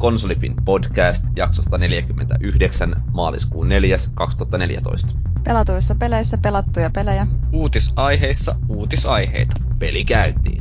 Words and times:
Konsolifin 0.00 0.54
podcast 0.64 1.24
jaksosta 1.36 1.78
49 1.78 3.02
maaliskuun 3.12 3.68
4. 3.68 3.96
2014. 4.14 5.18
Pelatuissa 5.44 5.94
peleissä 5.94 6.38
pelattuja 6.38 6.90
pelejä. 6.90 7.26
Uutisaiheissa 7.52 8.56
uutisaiheita. 8.68 9.54
Peli 9.78 10.04
käyntiin. 10.04 10.59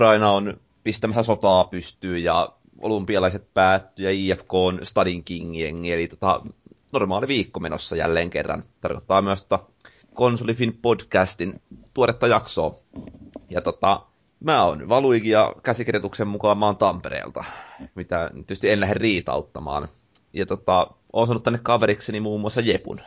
Ukraina 0.00 0.30
on 0.30 0.60
pistämässä 0.84 1.22
sotaa 1.22 1.64
pystyyn 1.64 2.24
ja 2.24 2.52
olympialaiset 2.78 3.54
päättyy 3.54 4.04
ja 4.04 4.10
IFK 4.10 4.54
on 4.54 4.78
Stadin 4.82 5.24
King 5.24 5.60
jengi, 5.60 5.92
eli 5.92 6.08
tota, 6.08 6.40
normaali 6.92 7.28
viikko 7.28 7.60
menossa 7.60 7.96
jälleen 7.96 8.30
kerran. 8.30 8.62
Tarkoittaa 8.80 9.22
myös 9.22 9.44
tota 9.44 9.64
Konsolifin 10.14 10.78
podcastin 10.82 11.62
tuoretta 11.94 12.26
jaksoa. 12.26 12.74
Ja 13.50 13.60
tota, 13.60 14.06
mä 14.44 14.64
oon 14.64 14.88
Valuigi 14.88 15.30
ja 15.30 15.54
käsikirjoituksen 15.62 16.28
mukaan 16.28 16.58
mä 16.58 16.66
oon 16.66 16.76
Tampereelta, 16.76 17.44
mitä 17.94 18.30
tietysti 18.34 18.70
en 18.70 18.80
lähde 18.80 18.94
riitauttamaan. 18.94 19.88
Ja 20.32 20.46
tota, 20.46 20.86
oon 21.12 21.26
saanut 21.26 21.42
tänne 21.42 21.60
kaverikseni 21.62 22.20
muun 22.20 22.40
muassa 22.40 22.60
Jepun. 22.60 23.00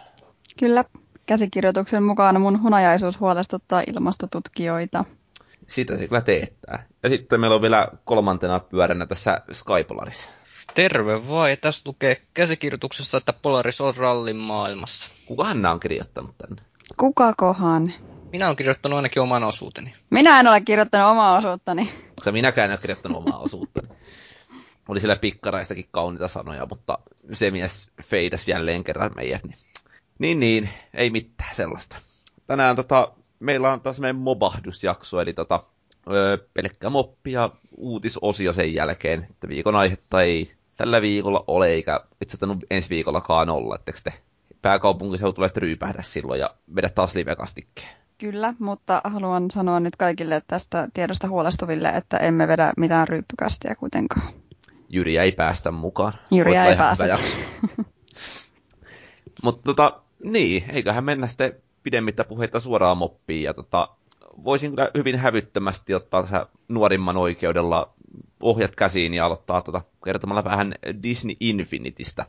Kyllä, 0.60 0.86
käsikirjoituksen 1.26 2.04
mukaan 2.04 2.42
mun 2.42 2.62
hunajaisuus 2.62 3.20
huolestuttaa 3.20 3.84
ilmastotutkijoita 3.88 5.06
sitä 5.68 5.98
se 5.98 6.08
kyllä 6.08 6.22
teettää. 6.22 6.86
Ja 7.04 7.10
sitten 7.10 7.40
meillä 7.40 7.56
on 7.56 7.62
vielä 7.62 7.88
kolmantena 8.04 8.60
pyöränä 8.60 9.06
tässä 9.06 9.42
Skypolarissa. 9.52 10.32
Terve 10.76 11.28
vai, 11.28 11.58
tässä 11.58 11.82
lukee 11.86 12.22
käsikirjoituksessa, 12.34 13.18
että 13.18 13.34
Polaris 13.34 13.82
on 13.82 13.96
rallin 13.96 14.36
maailmassa. 14.36 15.10
Kukahan 15.26 15.62
nämä 15.62 15.74
on 15.74 15.80
kirjoittanut 15.80 16.38
tänne? 16.38 16.62
Kukakohan? 16.98 17.94
Minä 18.32 18.46
olen 18.46 18.56
kirjoittanut 18.56 18.96
ainakin 18.98 19.22
oman 19.22 19.44
osuuteni. 19.44 19.96
Minä 20.10 20.40
en 20.40 20.48
ole 20.48 20.62
kirjoittanut 20.62 21.12
omaa 21.12 21.38
osuuttani. 21.38 21.90
Koska 22.16 22.32
minäkään 22.32 22.66
en 22.66 22.72
ole 22.72 22.82
kirjoittanut 22.82 23.18
omaa 23.18 23.40
osuuttani. 23.40 23.88
Oli 24.88 25.00
siellä 25.00 25.16
pikkaraistakin 25.16 25.86
kauniita 25.92 26.28
sanoja, 26.28 26.66
mutta 26.66 26.98
se 27.34 27.52
mies 27.52 27.92
feidas 28.04 28.48
jälleen 28.48 28.84
kerran 28.84 29.12
meidät. 29.16 29.44
Niin, 29.44 29.60
niin, 30.20 30.40
niin 30.40 30.70
ei 30.94 31.10
mitään 31.10 31.56
sellaista. 31.56 31.98
Tänään 32.48 32.76
tota, 32.76 33.12
meillä 33.44 33.74
on 33.74 33.82
taas 33.82 34.00
meidän 34.00 34.16
mobahdusjakso, 34.16 35.22
eli 35.22 35.34
tota, 35.34 35.64
öö, 36.12 36.38
pelkkä 36.54 36.90
moppi 36.90 37.32
ja 37.32 37.50
uutisosio 37.78 38.54
sen 38.54 38.74
jälkeen, 38.74 39.28
että 39.30 39.48
viikon 39.48 39.76
aihetta 39.76 40.22
ei 40.22 40.52
tällä 40.78 41.02
viikolla 41.02 41.44
ole, 41.48 41.68
eikä 41.68 42.00
itse 42.22 42.38
ensi 42.72 42.90
viikollakaan 42.90 43.50
olla, 43.50 43.76
etteikö 43.76 44.00
te 44.04 44.14
pääkaupunkiseutu 44.62 45.34
tulee 45.36 45.50
ryypähdä 45.58 46.02
silloin 46.02 46.40
ja 46.40 46.50
vedä 46.76 46.90
taas 46.90 47.16
livekastikkeen. 47.16 47.90
Kyllä, 48.18 48.54
mutta 48.60 49.02
haluan 49.04 49.52
sanoa 49.52 49.80
nyt 49.80 49.96
kaikille 49.96 50.42
tästä 50.48 50.88
tiedosta 50.94 51.28
huolestuville, 51.28 51.90
että 51.90 52.18
emme 52.18 52.48
vedä 52.48 52.74
mitään 52.78 53.08
ryyppykastia 53.08 53.76
kuitenkaan. 53.76 54.34
Jyri 54.90 55.18
ei 55.18 55.32
päästä 55.32 55.72
mukaan. 55.72 56.14
Jyri 56.32 56.56
ei 56.56 56.76
päästä. 56.76 57.18
mutta 59.44 59.62
tota, 59.64 60.02
niin, 60.24 60.64
eiköhän 60.70 61.04
mennä 61.04 61.28
sitten 61.28 61.54
pidemmittä 61.84 62.24
puheita 62.24 62.60
suoraan 62.60 62.98
moppiin. 62.98 63.44
Ja 63.44 63.54
tota, 63.54 63.90
voisin 64.44 64.72
kyllä 64.72 64.92
hyvin 64.98 65.18
hävyttömästi 65.18 65.94
ottaa 65.94 66.22
tässä 66.22 66.48
nuorimman 66.70 67.18
oikeudella 67.18 67.94
ohjat 68.42 68.76
käsiin 68.76 69.14
ja 69.14 69.26
aloittaa 69.26 69.62
tota, 69.62 69.82
kertomalla 70.06 70.44
vähän 70.44 70.76
Disney 71.04 71.36
Infinitystä. 71.40 72.26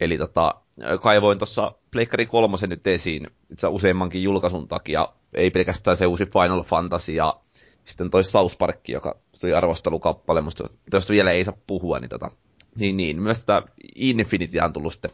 Eli 0.00 0.18
tota, 0.18 0.54
kaivoin 1.02 1.38
tuossa 1.38 1.72
Pleikkari 1.90 2.26
kolmosen 2.26 2.70
nyt 2.70 2.86
esiin 2.86 3.26
itse 3.52 3.66
useammankin 3.66 4.22
julkaisun 4.22 4.68
takia. 4.68 5.08
Ei 5.34 5.50
pelkästään 5.50 5.96
se 5.96 6.06
uusi 6.06 6.26
Final 6.26 6.62
Fantasy 6.62 7.12
ja 7.12 7.40
sitten 7.84 8.10
toi 8.10 8.24
South 8.24 8.58
Park, 8.58 8.88
joka 8.88 9.16
tuli 9.40 9.54
arvostelukappale, 9.54 10.42
mutta 10.42 10.64
jos 10.92 11.10
vielä 11.10 11.30
ei 11.30 11.44
saa 11.44 11.56
puhua, 11.66 11.98
niin, 11.98 12.08
tota, 12.08 12.30
niin, 12.76 12.96
niin 12.96 13.22
myös 13.22 13.44
tämä 13.46 13.62
Infinity 13.94 14.58
on 14.58 14.72
tullut 14.72 14.92
sitten 14.92 15.10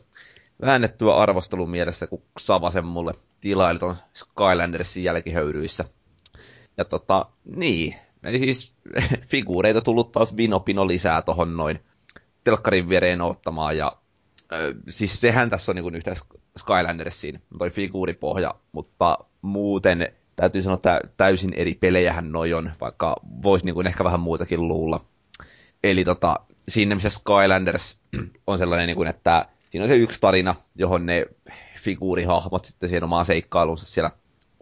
väännettyä 0.61 1.17
arvostelun 1.17 1.71
mielessä, 1.71 2.07
kun 2.07 2.23
Savasen 2.39 2.85
mulle 2.87 3.13
tilaili 3.41 3.79
tuon 3.79 3.97
Skylandersin 4.15 5.05
jälkihöyryissä. 5.05 5.85
Ja 6.77 6.85
tota, 6.85 7.27
niin, 7.57 7.95
eli 8.23 8.39
siis 8.39 8.75
figuureita 9.31 9.81
tullut 9.81 10.13
taas 10.13 10.37
Vinopino 10.37 10.89
lisää 10.89 11.23
tohon 11.23 11.57
noin 11.57 11.81
telkkarin 12.45 12.89
viereen 12.89 13.21
ottamaan, 13.21 13.77
ja 13.77 13.97
ö, 14.53 14.75
siis 14.89 15.21
sehän 15.21 15.51
tässä 15.51 15.73
on 15.73 15.77
niin 15.77 15.95
yhtä 15.95 16.13
Skylandersiin, 16.59 17.43
toi 17.59 17.71
figuuripohja, 17.71 18.55
mutta 18.73 19.19
muuten 19.43 20.13
täytyy 20.37 20.63
sanoa, 20.63 20.75
että 20.75 21.01
täysin 21.17 21.55
eri 21.55 21.75
pelejähän 21.75 22.33
noi 22.33 22.55
on, 22.55 22.71
vaikka 22.81 23.17
voisi 23.43 23.67
niin 23.67 23.87
ehkä 23.87 24.05
vähän 24.05 24.21
muutakin 24.21 24.69
luulla. 24.69 25.05
Eli 25.85 26.05
tota, 26.05 26.41
siinä 26.69 26.95
missä 26.95 27.11
Skylanders 27.11 28.01
on 28.47 28.59
sellainen, 28.59 28.87
niin 28.87 28.97
kuin, 28.97 29.09
että 29.09 29.49
siinä 29.71 29.85
on 29.85 29.89
se 29.89 29.97
yksi 29.97 30.21
tarina, 30.21 30.55
johon 30.75 31.07
ne 31.07 31.27
figuurihahmot 31.81 32.65
sitten 32.65 32.89
siihen 32.89 33.05
omaan 33.05 33.25
seikkailunsa 33.25 33.85
siellä 33.85 34.11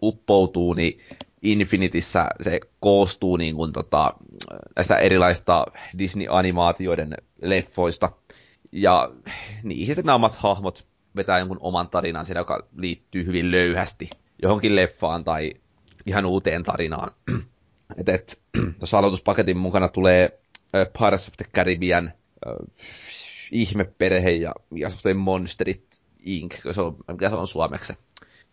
uppoutuu, 0.03 0.73
niin 0.73 0.99
Infinitissä 1.41 2.27
se 2.41 2.59
koostuu 2.79 3.37
niin 3.37 3.55
kuin 3.55 3.73
tota, 3.73 4.13
näistä 4.75 4.97
erilaista 4.97 5.65
Disney-animaatioiden 5.97 7.13
leffoista. 7.41 8.11
Ja 8.71 9.11
niihin 9.63 9.85
sitten 9.85 10.05
nämä 10.05 10.15
omat 10.15 10.35
hahmot 10.35 10.87
vetää 11.15 11.39
jonkun 11.39 11.57
oman 11.61 11.89
tarinan 11.89 12.25
siinä, 12.25 12.39
joka 12.39 12.67
liittyy 12.77 13.25
hyvin 13.25 13.51
löyhästi 13.51 14.09
johonkin 14.41 14.75
leffaan 14.75 15.23
tai 15.23 15.53
ihan 16.05 16.25
uuteen 16.25 16.63
tarinaan. 16.63 17.11
et, 17.99 18.09
et, 18.09 18.41
tuossa 18.79 18.97
aloituspaketin 18.99 19.57
mukana 19.57 19.87
tulee 19.87 20.39
Pirates 20.71 21.27
of 21.27 21.33
the 21.37 21.45
Caribbean, 21.55 22.13
ihmeperhe 23.51 24.31
ja, 24.31 24.53
ja 24.75 24.89
monsterit 25.15 25.85
Inc., 26.25 26.55
se 26.71 26.81
on, 26.81 26.97
mikä 27.11 27.29
se 27.29 27.35
on 27.35 27.47
suomeksi. 27.47 27.93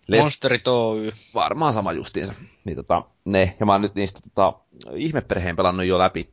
Le- 0.07 0.21
Monsterit 0.21 0.69
Oy. 0.69 1.13
Varmaan 1.35 1.73
sama 1.73 1.93
justiinsa. 1.93 2.35
Niin 2.65 2.77
tota, 2.77 3.03
ne, 3.25 3.57
ja 3.61 3.67
mä 3.67 3.73
oon 3.73 3.83
nyt 3.83 3.95
niistä 3.95 4.21
tota, 4.23 4.59
ihmeperheen 4.95 5.57
pelannut 5.57 5.87
jo 5.87 5.99
läpi. 5.99 6.29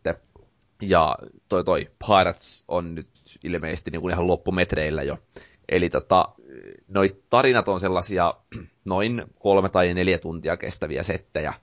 Ja 0.82 1.18
toi 1.50 1.64
toi 1.64 1.92
Pirates 2.08 2.66
on 2.68 2.96
nyt 2.96 3.10
ilmeisesti 3.44 3.92
niin 3.92 4.02
kuin 4.02 4.14
ihan 4.14 4.28
loppumetreillä 4.28 5.04
jo. 5.04 5.18
Eli 5.70 5.90
tota, 5.90 6.30
noi 6.88 7.22
tarinat 7.30 7.68
on 7.68 7.80
sellaisia 7.80 8.34
noin 8.86 9.24
kolme 9.40 9.70
tai 9.70 9.94
neljä 9.94 10.18
tuntia 10.18 10.58
kestäviä 10.58 11.04
settejä. 11.04 11.54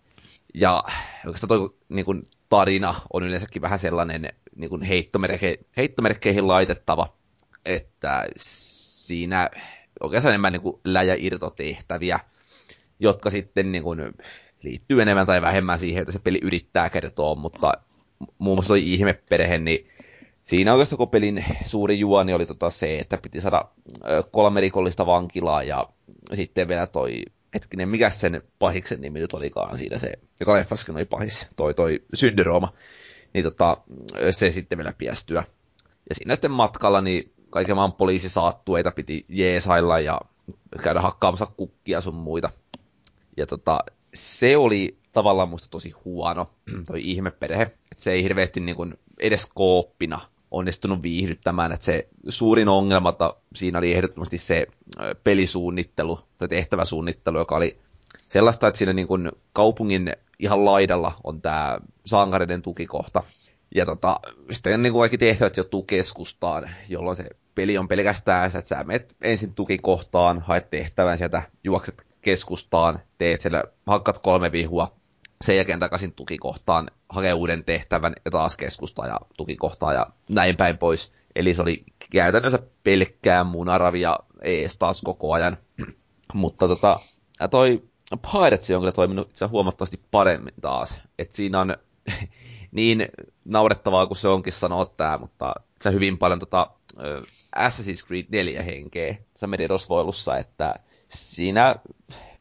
Ja 0.54 0.84
oikeastaan 1.26 1.48
toi 1.48 1.74
niin 1.88 2.04
kuin, 2.04 2.22
tarina 2.48 2.94
on 3.12 3.22
yleensäkin 3.22 3.62
vähän 3.62 3.78
sellainen 3.78 4.28
niin 4.56 4.70
kuin 4.70 4.82
heittomerke, 4.82 5.58
heittomerkkeihin 5.76 6.48
laitettava, 6.48 7.08
että 7.64 8.26
siinä 8.36 9.50
oikeastaan 10.00 10.30
enemmän 10.30 10.52
niin 10.52 10.62
kuin 10.62 10.80
läjä 10.84 11.14
irtotehtäviä, 11.18 12.20
jotka 13.00 13.30
sitten 13.30 13.72
niin 13.72 13.82
kuin 13.82 14.00
liittyy 14.62 15.02
enemmän 15.02 15.26
tai 15.26 15.42
vähemmän 15.42 15.78
siihen, 15.78 16.00
että 16.00 16.12
se 16.12 16.18
peli 16.18 16.38
yrittää 16.42 16.90
kertoa, 16.90 17.34
mutta 17.34 17.72
muun 18.38 18.56
muassa 18.56 18.68
toi 18.68 18.92
ihmeperhe, 18.92 19.58
niin 19.58 19.88
siinä 20.42 20.72
oikeastaan 20.72 20.98
koko 20.98 21.10
pelin 21.10 21.44
suuri 21.66 21.98
juoni 21.98 22.32
oli 22.32 22.46
tota 22.46 22.70
se, 22.70 22.98
että 22.98 23.18
piti 23.18 23.40
saada 23.40 23.64
kolme 24.30 24.60
rikollista 24.60 25.06
vankilaa 25.06 25.62
ja 25.62 25.88
sitten 26.34 26.68
vielä 26.68 26.86
toi 26.86 27.22
hetkinen, 27.54 27.88
mikä 27.88 28.10
sen 28.10 28.42
pahiksen 28.58 29.00
nimi 29.00 29.18
nyt 29.18 29.34
olikaan 29.34 29.76
siinä 29.76 29.98
se, 29.98 30.12
joka 30.40 30.54
leffaskin 30.54 30.96
oli 30.96 31.04
pahis, 31.04 31.48
toi 31.56 31.74
toi 31.74 32.02
syndyrooma, 32.14 32.72
niin 33.34 33.44
tota, 33.44 33.76
se 34.30 34.50
sitten 34.50 34.78
vielä 34.78 34.92
piästyä. 34.98 35.44
Ja 36.08 36.14
siinä 36.14 36.34
sitten 36.34 36.50
matkalla 36.50 37.00
niin 37.00 37.32
kaiken 37.50 37.76
maan 37.76 37.92
poliisisaattueita 37.92 38.90
piti 38.90 39.24
jeesailla 39.28 40.00
ja 40.00 40.20
käydä 40.82 41.00
hakkaamassa 41.00 41.46
kukkia 41.46 42.00
sun 42.00 42.14
muita. 42.14 42.50
Ja 43.36 43.46
tota, 43.46 43.78
se 44.14 44.56
oli 44.56 44.98
tavallaan 45.12 45.48
musta 45.48 45.68
tosi 45.70 45.90
huono, 45.90 46.50
toi 46.86 47.00
ihmeperhe. 47.02 47.62
Että 47.62 48.04
se 48.04 48.12
ei 48.12 48.22
hirveästi 48.22 48.60
niin 48.60 48.76
kuin 48.76 48.94
edes 49.20 49.50
kooppina 49.54 50.20
onnistunut 50.50 51.02
viihdyttämään, 51.02 51.72
että 51.72 51.86
se 51.86 52.08
suurin 52.28 52.68
ongelma 52.68 53.14
siinä 53.54 53.78
oli 53.78 53.92
ehdottomasti 53.92 54.38
se 54.38 54.66
pelisuunnittelu 55.24 56.20
tai 56.38 56.48
tehtäväsuunnittelu, 56.48 57.38
joka 57.38 57.56
oli 57.56 57.78
sellaista, 58.28 58.68
että 58.68 58.78
siinä 58.78 58.92
niin 58.92 59.08
kuin 59.08 59.32
kaupungin 59.52 60.12
ihan 60.38 60.64
laidalla 60.64 61.12
on 61.24 61.42
tämä 61.42 61.78
sankareiden 62.06 62.62
tukikohta, 62.62 63.22
ja 63.74 63.86
tota, 63.86 64.20
sitten 64.50 64.82
niin 64.82 64.92
kuin 64.92 65.00
kaikki 65.00 65.18
tehtävät 65.18 65.56
joutuu 65.56 65.82
keskustaan, 65.82 66.70
jolloin 66.88 67.16
se 67.16 67.24
peli 67.54 67.78
on 67.78 67.88
pelkästään 67.88 68.46
että 68.46 68.68
sä 68.68 68.84
menet 68.84 69.16
ensin 69.22 69.54
tukikohtaan, 69.54 70.40
haet 70.40 70.70
tehtävän 70.70 71.18
sieltä, 71.18 71.42
juokset 71.64 72.06
keskustaan, 72.20 73.00
teet 73.18 73.40
siellä, 73.40 73.64
hakkat 73.86 74.18
kolme 74.18 74.52
vihua, 74.52 74.99
sen 75.44 75.56
jälkeen 75.56 75.80
takaisin 75.80 76.12
tukikohtaan, 76.12 76.90
hakee 77.08 77.32
uuden 77.32 77.64
tehtävän 77.64 78.12
ja 78.24 78.30
taas 78.30 78.56
keskustaan 78.56 79.08
ja 79.08 79.20
tukikohtaan 79.36 79.94
ja 79.94 80.06
näin 80.28 80.56
päin 80.56 80.78
pois. 80.78 81.12
Eli 81.34 81.54
se 81.54 81.62
oli 81.62 81.84
käytännössä 82.12 82.58
pelkkää 82.84 83.44
munaravia 83.44 84.18
ees 84.42 84.78
taas 84.78 85.02
koko 85.04 85.32
ajan. 85.32 85.56
Mutta 86.34 86.68
tota, 86.68 87.00
toi 87.50 87.82
Pirates 88.32 88.70
on 88.70 88.80
kyllä 88.80 88.92
toiminut 88.92 89.28
itse 89.28 89.46
huomattavasti 89.46 90.00
paremmin 90.10 90.54
taas. 90.60 91.02
Et 91.18 91.32
siinä 91.32 91.60
on 91.60 91.76
niin 92.72 93.08
naurettavaa 93.44 94.06
kuin 94.06 94.18
se 94.18 94.28
onkin 94.28 94.52
sanoa 94.52 94.86
tää, 94.86 95.18
mutta 95.18 95.54
se 95.82 95.92
hyvin 95.92 96.18
paljon 96.18 96.38
tota, 96.38 96.70
Assassin's 97.56 98.06
Creed 98.06 98.26
4 98.28 98.62
henkeä 98.62 99.16
se 99.34 99.46
merirosvoilussa, 99.46 100.38
että 100.38 100.74
siinä 101.08 101.76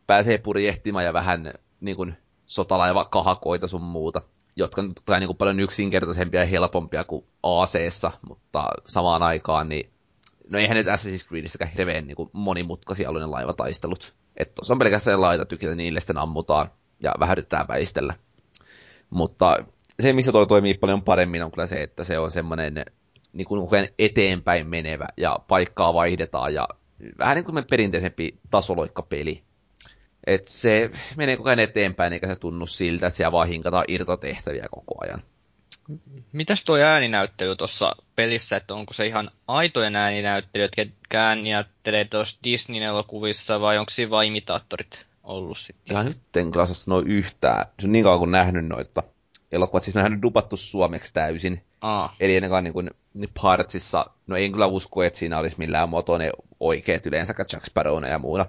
pääsee 0.07 0.37
purjehtimaan 0.37 1.05
ja 1.05 1.13
vähän 1.13 1.53
niin 1.81 1.97
kuin 1.97 2.17
sotalaiva 2.49 3.05
kahakoita 3.05 3.67
sun 3.67 3.81
muuta, 3.81 4.21
jotka 4.55 4.81
on 4.81 5.19
niin 5.19 5.37
paljon 5.37 5.59
yksinkertaisempia 5.59 6.39
ja 6.39 6.45
helpompia 6.45 7.03
kuin 7.03 7.25
ac 7.43 7.75
mutta 8.27 8.69
samaan 8.87 9.23
aikaan 9.23 9.69
niin 9.69 9.89
no 10.49 10.59
eihän 10.59 10.77
nyt 10.77 10.87
Assassin's 10.87 11.27
Creedissäkään 11.27 11.71
hirveän 11.71 12.07
niin 12.07 12.15
kuin 12.15 12.29
monimutkaisia 12.33 13.09
ollut 13.09 13.21
ne 13.21 13.27
laivataistelut. 13.27 14.15
Että 14.37 14.61
on 14.71 14.79
pelkästään 14.79 15.21
laita 15.21 15.45
tykitä, 15.45 15.75
niille 15.75 15.99
sitten 15.99 16.17
ammutaan 16.17 16.71
ja 17.03 17.13
vähän 17.19 17.33
yritetään 17.33 17.67
väistellä. 17.67 18.13
Mutta 19.09 19.57
se, 19.99 20.13
missä 20.13 20.31
toi 20.31 20.47
toimii 20.47 20.73
paljon 20.73 21.03
paremmin, 21.03 21.43
on 21.43 21.51
kyllä 21.51 21.67
se, 21.67 21.83
että 21.83 22.03
se 22.03 22.19
on 22.19 22.31
semmoinen 22.31 22.85
niin 23.33 23.47
kuin 23.47 23.69
eteenpäin 23.99 24.67
menevä 24.67 25.07
ja 25.17 25.39
paikkaa 25.47 25.93
vaihdetaan 25.93 26.53
ja 26.53 26.67
vähän 27.17 27.35
niin 27.35 27.45
kuin 27.45 27.65
perinteisempi 27.69 28.39
tasoloikkapeli. 28.51 29.43
Et 30.27 30.45
se 30.45 30.91
menee 31.17 31.37
koko 31.37 31.49
ajan 31.49 31.59
eteenpäin, 31.59 32.13
eikä 32.13 32.27
se 32.27 32.35
tunnu 32.35 32.67
siltä, 32.67 33.07
että 33.07 33.17
siellä 33.17 33.31
vaan 33.31 33.47
hinkataan 33.47 33.85
irtotehtäviä 33.87 34.65
koko 34.71 34.95
ajan. 35.01 35.23
Mitäs 36.31 36.63
tuo 36.63 36.77
ääninäyttely 36.77 37.55
tuossa 37.55 37.95
pelissä, 38.15 38.57
että 38.57 38.73
onko 38.73 38.93
se 38.93 39.07
ihan 39.07 39.31
aitojen 39.47 39.95
ääninäyttelyt, 39.95 40.71
ketkä 40.75 41.27
ääniäyttelee 41.27 42.05
tuossa 42.05 42.39
Disney-elokuvissa 42.43 43.61
vai 43.61 43.77
onko 43.77 43.89
siinä 43.89 44.09
vain 44.09 44.27
imitaattorit 44.27 45.05
ollut 45.23 45.57
sitten? 45.57 45.95
Ja 45.95 46.03
nyt 46.03 46.37
en 46.37 46.51
kyllä 46.51 46.65
sanoa 46.65 47.03
yhtään. 47.05 47.65
Se 47.79 47.87
on 47.87 47.91
niin 47.91 48.03
kauan 48.03 48.19
kuin 48.19 48.31
nähnyt 48.31 48.65
noita 48.67 49.03
elokuvat, 49.51 49.83
siis 49.83 49.95
ne 49.95 50.03
on 50.03 50.21
dupattu 50.21 50.57
suomeksi 50.57 51.13
täysin. 51.13 51.63
Aa. 51.81 52.15
Eli 52.19 52.35
ennen 52.35 52.49
kuin, 52.49 52.63
niin 52.63 52.73
kuin 52.73 52.89
niin 53.13 53.29
Piratsissa, 53.41 54.05
no 54.27 54.35
en 54.35 54.51
kyllä 54.51 54.65
usko, 54.65 55.03
että 55.03 55.19
siinä 55.19 55.37
olisi 55.37 55.55
millään 55.59 55.89
muotoa 55.89 56.17
ne 56.17 56.31
oikeat 56.59 57.05
yleensäkään 57.05 57.47
Jack 57.53 57.65
Sparrowna 57.65 58.07
ja 58.07 58.19
muuta. 58.19 58.45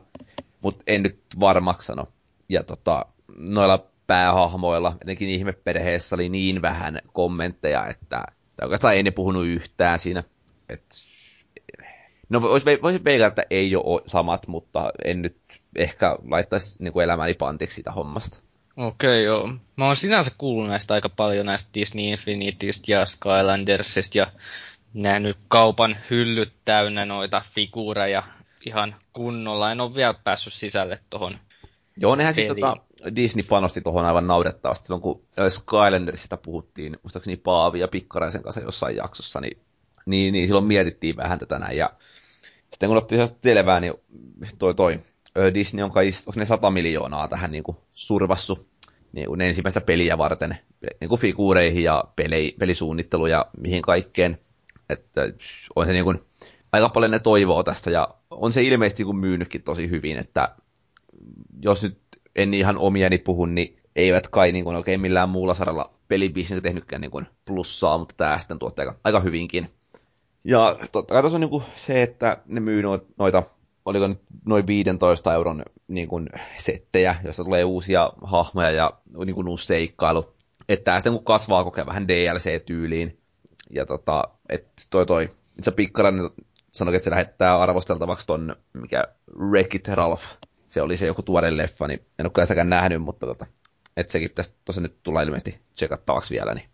Mutta 0.60 0.84
en 0.86 1.02
nyt 1.02 1.20
varmaksi 1.40 1.86
sano. 1.86 2.04
Ja 2.48 2.62
tota, 2.62 3.06
noilla 3.36 3.86
päähahmoilla, 4.06 4.96
etenkin 5.02 5.28
ihmeperheessä 5.28 6.16
oli 6.16 6.28
niin 6.28 6.62
vähän 6.62 6.98
kommentteja, 7.12 7.86
että 7.86 8.24
tai 8.56 8.66
oikeastaan 8.66 8.94
ei 8.94 9.02
ne 9.02 9.10
puhunut 9.10 9.46
yhtään 9.46 9.98
siinä. 9.98 10.24
Et, 10.68 10.84
no 12.28 12.42
voisi 12.42 12.66
vois 12.82 13.04
veikata, 13.04 13.26
että 13.26 13.42
ei 13.50 13.76
ole 13.76 14.02
samat, 14.06 14.46
mutta 14.46 14.92
en 15.04 15.22
nyt 15.22 15.36
ehkä 15.76 16.16
laittaisi 16.30 16.82
niin 16.82 16.92
kuin 16.92 17.04
elämäni 17.04 17.34
pantiksi 17.34 17.74
sitä 17.74 17.92
hommasta. 17.92 18.42
Okei, 18.76 19.10
okay, 19.10 19.22
joo. 19.22 19.52
Mä 19.76 19.86
oon 19.86 19.96
sinänsä 19.96 20.30
kuullut 20.38 20.68
näistä 20.68 20.94
aika 20.94 21.08
paljon 21.08 21.46
näistä 21.46 21.70
Disney 21.74 22.04
Infinitystä 22.04 22.92
ja 22.92 23.06
Skylandersista 23.06 24.18
ja 24.18 24.32
nähnyt 24.94 25.36
kaupan 25.48 25.96
hyllyt 26.10 26.52
täynnä 26.64 27.04
noita 27.04 27.42
figuureja 27.54 28.22
ihan 28.66 28.96
kunnolla. 29.12 29.72
En 29.72 29.80
ole 29.80 29.94
vielä 29.94 30.14
päässyt 30.14 30.52
sisälle 30.52 30.98
tohon 31.10 31.38
Joo, 32.00 32.16
nehän 32.16 32.34
siis 32.34 32.46
tota, 32.46 32.76
Disney 33.16 33.44
panosti 33.48 33.80
tuohon 33.80 34.04
aivan 34.04 34.26
naurettavasti. 34.26 34.86
Silloin 34.86 35.02
kun 35.02 35.22
Skylandersista 35.48 36.36
puhuttiin, 36.36 36.98
muistaakseni 37.02 37.36
Paavi 37.36 37.80
ja 37.80 37.88
Pikkaraisen 37.88 38.42
kanssa 38.42 38.60
jossain 38.60 38.96
jaksossa, 38.96 39.40
niin, 39.40 39.58
niin, 40.06 40.32
niin 40.32 40.46
silloin 40.46 40.64
mietittiin 40.64 41.16
vähän 41.16 41.38
tätä 41.38 41.58
näin. 41.58 41.76
Ja 41.76 41.90
sitten 42.70 42.88
kun 42.88 42.96
otti 42.96 43.16
selvää, 43.42 43.80
niin 43.80 43.94
toi, 44.58 44.74
toi 44.74 45.00
Disney 45.54 45.84
on 45.84 45.90
kai 45.90 46.10
ne 46.36 46.44
100 46.44 46.70
miljoonaa 46.70 47.28
tähän 47.28 47.50
niin 47.52 47.62
kuin 47.62 47.76
survassu 47.92 48.68
niin 49.12 49.26
kuin 49.26 49.40
ensimmäistä 49.40 49.80
peliä 49.80 50.18
varten, 50.18 50.58
niin 51.00 51.08
kuin 51.08 51.20
figuureihin 51.20 51.84
ja 51.84 52.04
peli, 52.16 52.56
pelisuunnittelu 52.58 53.26
ja 53.26 53.46
mihin 53.56 53.82
kaikkeen. 53.82 54.38
Että 54.90 55.20
on 55.76 55.86
se 55.86 55.92
niin 55.92 56.04
kuin, 56.04 56.20
aika 56.72 56.88
paljon 56.88 57.10
ne 57.10 57.18
toivoo 57.18 57.62
tästä 57.62 57.90
ja 57.90 58.14
on 58.30 58.52
se 58.52 58.62
ilmeisesti 58.62 59.04
kun 59.04 59.18
myynytkin 59.18 59.62
tosi 59.62 59.90
hyvin, 59.90 60.16
että 60.16 60.54
jos 61.62 61.82
nyt 61.82 61.98
en 62.36 62.54
ihan 62.54 62.78
omiani 62.78 63.18
puhu, 63.18 63.46
niin 63.46 63.76
eivät 63.96 64.28
kai 64.28 64.52
niin 64.52 64.64
kuin 64.64 64.76
oikein 64.76 65.00
millään 65.00 65.28
muulla 65.28 65.54
saralla 65.54 65.94
pelibisnestä 66.08 66.62
tehnytkään 66.62 67.02
niin 67.02 67.10
kuin 67.10 67.26
plussaa, 67.44 67.98
mutta 67.98 68.14
tämä 68.16 68.38
sitten 68.38 68.58
tuottaa 68.58 68.82
aika, 68.82 68.98
aika 69.04 69.20
hyvinkin. 69.20 69.70
Ja 70.44 70.78
totta 70.92 71.14
kai 71.14 71.22
tässä 71.22 71.36
on 71.36 71.40
niin 71.40 71.50
kuin 71.50 71.64
se, 71.74 72.02
että 72.02 72.42
ne 72.46 72.60
myy 72.60 72.82
noita 73.18 73.42
oliko 73.84 74.06
nyt 74.08 74.20
noin 74.48 74.66
15 74.66 75.34
euron 75.34 75.62
niin 75.88 76.08
kuin, 76.08 76.28
settejä, 76.56 77.16
joista 77.24 77.44
tulee 77.44 77.64
uusia 77.64 78.12
hahmoja 78.22 78.70
ja 78.70 78.92
niin 79.26 79.34
kuin, 79.34 79.48
uusi 79.48 79.66
seikkailu. 79.66 80.34
Että 80.68 80.84
tämä 80.84 80.98
sitten 80.98 81.12
kun 81.12 81.24
kasvaa 81.24 81.64
kokee 81.64 81.86
vähän 81.86 82.08
DLC-tyyliin. 82.08 83.18
Ja 83.70 83.86
tota, 83.86 84.24
että 84.48 84.70
toi 84.90 85.06
toi, 85.06 85.30
itse 85.58 85.70
Pikkaran 85.70 86.30
sanoi, 86.80 86.96
että 86.96 87.04
se 87.04 87.10
lähettää 87.10 87.60
arvosteltavaksi 87.60 88.26
ton, 88.26 88.56
mikä 88.72 89.04
Wreck-It 89.38 89.88
Ralph. 89.88 90.24
Se 90.68 90.82
oli 90.82 90.96
se 90.96 91.06
joku 91.06 91.22
tuore 91.22 91.56
leffa, 91.56 91.86
niin 91.86 92.00
en 92.18 92.26
ole 92.26 92.44
sitäkään 92.44 92.70
nähnyt, 92.70 93.02
mutta 93.02 93.26
tota, 93.26 93.46
että 93.96 94.12
sekin 94.12 94.30
pitäisi 94.30 94.54
tosiaan 94.64 94.82
nyt 94.82 95.02
tulla 95.02 95.22
ilmeisesti 95.22 95.60
tsekattavaksi 95.74 96.34
vielä. 96.34 96.54
Niin, 96.54 96.68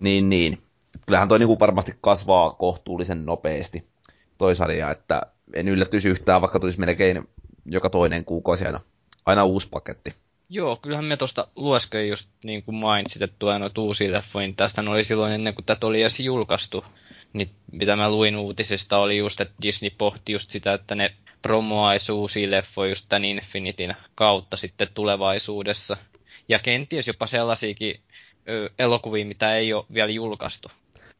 niin, 0.00 0.28
niin. 0.28 0.58
Kyllähän 1.06 1.28
toi 1.28 1.38
niin 1.38 1.60
varmasti 1.60 1.92
kasvaa 2.00 2.50
kohtuullisen 2.50 3.26
nopeasti 3.26 3.90
toi 4.38 4.56
sarja, 4.56 4.90
että 4.90 5.22
en 5.54 5.68
yllättyisi 5.68 6.08
yhtään, 6.08 6.40
vaikka 6.40 6.60
tulisi 6.60 6.80
melkein 6.80 7.22
joka 7.66 7.90
toinen 7.90 8.24
kuukausi 8.24 8.66
aina, 8.66 8.80
aina 9.26 9.44
uusi 9.44 9.68
paketti. 9.68 10.14
Joo, 10.50 10.76
kyllähän 10.76 11.04
me 11.04 11.16
tuosta 11.16 11.48
lueskelin 11.56 12.08
just 12.08 12.28
niin 12.44 12.62
kuin 12.62 12.74
mainitsit, 12.74 13.22
että 13.22 13.36
tulee 13.38 13.58
noita 13.58 13.80
uusia 13.80 14.12
leffoja, 14.12 14.46
niin 14.46 14.56
tästä 14.56 14.82
oli 14.82 15.04
silloin 15.04 15.32
ennen 15.32 15.54
kuin 15.54 15.64
tätä 15.64 15.86
oli 15.86 16.00
edes 16.00 16.20
julkaistu. 16.20 16.84
Niin 17.32 17.50
mitä 17.72 17.96
mä 17.96 18.10
luin 18.10 18.36
uutisista 18.36 18.98
oli 18.98 19.18
just, 19.18 19.40
että 19.40 19.54
Disney 19.62 19.90
pohti 19.98 20.32
just 20.32 20.50
sitä, 20.50 20.74
että 20.74 20.94
ne 20.94 21.14
promoaisi 21.42 22.12
uusia 22.12 22.50
leffoja 22.50 22.90
just 22.90 23.06
tämän 23.08 23.24
Infinityn 23.24 23.96
kautta 24.14 24.56
sitten 24.56 24.88
tulevaisuudessa. 24.94 25.96
Ja 26.48 26.58
kenties 26.58 27.06
jopa 27.06 27.26
sellaisiakin 27.26 28.00
elokuvia, 28.78 29.26
mitä 29.26 29.56
ei 29.56 29.72
ole 29.72 29.84
vielä 29.94 30.10
julkaistu. 30.10 30.70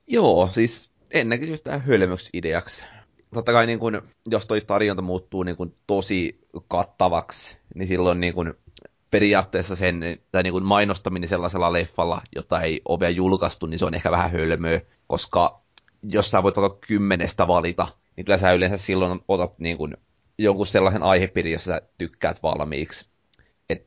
Joo, 0.06 0.48
siis 0.52 0.94
en 1.12 1.28
näkisi 1.28 1.52
yhtään 1.52 1.80
hölmöksi 1.80 2.30
ideaksi 2.32 2.86
totta 3.34 3.52
kai 3.52 3.66
niin 3.66 3.78
kun, 3.78 4.02
jos 4.26 4.46
toi 4.46 4.60
tarjonta 4.60 5.02
muuttuu 5.02 5.42
niin 5.42 5.56
kun, 5.56 5.74
tosi 5.86 6.38
kattavaksi, 6.68 7.60
niin 7.74 7.88
silloin 7.88 8.20
niin 8.20 8.34
kun, 8.34 8.54
periaatteessa 9.10 9.76
sen 9.76 10.00
tai 10.32 10.42
niin 10.42 10.52
kun, 10.52 10.64
mainostaminen 10.64 11.28
sellaisella 11.28 11.72
leffalla, 11.72 12.22
jota 12.34 12.60
ei 12.60 12.80
ole 12.88 13.00
vielä 13.00 13.10
julkaistu, 13.10 13.66
niin 13.66 13.78
se 13.78 13.84
on 13.84 13.94
ehkä 13.94 14.10
vähän 14.10 14.30
hölmöä, 14.30 14.80
koska 15.06 15.62
jos 16.02 16.30
sä 16.30 16.42
voit 16.42 16.56
vaikka 16.56 16.86
kymmenestä 16.86 17.48
valita, 17.48 17.88
niin 18.16 18.24
kyllä 18.24 18.38
sä 18.38 18.52
yleensä 18.52 18.76
silloin 18.76 19.20
otat 19.28 19.58
niin 19.58 19.76
kun, 19.76 19.96
jonkun 20.38 20.66
sellaisen 20.66 21.02
aihepiirin, 21.02 21.52
jossa 21.52 21.72
sä 21.72 21.82
tykkäät 21.98 22.42
valmiiksi. 22.42 23.08
Et, 23.68 23.86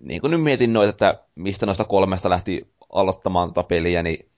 niin 0.00 0.20
kuin 0.20 0.30
nyt 0.30 0.42
mietin 0.42 0.72
noita, 0.72 0.90
että 0.90 1.24
mistä 1.34 1.66
noista 1.66 1.84
kolmesta 1.84 2.30
lähti 2.30 2.66
aloittamaan 2.92 3.48
tota 3.48 3.62
peliä, 3.62 4.02
niin, 4.02 4.28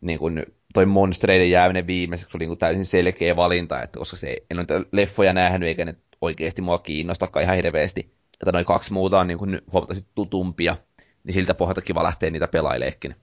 niin 0.00 0.18
kuin 0.18 0.46
toi 0.74 0.86
monstereiden 0.86 1.50
jääminen 1.50 1.86
viimeiseksi 1.86 2.36
oli 2.36 2.42
niin 2.42 2.48
kuin 2.48 2.58
täysin 2.58 2.86
selkeä 2.86 3.36
valinta, 3.36 3.82
että 3.82 3.98
koska 3.98 4.16
se, 4.16 4.36
en 4.50 4.58
ole 4.58 4.86
leffoja 4.92 5.32
nähnyt 5.32 5.66
eikä 5.68 5.84
ne 5.84 5.94
oikeasti 6.20 6.62
mua 6.62 6.78
kiinnostakaan 6.78 7.44
ihan 7.44 7.56
hirveästi. 7.56 8.12
Että 8.40 8.52
noin 8.52 8.64
kaksi 8.64 8.92
muuta 8.92 9.20
on 9.20 9.26
niin 9.26 9.38
kuin 9.38 9.60
huomattavasti 9.72 10.10
tutumpia, 10.14 10.76
niin 11.24 11.34
siltä 11.34 11.54
pohjalta 11.54 11.82
kiva 11.82 12.02
lähteä 12.02 12.30
niitä 12.30 12.48
pelaileekin. 12.48 13.14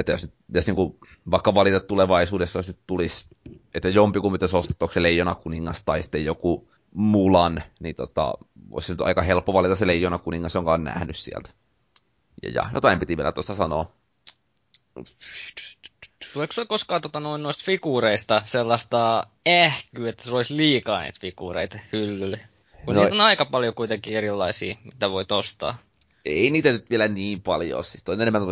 Että 0.00 0.12
jos, 0.12 0.32
jos 0.54 0.66
niin 0.66 0.76
kuin, 0.76 0.98
vaikka 1.30 1.54
valita 1.54 1.80
tulevaisuudessa, 1.80 2.58
jos 2.58 2.68
nyt 2.68 2.80
tulisi, 2.86 3.28
että 3.74 3.88
jompikumpi 3.88 4.38
tässä 4.38 4.58
ostat, 4.58 4.82
onko 4.82 4.92
se 4.92 5.02
Leijona 5.02 5.34
kuningas 5.34 5.82
tai 5.82 6.02
sitten 6.02 6.24
joku 6.24 6.70
Mulan, 6.94 7.62
niin 7.80 7.94
tota, 7.94 8.34
voisi 8.70 8.92
nyt 8.92 9.00
aika 9.00 9.22
helppo 9.22 9.52
valita 9.52 9.76
se 9.76 9.86
Leijona 9.86 10.18
kuningas, 10.18 10.54
jonka 10.54 10.72
on 10.72 10.84
nähnyt 10.84 11.16
sieltä. 11.16 11.50
Ja, 12.42 12.50
ja 12.50 12.70
jotain 12.74 12.98
piti 12.98 13.16
vielä 13.16 13.32
tuosta 13.32 13.54
sanoa. 13.54 13.92
Tuleeko 16.32 16.52
se 16.52 16.64
koskaan 16.66 17.02
tota, 17.02 17.20
noin 17.20 17.42
noista 17.42 17.64
figuureista 17.64 18.42
sellaista 18.44 19.26
ehkyä, 19.46 20.10
että 20.10 20.24
se 20.24 20.30
olisi 20.30 20.56
liikaa 20.56 21.02
niitä 21.02 21.18
figuureita 21.20 21.78
hyllylle? 21.92 22.40
Kun 22.84 22.94
no, 22.94 23.00
niitä 23.00 23.14
on 23.14 23.20
aika 23.20 23.44
paljon 23.44 23.74
kuitenkin 23.74 24.16
erilaisia, 24.16 24.76
mitä 24.84 25.10
voi 25.10 25.24
ostaa. 25.30 25.78
Ei 26.24 26.50
niitä 26.50 26.72
nyt 26.72 26.90
vielä 26.90 27.08
niin 27.08 27.42
paljon. 27.42 27.84
Siis 27.84 28.04
toi 28.04 28.14
on 28.14 28.20
enemmän 28.20 28.42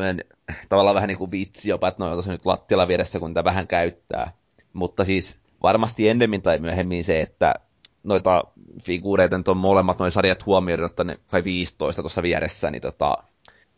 tavallaan 0.69 0.95
vähän 0.95 1.09
niin 1.09 1.19
kuin 1.19 1.31
vitsi 1.31 1.71
jopa, 1.71 1.89
että 1.89 2.05
noin 2.05 2.29
nyt 2.29 2.47
lattialla 2.47 2.89
vieressä, 2.89 3.19
kun 3.19 3.31
niitä 3.31 3.45
vähän 3.45 3.67
käyttää. 3.67 4.33
Mutta 4.73 5.05
siis 5.05 5.41
varmasti 5.63 6.09
ennemmin 6.09 6.43
tai 6.43 6.59
myöhemmin 6.59 7.05
se, 7.05 7.21
että 7.21 7.55
noita 8.03 8.45
figuureita 8.83 9.39
nyt 9.39 9.49
on 9.49 9.57
molemmat 9.57 9.99
noin 9.99 10.13
sarjat 10.13 10.47
huomioiden, 10.47 10.87
että 10.87 11.05
ne 11.05 11.19
kai 11.27 11.45
15 11.45 12.03
tuossa 12.03 12.23
vieressä, 12.23 12.71
niin 12.71 12.83
tota, 12.83 13.19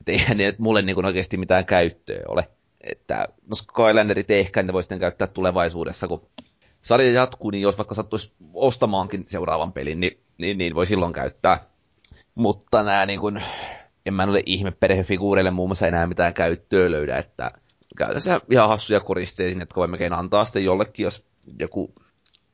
eihän 0.07 0.37
ne 0.37 0.55
mulle 0.59 0.83
niin 0.83 1.07
oikeasti 1.07 1.37
mitään 1.37 1.67
käyttöä 1.67 2.23
ole. 2.29 2.49
Että 2.81 3.29
no 3.47 3.57
Skylanderit 3.57 4.31
ehkä 4.31 4.63
ne 4.63 4.73
voi 4.73 4.83
sitten 4.83 4.99
käyttää 4.99 5.29
tulevaisuudessa, 5.29 6.09
kun 6.09 6.27
sarja 6.81 7.13
jatkuu, 7.13 7.51
niin 7.51 7.63
jos 7.63 7.79
vaikka 7.79 7.95
sattuisi 7.95 8.33
ostamaankin 8.55 9.25
seuraavan 9.27 9.73
pelin, 9.73 10.01
niin, 10.01 10.21
niin, 10.39 10.59
niin 10.59 10.75
voi 10.75 10.87
silloin 10.87 11.13
käyttää. 11.13 11.59
Mutta 12.35 12.83
nämä 12.83 13.07
niin 13.07 13.21
kuin, 13.21 13.43
en 14.07 14.15
mä 14.15 14.25
ole 14.25 14.43
ihme 14.47 14.71
perhefiguureille 14.71 15.51
muun 15.51 15.69
muassa 15.69 15.87
enää 15.87 16.07
mitään 16.07 16.35
käyttöä 16.35 16.91
löydä, 16.91 17.19
että 17.19 17.51
käytännössä 17.97 18.41
ihan 18.51 18.69
hassuja 18.69 19.01
koristeisiin, 19.01 19.63
että 19.63 19.75
voimme 19.77 19.99
antaa 20.17 20.45
sitten 20.45 20.65
jollekin, 20.65 21.05
jos 21.05 21.27
joku, 21.59 21.95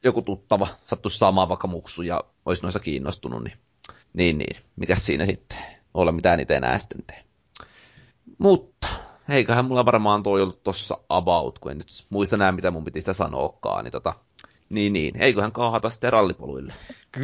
joku 0.05 0.23
tuttava 0.23 0.69
sattuisi 0.87 1.19
saamaan 1.19 1.49
vaikka 1.49 1.69
muksu 1.69 2.03
ja 2.03 2.25
olisi 2.47 2.63
noissa 2.63 2.81
kiinnostunut, 2.81 3.45
niin, 3.45 3.57
niin, 4.13 4.39
niin. 4.39 4.57
mikä 4.77 4.97
siinä 4.97 5.27
sitten 5.27 5.59
ole 5.95 6.13
mitään 6.13 6.41
itse 6.41 6.55
enää 6.55 6.79
sitten 6.79 7.05
tee. 7.07 7.25
Mutta 8.39 8.89
eiköhän 9.29 9.65
mulla 9.65 9.87
varmaan 9.87 10.23
toi 10.23 10.43
ollut 10.43 10.63
tossa 10.63 10.99
about, 11.09 11.59
kun 11.59 11.73
en 11.73 11.79
nyt 11.79 11.89
muista 12.11 12.37
näin, 12.37 12.55
mitä 12.55 12.71
mun 12.71 12.85
piti 12.85 13.01
sitä 13.01 13.13
sanoakaan, 13.13 13.85
niin 13.85 13.93
tota, 13.93 14.15
niin, 14.69 14.93
niin. 14.93 15.17
Eiköhän 15.17 15.53
kaahata 15.53 15.91
sitten 15.91 16.13
rallipoluille. 16.13 16.73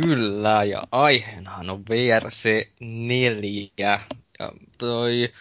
Kyllä, 0.01 0.65
ja 0.65 0.83
aiheenahan 0.93 1.71
on 1.71 1.83
VRC 1.91 2.69
4. 2.81 3.69
Ja 3.79 4.01
toi, 4.79 5.33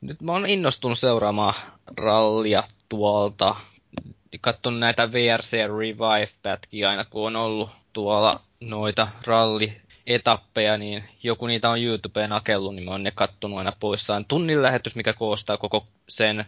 nyt 0.00 0.22
mä 0.22 0.32
oon 0.32 0.46
innostunut 0.46 0.98
seuraamaan 0.98 1.54
rallia 1.96 2.62
tuolta. 2.88 3.56
Katson 4.40 4.80
näitä 4.80 5.12
VRC 5.12 5.52
Revive-pätkiä 5.52 6.90
aina, 6.90 7.04
kun 7.04 7.26
on 7.26 7.36
ollut 7.36 7.70
tuolla 7.92 8.32
noita 8.60 9.08
ralli 9.26 9.72
etappeja, 10.06 10.78
niin 10.78 11.04
joku 11.22 11.46
niitä 11.46 11.70
on 11.70 11.82
YouTubeen 11.82 12.30
nakellut, 12.30 12.74
niin 12.74 12.84
mä 12.84 12.90
oon 12.90 13.02
ne 13.02 13.10
kattonut 13.10 13.58
aina 13.58 13.72
poissaan. 13.80 14.24
Tunnin 14.24 14.62
lähetys, 14.62 14.96
mikä 14.96 15.12
koostaa 15.12 15.56
koko 15.56 15.86
sen 16.08 16.44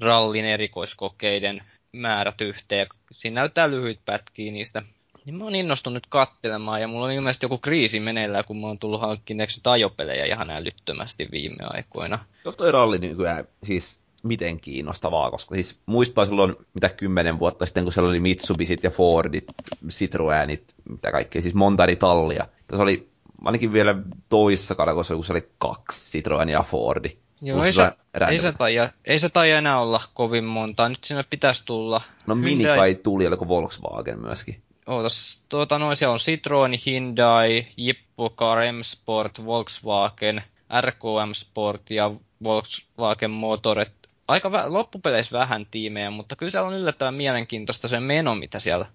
rallin 0.00 0.44
erikoiskokeiden 0.44 1.62
määrät 1.92 2.40
yhteen. 2.40 2.86
Siinä 3.12 3.40
näyttää 3.40 3.70
lyhyt 3.70 4.00
pätkiä 4.04 4.52
niistä. 4.52 4.82
Niin 5.24 5.34
mä 5.34 5.44
oon 5.44 5.54
innostunut 5.54 5.94
nyt 5.94 6.06
kattelemaan 6.06 6.80
ja 6.80 6.88
mulla 6.88 7.04
on 7.04 7.12
ilmeisesti 7.12 7.44
joku 7.44 7.58
kriisi 7.58 8.00
meneillään, 8.00 8.44
kun 8.44 8.60
mä 8.60 8.66
oon 8.66 8.78
tullut 8.78 9.00
hankkineeksi 9.00 9.60
ajopelejä 9.64 10.24
ihan 10.24 10.50
älyttömästi 10.50 11.28
viime 11.30 11.64
aikoina. 11.66 12.18
Onko 12.46 12.56
toi 12.56 12.72
ralli 12.72 12.98
nykyään 12.98 13.44
siis 13.62 14.04
miten 14.22 14.60
kiinnostavaa, 14.60 15.30
koska 15.30 15.54
siis 15.54 15.80
muistaa 15.86 16.24
silloin 16.24 16.56
mitä 16.74 16.88
kymmenen 16.88 17.38
vuotta 17.38 17.66
sitten, 17.66 17.84
kun 17.84 17.92
siellä 17.92 18.10
oli 18.10 18.20
Mitsubisit 18.20 18.84
ja 18.84 18.90
Fordit, 18.90 19.44
Citroenit, 19.88 20.74
mitä 20.88 21.12
kaikkea, 21.12 21.42
siis 21.42 21.54
monta 21.54 21.84
eri 21.84 21.96
tallia. 21.96 22.46
Tässä 22.66 22.82
oli 22.82 23.08
ainakin 23.44 23.72
vielä 23.72 23.94
toissa 24.30 24.74
kalkossa, 24.74 25.14
kun 25.14 25.24
se 25.24 25.32
oli 25.32 25.48
kaksi 25.58 26.12
Citroen 26.12 26.48
ja 26.48 26.62
Fordi. 26.62 27.18
Joo, 27.42 27.64
ei 27.64 27.72
se, 27.72 27.92
ei, 28.30 28.38
se 28.38 28.52
taia, 28.52 28.90
ei 29.04 29.18
se 29.18 29.28
taia 29.28 29.58
enää 29.58 29.80
olla 29.80 30.02
kovin 30.14 30.44
monta. 30.44 30.88
Nyt 30.88 31.04
sinne 31.04 31.24
pitäisi 31.30 31.62
tulla. 31.64 32.00
No 32.26 32.34
Hyundai... 32.34 32.56
Mini 32.56 32.64
kai 32.64 32.94
tuli, 32.94 33.26
oliko 33.26 33.48
Volkswagen 33.48 34.18
myöskin? 34.18 34.62
Ootas, 34.86 35.42
tuota 35.48 35.78
noin, 35.78 35.96
siellä 35.96 36.12
on 36.12 36.18
Citroen, 36.18 36.72
Hyundai, 36.86 37.66
Jippo, 37.76 38.30
Car 38.30 38.58
M 38.72 38.82
Sport, 38.82 39.44
Volkswagen, 39.44 40.42
RKM 40.80 41.32
Sport 41.32 41.90
ja 41.90 42.10
Volkswagen 42.44 43.30
Motor. 43.30 43.86
aika 44.28 44.48
vä- 44.48 44.72
loppupeleissä 44.72 45.38
vähän 45.38 45.66
tiimejä, 45.70 46.10
mutta 46.10 46.36
kyllä 46.36 46.50
siellä 46.50 46.68
on 46.68 46.74
yllättävän 46.74 47.14
mielenkiintoista 47.14 47.88
se 47.88 48.00
meno, 48.00 48.34
mitä 48.34 48.60
siellä 48.60 48.86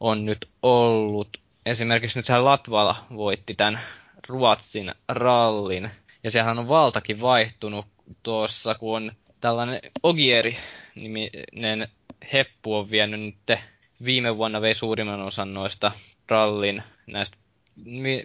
on 0.00 0.24
nyt 0.24 0.48
ollut. 0.62 1.36
Esimerkiksi 1.66 2.18
nyt 2.18 2.28
Latvala 2.28 2.96
voitti 3.14 3.54
tämän 3.54 3.80
Ruotsin 4.28 4.94
rallin. 5.08 5.90
Ja 6.24 6.30
sehän 6.30 6.58
on 6.58 6.68
valtakin 6.68 7.20
vaihtunut 7.20 7.86
tuossa, 8.22 8.74
kun 8.74 8.96
on 8.96 9.12
tällainen 9.40 9.80
Ogieri-niminen 10.02 11.88
heppu 12.32 12.74
on 12.74 12.90
vienyt 12.90 13.20
nyt 13.20 13.58
viime 14.04 14.36
vuonna 14.36 14.60
vei 14.60 14.74
suurimman 14.74 15.20
osan 15.20 15.54
noista 15.54 15.92
rallin 16.28 16.82
näistä, 17.06 17.36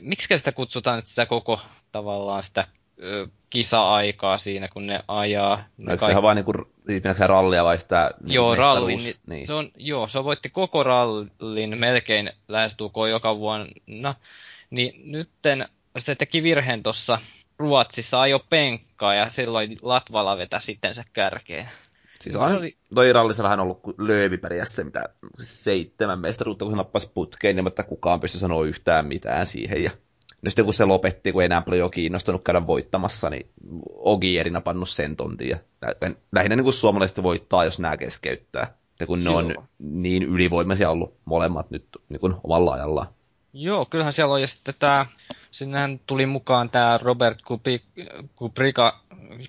miksi 0.01 0.37
sitä 0.37 0.51
kutsutaan 0.51 1.01
sitä 1.05 1.25
koko 1.25 1.61
tavallaan 1.91 2.43
sitä 2.43 2.67
ö, 3.03 3.27
kisa-aikaa 3.49 4.37
siinä, 4.37 4.67
kun 4.67 4.87
ne 4.87 5.03
ajaa. 5.07 5.63
No, 5.83 5.91
eikö 5.91 6.05
sehän 6.05 6.23
vaan 6.23 6.35
niinku, 6.35 6.53
se 7.17 7.27
rallia 7.27 7.63
vai 7.63 7.77
sitä 7.77 8.11
Joo, 8.27 8.55
ralli, 8.55 8.95
niin, 8.95 9.15
niin. 9.27 9.47
Se 9.47 9.53
on, 9.53 9.71
joo, 9.77 10.07
se 10.07 10.23
voitti 10.23 10.49
koko 10.49 10.83
rallin 10.83 11.77
melkein 11.77 12.31
lähestulkoon 12.47 13.09
joka 13.09 13.37
vuonna. 13.37 14.15
Niin 14.69 15.11
nytten 15.11 15.69
se 15.97 16.15
teki 16.15 16.43
virheen 16.43 16.83
tuossa 16.83 17.19
Ruotsissa 17.59 18.21
ajo 18.21 18.39
penkkaa 18.49 19.13
ja 19.13 19.29
silloin 19.29 19.77
Latvala 19.81 20.37
vetä 20.37 20.59
sitten 20.59 20.95
se 20.95 21.03
kärkeen. 21.13 21.69
Siis 22.25 22.35
on, 22.35 22.55
oli... 22.55 22.77
toi 22.95 23.13
rallissa 23.13 23.43
vähän 23.43 23.59
ollut 23.59 23.81
kuin 23.81 23.95
löövi 23.97 24.39
se, 24.63 24.83
mitä 24.83 25.03
seitsemän 25.39 26.19
mestaruutta, 26.19 26.65
kun 26.65 26.71
se 26.71 26.77
nappasi 26.77 27.11
putkeen, 27.13 27.55
niin 27.55 27.67
että 27.67 27.83
kukaan 27.83 28.19
pysty 28.19 28.37
sanoa 28.37 28.65
yhtään 28.65 29.05
mitään 29.07 29.45
siihen. 29.45 29.83
Ja 29.83 29.91
no 30.41 30.49
sitten 30.49 30.65
kun 30.65 30.73
se 30.73 30.85
lopetti, 30.85 31.31
kun 31.31 31.43
enää 31.43 31.61
paljon 31.61 31.91
kiinnostunut 31.91 32.43
käydä 32.43 32.67
voittamassa, 32.67 33.29
niin 33.29 33.49
Ogieri 33.89 34.49
napannut 34.49 34.89
sen 34.89 35.15
tontin. 35.15 35.49
Ja 35.49 35.57
lähinnä 36.31 36.55
niin 36.55 36.63
kuin 36.63 36.73
suomalaiset 36.73 37.23
voittaa, 37.23 37.65
jos 37.65 37.79
nämä 37.79 37.97
keskeyttää. 37.97 38.77
Ja 38.99 39.07
kun 39.07 39.23
ne 39.23 39.29
Joo. 39.29 39.39
on 39.39 39.55
niin 39.79 40.23
ylivoimaisia 40.23 40.89
ollut 40.89 41.17
molemmat 41.25 41.71
nyt 41.71 41.85
niin 42.09 42.19
kuin 42.19 42.33
omalla 42.43 42.73
ajallaan. 42.73 43.07
Joo, 43.53 43.85
kyllähän 43.85 44.13
siellä 44.13 44.33
on. 44.33 44.41
Ja 44.41 44.47
sitten 44.47 44.75
tämä 44.79 45.05
sinnehän 45.55 45.99
tuli 46.07 46.25
mukaan 46.25 46.69
tämä 46.69 46.99
Robert 47.01 47.39
Kubrika, 48.35 48.99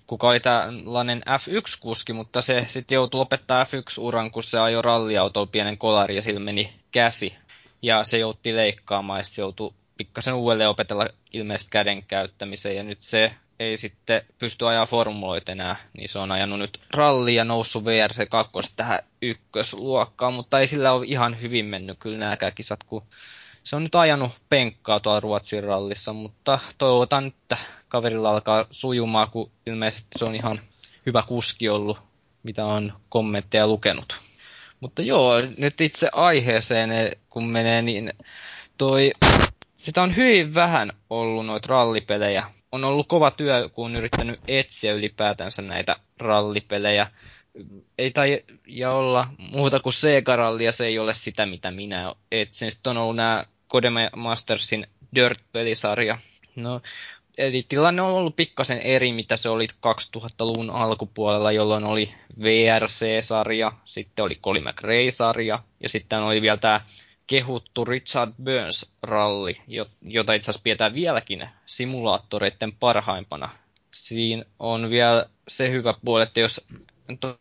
kuka 0.07 0.29
oli 0.29 0.41
tällainen 0.41 1.23
F1-kuski, 1.27 2.13
mutta 2.13 2.43
se 2.43 2.65
sitten 2.69 2.95
joutui 2.95 3.19
lopettaa 3.19 3.65
F1-uran, 3.65 4.31
kun 4.31 4.43
se 4.43 4.59
ajoi 4.59 4.83
ralliautolla 4.83 5.47
pienen 5.53 5.79
kolari 5.79 6.17
ja 6.17 6.23
sillä 6.23 6.41
meni 6.41 6.73
käsi. 6.93 7.35
Ja 7.83 8.05
se 8.05 8.19
joutti 8.19 8.57
leikkaamaan 8.57 9.21
ja 9.21 9.25
se 9.25 9.43
joutui 9.43 9.75
pikkasen 9.97 10.35
uudelleen 10.35 10.71
opetella 10.71 11.09
ilmeisesti 11.33 11.71
käden 11.71 12.03
käyttämiseen 12.03 12.77
ja 12.77 12.83
nyt 12.83 13.03
se 13.03 13.35
ei 13.61 13.77
sitten 13.77 14.23
pysty 14.39 14.69
ajaa 14.69 14.87
formuloita 14.87 15.53
enää, 15.53 15.77
niin 15.97 16.09
se 16.09 16.19
on 16.19 16.33
ajanut 16.33 16.59
nyt 16.59 16.81
ralli 16.95 17.35
ja 17.35 17.45
noussut 17.45 17.85
VRC 17.85 18.29
2 18.29 18.53
tähän 18.77 18.99
ykkösluokkaan, 19.23 20.35
mutta 20.35 20.61
ei 20.61 20.67
sillä 20.67 20.93
ole 20.93 21.07
ihan 21.07 21.41
hyvin 21.41 21.67
mennyt 21.67 21.97
kyllä 21.99 22.19
nämäkään 22.19 22.53
kisat, 22.55 22.85
kun 22.85 23.03
se 23.67 23.77
on 23.77 23.85
nyt 23.85 23.95
ajanut 23.95 24.33
penkkaa 24.49 25.01
tuolla 25.01 25.21
Ruotsin 25.21 25.65
rallissa, 25.65 26.13
mutta 26.13 26.59
toivotan, 26.79 27.27
että 27.27 27.57
kaverilla 27.89 28.31
alkaa 28.31 28.67
sujumaan, 28.71 29.31
kun 29.31 29.51
ilmeisesti 29.67 30.19
se 30.19 30.25
on 30.25 30.35
ihan 30.35 30.61
hyvä 31.07 31.23
kuski 31.23 31.69
ollut, 31.69 31.99
mitä 32.43 32.67
on 32.67 32.93
kommentteja 33.09 33.67
lukenut. 33.67 34.17
Mutta 34.81 35.03
joo, 35.03 35.35
nyt 35.59 35.81
itse 35.81 36.09
aiheeseen, 36.13 36.91
kun 37.31 37.47
menee, 37.47 37.83
niin 37.83 38.13
toi, 38.79 39.13
sitä 39.77 40.03
on 40.03 40.17
hyvin 40.17 40.55
vähän 40.55 40.93
ollut 41.11 41.47
noita 41.47 41.69
rallipelejä. 41.69 42.51
On 42.73 42.85
ollut 42.85 43.09
kova 43.09 43.31
työ, 43.31 43.69
kun 43.69 43.87
on 43.87 43.97
yrittänyt 43.97 44.41
etsiä 44.49 44.93
ylipäätänsä 44.93 45.63
näitä 45.63 45.97
rallipelejä. 46.19 47.07
Ei 47.99 48.11
tai 48.11 48.43
ja 48.67 48.93
olla 48.93 49.27
muuta 49.39 49.81
kuin 49.81 49.93
Sega-rallia, 49.93 50.73
se 50.73 50.87
ei 50.87 50.99
ole 50.99 51.15
sitä, 51.15 51.47
mitä 51.47 51.71
minä 51.71 52.15
etsin. 52.33 52.71
Sitten 52.71 52.91
on 52.91 52.97
ollut 52.97 53.17
nämä 53.17 53.45
Codemastersin 53.69 54.87
Dirt-pelisarja. 55.15 56.19
No, 56.57 56.81
eli 57.39 57.67
tilanne 57.69 58.03
on 58.03 58.15
ollut 58.15 58.37
pikkasen 58.37 58.79
eri, 58.79 59.13
mitä 59.13 59.37
se 59.37 59.49
oli 59.49 59.67
2000-luvun 59.67 60.71
alkupuolella, 60.71 61.53
jolloin 61.53 61.85
oli 61.85 62.15
VRC-sarja, 62.41 63.73
sitten 63.85 64.25
oli 64.25 64.35
Colin 64.35 64.65
McRae-sarja, 64.65 65.63
ja 65.83 65.89
sitten 65.89 66.23
oli 66.23 66.43
vielä 66.43 66.57
tämä 66.57 66.81
kehuttu 67.27 67.85
Richard 67.85 68.33
Burns-ralli, 68.43 69.61
jota 70.03 70.33
itse 70.33 70.51
asiassa 70.51 70.63
pidetään 70.63 70.95
vieläkin 70.95 71.49
simulaattoreiden 71.67 72.73
parhaimpana. 72.73 73.49
Siinä 73.95 74.45
on 74.59 74.91
vielä 74.91 75.27
se 75.49 75.71
hyvä 75.71 75.95
puoli, 76.05 76.23
että 76.23 76.41
jos 76.41 76.67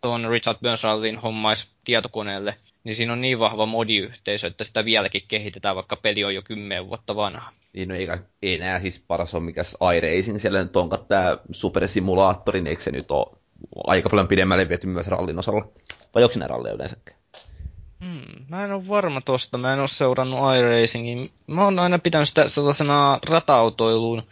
tuon 0.02 0.30
Richard 0.30 0.58
Burns-rallin 0.58 1.20
hommaisi 1.20 1.68
tietokoneelle, 1.84 2.56
niin 2.86 2.96
siinä 2.96 3.14
on 3.14 3.22
niin 3.22 3.40
vahva 3.40 3.66
modiyhteisö, 3.66 4.48
että 4.48 4.64
sitä 4.64 4.86
vieläkin 4.86 5.22
kehitetään, 5.28 5.76
vaikka 5.76 5.96
peli 5.96 6.24
on 6.24 6.36
jo 6.36 6.42
kymmenen 6.42 6.88
vuotta 6.88 7.16
vanha. 7.16 7.52
Niin, 7.74 7.90
no 7.90 7.96
eikä 7.96 8.18
enää 8.44 8.80
siis 8.80 9.06
paras 9.08 9.36
on 9.36 9.44
mikäs 9.44 9.78
iRacing, 9.98 10.40
siellä 10.40 10.64
nyt 10.64 10.76
on 10.76 10.90
tämä 11.08 11.38
supersimulaattori, 11.52 12.62
niin 12.62 12.70
eikö 12.70 12.82
se 12.82 12.92
nyt 12.92 13.12
ole 13.12 13.38
aika 13.88 14.10
paljon 14.10 14.28
pidemmälle 14.28 14.70
viety 14.70 14.88
myös 14.88 15.08
rallin 15.08 15.40
osalla? 15.40 15.68
Vai 16.16 16.24
onko 16.24 16.36
ne 16.40 16.48
ralleja 16.48 16.76
yleensäkään? 16.76 17.20
Hmm, 18.00 18.46
mä 18.50 18.66
en 18.66 18.74
ole 18.74 18.88
varma 18.88 19.22
tosta, 19.22 19.58
mä 19.58 19.74
en 19.74 19.80
ole 19.80 19.88
seurannut 19.88 20.40
iRacingin. 20.58 21.30
Mä 21.48 21.64
oon 21.64 21.80
aina 21.80 22.00
pitänyt 22.00 22.28
sitä 22.28 22.50
sellaisena 22.50 23.20
rata-autoiluun 23.30 24.24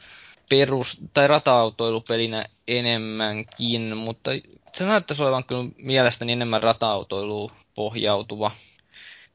perus- 0.49 1.01
tai 1.13 1.27
rata-autoilupelinä 1.27 2.45
enemmänkin, 2.67 3.97
mutta 3.97 4.31
se 4.73 4.83
näyttäisi 4.83 5.23
olevan 5.23 5.43
kyllä 5.43 5.69
mielestäni 5.77 6.31
enemmän 6.31 6.63
rata-autoiluun 6.63 7.51
pohjautuva 7.75 8.51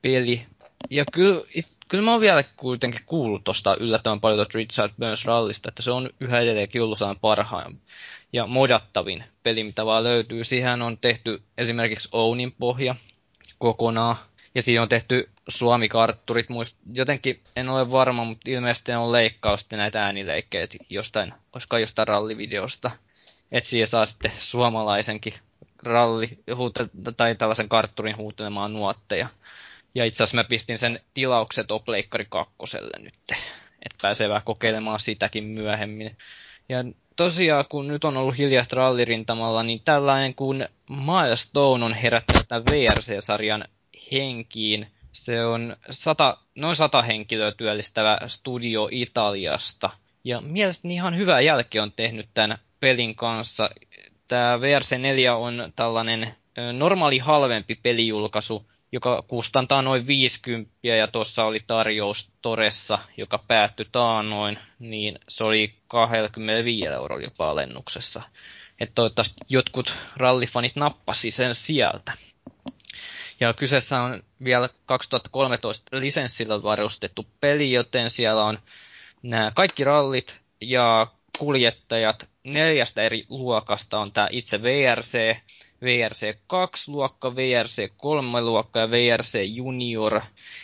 peli. 0.03 0.47
Ja 0.91 1.05
kyllä, 1.05 1.45
kyllä 1.89 2.05
mä 2.05 2.11
oon 2.11 2.21
vielä 2.21 2.45
kuitenkin 2.57 3.01
kuullut 3.07 3.45
tuosta 3.45 3.77
yllättävän 3.81 4.21
paljon 4.21 4.39
tuota 4.39 4.59
Richard 4.59 4.93
Burns 5.01 5.25
rallista, 5.25 5.69
että 5.69 5.83
se 5.83 5.91
on 5.91 6.11
yhä 6.21 6.41
edelleenkin 6.41 6.83
ollut 6.83 6.99
parhaan 7.21 7.79
ja 8.33 8.47
modattavin 8.47 9.25
peli, 9.43 9.65
mitä 9.65 9.87
vaan 9.87 10.05
löytyy. 10.05 10.45
Siihen 10.45 10.83
on 10.83 10.99
tehty 10.99 11.43
esimerkiksi 11.59 12.09
Ounin 12.13 12.53
pohja 12.53 12.95
kokonaan, 13.59 14.17
ja 14.55 14.63
siinä 14.63 14.83
on 14.83 14.89
tehty 14.89 15.29
Suomi-kartturit, 15.49 16.49
muist, 16.49 16.77
jotenkin 16.93 17.41
en 17.57 17.69
ole 17.69 17.91
varma, 17.91 18.25
mutta 18.25 18.51
ilmeisesti 18.51 18.93
on 18.93 19.13
leikkaus 19.13 19.61
sitten 19.61 19.79
näitä 19.79 20.05
äänileikkeitä 20.05 20.77
jostain, 20.91 21.35
olisiko 21.53 21.79
jostain 21.79 22.09
rallivideosta. 22.09 22.91
Että 23.53 23.71
siihen 23.71 23.89
saa 23.89 24.07
sitten 24.07 24.33
suomalaisenkin 24.39 25.35
ralli, 25.83 26.39
tai 27.17 27.35
tällaisen 27.35 27.69
kartturin 27.69 28.17
huutelemaan 28.17 28.73
nuotteja. 28.73 29.29
Ja 29.95 30.05
itse 30.05 30.23
asiassa 30.23 30.37
mä 30.37 30.45
pistin 30.45 30.79
sen 30.79 31.01
tilaukset 31.15 31.71
Opleikkari 31.71 32.27
kakkoselle 32.29 32.99
nyt, 32.99 33.15
että 33.31 33.99
pääsee 34.03 34.29
vähän 34.29 34.43
kokeilemaan 34.45 35.01
sitäkin 35.01 35.45
myöhemmin. 35.45 36.17
Ja 36.69 36.79
tosiaan, 37.17 37.65
kun 37.69 37.89
nyt 37.89 38.05
on 38.05 38.17
ollut 38.17 38.39
hiljaista 38.39 38.77
rallirintamalla, 38.77 39.63
niin 39.63 39.81
tällainen 39.85 40.35
kuin 40.35 40.69
Milestone 40.91 41.85
on 41.85 41.95
herättänyt 41.95 42.49
tämän 42.49 42.67
VRC-sarjan 42.67 43.65
henkiin. 44.13 44.87
Se 45.13 45.47
on 45.47 45.77
sata, 45.91 46.39
noin 46.55 46.77
sata 46.77 47.03
henkilöä 47.03 47.53
työllistävä 47.53 48.19
studio 48.27 48.89
Italiasta. 48.91 49.91
Ja 50.25 50.41
mielestäni 50.41 50.95
ihan 50.95 51.17
hyvä 51.17 51.41
jälki 51.41 51.81
on 51.81 51.93
tehnyt 51.93 52.29
tämän 52.35 52.59
pelin 52.81 53.15
kanssa. 53.15 53.71
Tämä 54.29 54.57
VRC4 54.57 55.31
on 55.37 55.73
tällainen 55.77 56.35
normaali 56.73 57.19
halvempi 57.19 57.75
pelijulkaisu, 57.75 58.71
joka 58.93 59.25
kustantaa 59.29 59.83
noin 59.83 60.07
50 60.07 60.71
ja 60.83 61.09
tuossa 61.09 61.45
oli 61.45 61.61
tarjous 61.67 62.31
Toressa, 62.43 62.99
joka 63.17 63.39
päättyi 63.39 63.87
taanoin, 63.93 64.59
niin 64.79 65.19
se 65.29 65.45
oli 65.45 65.75
25 65.89 66.89
eurolla 66.89 67.25
jopa 67.25 67.51
alennuksessa. 67.51 68.23
Että 68.81 68.95
toivottavasti 68.95 69.41
jotkut 69.49 69.93
rallifanit 70.17 70.77
nappasi 70.77 71.31
sen 71.31 71.55
sieltä. 71.55 72.13
Ja 73.41 73.55
kyseessä 73.55 74.03
on 74.03 74.23
vielä 74.45 74.69
2013 74.87 76.01
lisenssillä 76.01 76.63
varustettu 76.63 77.27
peli, 77.41 77.73
joten 77.73 78.11
siellä 78.11 78.45
on 78.45 78.59
nämä 79.23 79.53
kaikki 79.55 79.85
rallit 79.85 80.41
ja 80.61 81.07
kuljettajat 81.39 82.29
neljästä 82.53 83.03
eri 83.03 83.25
luokasta 83.29 83.99
on 83.99 84.13
tämä 84.13 84.29
itse 84.31 84.63
VRC, 84.63 85.37
VRC 85.83 86.37
2-luokka, 86.53 87.37
VRC 87.37 87.91
3-luokka 87.93 88.81
ja 88.81 88.91
VRC 88.91 89.39
Junior. 89.45 90.21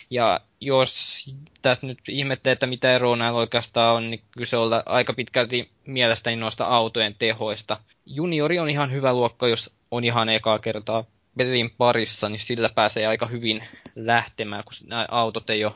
Ja 0.09 0.39
jos 0.61 1.25
tätä 1.61 1.87
nyt 1.87 1.99
ihmettelee, 2.09 2.53
että 2.53 2.67
mitä 2.67 2.95
eroa 2.95 3.15
näillä 3.15 3.39
oikeastaan 3.39 3.95
on, 3.95 4.11
niin 4.11 4.21
kyse 4.37 4.57
on 4.57 4.71
aika 4.85 5.13
pitkälti 5.13 5.69
mielestäni 5.85 6.35
noista 6.35 6.65
autojen 6.65 7.15
tehoista. 7.19 7.77
Juniori 8.05 8.59
on 8.59 8.69
ihan 8.69 8.91
hyvä 8.91 9.13
luokka, 9.13 9.47
jos 9.47 9.71
on 9.91 10.03
ihan 10.03 10.29
ekaa 10.29 10.59
kertaa 10.59 11.03
pelin 11.37 11.71
parissa, 11.77 12.29
niin 12.29 12.39
sillä 12.39 12.69
pääsee 12.69 13.07
aika 13.07 13.25
hyvin 13.25 13.63
lähtemään, 13.95 14.63
kun 14.63 14.89
nämä 14.89 15.07
autot 15.11 15.49
ei 15.49 15.65
ole 15.65 15.73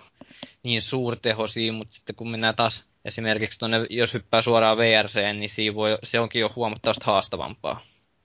niin 0.63 0.81
suurtehoisia, 0.81 1.73
mutta 1.73 1.93
sitten 1.93 2.15
kun 2.15 2.31
mennään 2.31 2.55
taas 2.55 2.85
esimerkiksi 3.05 3.59
tuonne, 3.59 3.85
jos 3.89 4.13
hyppää 4.13 4.41
suoraan 4.41 4.77
VRC, 4.77 5.15
niin 5.33 5.49
siinä 5.49 5.75
voi, 5.75 5.97
se 6.03 6.19
onkin 6.19 6.39
jo 6.39 6.51
huomattavasti 6.55 7.05
haastavampaa. 7.05 7.81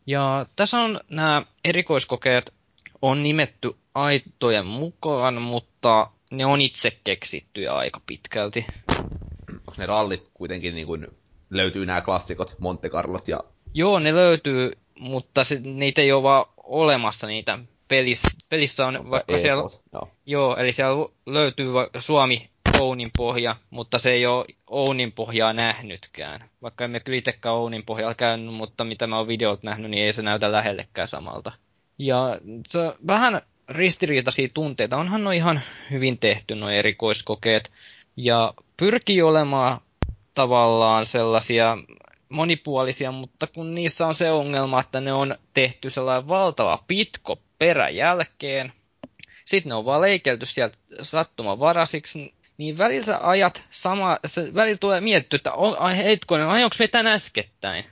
Ja 0.07 0.47
tässä 0.57 0.78
on 0.78 1.00
nämä 1.11 1.43
erikoiskokeet 1.64 2.52
on 3.02 3.23
nimetty 3.23 3.76
aitojen 3.95 4.66
mukaan, 4.66 5.43
mutta 5.43 6.11
ne 6.31 6.47
on 6.47 6.61
itse 6.61 6.99
keksittyjä 7.04 7.73
aika 7.73 8.00
pitkälti. 8.07 8.66
Onko 9.50 9.73
ne 9.78 9.87
rallit 9.87 10.31
kuitenkin 10.35 10.75
niin 10.75 10.87
kuin 10.87 11.07
löytyy 11.50 11.87
nämä 11.87 12.00
klassikot, 12.00 12.57
Monte 12.59 12.88
Carlot 12.88 13.28
ja... 13.28 13.40
Joo, 13.75 13.99
ne 13.99 14.14
löytyy, 14.14 14.73
mutta 14.99 15.45
se, 15.45 15.61
niitä 15.61 16.00
ei 16.00 16.13
ole 16.13 16.23
vaan 16.23 16.47
olemassa 16.56 17.26
niitä 17.26 17.58
pelissä. 17.89 18.28
Pelissä 18.49 18.87
on 18.87 18.95
Mutta 18.95 19.10
vaikka 19.10 19.37
e-, 19.37 19.41
siellä... 19.41 19.63
Joo. 19.93 20.08
Joo, 20.26 20.56
eli 20.56 20.73
siellä 20.73 21.08
löytyy 21.26 21.69
Suomi 21.99 22.50
Ounin 22.75 23.10
pohja, 23.17 23.56
mutta 23.71 23.99
se 23.99 24.10
ei 24.10 24.26
ole 24.26 24.45
Ounin 24.67 25.13
pohjaa 25.13 25.52
nähnytkään. 25.52 26.50
Vaikka 26.63 26.84
emme 26.84 27.00
kyllä 27.00 27.19
itsekään 27.19 27.54
Ounin 27.54 27.82
pohjalla 27.82 28.15
käynyt, 28.15 28.54
mutta 28.54 28.84
mitä 28.84 29.06
mä 29.06 29.19
oon 29.19 29.28
videot 29.28 29.63
nähnyt, 29.63 29.91
niin 29.91 30.04
ei 30.04 30.13
se 30.13 30.23
näytä 30.23 30.52
lähellekään 30.52 31.08
samalta. 31.08 31.52
Ja 31.99 32.41
se 32.69 32.78
vähän 33.06 33.43
ristiriitaisia 33.69 34.49
tunteita. 34.54 34.97
Onhan 34.97 35.25
no 35.25 35.30
ihan 35.30 35.60
hyvin 35.91 36.19
tehty 36.19 36.54
nuo 36.54 36.69
erikoiskokeet. 36.69 37.71
Ja 38.17 38.54
pyrkii 38.76 39.23
olemaan 39.23 39.80
tavallaan 40.34 41.06
sellaisia 41.06 41.78
monipuolisia, 42.28 43.13
mutta 43.13 43.47
kun 43.47 43.75
niissä 43.75 44.06
on 44.06 44.15
se 44.15 44.30
ongelma, 44.30 44.80
että 44.80 45.00
ne 45.00 45.13
on 45.13 45.37
tehty 45.54 45.91
sellainen 45.91 46.28
valtava 46.28 46.84
pitko 46.89 47.39
peräjälkeen, 47.58 48.73
sitten 49.45 49.71
ne 49.71 49.75
on 49.75 49.84
vaan 49.84 50.00
leikelty 50.00 50.47
sieltä 50.47 50.76
sattumanvaraisiksi, 51.02 52.34
niin 52.58 52.78
välillä 52.78 53.19
ajat 53.23 53.62
sama, 53.71 54.19
välillä 54.54 54.78
tulee 54.78 55.00
mietitty, 55.00 55.36
että 55.36 55.52
on, 55.52 55.78
ai 55.78 55.97
hetkonen, 55.97 56.49
ajonko 56.49 56.76
me 56.78 56.88
tän 56.88 57.06
äskettäin? 57.06 57.84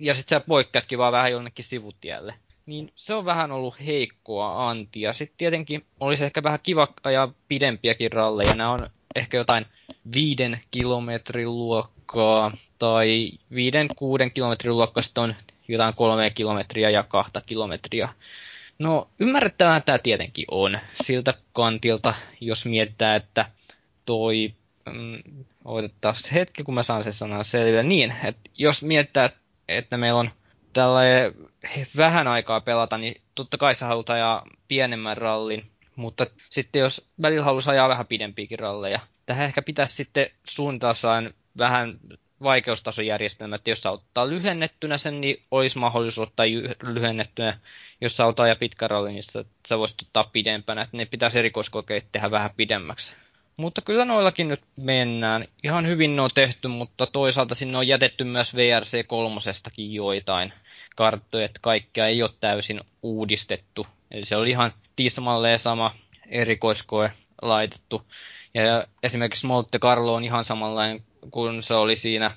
Ja 0.00 0.14
sitten 0.14 0.36
sä 0.36 0.44
poikkeatkin 0.48 0.98
vaan 0.98 1.12
vähän 1.12 1.32
jonnekin 1.32 1.64
sivutielle. 1.64 2.34
Niin 2.66 2.88
se 2.96 3.14
on 3.14 3.24
vähän 3.24 3.52
ollut 3.52 3.74
heikkoa 3.86 4.70
antia. 4.70 5.12
Sitten 5.12 5.38
tietenkin 5.38 5.84
olisi 6.00 6.24
ehkä 6.24 6.42
vähän 6.42 6.58
kiva 6.62 6.88
ajaa 7.04 7.32
pidempiäkin 7.48 8.12
ralleja. 8.12 8.54
Nämä 8.54 8.70
on 8.70 8.90
ehkä 9.16 9.36
jotain 9.36 9.66
viiden 10.14 10.60
kilometrin 10.70 11.48
luokkaa 11.58 12.56
tai 12.78 13.32
viiden, 13.54 13.88
kuuden 13.96 14.30
kilometrin 14.30 14.76
luokkaa 14.76 15.02
sitten 15.02 15.22
on 15.24 15.34
jotain 15.68 15.94
kolme 15.94 16.30
kilometriä 16.30 16.90
ja 16.90 17.02
kahta 17.02 17.40
kilometriä. 17.40 18.08
No 18.78 19.08
ymmärrettävää 19.18 19.80
tämä 19.80 19.98
tietenkin 19.98 20.44
on 20.50 20.78
siltä 21.02 21.34
kantilta, 21.52 22.14
jos 22.40 22.66
mietitään, 22.66 23.16
että 23.16 23.44
toi, 24.04 24.54
mm, 24.92 25.44
otetaan 25.64 26.14
hetki, 26.34 26.64
kun 26.64 26.74
mä 26.74 26.82
saan 26.82 27.04
sen 27.04 27.12
sanan 27.12 27.44
selville. 27.44 27.82
Niin, 27.82 28.14
että 28.24 28.50
jos 28.58 28.82
miettää, 28.82 29.30
että 29.68 29.96
meillä 29.96 30.20
on 30.20 30.30
tällainen 30.72 31.34
vähän 31.96 32.28
aikaa 32.28 32.60
pelata, 32.60 32.98
niin 32.98 33.20
totta 33.34 33.58
kai 33.58 33.74
sä 33.74 33.86
haluat 33.86 34.10
ajaa 34.10 34.46
pienemmän 34.68 35.16
rallin, 35.16 35.66
mutta 35.96 36.26
sitten 36.50 36.80
jos 36.80 37.08
välillä 37.22 37.44
haluaisi 37.44 37.70
ajaa 37.70 37.88
vähän 37.88 38.06
pidempiäkin 38.06 38.58
ralleja, 38.58 39.00
tähän 39.26 39.46
ehkä 39.46 39.62
pitäisi 39.62 39.94
sitten 39.94 40.30
suunnitelmassa 40.44 41.22
vähän 41.58 41.98
vaikeustasojärjestelmä, 42.42 43.56
että 43.56 43.70
jos 43.70 43.80
sä 43.80 43.90
ottaa 43.90 44.28
lyhennettynä 44.28 44.98
sen, 44.98 45.20
niin 45.20 45.42
olisi 45.50 45.78
mahdollisuus 45.78 46.28
ottaa 46.28 46.46
lyhennettynä. 46.82 47.58
Jos 48.00 48.16
sä 48.16 48.26
ottaa 48.26 48.46
ja 48.46 48.56
pitkä 48.56 48.88
ralli, 48.88 49.12
niin 49.12 49.22
sä, 49.22 49.44
sä 49.68 49.78
voisit 49.78 50.02
ottaa 50.02 50.24
pidempänä. 50.24 50.82
Että 50.82 50.96
ne 50.96 51.04
pitäisi 51.04 51.38
erikoiskokeet 51.38 52.04
tehdä 52.12 52.30
vähän 52.30 52.50
pidemmäksi. 52.56 53.14
Mutta 53.56 53.82
kyllä 53.82 54.04
noillakin 54.04 54.48
nyt 54.48 54.60
mennään. 54.76 55.44
Ihan 55.64 55.86
hyvin 55.86 56.16
ne 56.16 56.22
on 56.22 56.30
tehty, 56.34 56.68
mutta 56.68 57.06
toisaalta 57.06 57.54
sinne 57.54 57.78
on 57.78 57.88
jätetty 57.88 58.24
myös 58.24 58.54
VRC 58.54 59.06
3 59.06 59.40
joitain 59.76 60.52
karttoja, 60.96 61.44
että 61.44 61.58
kaikkea 61.62 62.06
ei 62.06 62.22
ole 62.22 62.30
täysin 62.40 62.80
uudistettu. 63.02 63.86
Eli 64.10 64.24
se 64.24 64.36
oli 64.36 64.50
ihan 64.50 64.72
tismalleen 64.96 65.58
sama 65.58 65.94
erikoiskoe 66.28 67.12
laitettu. 67.42 68.02
Ja 68.54 68.86
esimerkiksi 69.02 69.46
Monte 69.46 69.78
Carlo 69.78 70.14
on 70.14 70.24
ihan 70.24 70.44
samanlainen 70.44 71.02
kuin 71.30 71.62
se 71.62 71.74
oli 71.74 71.96
siinä 71.96 72.30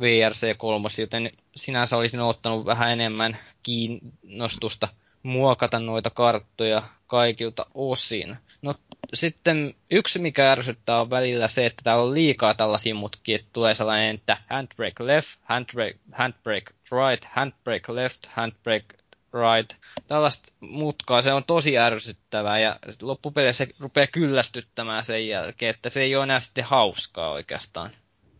VRC 0.00 0.56
3, 0.58 0.88
joten 0.98 1.30
sinänsä 1.56 1.96
olisin 1.96 2.20
ottanut 2.20 2.66
vähän 2.66 2.90
enemmän 2.90 3.38
kiinnostusta 3.62 4.88
muokata 5.28 5.78
noita 5.78 6.10
karttoja 6.10 6.82
kaikilta 7.06 7.66
osin. 7.74 8.36
No 8.62 8.74
sitten 9.14 9.74
yksi, 9.90 10.18
mikä 10.18 10.52
ärsyttää 10.52 11.00
on 11.00 11.10
välillä 11.10 11.48
se, 11.48 11.66
että 11.66 11.82
täällä 11.84 12.02
on 12.04 12.14
liikaa 12.14 12.54
tällaisia 12.54 12.94
mutkia, 12.94 13.36
että 13.36 13.48
tulee 13.52 13.74
sellainen, 13.74 14.14
että 14.14 14.36
handbrake 14.50 15.06
left, 15.06 15.28
handbrake, 15.44 15.98
handbrake 16.12 16.70
right, 16.92 17.24
handbrake 17.32 17.94
left, 17.94 18.26
handbrake 18.26 18.96
right. 19.34 19.74
Tällaista 20.06 20.52
mutkaa, 20.60 21.22
se 21.22 21.32
on 21.32 21.44
tosi 21.44 21.78
ärsyttävää 21.78 22.58
ja 22.58 22.78
loppupeleissä 23.02 23.64
se 23.64 23.74
rupeaa 23.80 24.06
kyllästyttämään 24.06 25.04
sen 25.04 25.28
jälkeen, 25.28 25.74
että 25.74 25.88
se 25.88 26.00
ei 26.02 26.16
ole 26.16 26.24
enää 26.24 26.40
sitten 26.40 26.64
hauskaa 26.64 27.30
oikeastaan. 27.30 27.90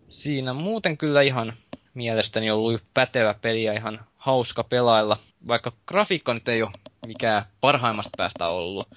Siinä 0.08 0.52
muuten 0.52 0.98
kyllä 0.98 1.22
ihan 1.22 1.52
mielestäni 1.94 2.50
ollut 2.50 2.82
pätevä 2.94 3.34
peli 3.34 3.64
ja 3.64 3.72
ihan 3.72 4.00
hauska 4.28 4.64
pelailla, 4.64 5.16
vaikka 5.48 5.72
grafiikka 5.86 6.34
nyt 6.34 6.48
ei 6.48 6.62
ole 6.62 6.70
mikään 7.06 7.44
parhaimmasta 7.60 8.10
päästä 8.16 8.46
ollut 8.46 8.88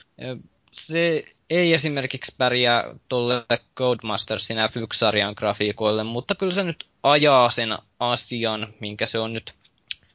se 0.71 1.23
ei 1.49 1.73
esimerkiksi 1.73 2.35
pärjää 2.37 2.83
tuolle 3.09 3.45
Codemastersin 3.75 4.57
F1-sarjan 4.57 5.33
grafiikoille, 5.37 6.03
mutta 6.03 6.35
kyllä 6.35 6.53
se 6.53 6.63
nyt 6.63 6.85
ajaa 7.03 7.49
sen 7.49 7.77
asian, 7.99 8.73
minkä 8.79 9.05
se 9.05 9.19
on 9.19 9.33
nyt 9.33 9.53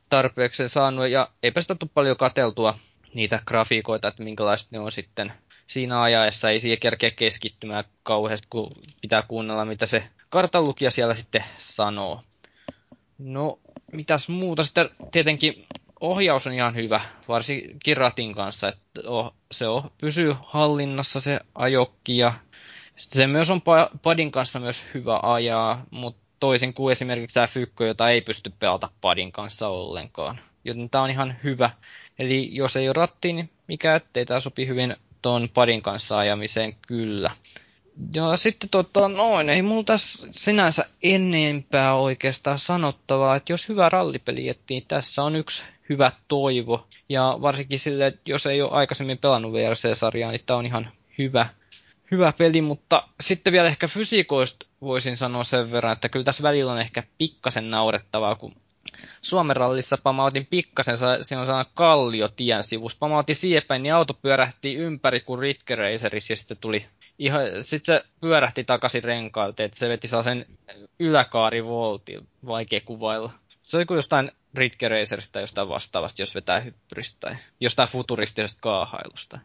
tarpeeksi 0.08 0.68
saanut. 0.68 1.08
Ja 1.08 1.28
eipä 1.42 1.60
sitä 1.60 1.74
tule 1.74 1.90
paljon 1.94 2.16
kateltua 2.16 2.78
niitä 3.14 3.40
grafiikoita, 3.46 4.08
että 4.08 4.22
minkälaiset 4.22 4.70
ne 4.70 4.78
on 4.78 4.92
sitten 4.92 5.32
siinä 5.66 6.02
ajaessa 6.02 6.50
ei 6.50 6.60
siihen 6.60 6.78
kerkeä 6.78 7.10
keskittymään 7.10 7.84
kauheasti, 8.02 8.46
kun 8.50 8.72
pitää 9.02 9.22
kuunnella, 9.22 9.64
mitä 9.64 9.86
se 9.86 10.08
kartanlukija 10.28 10.90
siellä 10.90 11.14
sitten 11.14 11.44
sanoo. 11.58 12.22
No, 13.18 13.58
mitäs 13.92 14.28
muuta 14.28 14.64
sitten 14.64 14.90
tietenkin 15.12 15.64
ohjaus 16.00 16.46
on 16.46 16.52
ihan 16.52 16.74
hyvä, 16.74 17.00
varsinkin 17.28 17.96
ratin 17.96 18.34
kanssa, 18.34 18.68
että 18.68 19.00
se 19.52 19.68
on, 19.68 19.90
pysyy 19.98 20.34
hallinnassa 20.46 21.20
se 21.20 21.40
ajokki 21.54 22.16
ja 22.16 22.32
se 22.96 23.26
myös 23.26 23.50
on 23.50 23.62
padin 24.02 24.30
kanssa 24.30 24.60
myös 24.60 24.84
hyvä 24.94 25.20
ajaa, 25.22 25.84
mutta 25.90 26.22
toisin 26.40 26.74
kuin 26.74 26.92
esimerkiksi 26.92 27.34
tämä 27.34 27.46
Fykko, 27.46 27.84
jota 27.84 28.10
ei 28.10 28.20
pysty 28.20 28.52
pelata 28.58 28.90
padin 29.00 29.32
kanssa 29.32 29.68
ollenkaan. 29.68 30.40
Joten 30.64 30.90
tämä 30.90 31.04
on 31.04 31.10
ihan 31.10 31.36
hyvä. 31.44 31.70
Eli 32.18 32.48
jos 32.52 32.76
ei 32.76 32.88
ole 32.88 32.92
ratti, 32.96 33.32
niin 33.32 33.50
mikä 33.68 33.96
ettei 33.96 34.26
tämä 34.26 34.40
sopi 34.40 34.66
hyvin 34.66 34.96
tuon 35.22 35.48
padin 35.54 35.82
kanssa 35.82 36.18
ajamiseen 36.18 36.76
kyllä. 36.86 37.30
Ja 38.14 38.36
sitten 38.36 38.68
tota, 38.70 39.08
noin, 39.08 39.48
ei 39.48 39.62
mulla 39.62 39.84
tässä 39.84 40.26
sinänsä 40.30 40.84
enempää 41.02 41.94
oikeastaan 41.94 42.58
sanottavaa, 42.58 43.36
että 43.36 43.52
jos 43.52 43.68
hyvä 43.68 43.88
rallipeli 43.88 44.48
etsii, 44.48 44.80
tässä 44.80 45.22
on 45.22 45.36
yksi 45.36 45.62
hyvä 45.88 46.12
toivo. 46.28 46.86
Ja 47.08 47.38
varsinkin 47.42 47.78
sille, 47.78 48.06
että 48.06 48.20
jos 48.26 48.46
ei 48.46 48.62
ole 48.62 48.70
aikaisemmin 48.70 49.18
pelannut 49.18 49.52
VRC-sarjaa, 49.52 50.30
niin 50.30 50.40
tämä 50.46 50.58
on 50.58 50.66
ihan 50.66 50.90
hyvä, 51.18 51.46
hyvä 52.10 52.32
peli, 52.32 52.60
mutta 52.60 53.08
sitten 53.20 53.52
vielä 53.52 53.68
ehkä 53.68 53.88
fysiikoista 53.88 54.66
voisin 54.80 55.16
sanoa 55.16 55.44
sen 55.44 55.72
verran, 55.72 55.92
että 55.92 56.08
kyllä 56.08 56.24
tässä 56.24 56.42
välillä 56.42 56.72
on 56.72 56.80
ehkä 56.80 57.02
pikkasen 57.18 57.70
naurettavaa, 57.70 58.34
kun 58.34 58.56
Suomen 59.22 59.56
rallissa 59.56 59.98
pamautin 60.02 60.46
pikkasen, 60.46 60.98
se 60.98 61.36
on 61.36 61.46
sellainen 61.46 61.72
kallio 61.74 62.28
tien 62.28 62.62
sivus. 62.62 62.96
Pamautin 62.96 63.36
siepäin, 63.36 63.82
niin 63.82 63.94
auto 63.94 64.14
pyörähti 64.14 64.74
ympäri 64.74 65.20
kuin 65.20 65.40
Ritke 65.40 65.74
Racerissa 65.74 66.32
ja 66.32 66.36
sitten 66.36 66.56
tuli 66.56 66.86
ihan, 67.18 67.42
sitten 67.60 68.00
pyörähti 68.20 68.64
takaisin 68.64 69.04
renkaalta, 69.04 69.62
että 69.62 69.78
se 69.78 69.88
veti 69.88 70.08
sen 70.08 70.46
yläkaarivolti, 70.98 72.18
vaikea 72.46 72.80
kuvailla. 72.80 73.32
Se 73.62 73.76
oli 73.76 73.84
kuin 73.84 73.96
jostain 73.96 74.32
Ritke 74.54 74.88
Racerista 74.88 75.32
tai 75.32 75.42
jostain 75.42 75.68
vastaavasta, 75.68 76.22
jos 76.22 76.34
vetää 76.34 76.60
hyppyristä 76.60 77.20
tai 77.20 77.36
jostain 77.60 77.88
futuristisesta 77.88 78.60
kaahailusta. 78.60 79.38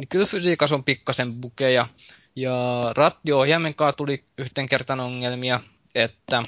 Niin 0.00 0.08
kyllä 0.08 0.26
fysiikas 0.26 0.72
on 0.72 0.84
pikkasen 0.84 1.34
bukeja. 1.34 1.88
Ja 2.36 2.82
rattiohjaimen 2.96 3.74
kanssa 3.74 3.96
tuli 3.96 4.24
yhten 4.38 4.68
kertan 4.68 5.00
ongelmia, 5.00 5.60
että 5.94 6.42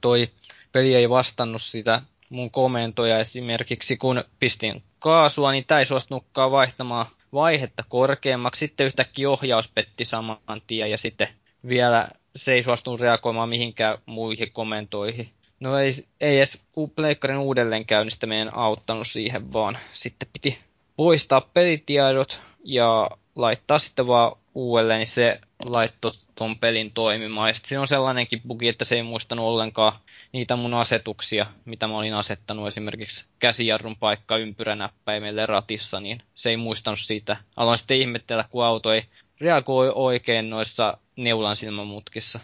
toi 0.00 0.30
peli 0.78 0.94
ei 0.94 1.10
vastannut 1.10 1.62
sitä 1.62 2.02
mun 2.28 2.50
komentoja 2.50 3.18
esimerkiksi, 3.18 3.96
kun 3.96 4.24
pistin 4.38 4.82
kaasua, 4.98 5.52
niin 5.52 5.64
tämä 5.66 5.78
ei 5.78 5.86
suostunutkaan 5.86 6.50
vaihtamaan 6.50 7.06
vaihetta 7.32 7.84
korkeammaksi. 7.88 8.58
Sitten 8.58 8.86
yhtäkkiä 8.86 9.30
ohjaus 9.30 9.68
petti 9.68 10.04
saman 10.04 10.62
tien 10.66 10.90
ja 10.90 10.98
sitten 10.98 11.28
vielä 11.68 12.08
se 12.36 12.52
ei 12.52 12.62
suostunut 12.62 13.00
reagoimaan 13.00 13.48
mihinkään 13.48 13.98
muihin 14.06 14.52
komentoihin. 14.52 15.28
No 15.60 15.78
ei, 15.78 15.92
ei 16.20 16.36
edes 16.36 16.60
pleikkarin 16.96 17.38
uudelleenkäynnistäminen 17.38 18.56
auttanut 18.56 19.06
siihen, 19.06 19.52
vaan 19.52 19.78
sitten 19.92 20.28
piti 20.32 20.58
poistaa 20.96 21.40
pelitiedot 21.40 22.40
ja 22.64 23.10
laittaa 23.36 23.78
sitten 23.78 24.06
vaan 24.06 24.36
uudelleen, 24.54 24.98
niin 24.98 25.06
se 25.06 25.40
laittoi 25.64 26.10
ton 26.34 26.58
pelin 26.58 26.90
toimimaan. 26.92 27.48
Ja 27.48 27.54
sitten 27.54 27.68
siinä 27.68 27.80
on 27.80 27.88
sellainenkin 27.88 28.40
bugi, 28.48 28.68
että 28.68 28.84
se 28.84 28.96
ei 28.96 29.02
muistanut 29.02 29.46
ollenkaan 29.46 29.92
niitä 30.32 30.56
mun 30.56 30.74
asetuksia, 30.74 31.46
mitä 31.64 31.88
mä 31.88 31.98
olin 31.98 32.14
asettanut 32.14 32.68
esimerkiksi 32.68 33.24
käsijarrun 33.38 33.96
paikka 33.96 34.36
ympyränäppäimelle 34.36 35.46
ratissa, 35.46 36.00
niin 36.00 36.22
se 36.34 36.50
ei 36.50 36.56
muistanut 36.56 37.00
siitä. 37.00 37.36
Aloin 37.56 37.78
sitten 37.78 38.00
ihmetellä, 38.00 38.44
kun 38.50 38.64
auto 38.64 38.92
ei 38.92 39.02
reagoi 39.40 39.92
oikein 39.94 40.50
noissa 40.50 40.98
neulan 41.16 41.56
silmämutkissa, 41.56 42.40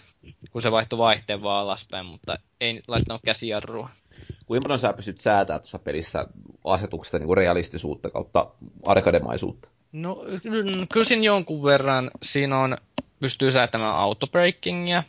kun 0.51 0.63
se 0.63 0.71
vaihtoi 0.71 0.99
vaihteen 0.99 1.43
vaan 1.43 1.63
alaspäin, 1.63 2.07
mutta 2.07 2.39
ei 2.61 2.83
laittanut 2.89 3.23
käsijarrua. 3.25 3.91
Kuinka 4.47 4.65
paljon 4.65 4.79
sä 4.79 4.93
pystyt 4.93 5.21
säätämään 5.21 5.61
tuossa 5.61 5.79
pelissä 5.79 6.27
asetuksesta 6.65 7.19
niin 7.19 7.27
kuin 7.27 7.37
realistisuutta 7.37 8.11
kautta 8.11 8.47
arkademaisuutta? 8.87 9.71
No 9.93 10.25
kyllä 10.93 11.07
siinä 11.07 11.23
jonkun 11.23 11.63
verran. 11.63 12.11
Siinä 12.23 12.59
on, 12.59 12.77
pystyy 13.21 13.53
säätämään 13.53 13.97
autobreakingia, 13.97 15.03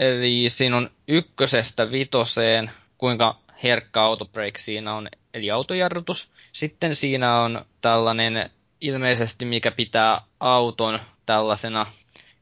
Eli 0.00 0.44
siinä 0.48 0.76
on 0.76 0.90
ykkösestä 1.08 1.90
vitoseen, 1.90 2.70
kuinka 2.98 3.38
herkkä 3.62 4.02
autobreak 4.02 4.58
siinä 4.58 4.94
on, 4.94 5.08
eli 5.34 5.50
autojarrutus. 5.50 6.30
Sitten 6.52 6.96
siinä 6.96 7.40
on 7.40 7.64
tällainen 7.80 8.50
ilmeisesti, 8.80 9.44
mikä 9.44 9.70
pitää 9.70 10.20
auton 10.40 11.00
tällaisena, 11.26 11.86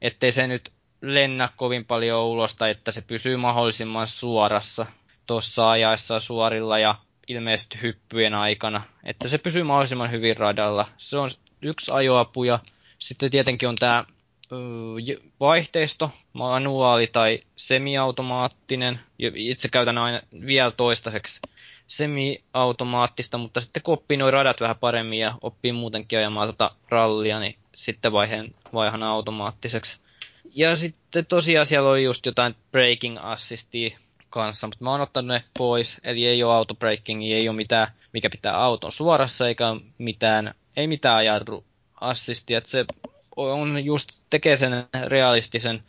ettei 0.03 0.33
se 0.33 0.47
nyt 0.47 0.73
lennä 1.03 1.49
kovin 1.57 1.85
paljon 1.85 2.25
ulos 2.25 2.55
tai 2.55 2.71
että 2.71 2.93
se 2.93 3.01
pysyy 3.01 3.37
mahdollisimman 3.37 4.07
suorassa 4.07 4.87
tuossa 5.27 5.71
ajaessa 5.71 6.21
suorilla 6.21 6.79
ja 6.79 6.95
ilmeisesti 7.29 7.79
hyppyjen 7.83 8.35
aikana, 8.35 8.83
että 9.05 9.29
se 9.29 9.39
pysyy 9.39 9.63
mahdollisimman 9.63 10.11
hyvin 10.11 10.37
radalla. 10.37 10.89
Se 10.99 11.19
on 11.19 11.31
yksi 11.63 11.93
ajoapu 11.95 12.45
ja 12.45 12.59
sitten 12.99 13.31
tietenkin 13.31 13.69
on 13.69 13.77
tämä 13.77 14.05
vaihteisto, 15.41 16.11
manuaali 16.33 17.07
tai 17.07 17.41
semiautomaattinen. 17.57 19.01
Itse 19.35 19.69
käytän 19.69 19.99
aina 19.99 20.21
vielä 20.47 20.71
toistaiseksi 20.71 21.41
semiautomaattista, 21.87 23.39
mutta 23.39 23.61
sitten 23.61 23.83
kun 23.83 23.95
oppii 23.95 24.17
noin 24.17 24.33
radat 24.33 24.61
vähän 24.61 24.77
paremmin 24.77 25.19
ja 25.19 25.35
oppii 25.43 25.73
muutenkin 25.73 26.19
ajamaan 26.19 26.49
tota 26.49 26.71
rallia, 26.89 27.41
niin 27.41 27.57
sitten 27.75 28.13
vaihan, 28.13 28.49
vaihan 28.73 29.03
automaattiseksi. 29.03 29.99
Ja 30.55 30.77
sitten 30.77 31.27
tosiaan 31.27 31.67
siellä 31.67 31.91
oli 31.91 32.05
just 32.05 32.27
jotain 32.27 32.55
braking 32.73 33.19
assistia 33.21 33.99
kanssa, 34.31 34.67
mutta 34.67 34.85
mä 34.85 34.91
oon 34.91 35.01
ottanut 35.01 35.29
ne 35.29 35.45
pois, 35.59 35.97
eli 36.05 36.27
ei 36.27 36.43
ole 36.43 36.55
autobreakingia, 36.55 37.37
ei 37.37 37.49
ole 37.49 37.57
mitään, 37.57 37.93
mikä 38.13 38.31
pitää 38.31 38.57
auton 38.57 38.93
suorassa, 38.93 39.49
eikä 39.49 39.65
mitään, 39.99 40.55
ei 40.77 40.87
mitään 40.87 41.17
ajarru 41.17 41.65
assistia, 42.01 42.59
että 42.59 42.71
se 42.71 42.85
on 43.37 43.85
just 43.85 44.09
tekee 44.31 44.57
sen 44.57 44.73
realistisen 45.07 45.83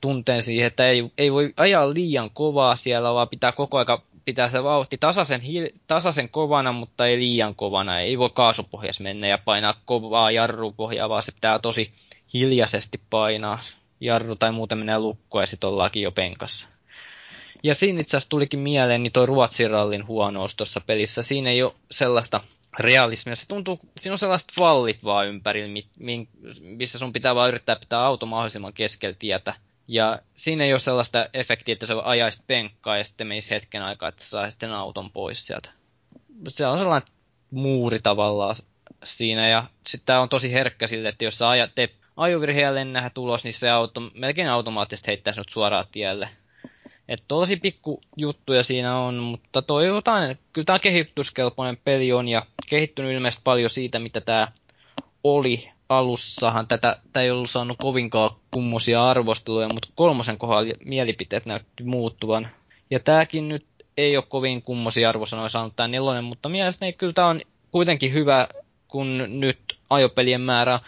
tunteen 0.00 0.42
siihen, 0.42 0.66
että 0.66 0.88
ei, 0.88 1.10
ei 1.18 1.32
voi 1.32 1.54
ajaa 1.56 1.94
liian 1.94 2.30
kovaa 2.30 2.76
siellä, 2.76 3.14
vaan 3.14 3.28
pitää 3.28 3.52
koko 3.52 3.78
aika 3.78 4.02
pitää 4.24 4.48
se 4.48 4.62
vauhti 4.62 4.98
tasaisen, 4.98 5.42
tasaisen 5.86 6.28
kovana, 6.28 6.72
mutta 6.72 7.06
ei 7.06 7.18
liian 7.18 7.54
kovana. 7.54 8.00
Ei 8.00 8.18
voi 8.18 8.30
kaasupohjas 8.34 9.00
mennä 9.00 9.26
ja 9.26 9.38
painaa 9.38 9.74
kovaa 9.84 10.30
jarrupohjaa, 10.30 11.08
vaan 11.08 11.22
se 11.22 11.32
pitää 11.32 11.58
tosi 11.58 11.92
hiljaisesti 12.34 13.00
painaa 13.10 13.60
jarru 14.00 14.36
tai 14.36 14.52
muuten 14.52 14.78
menee 14.78 14.98
lukkoon 14.98 15.42
ja 15.42 15.46
sitten 15.46 15.70
ollaankin 15.70 16.02
jo 16.02 16.12
penkassa. 16.12 16.68
Ja 17.62 17.74
siinä 17.74 18.00
itse 18.00 18.16
asiassa 18.16 18.30
tulikin 18.30 18.60
mieleen 18.60 19.02
niin 19.02 19.12
tuo 19.12 19.26
Ruotsin 19.26 19.70
rallin 19.70 20.06
huonous 20.06 20.54
tuossa 20.54 20.80
pelissä. 20.80 21.22
Siinä 21.22 21.50
ei 21.50 21.62
ole 21.62 21.72
sellaista 21.90 22.40
realismia. 22.78 23.36
Se 23.36 23.48
tuntuu, 23.48 23.80
siinä 23.98 24.14
on 24.14 24.18
sellaiset 24.18 24.52
vallit 24.58 25.04
vaan 25.04 25.28
ympärillä, 25.28 25.82
missä 26.60 26.98
sun 26.98 27.12
pitää 27.12 27.34
vaan 27.34 27.48
yrittää 27.48 27.76
pitää 27.76 28.04
auto 28.04 28.26
mahdollisimman 28.26 28.72
keskellä 28.72 29.16
tietä. 29.18 29.54
Ja 29.88 30.18
siinä 30.34 30.64
ei 30.64 30.72
ole 30.72 30.80
sellaista 30.80 31.28
efektiä, 31.34 31.72
että 31.72 31.86
se 31.86 31.94
ajaisi 32.04 32.42
penkkaa 32.46 32.98
ja 32.98 33.04
sitten 33.04 33.26
menisi 33.26 33.50
hetken 33.50 33.82
aikaa, 33.82 34.08
että 34.08 34.24
saa 34.24 34.50
sitten 34.50 34.72
auton 34.72 35.10
pois 35.10 35.46
sieltä. 35.46 35.70
Se 36.48 36.66
on 36.66 36.78
sellainen 36.78 37.08
muuri 37.50 38.00
tavallaan 38.02 38.56
siinä 39.04 39.48
ja 39.48 39.64
sitten 39.86 40.06
tämä 40.06 40.20
on 40.20 40.28
tosi 40.28 40.52
herkkä 40.52 40.86
sille, 40.86 41.08
että 41.08 41.24
jos 41.24 41.38
sä 41.38 41.48
ajat, 41.48 41.70
teet 41.74 41.94
ajovirhe 42.16 42.74
lennähä 42.74 43.10
tulos, 43.10 43.44
niin 43.44 43.54
se 43.54 43.70
auto 43.70 44.00
melkein 44.14 44.48
automaattisesti 44.48 45.08
heittää 45.08 45.32
sinut 45.32 45.48
suoraan 45.50 45.86
tielle. 45.92 46.28
Että 47.10 47.24
tosi 47.28 47.56
pikku 47.56 48.00
juttuja 48.16 48.62
siinä 48.62 48.98
on, 48.98 49.14
mutta 49.14 49.62
toivotaan, 49.62 50.36
kyllä 50.52 50.66
tämä 50.66 50.78
kehityskelpoinen 50.78 51.78
peli 51.84 52.12
on 52.12 52.28
ja 52.28 52.46
kehittynyt 52.68 53.12
ilmeisesti 53.12 53.42
paljon 53.44 53.70
siitä, 53.70 53.98
mitä 53.98 54.20
tämä 54.20 54.48
oli 55.24 55.70
alussahan. 55.88 56.66
Tätä, 56.66 56.96
tämä 57.12 57.24
ei 57.24 57.30
ollut 57.30 57.50
saanut 57.50 57.76
kovinkaan 57.82 58.30
kummosia 58.50 59.08
arvosteluja, 59.10 59.68
mutta 59.72 59.88
kolmosen 59.94 60.38
kohdalla 60.38 60.74
mielipiteet 60.84 61.46
näytti 61.46 61.84
muuttuvan. 61.84 62.48
Ja 62.90 63.00
tämäkin 63.00 63.48
nyt 63.48 63.66
ei 63.96 64.16
ole 64.16 64.24
kovin 64.28 64.62
kummosia 64.62 65.08
arvosanoja 65.08 65.48
saanut 65.48 65.76
tämä 65.76 65.88
nelonen, 65.88 66.24
mutta 66.24 66.48
mielestäni 66.48 66.92
kyllä 66.92 67.12
tämä 67.12 67.28
on 67.28 67.40
kuitenkin 67.70 68.12
hyvä, 68.12 68.48
kun 68.88 69.40
nyt 69.40 69.58
ajopelien 69.90 70.40
määrä 70.40 70.80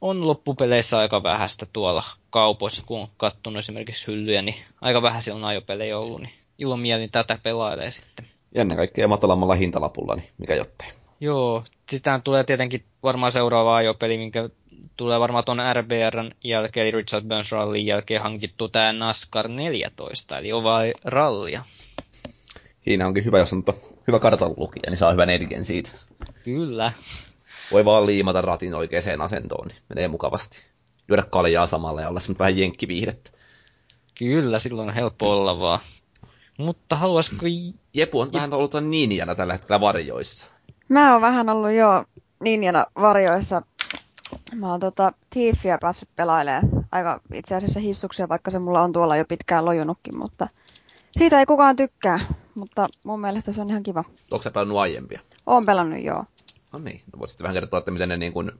on 0.00 0.26
loppupeleissä 0.26 0.98
aika 0.98 1.22
vähäistä 1.22 1.66
tuolla 1.72 2.04
kaupoissa, 2.30 2.82
kun 2.86 3.00
on 3.00 3.08
kattonut 3.16 3.58
esimerkiksi 3.58 4.06
hyllyjä, 4.06 4.42
niin 4.42 4.56
aika 4.80 5.02
vähän 5.02 5.22
siellä 5.22 5.38
on 5.38 5.44
ajopelejä 5.44 5.98
ollut, 5.98 6.20
niin 6.20 6.32
ilon 6.58 6.80
mielin 6.80 7.10
tätä 7.10 7.38
pelailee 7.42 7.90
sitten. 7.90 8.24
Ja 8.54 8.60
ennen 8.60 8.76
kaikkea 8.76 9.08
matalammalla 9.08 9.54
hintalapulla, 9.54 10.16
niin 10.16 10.28
mikä 10.38 10.54
jottei. 10.54 10.88
Joo, 11.20 11.64
sitä 11.90 12.20
tulee 12.24 12.44
tietenkin 12.44 12.84
varmaan 13.02 13.32
seuraava 13.32 13.76
ajopeli, 13.76 14.18
minkä 14.18 14.48
tulee 14.96 15.20
varmaan 15.20 15.44
tuon 15.44 15.58
RBRn 15.72 16.30
jälkeen, 16.44 16.86
eli 16.86 16.90
Richard 16.90 17.24
Burns 17.24 17.52
Rallyn 17.52 17.86
jälkeen 17.86 18.22
hankittu 18.22 18.68
tämä 18.68 18.92
NASCAR 18.92 19.48
14, 19.48 20.38
eli 20.38 20.52
ovaali 20.52 20.94
rallia. 21.04 21.64
Siinä 22.80 23.06
onkin 23.06 23.24
hyvä, 23.24 23.38
jos 23.38 23.52
on 23.52 23.64
to, 23.64 23.74
hyvä 24.06 24.18
kartan 24.18 24.54
lukija, 24.56 24.90
niin 24.90 24.98
saa 24.98 25.12
hyvän 25.12 25.30
edgen 25.30 25.64
siitä. 25.64 25.90
Kyllä. 26.44 26.92
Voi 27.72 27.84
vaan 27.84 28.06
liimata 28.06 28.40
ratin 28.40 28.74
oikeaan 28.74 29.20
asentoon, 29.20 29.68
niin 29.68 29.78
menee 29.88 30.08
mukavasti. 30.08 30.70
Lyödä 31.08 31.22
kaljaa 31.30 31.66
samalla 31.66 32.00
ja 32.00 32.08
olla 32.08 32.20
semmoinen 32.20 32.38
vähän 32.38 32.58
jenkkiviihdettä. 32.58 33.30
Kyllä, 34.18 34.58
silloin 34.58 34.88
on 34.88 34.94
helppo 34.94 35.32
olla 35.32 35.60
vaan. 35.60 35.80
Mutta 36.58 36.96
haluaisiko... 36.96 37.46
Jepu 37.94 38.20
on 38.20 38.32
vähän 38.32 38.54
ollut 38.54 38.74
ninjana 38.80 39.34
tällä 39.34 39.52
hetkellä 39.52 39.80
varjoissa. 39.80 40.46
Mä 40.88 41.12
oon 41.12 41.22
vähän 41.22 41.48
ollut 41.48 41.72
jo 41.72 42.04
ninjana 42.40 42.86
varjoissa. 43.00 43.62
Mä 44.54 44.70
oon 44.70 44.80
tota 44.80 45.12
Thiefiä 45.30 45.78
päässyt 45.80 46.08
pelailemaan 46.16 46.86
aika 46.92 47.20
itse 47.34 47.54
asiassa 47.54 47.80
hissuksia, 47.80 48.28
vaikka 48.28 48.50
se 48.50 48.58
mulla 48.58 48.82
on 48.82 48.92
tuolla 48.92 49.16
jo 49.16 49.24
pitkään 49.24 49.64
lojunutkin, 49.64 50.18
mutta 50.18 50.48
siitä 51.10 51.40
ei 51.40 51.46
kukaan 51.46 51.76
tykkää. 51.76 52.20
Mutta 52.54 52.88
mun 53.04 53.20
mielestä 53.20 53.52
se 53.52 53.60
on 53.60 53.70
ihan 53.70 53.82
kiva. 53.82 54.04
Onko 54.30 54.42
sä 54.42 54.50
pelannut 54.50 54.78
aiempia? 54.78 55.20
Oon 55.46 55.66
pelannut, 55.66 56.04
joo. 56.04 56.24
No 56.72 56.78
niin, 56.78 57.00
no 57.12 57.18
voit 57.18 57.30
sitten 57.30 57.44
vähän 57.44 57.54
kertoa, 57.54 57.78
että 57.78 57.90
miten 57.90 58.08
ne 58.08 58.16
niin 58.16 58.32
kuin 58.32 58.52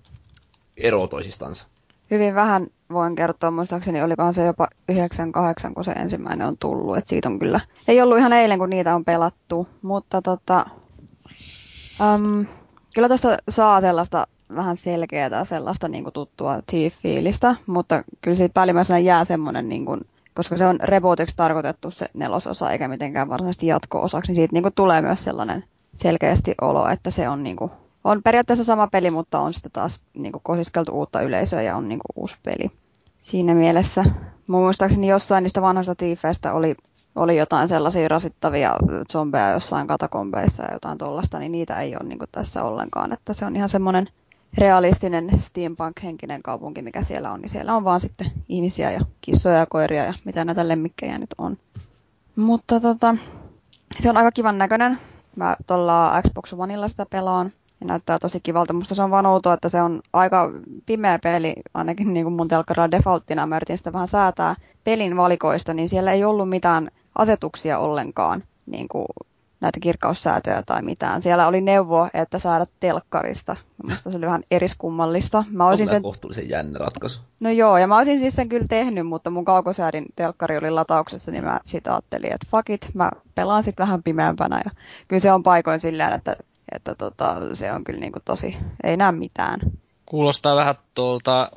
eroaa 0.77 1.09
toisistansa. 1.09 1.69
Hyvin 2.11 2.35
vähän 2.35 2.67
voin 2.93 3.17
kertoa, 3.17 3.51
muistaakseni 3.51 4.03
olikohan 4.03 4.35
se 4.35 4.45
jopa 4.45 4.69
98, 4.89 5.75
kun 5.75 5.85
se 5.85 5.93
ensimmäinen 5.93 6.47
on 6.47 6.59
tullut. 6.59 6.97
Et 6.97 7.09
siitä 7.09 7.29
on 7.29 7.39
kyllä, 7.39 7.61
ei 7.89 8.03
ollut 8.03 8.19
ihan 8.19 8.33
eilen, 8.33 8.59
kun 8.59 8.71
niitä 8.71 8.95
on 8.95 9.05
pelattu, 9.05 9.69
mutta 9.83 10.23
tota, 10.23 10.67
um, 12.15 12.47
kyllä 12.95 13.09
tuosta 13.09 13.37
saa 13.49 13.81
sellaista 13.81 14.27
vähän 14.55 14.77
selkeää, 14.77 15.45
sellaista 15.45 15.89
niin 15.89 16.05
kuin 16.05 16.15
tuttua 16.15 16.63
Thief-fiilistä, 16.67 17.57
mutta 17.67 18.05
kyllä 18.21 18.37
siitä 18.37 18.55
päällimmäisenä 18.55 18.99
jää 18.99 19.25
semmoinen, 19.25 19.69
niin 19.69 19.87
kuin, 19.87 20.01
koska 20.35 20.57
se 20.57 20.67
on 20.67 20.81
rebootiksi 20.83 21.37
tarkoitettu 21.37 21.91
se 21.91 22.07
nelososa, 22.15 22.71
eikä 22.71 22.89
mitenkään 22.89 23.29
varsinaisesti 23.29 23.67
jatko-osaksi, 23.67 24.31
niin 24.31 24.37
siitä 24.37 24.53
niin 24.53 24.63
kuin 24.63 24.75
tulee 24.75 25.03
myös 25.03 25.25
sellainen 25.25 25.65
selkeästi 25.97 26.55
olo, 26.61 26.89
että 26.89 27.11
se 27.11 27.29
on 27.29 27.43
niin 27.43 27.57
kuin 27.57 27.71
on 28.05 28.23
periaatteessa 28.23 28.65
sama 28.65 28.87
peli, 28.87 29.11
mutta 29.11 29.41
on 29.41 29.55
sitten 29.55 29.73
taas 29.73 30.01
niin 30.15 30.33
kuin, 30.33 30.43
kosiskeltu 30.43 30.93
uutta 30.93 31.23
yleisöä 31.23 31.63
ja 31.63 31.77
on 31.77 31.89
niin 31.89 31.99
kuin, 31.99 32.23
uusi 32.23 32.37
peli. 32.43 32.71
Siinä 33.21 33.55
mielessä, 33.55 34.05
muistaakseni 34.47 35.09
jossain 35.09 35.43
niistä 35.43 35.63
vanhoista 35.63 35.95
tiifeistä 35.95 36.53
oli, 36.53 36.75
oli 37.15 37.37
jotain 37.37 37.69
sellaisia 37.69 38.09
rasittavia 38.09 38.77
zombeja 39.13 39.51
jossain 39.51 39.87
katakombeissa 39.87 40.63
ja 40.63 40.73
jotain 40.73 40.99
tuollaista, 40.99 41.39
niin 41.39 41.53
niitä 41.53 41.81
ei 41.81 41.97
ole 41.97 42.09
niin 42.09 42.19
kuin, 42.19 42.29
tässä 42.33 42.65
ollenkaan. 42.65 43.13
Että 43.13 43.35
se 43.35 43.47
on 43.47 43.57
ihan 43.57 43.69
semmoinen 43.69 44.07
realistinen 44.59 45.31
steampunk-henkinen 45.39 46.43
kaupunki, 46.43 46.83
mikä 46.83 47.03
siellä 47.03 47.33
on, 47.33 47.41
niin 47.41 47.51
siellä 47.51 47.77
on 47.77 47.85
vaan 47.85 48.01
sitten 48.01 48.33
ihmisiä 48.49 48.91
ja 48.91 49.01
kissoja 49.21 49.59
ja 49.59 49.67
koiria 49.67 50.05
ja 50.05 50.15
mitä 50.25 50.45
näitä 50.45 50.69
lemmikkejä 50.69 51.19
nyt 51.19 51.35
on. 51.39 51.57
Mutta 52.37 52.81
tota, 52.81 53.17
se 54.03 54.11
on 54.11 54.17
aika 54.17 54.33
kivan 54.33 54.59
näköinen. 54.59 54.99
Mä 55.37 55.57
tuolla 55.67 56.23
Xbox 56.23 56.53
Oneilla 56.53 56.89
sitä 56.89 57.07
pelaan 57.11 57.53
ja 57.81 57.87
näyttää 57.87 58.19
tosi 58.19 58.41
kivalta. 58.41 58.73
Musta 58.73 58.95
se 58.95 59.03
on 59.03 59.11
vaan 59.11 59.27
outoa, 59.27 59.55
että 59.55 59.69
se 59.69 59.83
on 59.83 60.01
aika 60.13 60.51
pimeä 60.87 61.19
peli, 61.19 61.55
ainakin 61.75 62.15
niin 62.15 62.25
kuin 62.25 62.35
mun 62.35 62.49
telkkarilla 62.49 62.91
defaulttina. 62.91 63.47
Mä 63.47 63.57
yritin 63.57 63.79
sitä 63.79 63.93
vähän 63.93 64.09
säätää 64.09 64.55
pelin 64.85 65.17
valikoista, 65.17 65.75
niin 65.75 65.89
siellä 65.89 66.13
ei 66.13 66.25
ollut 66.25 66.49
mitään 66.49 66.91
asetuksia 67.15 67.79
ollenkaan, 67.79 68.43
niin 68.67 68.89
kuin 68.89 69.07
näitä 69.61 69.81
kirkkaussäätöjä 69.81 70.63
tai 70.63 70.83
mitään. 70.83 71.23
Siellä 71.23 71.47
oli 71.47 71.61
neuvo, 71.61 72.09
että 72.15 72.39
saada 72.39 72.67
telkkarista. 72.81 73.57
Musta 73.89 74.11
se 74.11 74.17
oli 74.17 74.27
vähän 74.27 74.43
eriskummallista. 74.51 75.45
Mä 75.51 75.67
olisin 75.67 75.89
sen... 75.89 76.03
kohtuullisen 76.03 76.49
jännä 76.49 76.79
ratkaisu. 76.79 77.21
No 77.41 77.51
joo, 77.51 77.79
ja 77.79 77.87
mä 77.87 77.97
olisin 77.97 78.21
siis 78.21 78.37
sen 78.37 78.49
kyllä 78.49 78.67
tehnyt, 78.69 79.07
mutta 79.07 79.31
mun 79.31 79.45
kaukosäädin 79.45 80.07
telkkari 80.17 80.59
oli 80.59 80.71
latauksessa, 80.71 81.31
niin 81.31 81.45
mä 81.45 81.61
sitä 81.65 81.93
ajattelin, 81.93 82.33
että 82.33 82.47
fuck 82.51 82.71
it, 82.71 82.91
mä 82.95 83.11
pelaan 83.35 83.63
sitten 83.63 83.85
vähän 83.85 84.03
pimeämpänä. 84.03 84.63
Ja 84.65 84.71
kyllä 85.09 85.21
se 85.21 85.33
on 85.33 85.43
paikoin 85.43 85.81
silleen, 85.81 86.13
että 86.13 86.37
että 86.77 86.95
tota, 86.95 87.55
se 87.55 87.73
on 87.73 87.85
kyllä 87.85 88.01
niinku 88.01 88.21
tosi, 88.25 88.57
ei 88.85 88.97
näe 88.97 89.13
mitään. 89.13 89.61
Kuulostaa 90.07 90.57
vähän 90.57 90.75
tuolta 90.95 91.51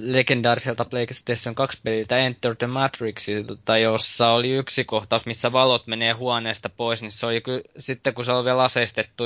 legendaariselta 0.00 0.84
PlayStation 0.84 1.54
2 1.54 1.78
peliltä 1.82 2.18
Enter 2.18 2.56
the 2.56 2.66
Matrixilta, 2.66 3.78
jossa 3.78 4.28
oli 4.28 4.50
yksi 4.50 4.84
kohtaus, 4.84 5.26
missä 5.26 5.52
valot 5.52 5.86
menee 5.86 6.12
huoneesta 6.12 6.68
pois, 6.68 7.02
niin 7.02 7.12
se 7.12 7.26
oli 7.26 7.40
kyllä, 7.40 7.62
sitten 7.78 8.14
kun 8.14 8.24
se 8.24 8.32
oli 8.32 8.44
vielä 8.44 8.62
aseistettu 8.62 9.24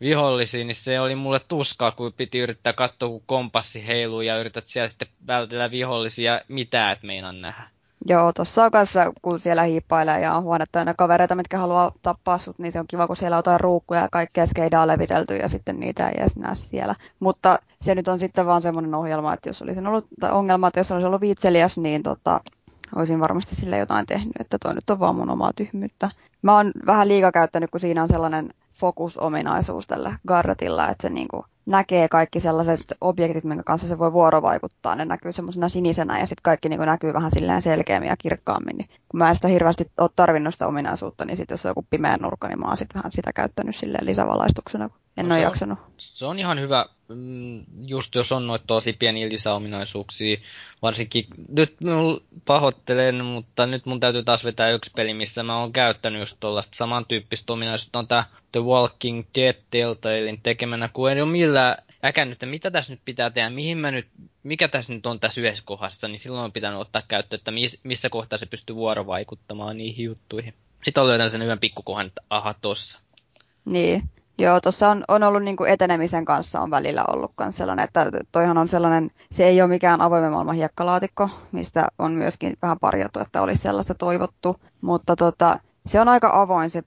vihollisiin, 0.00 0.66
niin 0.66 0.74
se 0.74 1.00
oli 1.00 1.14
mulle 1.14 1.40
tuskaa, 1.40 1.90
kun 1.90 2.12
piti 2.12 2.38
yrittää 2.38 2.72
katsoa, 2.72 3.08
kun 3.08 3.22
kompassi 3.26 3.86
heiluu 3.86 4.20
ja 4.20 4.38
yrität 4.38 4.68
siellä 4.68 4.88
sitten 4.88 5.08
vältellä 5.26 5.70
vihollisia, 5.70 6.40
mitä 6.48 6.92
et 6.92 7.02
meinaa 7.02 7.32
nähdä. 7.32 7.70
Joo, 8.06 8.32
tuossa 8.32 8.64
on 8.64 8.70
kanssa, 8.70 9.12
kun 9.22 9.40
siellä 9.40 9.62
hiippailee 9.62 10.20
ja 10.20 10.34
on 10.34 10.42
huone 10.42 10.64
täynnä 10.72 10.94
kavereita, 10.94 11.34
mitkä 11.34 11.58
haluaa 11.58 11.92
tappaa 12.02 12.38
sut, 12.38 12.58
niin 12.58 12.72
se 12.72 12.80
on 12.80 12.86
kiva, 12.86 13.06
kun 13.06 13.16
siellä 13.16 13.36
on 13.36 13.38
jotain 13.38 13.60
ruukkuja 13.60 14.00
ja 14.00 14.08
kaikkea 14.12 14.46
skeidaa 14.46 14.86
levitelty 14.86 15.36
ja 15.36 15.48
sitten 15.48 15.80
niitä 15.80 16.08
ei 16.08 16.20
edes 16.20 16.36
näe 16.36 16.54
siellä. 16.54 16.94
Mutta 17.20 17.58
se 17.80 17.94
nyt 17.94 18.08
on 18.08 18.18
sitten 18.18 18.46
vaan 18.46 18.62
semmoinen 18.62 18.94
ohjelma, 18.94 19.34
että 19.34 19.48
jos 19.48 19.62
olisi 19.62 19.80
ollut, 19.80 20.06
ongelma, 20.32 20.68
että 20.68 20.80
jos 20.80 20.90
olisi 20.90 21.06
ollut 21.06 21.20
viitseliäs, 21.20 21.78
niin 21.78 22.02
tota, 22.02 22.40
olisin 22.96 23.20
varmasti 23.20 23.54
sille 23.54 23.78
jotain 23.78 24.06
tehnyt, 24.06 24.32
että 24.40 24.58
toi 24.62 24.74
nyt 24.74 24.90
on 24.90 25.00
vaan 25.00 25.16
mun 25.16 25.30
omaa 25.30 25.52
tyhmyyttä. 25.52 26.10
Mä 26.42 26.56
oon 26.56 26.70
vähän 26.86 27.08
liikaa 27.08 27.32
käyttänyt, 27.32 27.70
kun 27.70 27.80
siinä 27.80 28.02
on 28.02 28.08
sellainen 28.08 28.50
fokusominaisuus 28.74 29.86
tällä 29.86 30.18
Garretilla, 30.28 30.88
että 30.88 31.08
se 31.08 31.14
niinku 31.14 31.44
näkee 31.68 32.08
kaikki 32.08 32.40
sellaiset 32.40 32.80
objektit, 33.00 33.44
minkä 33.44 33.62
kanssa 33.62 33.88
se 33.88 33.98
voi 33.98 34.12
vuorovaikuttaa. 34.12 34.94
Ne 34.94 35.04
näkyy 35.04 35.32
semmoisena 35.32 35.68
sinisenä 35.68 36.18
ja 36.18 36.26
sitten 36.26 36.42
kaikki 36.42 36.68
niin 36.68 36.80
näkyy 36.80 37.12
vähän 37.12 37.30
silleen 37.32 37.62
selkeämmin 37.62 38.08
ja 38.08 38.16
kirkkaammin. 38.16 38.76
Niin 38.76 38.88
kun 39.08 39.18
mä 39.18 39.28
en 39.28 39.34
sitä 39.34 39.48
hirveästi 39.48 39.90
ole 39.98 40.10
tarvinnut 40.16 40.54
sitä 40.54 40.66
ominaisuutta, 40.66 41.24
niin 41.24 41.36
sitten 41.36 41.52
jos 41.52 41.66
on 41.66 41.70
joku 41.70 41.86
pimeä 41.90 42.16
nurkka, 42.16 42.48
niin 42.48 42.60
mä 42.60 42.66
oon 42.66 42.76
sitten 42.76 42.98
vähän 42.98 43.12
sitä 43.12 43.32
käyttänyt 43.32 43.76
silleen 43.76 44.06
lisävalaistuksena, 44.06 44.88
kun 44.88 44.98
en 45.16 45.28
no 45.28 45.34
ole 45.34 45.42
jaksanut. 45.42 45.78
Se 45.98 46.24
on 46.24 46.38
ihan 46.38 46.60
hyvä, 46.60 46.86
just 47.86 48.14
jos 48.14 48.32
on 48.32 48.46
noita 48.46 48.64
tosi 48.66 48.92
pieniä 48.92 49.28
lisäominaisuuksia, 49.28 50.36
varsinkin, 50.82 51.24
nyt 51.48 51.76
pahoittelen, 52.44 53.24
mutta 53.24 53.66
nyt 53.66 53.86
mun 53.86 54.00
täytyy 54.00 54.22
taas 54.22 54.44
vetää 54.44 54.70
yksi 54.70 54.90
peli, 54.96 55.14
missä 55.14 55.42
mä 55.42 55.58
oon 55.58 55.72
käyttänyt 55.72 56.20
just 56.20 56.36
tuollaista 56.40 56.76
samantyyppistä 56.76 57.52
ominaisuutta, 57.52 57.98
on 57.98 58.08
tää 58.08 58.24
The 58.52 58.60
Walking 58.60 59.24
Dead 59.34 59.56
Telltalein 59.70 60.40
tekemänä, 60.42 60.88
kun 60.88 61.10
ei 61.10 61.22
ole 61.22 61.30
millään 61.30 61.76
äkännyt, 62.04 62.32
että 62.32 62.46
mitä 62.46 62.70
tässä 62.70 62.92
nyt 62.92 63.00
pitää 63.04 63.30
tehdä, 63.30 63.50
mihin 63.50 63.78
mä 63.78 63.90
nyt, 63.90 64.08
mikä 64.42 64.68
tässä 64.68 64.92
nyt 64.92 65.06
on 65.06 65.20
tässä 65.20 65.40
yhdessä 65.40 65.62
kohdassa, 65.66 66.08
niin 66.08 66.20
silloin 66.20 66.44
on 66.44 66.52
pitänyt 66.52 66.80
ottaa 66.80 67.02
käyttöön, 67.08 67.38
että 67.38 67.52
missä 67.84 68.10
kohtaa 68.10 68.38
se 68.38 68.46
pystyy 68.46 68.76
vuorovaikuttamaan 68.76 69.76
niihin 69.76 70.04
juttuihin. 70.04 70.54
Sitten 70.84 71.02
on 71.02 71.08
löytänyt 71.08 71.32
sen 71.32 71.42
hyvän 71.42 71.58
pikkukohan, 71.58 72.06
että 72.06 72.20
aha, 72.30 72.54
tossa. 72.54 73.00
Niin, 73.64 74.02
Joo, 74.40 74.60
tuossa 74.60 74.90
on, 74.90 75.04
on 75.08 75.22
ollut 75.22 75.42
niin 75.42 75.56
kuin 75.56 75.70
etenemisen 75.70 76.24
kanssa 76.24 76.60
on 76.60 76.70
välillä 76.70 77.04
ollut 77.08 77.32
sellainen, 77.50 77.84
että 77.84 78.10
toihan 78.32 78.58
on 78.58 78.68
sellainen, 78.68 79.10
se 79.32 79.44
ei 79.44 79.62
ole 79.62 79.68
mikään 79.68 80.00
avoimen 80.00 80.32
maailman 80.32 80.54
hiekkalaatikko, 80.54 81.30
mistä 81.52 81.88
on 81.98 82.12
myöskin 82.12 82.56
vähän 82.62 82.78
parjattu, 82.80 83.20
että 83.20 83.42
olisi 83.42 83.62
sellaista 83.62 83.94
toivottu, 83.94 84.56
mutta 84.80 85.16
tota, 85.16 85.58
se 85.86 86.00
on 86.00 86.08
aika 86.08 86.30
avoin 86.32 86.70
se 86.70 86.82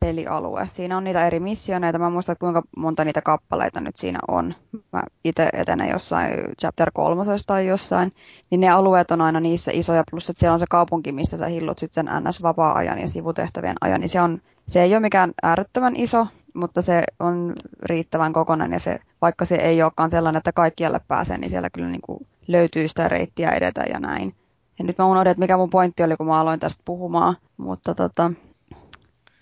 pelialue. 0.00 0.68
Siinä 0.72 0.96
on 0.96 1.04
niitä 1.04 1.26
eri 1.26 1.40
missioneita. 1.40 1.98
Mä 1.98 2.10
muistan, 2.10 2.36
kuinka 2.40 2.62
monta 2.76 3.04
niitä 3.04 3.22
kappaleita 3.22 3.80
nyt 3.80 3.96
siinä 3.96 4.18
on. 4.28 4.54
Mä 4.92 5.02
itse 5.24 5.48
etenen 5.52 5.88
jossain 5.88 6.30
chapter 6.60 6.90
kolmosesta 6.94 7.46
tai 7.46 7.66
jossain. 7.66 8.12
Niin 8.50 8.60
ne 8.60 8.68
alueet 8.68 9.10
on 9.10 9.20
aina 9.20 9.40
niissä 9.40 9.70
isoja, 9.74 10.04
plus 10.10 10.30
että 10.30 10.40
siellä 10.40 10.54
on 10.54 10.60
se 10.60 10.66
kaupunki, 10.70 11.12
missä 11.12 11.38
sä 11.38 11.46
hillut 11.46 11.78
sitten 11.78 12.06
sen 12.06 12.22
NS-vapaa-ajan 12.22 13.00
ja 13.00 13.08
sivutehtävien 13.08 13.76
ajan. 13.80 14.00
Niin 14.00 14.08
se, 14.08 14.20
on, 14.20 14.40
se 14.68 14.82
ei 14.82 14.94
ole 14.94 15.00
mikään 15.00 15.32
äärettömän 15.42 15.96
iso, 15.96 16.26
mutta 16.56 16.82
se 16.82 17.02
on 17.20 17.54
riittävän 17.82 18.32
kokonainen 18.32 18.76
ja 18.76 18.80
se, 18.80 19.00
vaikka 19.22 19.44
se 19.44 19.54
ei 19.54 19.82
olekaan 19.82 20.10
sellainen, 20.10 20.38
että 20.38 20.52
kaikkialle 20.52 21.00
pääsee, 21.08 21.38
niin 21.38 21.50
siellä 21.50 21.70
kyllä 21.70 21.88
niin 21.88 22.00
kuin 22.00 22.26
löytyy 22.46 22.88
sitä 22.88 23.08
reittiä 23.08 23.50
edetä 23.50 23.82
ja 23.88 24.00
näin. 24.00 24.34
Ja 24.78 24.84
nyt 24.84 24.98
mä 24.98 25.06
unohdin, 25.06 25.30
että 25.30 25.40
mikä 25.40 25.56
mun 25.56 25.70
pointti 25.70 26.02
oli, 26.02 26.16
kun 26.16 26.26
mä 26.26 26.40
aloin 26.40 26.60
tästä 26.60 26.82
puhumaan, 26.84 27.36
mutta 27.56 27.94
tota, 27.94 28.30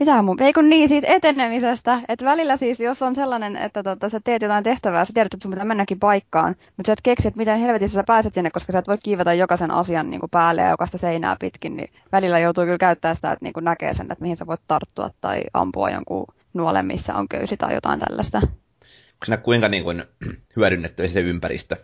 mitä 0.00 0.22
mun, 0.22 0.42
ei 0.42 0.53
kun 0.53 0.68
niin, 0.68 0.88
siitä 0.88 1.07
etenemisestä, 1.11 2.00
että 2.09 2.24
välillä 2.24 2.57
siis, 2.57 2.81
jos 2.81 3.03
on 3.03 3.14
sellainen, 3.14 3.57
että 3.57 3.83
tota, 3.83 4.09
sä 4.09 4.20
teet 4.24 4.42
jotain 4.42 4.64
tehtävää, 4.64 5.05
sä 5.05 5.12
tiedät, 5.14 5.35
että 5.35 5.42
sun 5.42 5.50
pitää 5.50 5.64
mennäkin 5.64 5.98
paikkaan, 5.98 6.57
mutta 6.77 6.87
sä 6.87 6.92
et 6.92 7.00
keksi, 7.03 7.29
että 7.29 7.38
miten 7.38 7.59
helvetissä 7.59 7.94
sä 7.94 8.05
pääset 8.07 8.35
sinne, 8.35 8.50
koska 8.50 8.72
sä 8.72 8.79
et 8.79 8.88
voi 8.88 8.98
kiivetä 8.98 9.35
jokaisen 9.35 9.70
asian 9.70 10.11
niin 10.11 10.20
kuin 10.20 10.31
päälle 10.31 10.62
ja 10.62 10.70
jokaista 10.70 10.98
seinää 10.98 11.37
pitkin, 11.40 11.77
niin 11.77 11.90
välillä 12.12 12.38
joutuu 12.38 12.64
kyllä 12.64 12.79
käyttää 12.79 13.14
sitä, 13.14 13.33
että 13.33 13.44
niin 13.44 13.53
kuin 13.53 13.64
näkee 13.64 13.94
sen, 13.94 14.12
että 14.12 14.22
mihin 14.22 14.37
sä 14.37 14.46
voit 14.46 14.61
tarttua 14.66 15.11
tai 15.20 15.42
ampua 15.55 15.90
jonkun 15.90 16.27
nuolen, 16.55 16.87
missä 16.87 17.14
on 17.14 17.29
köysi 17.29 17.57
tai 17.57 17.75
jotain 17.75 18.01
tällaista. 18.01 18.38
Onko 18.38 19.25
siinä 19.25 19.37
kuinka 19.37 19.69
niin 19.69 19.85
kuin, 19.85 20.05
hyödynnettävissä 20.57 21.14
se 21.14 21.21
ympäristö? 21.21 21.77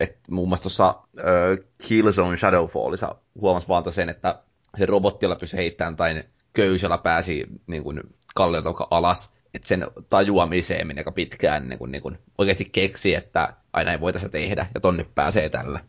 Et 0.00 0.18
muun 0.30 0.48
muassa 0.48 0.62
tuossa 0.62 0.90
uh, 1.18 1.64
Killzone 1.88 2.36
Shadowfallissa 2.36 3.14
huomasi 3.40 3.68
vaan 3.68 3.92
sen, 3.92 4.08
että 4.08 4.42
se 4.78 4.86
robottilla 4.86 5.36
pysyi 5.36 5.58
heittämään 5.58 5.96
tai 5.96 6.24
köysellä 6.52 6.98
pääsi 6.98 7.46
niin 7.66 7.82
kuin, 7.82 8.00
kalliolta 8.34 8.86
alas, 8.90 9.38
että 9.54 9.68
sen 9.68 9.86
tajuamiseen 10.10 10.86
meni 10.86 11.00
aika 11.00 11.12
pitkään 11.12 11.68
niin 11.68 11.78
kuin, 11.78 11.92
niin 11.92 12.02
kuin, 12.02 12.18
oikeasti 12.38 12.66
keksi, 12.72 13.14
että 13.14 13.56
aina 13.72 13.92
ei 13.92 14.00
voitaisi 14.00 14.28
tehdä, 14.28 14.66
ja 14.74 14.80
tonne 14.80 15.06
pääsee 15.14 15.48
tällä. 15.48 15.80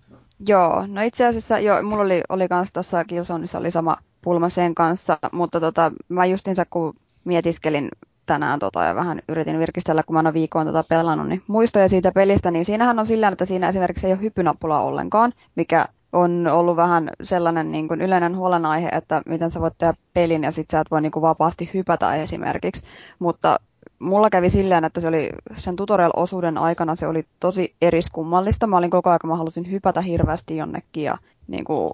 Joo, 0.48 0.88
no 0.88 1.02
itse 1.02 1.26
asiassa 1.26 1.60
jo, 1.60 1.84
mulla 1.84 2.04
oli, 2.04 2.22
oli 2.30 2.48
kans 2.48 2.70
tuossa 2.74 3.06
Killzoneissa 3.06 3.58
oli 3.58 3.72
sama 3.72 3.98
pulma 4.22 4.50
sen 4.50 4.76
kanssa, 4.76 5.18
mutta 5.32 5.60
tota, 5.60 5.92
mä 6.10 6.26
justiinsa 6.26 6.66
kun 6.70 6.94
mietiskelin 7.24 7.90
tänään 8.32 8.60
tota 8.60 8.84
ja 8.84 8.96
vähän 8.96 9.20
yritin 9.30 9.60
virkistellä, 9.60 10.04
kun 10.04 10.14
mä 10.14 10.20
oon 10.20 10.34
viikkoon 10.34 10.66
tota 10.66 10.84
pelannut, 10.84 11.28
niin 11.28 11.44
muistoja 11.48 11.90
siitä 11.90 12.12
pelistä, 12.12 12.52
niin 12.52 12.66
siinähän 12.66 13.00
on 13.00 13.06
sillä, 13.06 13.28
että 13.28 13.46
siinä 13.46 13.70
esimerkiksi 13.70 14.08
ei 14.08 14.14
ole 14.14 14.22
hypynappula 14.22 14.82
ollenkaan, 14.82 15.34
mikä 15.56 15.88
on 16.14 16.48
ollut 16.48 16.76
vähän 16.76 17.10
sellainen 17.24 17.72
niin 17.72 17.88
kuin 17.88 18.02
yleinen 18.02 18.38
huolenaihe, 18.38 18.90
että 18.90 19.22
miten 19.26 19.52
sä 19.52 19.62
voit 19.62 19.78
tehdä 19.78 19.94
pelin 20.14 20.44
ja 20.44 20.52
sit 20.52 20.70
sä 20.70 20.80
et 20.80 20.92
voi 20.92 21.02
niin 21.02 21.12
kuin 21.12 21.22
vapaasti 21.22 21.70
hypätä 21.74 22.16
esimerkiksi. 22.16 22.88
Mutta 23.20 23.60
mulla 24.02 24.30
kävi 24.30 24.50
silleen, 24.50 24.86
että 24.86 25.02
se 25.02 25.08
oli 25.08 25.30
sen 25.58 25.76
tutorial-osuuden 25.76 26.58
aikana 26.58 26.96
se 26.96 27.08
oli 27.08 27.26
tosi 27.40 27.76
eriskummallista. 27.82 28.68
Mä 28.68 28.78
olin 28.78 28.90
koko 28.90 29.10
ajan, 29.10 29.20
mä 29.26 29.36
halusin 29.36 29.72
hypätä 29.72 30.02
hirveästi 30.02 30.58
jonnekin 30.58 31.04
ja 31.04 31.18
niin 31.48 31.64
kuin, 31.64 31.90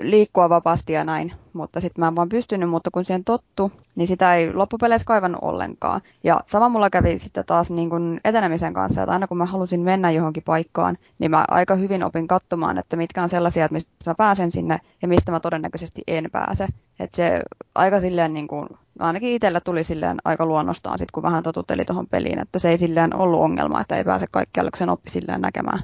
liikkua 0.00 0.48
vapaasti 0.48 0.92
ja 0.92 1.04
näin, 1.04 1.32
mutta 1.52 1.80
sitten 1.80 2.02
mä 2.02 2.08
en 2.08 2.16
vaan 2.16 2.28
pystynyt, 2.28 2.70
mutta 2.70 2.90
kun 2.90 3.04
siihen 3.04 3.24
tottu, 3.24 3.72
niin 3.96 4.06
sitä 4.06 4.34
ei 4.34 4.54
loppupeleissä 4.54 5.06
kaivannut 5.06 5.42
ollenkaan. 5.42 6.00
Ja 6.24 6.40
sama 6.46 6.68
mulla 6.68 6.90
kävi 6.90 7.18
sitten 7.18 7.44
taas 7.44 7.70
niin 7.70 7.90
kuin 7.90 8.20
etenemisen 8.24 8.74
kanssa, 8.74 9.02
että 9.02 9.12
aina 9.12 9.26
kun 9.26 9.38
mä 9.38 9.44
halusin 9.44 9.80
mennä 9.80 10.10
johonkin 10.10 10.42
paikkaan, 10.42 10.98
niin 11.18 11.30
mä 11.30 11.44
aika 11.48 11.74
hyvin 11.74 12.04
opin 12.04 12.28
katsomaan, 12.28 12.78
että 12.78 12.96
mitkä 12.96 13.22
on 13.22 13.28
sellaisia, 13.28 13.64
että 13.64 13.72
mistä 13.72 13.90
mä 14.06 14.14
pääsen 14.14 14.52
sinne 14.52 14.80
ja 15.02 15.08
mistä 15.08 15.32
mä 15.32 15.40
todennäköisesti 15.40 16.02
en 16.06 16.28
pääse. 16.32 16.66
Että 17.00 17.16
se 17.16 17.42
aika 17.74 18.00
silleen, 18.00 18.34
niin 18.34 18.48
kuin, 18.48 18.68
ainakin 18.98 19.32
itsellä 19.32 19.60
tuli 19.60 19.84
silleen 19.84 20.16
aika 20.24 20.46
luonnostaan, 20.46 20.98
sit 20.98 21.10
kun 21.10 21.22
vähän 21.22 21.42
totuteli 21.42 21.84
tuohon 21.84 22.06
peliin, 22.06 22.38
että 22.38 22.58
se 22.58 22.70
ei 22.70 22.78
silleen 22.78 23.16
ollut 23.16 23.40
ongelma, 23.40 23.80
että 23.80 23.96
ei 23.96 24.04
pääse 24.04 24.26
kaikkialle, 24.30 24.70
kun 24.70 24.78
sen 24.78 24.90
oppi 24.90 25.10
silleen 25.10 25.40
näkemään. 25.40 25.78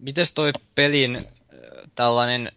Mites 0.00 0.30
toi 0.30 0.52
pelin 0.74 1.18
tällainen 1.94 2.52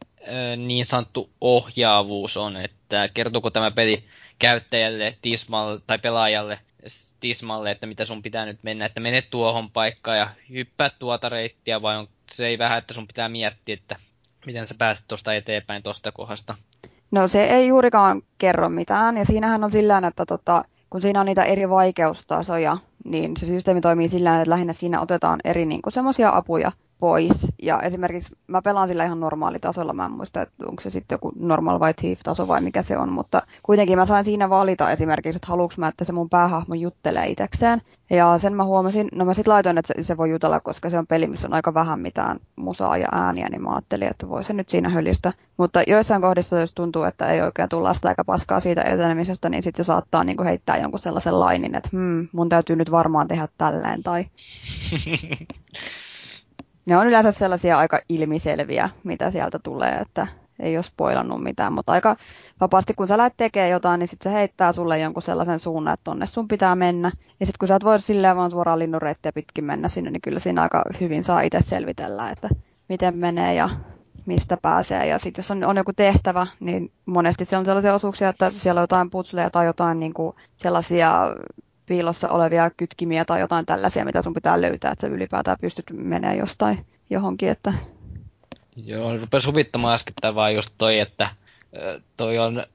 niin 0.57 0.85
sanottu 0.85 1.29
ohjaavuus 1.41 2.37
on, 2.37 2.57
että 2.57 3.09
kertooko 3.13 3.49
tämä 3.49 3.71
peli 3.71 4.03
käyttäjälle 4.39 5.17
tismalle, 5.21 5.81
tai 5.87 5.99
pelaajalle 5.99 6.59
tismalle, 7.19 7.71
että 7.71 7.87
mitä 7.87 8.05
sun 8.05 8.23
pitää 8.23 8.45
nyt 8.45 8.59
mennä, 8.63 8.85
että 8.85 8.99
mene 8.99 9.21
tuohon 9.21 9.71
paikkaan 9.71 10.17
ja 10.17 10.29
hyppää 10.49 10.89
tuota 10.99 11.29
reittiä, 11.29 11.81
vai 11.81 11.97
on 11.97 12.07
se 12.31 12.47
ei 12.47 12.57
vähän, 12.57 12.77
että 12.77 12.93
sun 12.93 13.07
pitää 13.07 13.29
miettiä, 13.29 13.73
että 13.73 13.95
miten 14.45 14.67
sä 14.67 14.75
pääset 14.77 15.05
tuosta 15.07 15.33
eteenpäin 15.33 15.83
tuosta 15.83 16.11
kohdasta? 16.11 16.55
No 17.13 17.27
se 17.27 17.43
ei 17.43 17.67
juurikaan 17.67 18.21
kerro 18.37 18.69
mitään, 18.69 19.17
ja 19.17 19.25
siinähän 19.25 19.63
on 19.63 19.71
sillä 19.71 20.01
että 20.07 20.25
tota, 20.25 20.65
kun 20.89 21.01
siinä 21.01 21.19
on 21.19 21.25
niitä 21.25 21.43
eri 21.43 21.69
vaikeustasoja, 21.69 22.77
niin 23.05 23.37
se 23.37 23.45
systeemi 23.45 23.81
toimii 23.81 24.09
sillä 24.09 24.37
että 24.41 24.49
lähinnä 24.49 24.73
siinä 24.73 25.01
otetaan 25.01 25.39
eri 25.43 25.65
niin 25.65 25.81
semmoisia 25.89 26.29
apuja, 26.29 26.71
pois. 27.03 27.53
Ja 27.63 27.79
esimerkiksi 27.81 28.35
mä 28.47 28.61
pelaan 28.61 28.87
sillä 28.87 29.05
ihan 29.05 29.19
normaalitasolla, 29.19 29.93
mä 29.93 30.05
en 30.05 30.11
muista, 30.11 30.41
että 30.41 30.65
onko 30.65 30.81
se 30.81 30.89
sitten 30.89 31.15
joku 31.15 31.31
normal 31.35 31.79
vai 31.79 31.93
thief-taso 31.93 32.47
vai 32.47 32.61
mikä 32.61 32.81
se 32.81 32.97
on, 32.97 33.11
mutta 33.11 33.41
kuitenkin 33.63 33.97
mä 33.97 34.05
sain 34.05 34.25
siinä 34.25 34.49
valita 34.49 34.91
esimerkiksi, 34.91 35.37
että 35.37 35.47
haluuks 35.47 35.77
mä, 35.77 35.87
että 35.87 36.03
se 36.03 36.13
mun 36.13 36.29
päähahmo 36.29 36.75
juttelee 36.75 37.27
itsekseen. 37.27 37.81
Ja 38.09 38.37
sen 38.37 38.53
mä 38.53 38.63
huomasin, 38.63 39.07
no 39.15 39.25
mä 39.25 39.33
sit 39.33 39.47
laitoin, 39.47 39.77
että 39.77 39.93
se 40.01 40.17
voi 40.17 40.29
jutella, 40.29 40.59
koska 40.59 40.89
se 40.89 40.97
on 40.97 41.07
peli, 41.07 41.27
missä 41.27 41.47
on 41.47 41.53
aika 41.53 41.73
vähän 41.73 41.99
mitään 41.99 42.39
musaa 42.55 42.97
ja 42.97 43.07
ääniä, 43.11 43.47
niin 43.49 43.61
mä 43.61 43.71
ajattelin, 43.71 44.07
että 44.07 44.29
voi 44.29 44.43
se 44.43 44.53
nyt 44.53 44.69
siinä 44.69 44.89
hölistä. 44.89 45.33
Mutta 45.57 45.83
joissain 45.87 46.21
kohdissa, 46.21 46.59
jos 46.59 46.73
tuntuu, 46.73 47.03
että 47.03 47.25
ei 47.27 47.41
oikein 47.41 47.69
tulla 47.69 47.93
sitä 47.93 48.07
aika 48.07 48.23
paskaa 48.23 48.59
siitä 48.59 48.81
etenemisestä, 48.81 49.49
niin 49.49 49.63
sitten 49.63 49.85
se 49.85 49.87
saattaa 49.87 50.23
niin 50.23 50.43
heittää 50.43 50.77
jonkun 50.77 50.99
sellaisen 50.99 51.39
lainin, 51.39 51.75
että 51.75 51.89
hmm, 51.91 52.27
mun 52.31 52.49
täytyy 52.49 52.75
nyt 52.75 52.91
varmaan 52.91 53.27
tehdä 53.27 53.47
tälleen 53.57 54.03
tai 54.03 54.25
ne 56.85 56.97
on 56.97 57.07
yleensä 57.07 57.31
sellaisia 57.31 57.77
aika 57.77 57.99
ilmiselviä, 58.09 58.89
mitä 59.03 59.31
sieltä 59.31 59.59
tulee, 59.59 59.91
että 59.91 60.27
ei 60.59 60.77
ole 60.77 60.83
spoilannut 60.83 61.43
mitään, 61.43 61.73
mutta 61.73 61.91
aika 61.91 62.15
vapaasti 62.61 62.93
kun 62.93 63.07
sä 63.07 63.17
lähdet 63.17 63.37
tekemään 63.37 63.71
jotain, 63.71 63.99
niin 63.99 64.07
sitten 64.07 64.31
se 64.31 64.37
heittää 64.37 64.73
sulle 64.73 64.99
jonkun 64.99 65.23
sellaisen 65.23 65.59
suunnan, 65.59 65.93
että 65.93 66.03
tonne 66.03 66.25
sun 66.25 66.47
pitää 66.47 66.75
mennä. 66.75 67.11
Ja 67.39 67.45
sitten 67.45 67.59
kun 67.59 67.67
sä 67.67 67.75
et 67.75 67.83
voi 67.83 67.99
silleen 67.99 68.37
vaan 68.37 68.51
suoraan 68.51 68.79
linnunreittiä 68.79 69.31
pitkin 69.31 69.65
mennä 69.65 69.87
sinne, 69.87 70.11
niin 70.11 70.21
kyllä 70.21 70.39
siinä 70.39 70.61
aika 70.61 70.83
hyvin 70.99 71.23
saa 71.23 71.41
itse 71.41 71.61
selvitellä, 71.61 72.29
että 72.29 72.49
miten 72.89 73.17
menee 73.17 73.53
ja 73.53 73.69
mistä 74.25 74.57
pääsee. 74.61 75.07
Ja 75.07 75.19
sitten 75.19 75.41
jos 75.41 75.51
on, 75.51 75.63
on 75.63 75.77
joku 75.77 75.93
tehtävä, 75.93 76.47
niin 76.59 76.91
monesti 77.05 77.45
siellä 77.45 77.59
on 77.59 77.65
sellaisia 77.65 77.93
osuuksia, 77.93 78.29
että 78.29 78.51
siellä 78.51 78.79
on 78.79 78.83
jotain 78.83 79.09
putsleja 79.09 79.49
tai 79.49 79.65
jotain 79.65 79.99
niin 79.99 80.13
kuin 80.13 80.35
sellaisia 80.57 81.35
piilossa 81.85 82.29
olevia 82.29 82.69
kytkimiä 82.69 83.25
tai 83.25 83.39
jotain 83.39 83.65
tällaisia, 83.65 84.05
mitä 84.05 84.21
sun 84.21 84.33
pitää 84.33 84.61
löytää, 84.61 84.91
että 84.91 85.07
sä 85.07 85.13
ylipäätään 85.13 85.57
pystyt 85.61 85.85
menemään 85.93 86.37
jostain 86.37 86.85
johonkin. 87.09 87.49
Että... 87.49 87.73
Joo, 88.75 89.17
rupesi 89.17 89.47
huvittamaan 89.47 89.95
äsken 89.95 90.35
vaan 90.35 90.55
just 90.55 90.73
toi, 90.77 90.99
että 90.99 91.29
toi 92.17 92.37
on, 92.39 92.65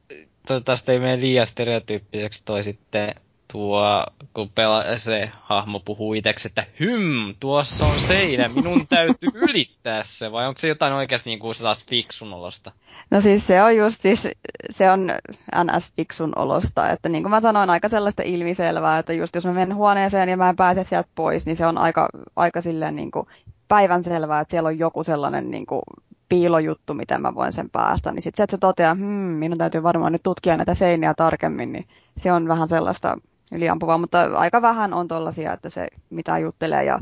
toivottavasti 0.47 0.93
ei 0.93 0.99
mene 0.99 1.21
liian 1.21 1.47
stereotyyppiseksi 1.47 2.43
toi 2.45 2.65
sitten 2.65 3.15
tuo, 3.53 4.07
kun 4.35 4.51
pela, 4.55 4.99
se 4.99 5.31
hahmo 5.41 5.81
puhuu 5.81 6.15
itseksi, 6.15 6.49
että 6.49 6.67
hym, 6.81 7.35
tuossa 7.41 7.87
on 7.87 7.99
seinä, 7.99 8.49
minun 8.49 8.87
täytyy 8.87 9.29
ylittää 9.35 10.05
se, 10.05 10.33
vai 10.33 10.47
onko 10.47 10.59
se 10.59 10.69
jotain 10.69 10.93
oikeasti 10.93 11.31
niin 11.31 11.39
kuin 11.39 11.55
fiksun 11.87 12.33
olosta? 12.33 12.73
No 13.11 13.21
siis 13.21 13.47
se 13.47 13.63
on 13.63 13.77
just 13.77 14.01
siis, 14.01 14.29
se 14.71 14.91
on 14.91 15.13
NS-fiksun 15.57 16.33
olosta, 16.37 16.91
että 16.91 17.09
niin 17.09 17.23
kuin 17.23 17.31
mä 17.31 17.41
sanoin, 17.41 17.71
aika 17.71 17.89
sellaista 17.89 18.23
ilmiselvää, 18.25 18.99
että 18.99 19.13
just 19.13 19.35
jos 19.35 19.47
mä 19.47 19.53
menen 19.53 19.77
huoneeseen 19.77 20.29
ja 20.29 20.37
mä 20.37 20.49
en 20.49 20.57
pääse 20.57 20.85
sieltä 20.85 21.09
pois, 21.15 21.47
niin 21.47 21.57
se 21.57 21.67
on 21.67 21.79
aika, 21.79 22.09
aika 22.37 22.61
silleen 22.61 22.97
niin 22.97 23.11
kuin 23.11 23.27
päivänselvää, 23.69 24.41
että 24.41 24.51
siellä 24.51 24.67
on 24.67 24.79
joku 24.79 25.05
sellainen 25.05 25.51
niin 25.51 25.67
kuin 25.67 25.83
piilojuttu, 26.29 26.95
miten 26.95 27.23
mä 27.23 27.35
voin 27.35 27.53
sen 27.53 27.71
päästä, 27.71 28.13
niin 28.13 28.23
sitten 28.23 28.37
se, 28.37 28.43
että 28.43 28.57
se 28.57 28.61
toteaa, 28.61 28.95
hmm, 28.95 29.05
minun 29.05 29.59
täytyy 29.59 29.83
varmaan 29.83 30.13
nyt 30.13 30.23
tutkia 30.23 30.57
näitä 30.57 30.75
seiniä 30.75 31.15
tarkemmin, 31.15 31.73
niin 31.73 31.87
se 32.17 32.33
on 32.33 32.49
vähän 32.49 32.69
sellaista 32.69 33.19
yliampuvaa, 33.53 33.99
mutta 33.99 34.23
aika 34.23 34.63
vähän 34.63 34.95
on 34.95 35.09
tollasia, 35.09 35.53
että 35.53 35.71
se 35.71 35.89
mitä 36.11 36.39
juttelee 36.39 36.85
ja, 36.85 37.01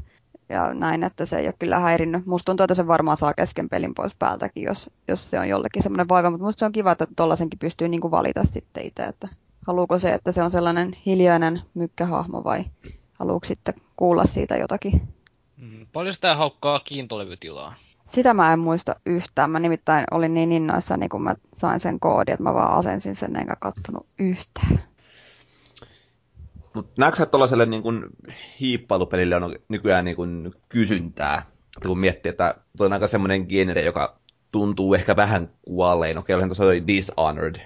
ja 0.48 0.74
näin, 0.74 1.04
että 1.04 1.24
se 1.24 1.38
ei 1.38 1.46
ole 1.46 1.54
kyllä 1.58 1.78
häirinnyt. 1.78 2.26
Musta 2.26 2.44
tuntuu, 2.46 2.64
että 2.64 2.74
se 2.74 2.86
varmaan 2.86 3.16
saa 3.16 3.34
kesken 3.34 3.68
pelin 3.68 3.94
pois 3.94 4.14
päältäkin, 4.18 4.64
jos, 4.64 4.90
jos 5.08 5.30
se 5.30 5.40
on 5.40 5.48
jollekin 5.48 5.82
semmoinen 5.82 6.08
vaiva, 6.08 6.30
mutta 6.30 6.46
musta 6.46 6.58
se 6.58 6.64
on 6.64 6.72
kiva, 6.72 6.92
että 6.92 7.06
tollasenkin 7.16 7.58
pystyy 7.58 7.88
niin 7.88 8.00
kuin 8.00 8.10
valita 8.10 8.44
sitten 8.44 8.84
itse, 8.84 9.02
että 9.02 9.28
haluuko 9.66 9.98
se, 9.98 10.14
että 10.14 10.32
se 10.32 10.42
on 10.42 10.50
sellainen 10.50 10.92
hiljainen 11.06 11.62
mykkähahmo 11.74 12.44
vai 12.44 12.64
haluuko 13.12 13.46
sitten 13.46 13.74
kuulla 13.96 14.24
siitä 14.24 14.56
jotakin. 14.56 15.02
Mm, 15.56 15.86
paljon 15.92 16.14
sitä 16.14 16.34
haukkaa 16.34 16.80
kiintolevytilaa? 16.84 17.74
Sitä 18.08 18.34
mä 18.34 18.52
en 18.52 18.58
muista 18.58 18.96
yhtään. 19.06 19.50
Mä 19.50 19.58
nimittäin 19.58 20.04
olin 20.10 20.34
niin 20.34 20.52
innoissani, 20.52 21.08
kun 21.08 21.22
mä 21.22 21.34
sain 21.54 21.80
sen 21.80 22.00
koodin, 22.00 22.32
että 22.34 22.42
mä 22.42 22.54
vaan 22.54 22.78
asensin 22.78 23.16
sen 23.16 23.36
enkä 23.36 23.56
kattonut 23.60 24.06
yhtään. 24.18 24.78
Mutta 26.76 26.92
näetkö 26.98 27.22
että 27.22 27.30
tuollaiselle 27.30 27.66
niin 27.66 27.82
kuin, 27.82 28.04
hiippailupelille 28.60 29.36
on 29.36 29.56
nykyään 29.68 30.04
niin 30.04 30.16
kuin, 30.16 30.54
kysyntää? 30.68 31.42
Kun 31.86 31.98
miettii, 31.98 32.30
että 32.30 32.54
tuo 32.76 32.86
on 32.86 32.92
aika 32.92 33.06
semmoinen 33.06 33.46
genre, 33.48 33.82
joka 33.82 34.18
tuntuu 34.52 34.94
ehkä 34.94 35.16
vähän 35.16 35.48
kuolleen. 35.62 36.18
Okei, 36.18 36.34
olihan 36.34 36.48
tuossa 36.48 36.64
oli 36.64 36.86
Dishonored 36.86 37.56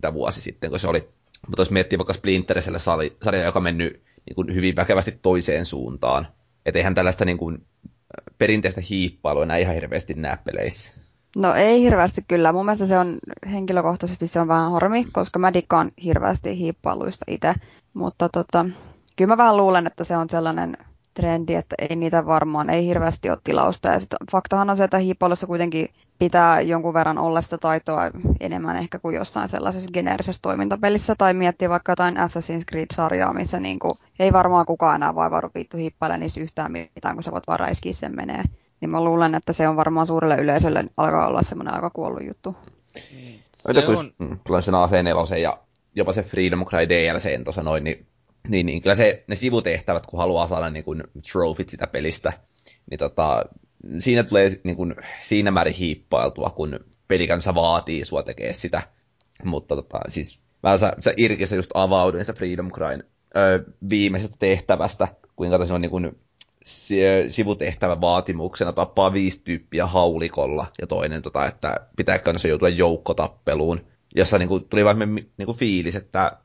tämä 0.00 0.14
vuosi 0.14 0.40
sitten, 0.40 0.70
kun 0.70 0.80
se 0.80 0.88
oli. 0.88 1.08
Mutta 1.46 1.60
jos 1.60 1.70
miettii 1.70 1.98
vaikka 1.98 2.12
Splinteriselle 2.12 2.78
sarja, 2.78 3.44
joka 3.44 3.58
on 3.58 3.62
mennyt 3.62 4.02
niin 4.26 4.34
kuin, 4.34 4.54
hyvin 4.54 4.76
väkevästi 4.76 5.18
toiseen 5.22 5.66
suuntaan. 5.66 6.26
Että 6.66 6.78
eihän 6.78 6.94
tällaista 6.94 7.24
niin 7.24 7.38
kuin, 7.38 7.66
perinteistä 8.38 8.80
hiippailua 8.90 9.42
enää 9.42 9.56
ihan 9.56 9.74
hirveästi 9.74 10.14
näe 10.14 10.38
peleissä. 10.44 11.00
No 11.36 11.54
ei 11.54 11.80
hirveästi 11.80 12.24
kyllä. 12.28 12.52
Mun 12.52 12.64
mielestä 12.64 12.86
se 12.86 12.98
on 12.98 13.18
henkilökohtaisesti 13.52 14.26
se 14.26 14.40
on 14.40 14.48
vähän 14.48 14.72
harmi, 14.72 15.06
koska 15.12 15.38
mä 15.38 15.52
dikkaan 15.52 15.92
hirveästi 16.04 16.58
hiippailuista 16.58 17.24
itse. 17.28 17.54
Mutta 17.94 18.28
tota, 18.28 18.66
kyllä 19.16 19.32
mä 19.32 19.36
vähän 19.36 19.56
luulen, 19.56 19.86
että 19.86 20.04
se 20.04 20.16
on 20.16 20.30
sellainen 20.30 20.76
trendi, 21.14 21.54
että 21.54 21.74
ei 21.78 21.96
niitä 21.96 22.26
varmaan, 22.26 22.70
ei 22.70 22.86
hirveästi 22.86 23.30
ole 23.30 23.38
tilausta. 23.44 23.88
Ja 23.88 24.00
sitten 24.00 24.18
faktahan 24.32 24.70
on 24.70 24.76
se, 24.76 24.84
että 24.84 24.98
hiippailussa 24.98 25.46
kuitenkin 25.46 25.88
pitää 26.18 26.60
jonkun 26.60 26.94
verran 26.94 27.18
olla 27.18 27.40
sitä 27.40 27.58
taitoa 27.58 28.10
enemmän 28.40 28.76
ehkä 28.76 28.98
kuin 28.98 29.16
jossain 29.16 29.48
sellaisessa 29.48 29.90
geneerisessä 29.92 30.42
toimintapelissä, 30.42 31.14
tai 31.18 31.34
miettiä 31.34 31.68
vaikka 31.68 31.92
jotain 31.92 32.16
Assassin's 32.16 32.64
Creed-sarjaa, 32.70 33.34
missä 33.34 33.60
niin 33.60 33.78
kuin, 33.78 33.92
ei 34.18 34.32
varmaan 34.32 34.66
kukaan 34.66 34.94
enää 34.94 35.14
vaivaudu 35.14 35.50
vittu 35.54 35.76
hiippailemaan 35.76 36.20
niissä 36.20 36.40
yhtään 36.40 36.72
mitään, 36.72 37.14
kun 37.14 37.22
sä 37.22 37.32
voit 37.32 37.46
vaan 37.46 37.60
räiskiä 37.60 37.92
sen 37.92 38.16
menee. 38.16 38.42
Niin 38.80 38.90
mä 38.90 39.04
luulen, 39.04 39.34
että 39.34 39.52
se 39.52 39.68
on 39.68 39.76
varmaan 39.76 40.06
suurelle 40.06 40.36
yleisölle 40.36 40.84
alkaa 40.96 41.26
olla 41.26 41.42
semmoinen 41.42 41.74
aika 41.74 41.90
kuollut 41.90 42.26
juttu. 42.26 42.56
Mm. 42.94 43.38
Se 43.72 43.86
on... 43.98 44.12
Mm, 44.18 44.38
tulee 44.46 44.62
sen 44.62 44.74
AC4 44.74 45.36
ja 45.36 45.58
jopa 45.96 46.12
se 46.12 46.22
Freedom 46.22 46.64
Cry 46.64 46.88
DLC 46.88 47.44
tuossa 47.44 47.62
noin, 47.62 47.84
niin, 47.84 48.06
niin, 48.48 48.66
niin 48.66 48.82
kyllä 48.82 48.94
se, 48.94 49.24
ne 49.26 49.36
sivutehtävät, 49.36 50.06
kun 50.06 50.18
haluaa 50.18 50.46
saada 50.46 50.70
niin 50.70 50.84
kuin, 50.84 51.04
trofit 51.32 51.68
sitä 51.68 51.86
pelistä, 51.86 52.32
niin 52.90 52.98
tota, 52.98 53.44
siinä 53.98 54.22
tulee 54.22 54.50
niin 54.64 54.76
kuin, 54.76 54.94
siinä 55.22 55.50
määrin 55.50 55.74
hiippailtua, 55.74 56.50
kun 56.50 56.80
pelikansa 57.08 57.54
vaatii 57.54 58.04
sua 58.04 58.22
tekee 58.22 58.52
sitä. 58.52 58.82
Mutta 59.44 59.76
tota, 59.76 60.00
siis 60.08 60.40
mä 60.62 60.78
sä, 60.78 60.92
sä 60.98 61.14
Irkissä 61.16 61.56
just 61.56 61.70
avauduin 61.74 62.24
sitä 62.24 62.38
Freedom 62.38 62.70
Cryn 62.70 63.04
öö, 63.36 63.58
viimeisestä 63.90 64.36
tehtävästä, 64.38 65.08
kuinka 65.36 65.66
se 65.66 65.74
on 65.74 65.80
niin 65.80 65.90
kuin, 65.90 66.18
sivutehtävän 67.28 68.00
vaatimuksena 68.00 68.72
tappaa 68.72 69.12
viisi 69.12 69.40
tyyppiä 69.44 69.86
haulikolla 69.86 70.66
ja 70.80 70.86
toinen, 70.86 71.22
tota, 71.22 71.46
että 71.46 71.80
pitääkö 71.96 72.38
se 72.38 72.48
joutua 72.48 72.68
joukkotappeluun 72.68 73.80
jossa 74.14 74.38
niin 74.38 74.48
kuin, 74.48 74.68
tuli 74.68 74.84
vain 74.84 75.14
niin 75.14 75.46
kuin 75.46 75.58
fiilis, 75.58 75.96
että 75.96 76.38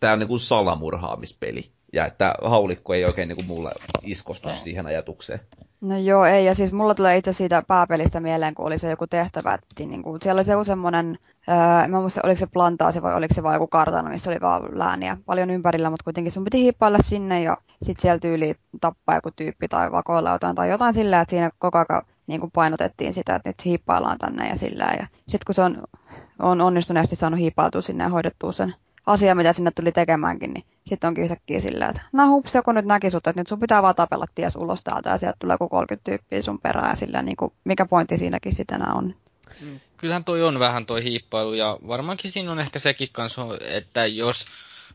tämä 0.00 0.12
on 0.12 0.18
niin 0.18 0.28
kuin 0.28 0.40
salamurhaamispeli. 0.40 1.70
Ja 1.92 2.06
että 2.06 2.34
haulikko 2.44 2.94
ei 2.94 3.04
oikein 3.04 3.28
niin 3.28 3.36
kuin 3.36 3.46
mulle 3.46 3.70
iskostu 4.02 4.48
siihen 4.48 4.86
ajatukseen. 4.86 5.40
No 5.80 5.98
joo, 5.98 6.24
ei. 6.24 6.46
Ja 6.46 6.54
siis 6.54 6.72
mulla 6.72 6.94
tulee 6.94 7.16
itse 7.16 7.32
siitä 7.32 7.62
pääpelistä 7.68 8.20
mieleen, 8.20 8.54
kun 8.54 8.66
oli 8.66 8.78
se 8.78 8.90
joku 8.90 9.06
tehtävä, 9.06 9.54
että 9.54 9.84
niin 9.84 10.02
kuin, 10.02 10.22
siellä 10.22 10.38
oli 10.38 10.44
se 10.44 10.52
joku 10.52 10.64
semmoinen, 10.64 11.18
öö, 11.48 11.88
mä 11.88 12.00
muista, 12.00 12.20
oliko 12.24 12.38
se 12.38 12.46
plantaasi 12.46 13.02
vai 13.02 13.14
oliko 13.14 13.34
se 13.34 13.42
vaan 13.42 13.54
joku 13.54 13.66
kartano, 13.66 14.10
missä 14.10 14.30
oli 14.30 14.40
vaan 14.40 14.78
lääniä 14.78 15.16
paljon 15.26 15.50
ympärillä, 15.50 15.90
mutta 15.90 16.04
kuitenkin 16.04 16.32
sun 16.32 16.44
piti 16.44 16.62
hiippailla 16.62 16.98
sinne 17.08 17.42
ja 17.42 17.56
sitten 17.82 18.02
siellä 18.02 18.18
tyyli 18.18 18.54
tappaa 18.80 19.14
joku 19.14 19.30
tyyppi 19.36 19.68
tai 19.68 19.92
vakoilla 19.92 20.30
jotain 20.30 20.56
tai 20.56 20.70
jotain 20.70 20.94
sillä, 20.94 21.20
että 21.20 21.30
siinä 21.30 21.50
koko 21.58 21.78
ajan 21.78 22.02
niin 22.26 22.40
kuin 22.40 22.50
painotettiin 22.50 23.14
sitä, 23.14 23.34
että 23.34 23.48
nyt 23.48 23.64
hiippaillaan 23.64 24.18
tänne 24.18 24.48
ja 24.48 24.56
sillä. 24.56 24.84
Ja 24.98 25.06
sitten 25.16 25.46
kun 25.46 25.54
se 25.54 25.62
on, 25.62 25.82
on 26.38 26.60
onnistuneesti 26.60 27.16
saanut 27.16 27.40
hiippailtua 27.40 27.82
sinne 27.82 28.04
ja 28.04 28.10
hoidettua 28.10 28.52
sen 28.52 28.74
asia, 29.06 29.34
mitä 29.34 29.52
sinne 29.52 29.70
tuli 29.70 29.92
tekemäänkin, 29.92 30.52
niin 30.52 30.64
sitten 30.86 31.08
onkin 31.08 31.24
yhtäkkiä 31.24 31.60
silleen, 31.60 31.90
että 31.90 32.02
no 32.12 32.28
hups, 32.28 32.54
joku 32.54 32.72
nyt 32.72 32.84
näki 32.84 33.10
sut, 33.10 33.26
että 33.26 33.40
nyt 33.40 33.48
sun 33.48 33.60
pitää 33.60 33.82
vaan 33.82 33.94
tapella 33.94 34.26
ties 34.34 34.56
ulos 34.56 34.84
täältä 34.84 35.10
ja 35.10 35.18
sieltä 35.18 35.36
tulee 35.38 35.54
joku 35.54 35.68
30 35.68 36.10
tyyppiä 36.10 36.42
sun 36.42 36.60
perään 36.60 36.90
ja 36.90 36.94
sillä 36.94 37.22
niin 37.22 37.36
kuin, 37.36 37.52
mikä 37.64 37.86
pointti 37.86 38.18
siinäkin 38.18 38.54
sitten 38.54 38.88
on. 38.94 39.04
Mm, 39.04 39.80
kyllähän 39.96 40.24
toi 40.24 40.42
on 40.42 40.58
vähän 40.58 40.86
toi 40.86 41.04
hiippailu 41.04 41.54
ja 41.54 41.78
varmaankin 41.88 42.32
siinä 42.32 42.52
on 42.52 42.60
ehkä 42.60 42.78
sekin 42.78 43.08
kanssa, 43.12 43.46
että 43.60 44.06
jos 44.06 44.46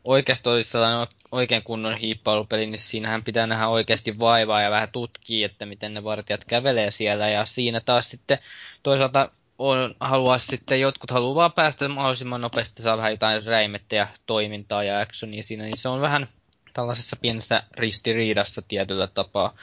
oikeasti 0.04 0.50
olisi 0.50 0.72
sellainen 0.72 1.08
oikein 1.32 1.64
kunnon 1.64 1.98
hiippailupeli, 1.98 2.66
niin 2.66 2.80
siinähän 2.80 3.24
pitää 3.24 3.48
nähdä 3.48 3.68
oikeasti 3.68 4.20
vaivaa 4.20 4.62
ja 4.62 4.72
vähän 4.72 4.92
tutkia, 4.92 5.46
että 5.46 5.66
miten 5.66 5.94
ne 5.94 6.04
vartijat 6.04 6.46
kävelee 6.46 6.92
siellä. 6.92 7.30
Ja 7.30 7.46
siinä 7.46 7.82
taas 7.82 8.10
sitten 8.10 8.38
toisaalta 8.84 9.30
on, 9.60 9.96
haluaa 10.00 10.38
sitten, 10.38 10.82
jotkut 10.82 11.12
haluaa 11.12 11.36
vaan 11.36 11.54
päästä 11.54 11.88
mahdollisimman 11.88 12.42
nopeasti, 12.42 12.82
saa 12.82 12.98
vähän 12.98 13.12
jotain 13.12 13.46
räimettä 13.46 13.96
ja 13.96 14.08
toimintaa 14.26 14.84
ja 14.84 15.00
actionia 15.00 15.44
siinä, 15.44 15.64
niin 15.64 15.78
se 15.78 15.90
on 15.90 16.02
vähän 16.02 16.30
tällaisessa 16.74 17.16
pienessä 17.16 17.64
ristiriidassa 17.78 18.62
tietyllä 18.62 19.08
tapaa. 19.08 19.56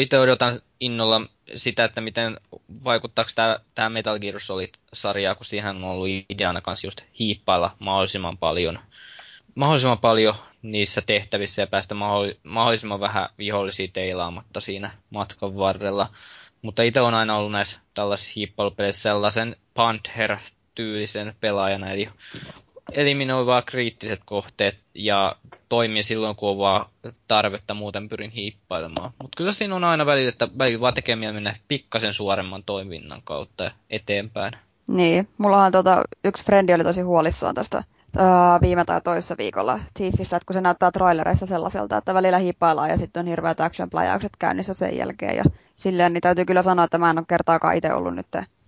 Itse 0.00 0.18
odotan 0.18 0.60
innolla 0.80 1.20
sitä, 1.56 1.84
että 1.84 2.00
miten 2.00 2.36
vaikuttaako 2.84 3.30
tämä, 3.34 3.58
tämä 3.74 3.88
Metal 3.88 4.18
Gear 4.18 4.40
Solid-sarja, 4.40 5.34
kun 5.34 5.46
siihen 5.46 5.76
on 5.76 5.84
ollut 5.84 6.08
ideana 6.28 6.60
kanssa 6.60 6.86
just 6.86 7.00
hiippailla 7.18 7.76
mahdollisimman 7.78 8.38
paljon, 8.38 8.78
mahdollisimman 9.54 9.98
paljon 9.98 10.34
niissä 10.62 11.00
tehtävissä 11.00 11.62
ja 11.62 11.66
päästä 11.66 11.94
mahdollisimman 12.44 13.00
vähän 13.00 13.28
vihollisia 13.38 13.88
teilaamatta 13.92 14.60
siinä 14.60 14.90
matkan 15.10 15.56
varrella. 15.56 16.08
Mutta 16.62 16.82
itse 16.82 17.00
on 17.00 17.14
aina 17.14 17.36
ollut 17.36 17.52
näissä 17.52 17.80
tällaisissa 17.94 18.32
hiippailupeleissä 18.36 19.02
sellaisen 19.02 19.56
Panther-tyylisen 19.74 21.34
pelaajana, 21.40 21.90
eli 21.90 22.08
eliminoi 22.92 23.46
vaan 23.46 23.62
kriittiset 23.66 24.20
kohteet 24.24 24.78
ja 24.94 25.36
toimii 25.68 26.02
silloin, 26.02 26.36
kun 26.36 26.50
on 26.50 26.58
vaan 26.58 26.86
tarvetta, 27.28 27.74
muuten 27.74 28.08
pyrin 28.08 28.30
hiippailemaan. 28.30 29.10
Mutta 29.22 29.36
kyllä 29.36 29.52
siinä 29.52 29.76
on 29.76 29.84
aina 29.84 30.06
välillä, 30.06 30.28
että 30.28 30.48
välillä 30.58 30.80
vaan 30.80 30.94
tekee 30.94 31.16
mennä 31.16 31.56
pikkasen 31.68 32.14
suoremman 32.14 32.62
toiminnan 32.64 33.22
kautta 33.24 33.70
eteenpäin. 33.90 34.52
Niin, 34.86 35.28
mullahan 35.38 35.72
tota, 35.72 36.02
yksi 36.24 36.44
frendi 36.44 36.74
oli 36.74 36.84
tosi 36.84 37.00
huolissaan 37.00 37.54
tästä 37.54 37.84
viime 38.62 38.84
tai 38.84 39.00
toisessa 39.00 39.34
viikolla 39.38 39.80
Thiefistä, 39.94 40.36
että 40.36 40.46
kun 40.46 40.54
se 40.54 40.60
näyttää 40.60 40.90
trailereissa 40.90 41.46
sellaiselta, 41.46 41.96
että 41.96 42.14
välillä 42.14 42.38
hiippaillaan 42.38 42.90
ja 42.90 42.98
sitten 42.98 43.20
on 43.20 43.26
hirveät 43.26 43.60
action 43.60 43.90
playaukset 43.90 44.32
käynnissä 44.38 44.74
sen 44.74 44.96
jälkeen. 44.96 45.36
Ja 45.36 45.44
silleen, 45.76 46.12
niin 46.12 46.20
täytyy 46.20 46.44
kyllä 46.44 46.62
sanoa, 46.62 46.84
että 46.84 46.98
mä 46.98 47.10
en 47.10 47.18
ole 47.18 47.24
kertaakaan 47.28 47.76
itse 47.76 47.92
ollut 47.92 48.14
nyt 48.14 48.26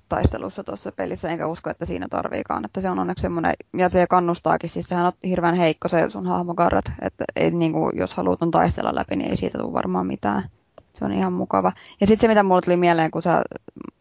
taistelussa 0.08 0.64
tuossa 0.64 0.92
pelissä, 0.92 1.28
enkä 1.28 1.46
usko, 1.46 1.70
että 1.70 1.84
siinä 1.84 2.06
tarviikaan. 2.10 2.64
Että 2.64 2.80
se 2.80 2.90
on 2.90 2.98
onneksi 2.98 3.22
semmoinen, 3.22 3.54
ja 3.76 3.88
se 3.88 4.06
kannustaakin, 4.06 4.70
siis 4.70 4.88
sehän 4.88 5.06
on 5.06 5.12
hirveän 5.24 5.54
heikko 5.54 5.88
se 5.88 6.10
sun 6.10 6.26
hahmokarrat, 6.26 6.84
että 7.02 7.24
ei, 7.36 7.50
niin 7.50 7.72
kuin, 7.72 7.98
jos 7.98 8.14
haluat 8.14 8.42
on 8.42 8.50
taistella 8.50 8.94
läpi, 8.94 9.16
niin 9.16 9.30
ei 9.30 9.36
siitä 9.36 9.58
tule 9.58 9.72
varmaan 9.72 10.06
mitään. 10.06 10.48
Se 10.94 11.04
on 11.04 11.12
ihan 11.12 11.32
mukava. 11.32 11.72
Ja 12.00 12.06
sitten 12.06 12.20
se, 12.20 12.28
mitä 12.28 12.42
mulle 12.42 12.60
tuli 12.60 12.76
mieleen, 12.76 13.10
kun 13.10 13.22
sä 13.22 13.42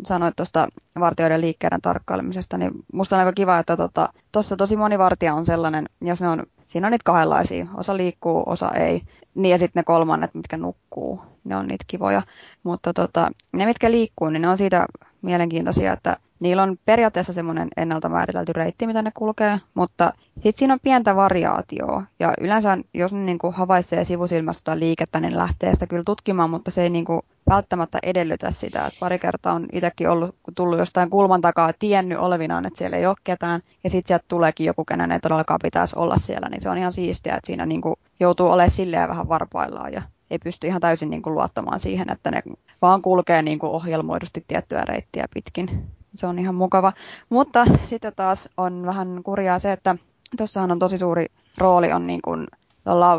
sanoit 0.06 0.36
tuosta 0.36 0.68
vartijoiden 1.00 1.42
liikkeiden 1.42 1.82
tarkkailemisesta, 1.82 2.58
niin 2.58 2.72
musta 2.94 3.16
on 3.16 3.20
aika 3.20 3.34
kiva, 3.34 3.60
että 3.60 3.78
tuossa 3.78 4.12
tota, 4.32 4.58
tosi 4.58 4.76
moni 4.76 4.98
vartija 4.98 5.34
on 5.34 5.46
sellainen, 5.46 5.86
jos 6.02 6.22
ne 6.22 6.28
on, 6.28 6.44
siinä 6.68 6.88
on 6.88 6.92
niitä 6.92 7.04
kahdenlaisia, 7.04 7.68
osa 7.76 7.98
liikkuu, 7.98 8.44
osa 8.46 8.70
ei. 8.72 9.02
Niin 9.36 9.52
ja 9.52 9.58
sitten 9.58 9.80
ne 9.80 9.84
kolmannet, 9.84 10.34
mitkä 10.34 10.58
nukkuu, 10.58 11.22
ne 11.44 11.56
on 11.56 11.68
niitä 11.68 11.86
kivoja. 11.88 12.22
Mutta 12.64 12.94
tota, 12.94 13.30
ne, 13.52 13.66
mitkä 13.66 13.92
liikkuu, 13.92 14.30
niin 14.30 14.42
ne 14.42 14.50
on 14.50 14.58
siitä 14.58 14.86
mielenkiintoisia, 15.22 15.94
että 15.94 16.18
niillä 16.44 16.64
on 16.64 16.78
periaatteessa 16.86 17.34
semmoinen 17.34 17.68
ennalta 17.78 18.10
määritelty 18.10 18.54
reitti, 18.54 18.88
mitä 18.88 19.02
ne 19.02 19.12
kulkee, 19.14 19.60
mutta 19.74 20.14
sitten 20.38 20.60
siinä 20.60 20.74
on 20.74 20.80
pientä 20.84 21.16
variaatioa. 21.16 22.04
Ja 22.20 22.34
yleensä, 22.42 22.78
jos 22.94 23.14
ne 23.14 23.20
niin 23.20 23.38
kuin 23.38 23.54
havaitsee 23.54 24.04
sivusilmästä 24.04 24.80
liikettä, 24.80 25.20
niin 25.20 25.38
lähtee 25.38 25.74
sitä 25.74 25.88
kyllä 25.88 26.04
tutkimaan, 26.06 26.50
mutta 26.50 26.72
se 26.72 26.84
ei 26.84 26.90
niin 26.90 27.06
kuin 27.06 27.22
välttämättä 27.50 28.00
edellytä 28.04 28.52
sitä. 28.52 28.86
Että 28.86 29.00
pari 29.00 29.20
kertaa 29.20 29.54
on 29.54 29.66
itsekin 29.72 30.10
ollut, 30.10 30.36
kun 30.44 30.56
tullut 30.56 30.80
jostain 30.80 31.10
kulman 31.10 31.42
takaa, 31.42 31.74
tiennyt 31.80 32.18
olevinaan, 32.18 32.66
että 32.66 32.78
siellä 32.78 32.98
ei 32.98 33.06
ole 33.06 33.16
ketään, 33.24 33.62
ja 33.84 33.90
sitten 33.90 34.08
sieltä 34.08 34.26
tuleekin 34.28 34.66
joku, 34.66 34.86
kenen 34.86 35.12
ei 35.12 35.20
todellakaan 35.20 35.60
pitäisi 35.64 35.96
olla 36.00 36.18
siellä, 36.18 36.50
niin 36.50 36.62
se 36.62 36.70
on 36.70 36.78
ihan 36.78 36.94
siistiä, 36.94 37.36
että 37.36 37.48
siinä 37.48 37.66
niin 37.66 37.82
kuin 37.82 37.96
joutuu 38.20 38.48
olemaan 38.48 38.72
silleen 38.72 39.10
vähän 39.10 39.30
varpaillaan 39.30 39.94
ja 39.94 40.02
ei 40.32 40.40
pysty 40.40 40.68
ihan 40.68 40.82
täysin 40.82 41.10
niin 41.10 41.22
kuin 41.22 41.34
luottamaan 41.34 41.80
siihen, 41.80 42.10
että 42.10 42.32
ne 42.32 42.44
vaan 42.82 43.02
kulkee 43.02 43.42
niin 43.42 43.60
kuin 43.60 43.72
ohjelmoidusti 43.72 44.46
tiettyä 44.48 44.82
reittiä 44.82 45.26
pitkin. 45.34 45.88
Se 46.16 46.28
on 46.28 46.40
ihan 46.40 46.56
mukava. 46.56 46.94
Mutta 47.30 47.66
sitten 47.84 48.14
taas 48.16 48.50
on 48.58 48.86
vähän 48.86 49.22
kurjaa 49.24 49.60
se, 49.60 49.72
että 49.72 49.96
tuossahan 50.38 50.72
on 50.72 50.80
tosi 50.80 51.00
suuri 51.00 51.26
rooli 51.58 51.92
on 51.92 52.08
niin 52.08 52.22
kuin 52.22 52.48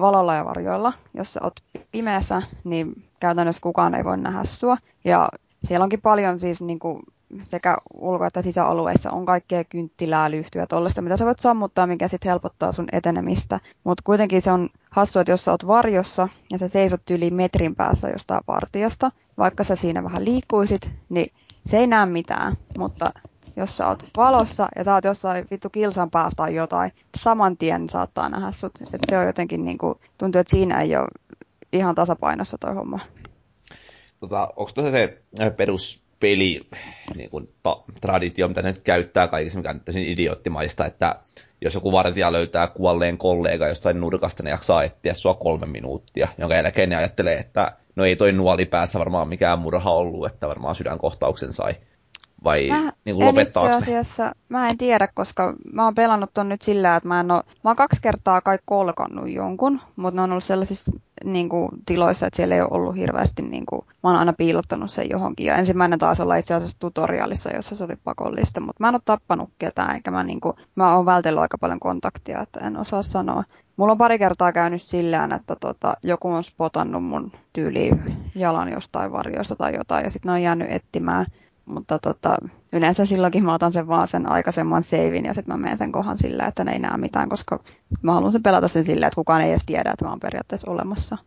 valolla 0.01 0.35
ja 0.35 0.45
varjoilla. 0.45 0.93
Jos 1.15 1.33
sä 1.33 1.41
oot 1.43 1.61
pimeässä, 1.93 2.43
niin 2.65 3.05
käytännössä 3.21 3.63
kukaan 3.63 3.95
ei 3.95 4.05
voi 4.05 4.19
nähdä 4.19 4.45
sua. 4.45 4.77
Ja 5.05 5.29
siellä 5.65 5.85
onkin 5.85 6.01
paljon 6.01 6.41
siis 6.41 6.63
niin 6.63 6.79
kuin 6.79 7.03
sekä 7.43 7.77
ulko- 7.95 8.25
että 8.25 8.43
sisäalueissa 8.43 9.11
on 9.11 9.27
kaikkea 9.27 9.65
kynttilää, 9.65 10.31
lyhtyä, 10.31 10.67
tollaista, 10.67 11.03
mitä 11.03 11.17
sä 11.17 11.25
voit 11.25 11.41
sammuttaa, 11.41 11.87
mikä 11.87 12.09
sitten 12.09 12.31
helpottaa 12.31 12.73
sun 12.73 12.89
etenemistä. 12.93 13.61
Mutta 13.85 14.03
kuitenkin 14.07 14.43
se 14.43 14.53
on 14.53 14.69
hassu, 14.91 15.19
että 15.19 15.33
jos 15.33 15.45
sä 15.45 15.51
oot 15.51 15.67
varjossa 15.67 16.29
ja 16.53 16.59
sä 16.59 16.69
seisot 16.69 17.11
yli 17.11 17.31
metrin 17.31 17.75
päässä 17.75 18.09
jostain 18.09 18.41
vartijasta, 18.49 19.11
vaikka 19.39 19.65
sä 19.65 19.77
siinä 19.77 20.05
vähän 20.05 20.25
liikkuisit, 20.25 20.91
niin 21.09 21.33
se 21.67 21.79
ei 21.79 21.87
näe 21.87 22.07
mitään, 22.07 22.57
mutta 22.79 23.11
jos 23.57 23.77
sä 23.77 23.89
oot 23.89 24.05
valossa 24.17 24.69
ja 24.77 24.85
sä 24.85 24.95
oot 24.95 25.05
jossain 25.05 25.47
vittu 25.51 25.71
kilsan 25.71 26.11
päästä 26.11 26.37
tai 26.37 26.55
jotain, 26.55 26.93
saman 27.19 27.57
tien 27.57 27.89
saattaa 27.89 28.29
nähdä 28.29 28.53
sut. 28.53 28.73
Et 28.93 29.01
se 29.11 29.19
on 29.19 29.27
jotenkin 29.27 29.65
niinku, 29.65 30.01
tuntuu, 30.19 30.41
että 30.41 30.57
siinä 30.57 30.81
ei 30.81 30.97
ole 30.97 31.09
ihan 31.73 31.95
tasapainossa 31.95 32.59
toi 32.59 32.75
homma. 32.75 33.01
Tota, 34.21 34.49
onko 34.57 34.71
se 34.91 35.23
perus 35.57 36.05
peli 36.21 36.61
niin 37.15 37.31
kuin, 37.31 37.55
ta, 37.63 37.83
traditio, 38.01 38.49
mitä 38.49 38.63
ne 38.63 38.73
nyt 38.73 38.83
käyttää 38.83 39.29
kaikissa, 39.29 39.59
mikä 39.59 39.71
on 39.71 39.81
idioottimaista, 39.97 40.87
että 40.87 41.17
jos 41.61 41.75
joku 41.75 41.93
vartija 41.93 42.33
löytää 42.33 42.67
kuolleen 42.67 43.19
kollega 43.19 43.69
jostain 43.69 44.01
nurkasta, 44.01 44.43
ne 44.43 44.51
jaksaa 44.51 44.85
etsiä 44.85 45.15
sua 45.15 45.35
kolme 45.35 45.67
minuuttia, 45.67 46.29
jonka 46.39 46.55
jälkeen 46.55 46.89
ne 46.89 46.97
ajattelee, 46.97 47.39
että 47.39 47.73
no 47.97 48.05
ei 48.05 48.17
toi 48.17 48.33
nuoli 48.33 48.65
päässä 48.65 48.99
varmaan 48.99 49.29
mikään 49.29 49.59
murha 49.59 49.91
ollut, 49.91 50.27
että 50.27 50.49
varmaan 50.49 50.75
sydänkohtauksen 50.75 51.53
sai 51.53 51.75
vai 52.45 52.69
mä 52.69 52.93
niin 53.05 53.17
kuin 53.17 53.27
lopettaako 53.27 53.69
itse 53.69 53.81
asiassa, 53.81 54.35
mä 54.49 54.69
en 54.69 54.79
tiedä, 54.79 55.09
koska 55.15 55.55
mä 55.73 55.85
oon 55.85 55.95
pelannut 55.95 56.31
ton 56.35 56.49
nyt 56.49 56.63
sillä, 56.63 56.97
että 56.97 57.09
mä 57.09 57.21
en 57.21 57.31
oo, 57.31 57.43
mä 57.65 57.71
oon 57.71 57.77
kaksi 57.77 58.03
kertaa 58.03 58.41
kai 58.41 58.59
kolkannut 58.65 59.31
jonkun, 59.31 59.81
mutta 59.97 60.17
ne 60.17 60.23
on 60.23 60.31
ollut 60.31 60.45
sellaisissa 60.45 60.93
niin 61.25 61.49
kuin, 61.49 61.69
tiloissa, 61.87 62.27
että 62.27 62.37
siellä 62.37 62.55
ei 62.55 62.61
ole 62.61 62.69
ollut 62.71 62.97
hirveästi, 62.97 63.43
niin 63.43 63.67
kuin, 63.67 63.83
mä 64.03 64.11
oon 64.11 64.19
aina 64.19 64.33
piilottanut 64.33 64.91
sen 64.91 65.11
johonkin. 65.11 65.47
Ja 65.47 65.57
ensimmäinen 65.57 65.99
taas 65.99 66.21
olla 66.21 66.37
itse 66.37 66.55
asiassa 66.55 66.77
tutorialissa, 66.81 67.51
jossa 67.57 67.77
se 67.77 67.85
oli 67.85 67.97
pakollista, 68.05 68.61
mutta 68.61 68.83
mä 68.83 68.89
en 68.89 68.95
ole 68.95 69.03
tappanut 69.05 69.51
ketään, 69.59 69.95
eikä 69.95 70.11
mä, 70.11 70.23
niin 70.23 70.41
kuin, 70.41 70.57
mä 70.75 70.97
oon 70.97 71.07
vältellyt 71.07 71.41
aika 71.41 71.59
paljon 71.59 71.81
kontaktia, 71.81 72.41
että 72.41 72.61
en 72.61 72.77
osaa 72.77 73.03
sanoa. 73.03 73.45
Mulla 73.77 73.93
on 73.93 73.99
pari 73.99 74.19
kertaa 74.19 74.53
käynyt 74.53 74.83
sillään, 74.83 75.33
että 75.33 75.57
tota, 75.61 75.95
joku 76.03 76.29
on 76.29 76.45
spotannut 76.45 77.05
mun 77.05 77.33
tyyliin 77.53 78.17
jalan 78.35 78.73
jostain 78.73 79.13
varjoista 79.13 79.57
tai 79.57 79.75
jotain, 79.75 80.05
ja 80.05 80.11
sitten 80.11 80.29
ne 80.29 80.33
on 80.33 80.43
jäänyt 80.43 80.71
etsimään 80.71 81.27
mutta 81.67 81.99
tota, 81.99 82.37
yleensä 82.73 83.07
silloinkin 83.07 83.45
mä 83.45 83.55
otan 83.55 83.73
sen 83.73 83.89
vaan 83.89 84.09
sen 84.09 84.33
aikaisemman 84.33 84.83
seivin 84.83 85.25
ja 85.25 85.35
sitten 85.35 85.55
mä 85.55 85.63
menen 85.63 85.79
sen 85.79 85.93
kohan 85.93 86.19
sillä, 86.19 86.47
että 86.47 86.65
ne 86.65 86.73
ei 86.73 86.79
näe 86.79 86.97
mitään, 86.97 87.29
koska 87.29 87.61
mä 88.03 88.13
haluan 88.13 88.33
sen 88.33 88.43
pelata 88.43 88.69
sen 88.69 88.85
sillä, 88.85 89.07
että 89.07 89.15
kukaan 89.15 89.43
ei 89.43 89.51
edes 89.51 89.67
tiedä, 89.67 89.91
että 89.91 90.05
mä 90.05 90.11
oon 90.11 90.21
periaatteessa 90.21 90.71
olemassa. 90.71 91.19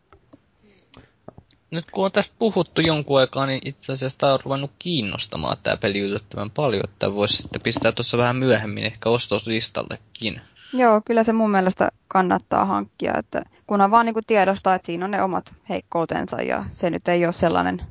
Nyt 1.72 1.86
kun 1.92 2.06
on 2.06 2.12
tästä 2.12 2.36
puhuttu 2.40 2.82
jonkun 2.82 3.20
aikaa, 3.20 3.46
niin 3.46 3.62
itse 3.66 3.94
asiassa 3.94 4.18
tämä 4.18 4.34
on 4.34 4.40
ruvennut 4.46 4.72
kiinnostamaan 4.80 5.58
tämä 5.64 5.78
peli 5.78 6.00
yllättävän 6.00 6.52
paljon, 6.52 6.84
että 6.84 7.14
voisi 7.14 7.38
sitten 7.38 7.62
pistää 7.62 7.92
tuossa 7.92 8.18
vähän 8.18 8.36
myöhemmin 8.36 8.84
ehkä 8.84 9.10
ostoslistallekin. 9.10 10.42
Joo, 10.74 11.02
kyllä 11.06 11.24
se 11.24 11.34
mun 11.34 11.52
mielestä 11.52 11.92
kannattaa 12.08 12.66
hankkia, 12.66 13.14
että 13.18 13.42
kunhan 13.68 13.92
vaan 13.92 14.06
niin 14.06 14.16
tiedostaa, 14.28 14.76
että 14.76 14.86
siinä 14.86 15.06
on 15.06 15.12
ne 15.12 15.24
omat 15.24 15.54
heikkoutensa 15.70 16.42
ja 16.42 16.66
se 16.72 16.90
nyt 16.90 17.08
ei 17.08 17.26
ole 17.26 17.34
sellainen 17.34 17.82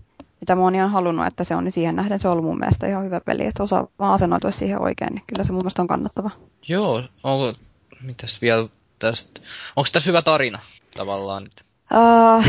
mitä 0.41 0.55
moni 0.55 0.83
on 0.83 0.91
halunnut, 0.91 1.27
että 1.27 1.45
se 1.45 1.55
on, 1.55 1.65
niin 1.65 1.73
siihen 1.73 1.97
nähden 1.97 2.21
se 2.21 2.29
on 2.29 2.33
ollut 2.33 2.45
mun 2.45 2.59
mielestä 2.59 2.87
ihan 2.87 3.05
hyvä 3.05 3.21
peli, 3.21 3.47
että 3.47 3.63
osaa 3.63 3.87
vaan 3.99 4.15
asennoitua 4.15 4.51
siihen 4.51 4.83
oikein, 4.83 5.15
niin 5.15 5.25
kyllä 5.27 5.45
se 5.45 5.53
mun 5.53 5.61
mielestä 5.63 5.83
on 5.83 5.89
kannattava. 5.89 6.31
Joo, 6.69 7.03
onko, 7.23 7.59
mitäs 8.01 8.43
vielä 8.43 8.69
tästä? 8.99 9.41
Onko 9.77 9.89
tässä 9.93 10.11
hyvä 10.11 10.23
tarina 10.23 10.59
tavallaan? 10.97 11.49
Uh, 11.95 12.45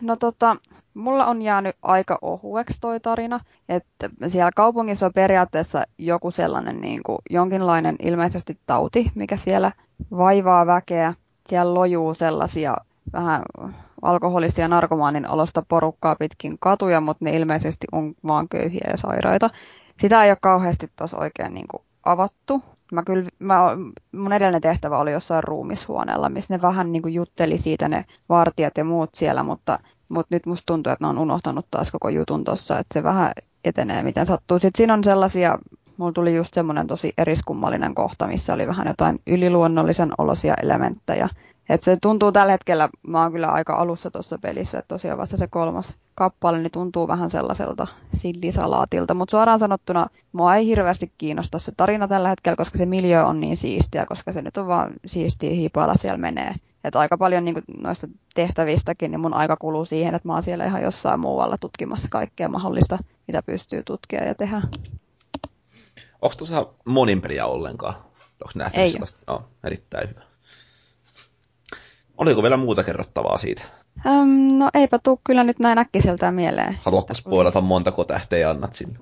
no 0.00 0.16
tota, 0.16 0.56
mulla 0.94 1.26
on 1.26 1.42
jäänyt 1.42 1.76
aika 1.82 2.18
ohueksi 2.22 2.78
toi 2.80 3.00
tarina, 3.00 3.40
että 3.68 4.10
siellä 4.28 4.50
kaupungissa 4.56 5.06
on 5.06 5.12
periaatteessa 5.14 5.84
joku 5.98 6.30
sellainen 6.30 6.80
niin 6.80 7.02
kuin, 7.02 7.18
jonkinlainen 7.30 7.96
ilmeisesti 8.02 8.58
tauti, 8.66 9.12
mikä 9.14 9.36
siellä 9.36 9.72
vaivaa 10.10 10.66
väkeä. 10.66 11.14
Siellä 11.48 11.74
lojuu 11.74 12.14
sellaisia 12.14 12.76
vähän 13.12 13.42
alkoholisia 14.02 14.68
narkomaanin 14.68 15.28
olosta 15.28 15.62
porukkaa 15.68 16.16
pitkin 16.16 16.56
katuja, 16.60 17.00
mutta 17.00 17.24
ne 17.24 17.36
ilmeisesti 17.36 17.86
on 17.92 18.14
vaan 18.26 18.48
köyhiä 18.48 18.88
ja 18.90 18.96
sairaita. 18.96 19.50
Sitä 19.98 20.24
ei 20.24 20.30
ole 20.30 20.38
kauheasti 20.40 20.90
tuossa 20.96 21.18
oikein 21.18 21.54
niin 21.54 21.68
kuin 21.68 21.82
avattu. 22.04 22.62
Mä 22.92 23.02
kyllä, 23.02 23.28
mä, 23.38 23.60
mun 24.12 24.32
edellinen 24.32 24.60
tehtävä 24.60 24.98
oli 24.98 25.12
jossain 25.12 25.44
ruumishuoneella, 25.44 26.28
missä 26.28 26.54
ne 26.54 26.62
vähän 26.62 26.92
niin 26.92 27.02
kuin 27.02 27.14
jutteli 27.14 27.58
siitä 27.58 27.88
ne 27.88 28.04
vartijat 28.28 28.78
ja 28.78 28.84
muut 28.84 29.10
siellä, 29.14 29.42
mutta, 29.42 29.78
mutta 30.14 30.34
nyt 30.34 30.46
musta 30.46 30.66
tuntuu, 30.66 30.92
että 30.92 31.04
ne 31.04 31.08
on 31.08 31.18
unohtanut 31.18 31.66
taas 31.70 31.90
koko 31.90 32.08
jutun 32.08 32.44
tuossa, 32.44 32.78
että 32.78 32.94
se 32.94 33.02
vähän 33.02 33.32
etenee 33.64 34.02
miten 34.02 34.26
sattuu. 34.26 34.58
Sitten 34.58 34.78
siinä 34.78 34.94
on 34.94 35.04
sellaisia, 35.04 35.58
mulla 35.96 36.12
tuli 36.12 36.36
just 36.36 36.54
semmoinen 36.54 36.86
tosi 36.86 37.12
eriskummallinen 37.18 37.94
kohta, 37.94 38.26
missä 38.26 38.54
oli 38.54 38.66
vähän 38.66 38.86
jotain 38.86 39.18
yliluonnollisen 39.26 40.12
olosia 40.18 40.54
elementtejä. 40.62 41.28
Et 41.68 41.82
se 41.82 41.96
tuntuu 42.02 42.32
tällä 42.32 42.52
hetkellä, 42.52 42.88
mä 43.06 43.22
oon 43.22 43.32
kyllä 43.32 43.48
aika 43.48 43.74
alussa 43.74 44.10
tuossa 44.10 44.38
pelissä, 44.38 44.78
että 44.78 44.88
tosiaan 44.88 45.18
vasta 45.18 45.36
se 45.36 45.46
kolmas 45.46 45.94
kappale 46.14 46.58
niin 46.58 46.70
tuntuu 46.70 47.08
vähän 47.08 47.30
sellaiselta 47.30 47.86
sillisalaatilta, 48.14 49.14
mutta 49.14 49.30
suoraan 49.30 49.58
sanottuna 49.58 50.06
mua 50.32 50.56
ei 50.56 50.66
hirveästi 50.66 51.12
kiinnosta 51.18 51.58
se 51.58 51.72
tarina 51.76 52.08
tällä 52.08 52.28
hetkellä, 52.28 52.56
koska 52.56 52.78
se 52.78 52.86
miljö 52.86 53.26
on 53.26 53.40
niin 53.40 53.56
siistiä, 53.56 54.06
koska 54.06 54.32
se 54.32 54.42
nyt 54.42 54.56
on 54.56 54.66
vaan 54.66 54.92
siistiä 55.06 55.50
hiipailla 55.50 55.94
siellä 55.96 56.18
menee. 56.18 56.54
Että 56.84 56.98
aika 56.98 57.18
paljon 57.18 57.44
niin 57.44 57.62
noista 57.80 58.08
tehtävistäkin, 58.34 59.10
niin 59.10 59.20
mun 59.20 59.34
aika 59.34 59.56
kuluu 59.56 59.84
siihen, 59.84 60.14
että 60.14 60.28
mä 60.28 60.34
oon 60.34 60.42
siellä 60.42 60.64
ihan 60.64 60.82
jossain 60.82 61.20
muualla 61.20 61.56
tutkimassa 61.60 62.08
kaikkea 62.10 62.48
mahdollista, 62.48 62.98
mitä 63.26 63.42
pystyy 63.42 63.82
tutkia 63.82 64.24
ja 64.24 64.34
tehdä. 64.34 64.62
Onko 66.22 66.34
tuossa 66.38 66.66
monin 66.84 67.20
peliä 67.20 67.46
ollenkaan? 67.46 67.94
Onko 67.94 68.52
nähty 68.54 68.80
Ei 68.80 68.90
sellaista? 68.90 69.32
Oh, 69.32 69.42
erittäin 69.64 70.08
hyvä. 70.08 70.20
Oliko 72.16 72.42
vielä 72.42 72.56
muuta 72.56 72.84
kerrottavaa 72.84 73.38
siitä? 73.38 73.62
Öm, 74.06 74.58
no 74.58 74.70
eipä 74.74 74.98
tuu 74.98 75.20
kyllä 75.24 75.44
nyt 75.44 75.58
näin 75.58 75.78
äkkiseltään 75.78 76.34
mieleen. 76.34 76.78
Haluatko 76.82 77.14
spoilata 77.14 77.60
montako 77.60 78.04
tähteä 78.04 78.50
annat 78.50 78.72
sinne? 78.72 78.98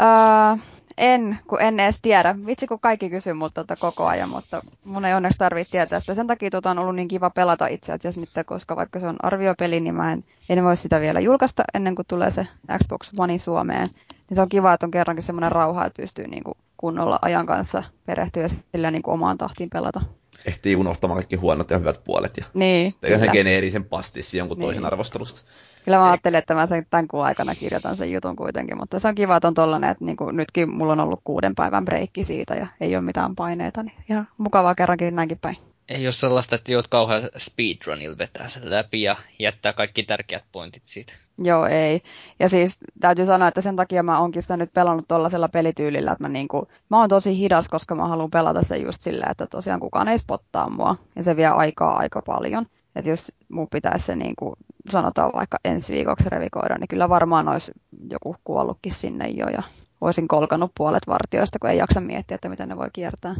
Öö, 0.00 0.64
en, 0.98 1.38
kun 1.46 1.60
en 1.60 1.80
edes 1.80 1.98
tiedä. 2.02 2.34
Vitsi, 2.46 2.66
kun 2.66 2.80
kaikki 2.80 3.10
kysyy 3.10 3.32
multa 3.32 3.54
tota 3.54 3.76
koko 3.76 4.04
ajan, 4.04 4.28
mutta 4.28 4.62
mun 4.84 5.04
ei 5.04 5.14
onneksi 5.14 5.38
tarvitse 5.38 5.70
tietää 5.70 6.00
sitä. 6.00 6.14
Sen 6.14 6.26
takia 6.26 6.50
tota 6.50 6.70
on 6.70 6.78
ollut 6.78 6.96
niin 6.96 7.08
kiva 7.08 7.30
pelata 7.30 7.66
itse 7.66 7.92
asiassa 7.92 8.20
nyt, 8.20 8.46
koska 8.46 8.76
vaikka 8.76 9.00
se 9.00 9.06
on 9.06 9.16
arviopeli, 9.22 9.80
niin 9.80 9.94
mä 9.94 10.12
en, 10.12 10.24
en 10.48 10.64
voi 10.64 10.76
sitä 10.76 11.00
vielä 11.00 11.20
julkaista 11.20 11.64
ennen 11.74 11.94
kuin 11.94 12.06
tulee 12.06 12.30
se 12.30 12.46
Xbox 12.78 13.10
One 13.18 13.38
Suomeen. 13.38 13.88
Niin 14.28 14.34
se 14.34 14.42
on 14.42 14.48
kiva, 14.48 14.72
että 14.72 14.86
on 14.86 14.90
kerrankin 14.90 15.22
semmoinen 15.22 15.52
rauha, 15.52 15.84
että 15.84 16.02
pystyy 16.02 16.26
niin 16.26 16.44
kuin 16.44 16.58
kunnolla 16.76 17.18
ajan 17.22 17.46
kanssa 17.46 17.82
perehtyä 18.06 18.42
ja 18.42 18.48
sillä 18.48 18.90
niin 18.90 19.02
kuin 19.02 19.14
omaan 19.14 19.38
tahtiin 19.38 19.70
pelata 19.70 20.00
ehtii 20.46 20.76
unohtamaan 20.76 21.16
kaikki 21.16 21.36
huonot 21.36 21.70
ja 21.70 21.78
hyvät 21.78 22.00
puolet 22.04 22.36
ja 22.36 22.44
niin, 22.54 22.92
tehdään 23.00 23.32
geneerisen 23.32 23.84
pastissi 23.84 24.38
jonkun 24.38 24.58
niin. 24.58 24.66
toisen 24.66 24.84
arvostelusta. 24.84 25.40
Kyllä 25.86 25.98
mä 25.98 26.10
ajattelin, 26.10 26.38
että 26.38 26.54
mä 26.54 26.66
sen 26.66 26.86
tämän 26.90 27.08
kuun 27.08 27.24
aikana 27.24 27.54
kirjoitan 27.54 27.96
sen 27.96 28.12
jutun 28.12 28.36
kuitenkin, 28.36 28.78
mutta 28.78 28.98
se 28.98 29.08
on 29.08 29.14
kiva, 29.14 29.36
että 29.36 29.48
on 29.48 29.54
tollainen, 29.54 29.90
että 29.90 30.04
niin 30.04 30.16
kuin 30.16 30.36
nytkin 30.36 30.70
mulla 30.70 30.92
on 30.92 31.00
ollut 31.00 31.20
kuuden 31.24 31.54
päivän 31.54 31.84
breikki 31.84 32.24
siitä 32.24 32.54
ja 32.54 32.66
ei 32.80 32.96
ole 32.96 33.04
mitään 33.04 33.34
paineita, 33.36 33.82
niin 33.82 33.96
ihan 34.10 34.28
mukavaa 34.38 34.74
kerrankin 34.74 35.16
näinkin 35.16 35.38
päin. 35.38 35.56
Ei 35.88 36.06
ole 36.06 36.12
sellaista, 36.12 36.54
että 36.54 36.72
jout 36.72 36.88
kauhean 36.88 37.22
speedrunilla 37.36 38.18
vetää 38.18 38.48
sen 38.48 38.70
läpi 38.70 39.02
ja 39.02 39.16
jättää 39.38 39.72
kaikki 39.72 40.02
tärkeät 40.02 40.44
pointit 40.52 40.82
siitä. 40.86 41.12
Joo, 41.44 41.66
ei. 41.66 42.02
Ja 42.40 42.48
siis 42.48 42.78
täytyy 43.00 43.26
sanoa, 43.26 43.48
että 43.48 43.60
sen 43.60 43.76
takia 43.76 44.02
mä 44.02 44.20
oonkin 44.20 44.42
sitä 44.42 44.56
nyt 44.56 44.72
pelannut 44.74 45.08
tuollaisella 45.08 45.48
pelityylillä, 45.48 46.12
että 46.12 46.24
mä, 46.24 46.28
niinku, 46.28 46.68
mä 46.90 47.00
oon 47.00 47.08
tosi 47.08 47.38
hidas, 47.38 47.68
koska 47.68 47.94
mä 47.94 48.08
haluan 48.08 48.30
pelata 48.30 48.62
sen 48.62 48.82
just 48.82 49.00
silleen, 49.00 49.30
että 49.30 49.46
tosiaan 49.46 49.80
kukaan 49.80 50.08
ei 50.08 50.18
spottaa 50.18 50.70
mua. 50.70 50.96
Ja 51.16 51.24
se 51.24 51.36
vie 51.36 51.46
aikaa 51.46 51.96
aika 51.96 52.22
paljon. 52.22 52.66
Että 52.96 53.10
jos 53.10 53.32
mun 53.48 53.68
pitäisi 53.70 54.06
se 54.06 54.16
niin 54.16 54.36
kuin 54.38 54.56
sanotaan 54.90 55.32
vaikka 55.34 55.58
ensi 55.64 55.92
viikoksi 55.92 56.28
revikoida, 56.28 56.78
niin 56.78 56.88
kyllä 56.88 57.08
varmaan 57.08 57.48
olisi 57.48 57.72
joku 58.10 58.36
kuollutkin 58.44 58.92
sinne 58.92 59.28
jo 59.28 59.48
ja 59.48 59.62
olisin 60.00 60.28
kolkanut 60.28 60.72
puolet 60.76 61.06
vartioista, 61.06 61.58
kun 61.58 61.70
ei 61.70 61.78
jaksa 61.78 62.00
miettiä, 62.00 62.34
että 62.34 62.48
miten 62.48 62.68
ne 62.68 62.76
voi 62.76 62.88
kiertää. 62.92 63.36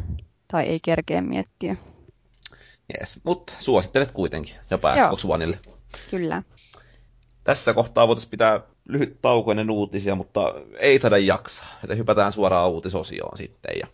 Tai 0.49 0.65
ei 0.65 0.81
kerkeä 0.81 1.23
miettiä. 1.23 1.77
Yes, 3.01 3.21
mutta 3.25 3.53
suosittelet 3.59 4.13
kuitenkin 4.13 4.55
jopa 4.71 4.95
Xbox 4.97 5.25
Oneille. 5.25 5.59
Kyllä. 6.11 6.43
Tässä 7.45 7.75
kohtaa 7.75 8.09
voitaisiin 8.09 8.31
pitää 8.31 8.61
lyhyt 8.89 9.19
tauko 9.23 9.51
ennen 9.51 9.71
uutisia, 9.71 10.15
mutta 10.15 10.41
ei 10.79 10.99
taida 10.99 11.19
jaksaa. 11.19 11.69
Joten 11.83 11.99
hypätään 11.99 12.33
suoraan 12.33 12.71
uutisosioon 12.71 13.37
sitten. 13.37 13.79
Ja 13.81 13.87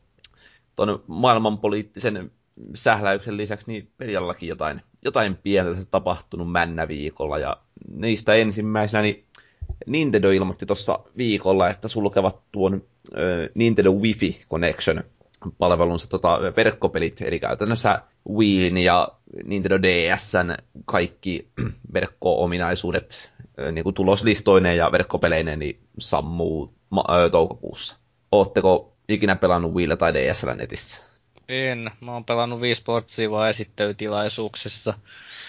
tuon 0.76 1.04
maailmanpoliittisen 1.06 2.30
sähläyksen 2.74 3.36
lisäksi 3.36 3.72
niin 3.72 3.88
peliallakin 3.98 4.48
jotain, 4.48 4.82
jotain 5.04 5.38
pientä 5.42 5.70
tapahtunut 5.90 6.52
männä 6.52 6.88
viikolla. 6.88 7.38
Ja 7.38 7.56
niistä 7.88 8.34
ensimmäisenä 8.34 9.02
niin 9.02 9.24
Nintendo 9.86 10.30
ilmoitti 10.30 10.66
tuossa 10.66 10.98
viikolla, 11.16 11.68
että 11.68 11.88
sulkevat 11.88 12.40
tuon 12.52 12.74
äh, 12.74 13.20
Nintendo 13.54 13.92
Wi-Fi 13.92 14.44
Connection 14.50 15.04
palvelunsa 15.58 16.08
tota, 16.08 16.38
verkkopelit, 16.56 17.20
eli 17.20 17.38
käytännössä 17.38 18.02
Wiiin 18.30 18.78
ja 18.78 19.08
Nintendo 19.44 19.78
DSn 19.82 20.54
kaikki 20.84 21.48
verkko-ominaisuudet 21.94 23.32
niin 23.72 23.84
kuin 23.84 23.94
tuloslistoineen 23.94 24.76
ja 24.76 24.92
verkkopeleineen 24.92 25.58
niin 25.58 25.80
sammuu 25.98 26.72
ma- 26.90 27.04
toukokuussa. 27.30 27.96
Ootteko 28.32 28.96
ikinä 29.08 29.36
pelannut 29.36 29.74
Wiillä 29.74 29.96
tai 29.96 30.14
DSL 30.14 30.50
netissä? 30.50 31.02
En. 31.52 31.90
Mä 32.00 32.12
oon 32.12 32.24
pelannut 32.24 32.60
Wii 32.60 32.74
vaan 33.30 33.50
esittelytilaisuuksissa. 33.50 34.94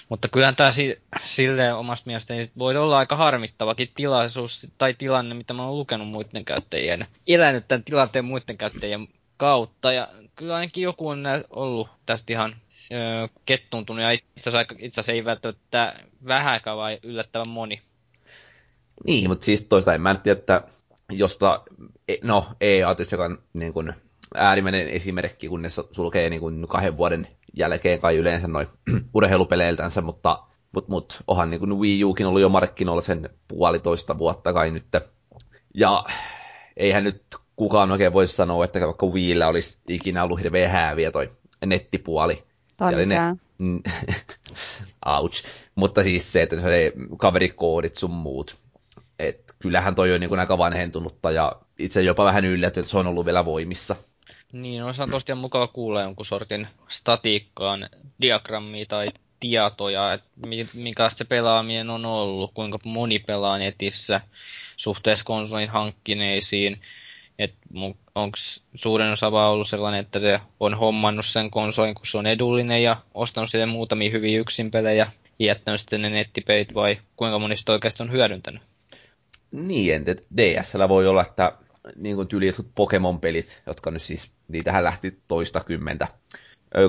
Mutta 0.09 0.27
kyllähän 0.27 0.55
tämä 0.55 0.71
si- 0.71 1.01
silleen 1.25 1.75
omasta 1.75 2.07
mielestäni 2.07 2.51
voi 2.59 2.77
olla 2.77 2.97
aika 2.97 3.15
harmittavakin 3.15 3.89
tilaisuus 3.95 4.67
tai 4.77 4.93
tilanne, 4.93 5.35
mitä 5.35 5.53
mä 5.53 5.65
oon 5.65 5.77
lukenut 5.77 6.07
muiden 6.07 6.45
käyttäjien. 6.45 7.07
Elänyt 7.27 7.67
tämän 7.67 7.83
tilanteen 7.83 8.25
muiden 8.25 8.57
käyttäjien 8.57 9.07
kautta. 9.37 9.91
Ja 9.91 10.09
kyllä 10.35 10.55
ainakin 10.55 10.83
joku 10.83 11.09
on 11.09 11.23
ollut 11.49 11.89
tästä 12.05 12.33
ihan 12.33 12.55
öö, 12.91 13.27
kettuntunut 13.45 14.03
ja 14.03 14.11
itse 14.11 14.49
asiassa, 14.49 15.11
ei 15.11 15.25
välttämättä 15.25 15.99
vähäkään 16.27 16.77
vai 16.77 16.99
yllättävän 17.03 17.49
moni. 17.49 17.81
Niin, 19.05 19.29
mutta 19.29 19.45
siis 19.45 19.65
toista 19.65 19.93
en 19.93 20.01
mä 20.01 20.15
tiedä, 20.15 20.39
että 20.39 20.61
josta, 21.11 21.63
e, 22.07 22.15
no 22.23 22.45
EA 22.61 22.95
tietysti, 22.95 23.15
joka 23.15 23.25
on 23.25 23.37
niin 23.53 23.73
kuin, 23.73 23.93
äärimmäinen 24.35 24.87
esimerkki, 24.87 25.49
kun 25.49 25.61
ne 25.61 25.69
sulkee 25.91 26.29
niin 26.29 26.39
kuin 26.39 26.67
kahden 26.67 26.97
vuoden 26.97 27.27
jälkeen 27.57 27.99
kai 27.99 28.17
yleensä 28.17 28.47
noin 28.47 28.67
urheilupeleiltänsä, 29.13 30.01
mutta 30.01 30.43
mut, 30.71 30.87
mut, 30.87 31.23
onhan 31.27 31.49
niin 31.49 31.59
kuin 31.59 31.79
Wii 31.79 32.03
Ukin 32.03 32.25
ollut 32.25 32.41
jo 32.41 32.49
markkinoilla 32.49 33.01
sen 33.01 33.29
puolitoista 33.47 34.17
vuotta 34.17 34.53
kai 34.53 34.71
nyt. 34.71 34.85
Ja 35.73 36.03
eihän 36.77 37.03
nyt 37.03 37.23
kukaan 37.55 37.91
oikein 37.91 38.13
voi 38.13 38.27
sanoa, 38.27 38.65
että 38.65 38.79
vaikka 38.79 39.05
Wiillä 39.05 39.47
olisi 39.47 39.81
ikinä 39.87 40.23
ollut 40.23 40.39
hirveän 40.39 40.71
hääviä 40.71 41.11
toi 41.11 41.31
nettipuoli. 41.65 42.43
Ne, 43.05 43.17
ouch. 45.05 45.43
Mutta 45.75 46.03
siis 46.03 46.31
se, 46.31 46.41
että 46.41 46.59
se 46.59 46.93
kaverikoodit 47.17 47.95
sun 47.95 48.11
muut. 48.11 48.55
Et 49.19 49.55
kyllähän 49.59 49.95
toi 49.95 50.13
on 50.13 50.19
niin 50.19 50.29
kuin 50.29 50.39
aika 50.39 50.57
vanhentunutta 50.57 51.31
ja 51.31 51.61
itse 51.79 52.01
jopa 52.01 52.25
vähän 52.25 52.45
yllätty, 52.45 52.79
että 52.79 52.89
se 52.89 52.97
on 52.97 53.07
ollut 53.07 53.25
vielä 53.25 53.45
voimissa. 53.45 53.95
Niin, 54.53 54.81
no 54.81 54.93
se 54.93 55.03
on 55.03 55.09
tosiaan 55.09 55.39
mukava 55.39 55.67
kuulla 55.67 56.01
jonkun 56.01 56.25
sortin 56.25 56.67
statiikkaan 56.87 57.89
diagrammia 58.21 58.85
tai 58.85 59.07
tietoja, 59.39 60.13
että 60.13 60.29
minkälaista 60.75 61.17
se 61.17 61.25
pelaaminen 61.25 61.89
on 61.89 62.05
ollut, 62.05 62.51
kuinka 62.53 62.79
moni 62.83 63.19
pelaa 63.19 63.57
netissä 63.57 64.21
suhteessa 64.77 65.25
konsolin 65.25 65.69
hankkineisiin 65.69 66.81
onko 68.15 68.37
suurin 68.75 69.11
osa 69.11 69.31
vaan 69.31 69.51
ollut 69.51 69.67
sellainen, 69.67 69.99
että 69.99 70.19
se 70.19 70.39
on 70.59 70.73
hommannut 70.73 71.25
sen 71.25 71.51
konsolin, 71.51 71.95
kun 71.95 72.07
se 72.07 72.17
on 72.17 72.27
edullinen 72.27 72.83
ja 72.83 73.01
ostanut 73.13 73.49
sitten 73.49 73.69
muutamia 73.69 74.11
hyviä 74.11 74.39
yksinpelejä 74.39 75.11
ja 75.39 75.45
jättänyt 75.45 75.79
sitten 75.79 76.01
ne 76.01 76.09
nettipeit 76.09 76.73
vai 76.73 76.97
kuinka 77.15 77.39
monista 77.39 77.71
oikeasti 77.71 78.03
on 78.03 78.11
hyödyntänyt? 78.11 78.61
Niin, 79.51 79.95
että 79.95 80.23
DSL 80.37 80.87
voi 80.89 81.07
olla, 81.07 81.21
että 81.21 81.51
niin 81.95 82.15
kuin 82.15 82.27
tyyli 82.27 82.47
jotkut 82.47 82.71
Pokemon-pelit, 82.75 83.63
jotka 83.67 83.91
nyt 83.91 84.01
siis, 84.01 84.31
niitähän 84.47 84.83
lähti 84.83 85.19
toista 85.27 85.59
kymmentä, 85.59 86.07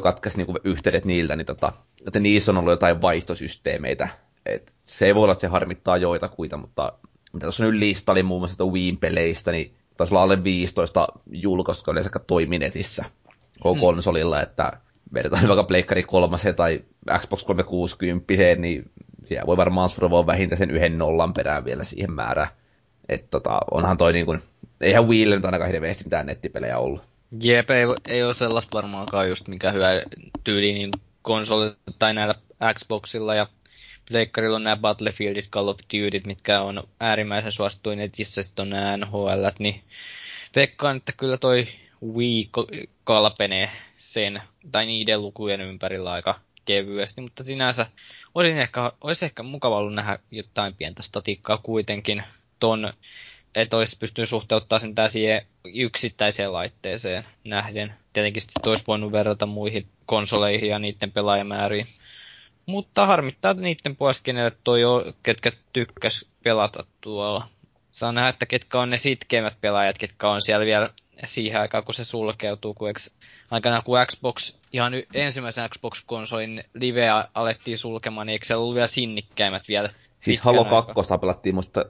katkaisi 0.03 0.39
niin 0.39 0.57
yhteydet 0.65 1.05
niiltä, 1.05 1.37
niin 1.37 1.47
tota, 1.47 1.73
että 2.07 2.21
niissä 2.21 2.53
on 2.53 2.59
ollut 2.59 2.73
jotain 2.73 3.03
vaihtosysteemeitä. 3.03 4.09
Et 4.47 4.73
se 4.83 5.07
ei 5.07 5.15
voi 5.15 5.23
olla, 5.23 5.33
että 5.33 5.41
se 5.41 5.47
harmittaa 5.47 5.97
joita 5.97 6.29
kuita, 6.29 6.57
mutta 6.57 6.93
mitä 7.33 7.47
tuossa 7.47 7.65
nyt 7.65 7.75
lista 7.75 8.13
oli 8.13 8.23
muun 8.23 8.41
muassa 8.41 8.65
Wii-peleistä, 8.65 9.53
niin 9.53 9.75
taisi 9.97 10.15
olla 10.15 10.23
alle 10.23 10.45
15 10.45 11.09
julkaista, 11.27 11.81
jotka 11.81 11.93
yleensä 11.93 12.11
toimi 12.27 12.59
netissä 12.59 13.05
koko 13.61 13.75
hmm. 13.75 13.81
konsolilla, 13.81 14.43
että 14.43 14.73
vertaan 15.15 15.49
vaikka 15.49 15.65
Pleikkari 15.65 16.03
3 16.03 16.37
tai 16.57 16.85
Xbox 17.19 17.45
360, 17.45 18.35
niin 18.59 18.91
siellä 19.25 19.47
voi 19.47 19.57
varmaan 19.57 19.89
survoa 19.89 20.27
vähintään 20.27 20.59
sen 20.59 20.71
yhden 20.71 20.99
nollan 20.99 21.33
perään 21.33 21.65
vielä 21.65 21.85
siihen 21.85 22.13
määrään. 22.13 22.49
Että 23.09 23.27
tota, 23.31 23.59
onhan 23.71 23.97
toi 23.97 24.13
niin 24.13 24.27
kuin, 24.27 24.43
eihän 24.81 25.09
Wiille 25.09 25.37
nyt 25.37 25.45
ainakaan 25.45 25.71
hirveästi 25.71 26.05
mitään 26.05 26.27
nettipelejä 26.27 26.79
ollut. 26.79 27.03
Jep, 27.43 27.71
ei, 27.71 27.85
ei 28.09 28.23
ole 28.23 28.35
sellaista 28.35 28.77
varmaankaan 28.77 29.29
just 29.29 29.49
mikä 29.49 29.73
hyvä 29.73 29.89
tyyli 30.45 30.73
niin 30.73 30.91
konsoli 31.23 31.75
tai 31.99 32.15
näillä 32.15 32.35
Xboxilla 32.75 33.35
ja 33.35 33.47
Pleikkarilla 34.09 34.57
on 34.57 34.65
nämä 34.65 34.77
Battlefieldit, 34.77 35.49
Call 35.51 35.69
of 35.69 35.79
Dutyt, 35.79 36.27
mitkä 36.27 36.61
on 36.61 36.89
äärimmäisen 37.01 37.53
suosituin 37.53 37.99
netissä, 37.99 38.43
sitten 38.43 38.63
on 38.63 38.71
nämä 38.71 38.97
NHL, 38.97 39.47
niin 39.59 39.83
veikkaan, 40.57 40.97
että 40.97 41.13
kyllä 41.13 41.37
toi 41.37 41.67
Wii 42.15 42.51
kalpenee 43.05 43.71
sen, 43.99 44.43
tai 44.73 44.87
niiden 44.87 45.23
lukujen 45.23 45.61
ympärillä 45.61 46.13
aika 46.13 46.41
kevyesti, 46.65 47.21
mutta 47.21 47.45
sinänsä 47.45 47.87
olisi 48.35 48.59
ehkä, 48.59 48.93
olisi 49.01 49.25
ehkä 49.25 49.43
mukava 49.43 49.77
ollut 49.77 49.95
nähdä 49.95 50.19
jotain 50.31 50.75
pientä 50.75 51.03
statiikkaa 51.03 51.59
kuitenkin 51.59 52.23
ton, 52.61 52.93
että 53.55 53.77
olisi 53.77 53.99
pystynyt 53.99 54.29
suhteuttaa 54.29 54.79
sen 54.79 54.95
siihen 55.09 55.47
yksittäiseen 55.75 56.53
laitteeseen 56.53 57.25
nähden. 57.45 57.95
Tietenkin 58.13 58.43
sitten 58.43 58.71
olisi 58.71 58.85
voinut 58.87 59.13
verrata 59.13 59.47
muihin 59.47 59.87
konsoleihin 60.07 60.69
ja 60.69 60.79
niiden 60.79 61.13
pelaajamääriin. 61.13 61.87
Mutta 62.67 63.07
harmittaa 63.07 63.55
niiden 63.55 63.97
puolesta, 63.97 64.47
että 64.47 64.61
toi 64.65 64.85
on, 64.85 65.15
ketkä 65.23 65.53
tykkäs 65.73 66.27
pelata 66.43 66.85
tuolla. 67.01 67.49
Saa 67.93 68.13
nähdä, 68.13 68.29
että 68.29 68.47
ketkä 68.47 68.81
on 68.81 68.91
ne 68.91 68.99
sitkeimmät 68.99 69.61
pelaajat, 69.61 69.99
ketkä 69.99 70.29
on 70.29 70.43
siellä 70.43 70.67
vielä 70.67 70.91
siihen 71.25 71.61
aikaan, 71.61 71.85
kun 71.85 71.95
se 71.95 72.05
sulkeutuu, 72.05 72.75
kun 72.75 72.91
eks, 72.91 73.15
aikana 73.51 73.83
kun 73.83 73.99
Xbox, 74.07 74.55
ihan 74.73 74.93
ensimmäisen 75.15 75.71
Xbox-konsolin 75.71 76.65
liveä 76.75 77.29
alettiin 77.35 77.79
sulkemaan, 77.79 78.27
niin 78.27 78.33
eikö 78.33 78.47
se 78.47 78.55
ollut 78.55 78.75
vielä 78.75 78.89
sinnikkäimmät 78.89 79.69
vielä? 79.69 79.89
Siis 80.25 80.43
Halo 80.43 80.65
2 80.65 80.93
pelattiin 81.21 81.55
musta 81.55 81.85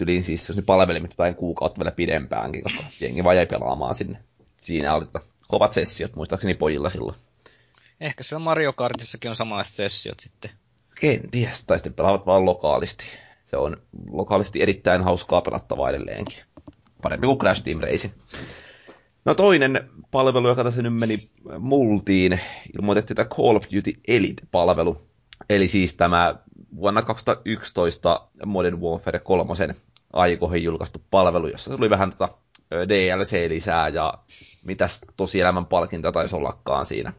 yliin 0.00 0.22
siis 0.22 0.48
jos 0.48 0.56
ne 0.56 0.62
palvelimit 0.62 1.10
jotain 1.10 1.34
kuukautta 1.34 1.78
vielä 1.78 1.90
pidempäänkin, 1.90 2.62
koska 2.62 2.84
jengi 3.00 3.24
vaan 3.24 3.36
jäi 3.36 3.46
pelaamaan 3.46 3.94
sinne. 3.94 4.18
Siinä 4.56 4.94
oli 4.94 5.06
kovat 5.48 5.72
sessiot 5.72 6.16
muistaakseni 6.16 6.54
pojilla 6.54 6.88
silloin. 6.88 7.16
Ehkä 8.00 8.24
siellä 8.24 8.44
Mario 8.44 8.72
Kartissakin 8.72 9.30
on 9.30 9.36
samanlaiset 9.36 9.74
sessiot 9.74 10.20
sitten. 10.20 10.50
Kenties, 11.00 11.66
tai 11.66 11.78
sitten 11.78 11.94
pelaavat 11.94 12.26
vaan 12.26 12.44
lokaalisti. 12.44 13.04
Se 13.44 13.56
on 13.56 13.76
lokaalisti 14.10 14.62
erittäin 14.62 15.04
hauskaa 15.04 15.40
pelattavaa 15.40 15.90
edelleenkin. 15.90 16.38
Parempi 17.02 17.26
kuin 17.26 17.38
Crash 17.38 17.62
Team 17.62 17.80
Racing. 17.80 18.14
No 19.24 19.34
toinen 19.34 19.90
palvelu, 20.10 20.48
joka 20.48 20.64
tässä 20.64 20.82
nyt 20.82 20.96
meni 20.96 21.30
multiin, 21.58 22.40
ilmoitettiin 22.78 23.16
tämä 23.16 23.28
Call 23.28 23.56
of 23.56 23.64
Duty 23.76 23.92
Elite-palvelu. 24.08 24.98
Eli 25.50 25.68
siis 25.68 25.96
tämä 25.96 26.34
vuonna 26.76 27.02
2011 27.02 28.28
Modern 28.46 28.80
Warfare 28.80 29.18
3 29.18 29.54
aikoihin 30.12 30.62
julkaistu 30.62 31.02
palvelu, 31.10 31.46
jossa 31.46 31.76
tuli 31.76 31.90
vähän 31.90 32.10
tätä 32.10 32.28
DLC-lisää 32.70 33.88
ja 33.88 34.14
mitäs 34.62 35.06
tosielämän 35.16 35.66
palkinta 35.66 36.12
taisi 36.12 36.36
ollakaan 36.36 36.86
siinä 36.86 37.12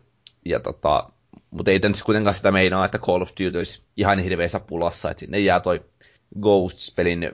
ja 0.45 0.59
tota, 0.59 1.09
mutta 1.51 1.71
ei 1.71 1.79
nyt 1.79 2.03
kuitenkaan 2.05 2.33
sitä 2.33 2.51
meinaa, 2.51 2.85
että 2.85 2.99
Call 2.99 3.21
of 3.21 3.29
Duty 3.29 3.57
olisi 3.57 3.81
ihan 3.97 4.19
hirveässä 4.19 4.59
pulassa, 4.59 5.11
että 5.11 5.19
sinne 5.19 5.39
jää 5.39 5.59
toi 5.59 5.85
Ghosts-pelin 6.41 7.31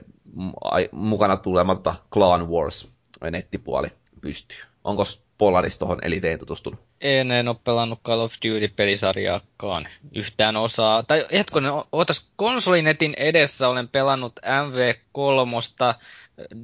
mukana 0.92 1.36
tulemalta 1.36 1.94
Clan 2.12 2.48
Wars 2.48 2.92
nettipuoli 3.30 3.88
pystyy. 4.20 4.58
Onko 4.84 5.02
Polaris 5.38 5.78
tuohon 5.78 5.98
eliteen 6.02 6.38
tutustunut? 6.38 6.80
En, 7.00 7.30
en 7.30 7.48
ole 7.48 7.56
pelannut 7.64 8.02
Call 8.04 8.20
of 8.20 8.32
Duty-pelisarjaakaan 8.34 9.88
yhtään 10.14 10.56
osaa. 10.56 11.02
Tai 11.02 11.26
hetkonen, 11.32 11.72
ootas 11.92 12.26
konsolinetin 12.36 13.14
edessä 13.16 13.68
olen 13.68 13.88
pelannut 13.88 14.40
MV3 14.40 15.94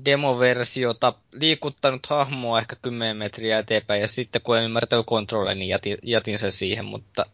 demoversiota, 0.04 1.14
liikuttanut 1.32 2.06
hahmoa 2.06 2.58
ehkä 2.58 2.76
10 2.82 3.16
metriä 3.16 3.58
eteenpäin, 3.58 4.00
ja 4.00 4.08
sitten 4.08 4.42
kun 4.42 4.58
en 4.58 4.64
ymmärtänyt 4.64 5.06
kontrolle, 5.06 5.54
niin 5.54 5.68
jätin, 5.68 5.98
jätin 6.02 6.38
sen 6.38 6.52
siihen, 6.52 6.84
mutta 6.84 7.26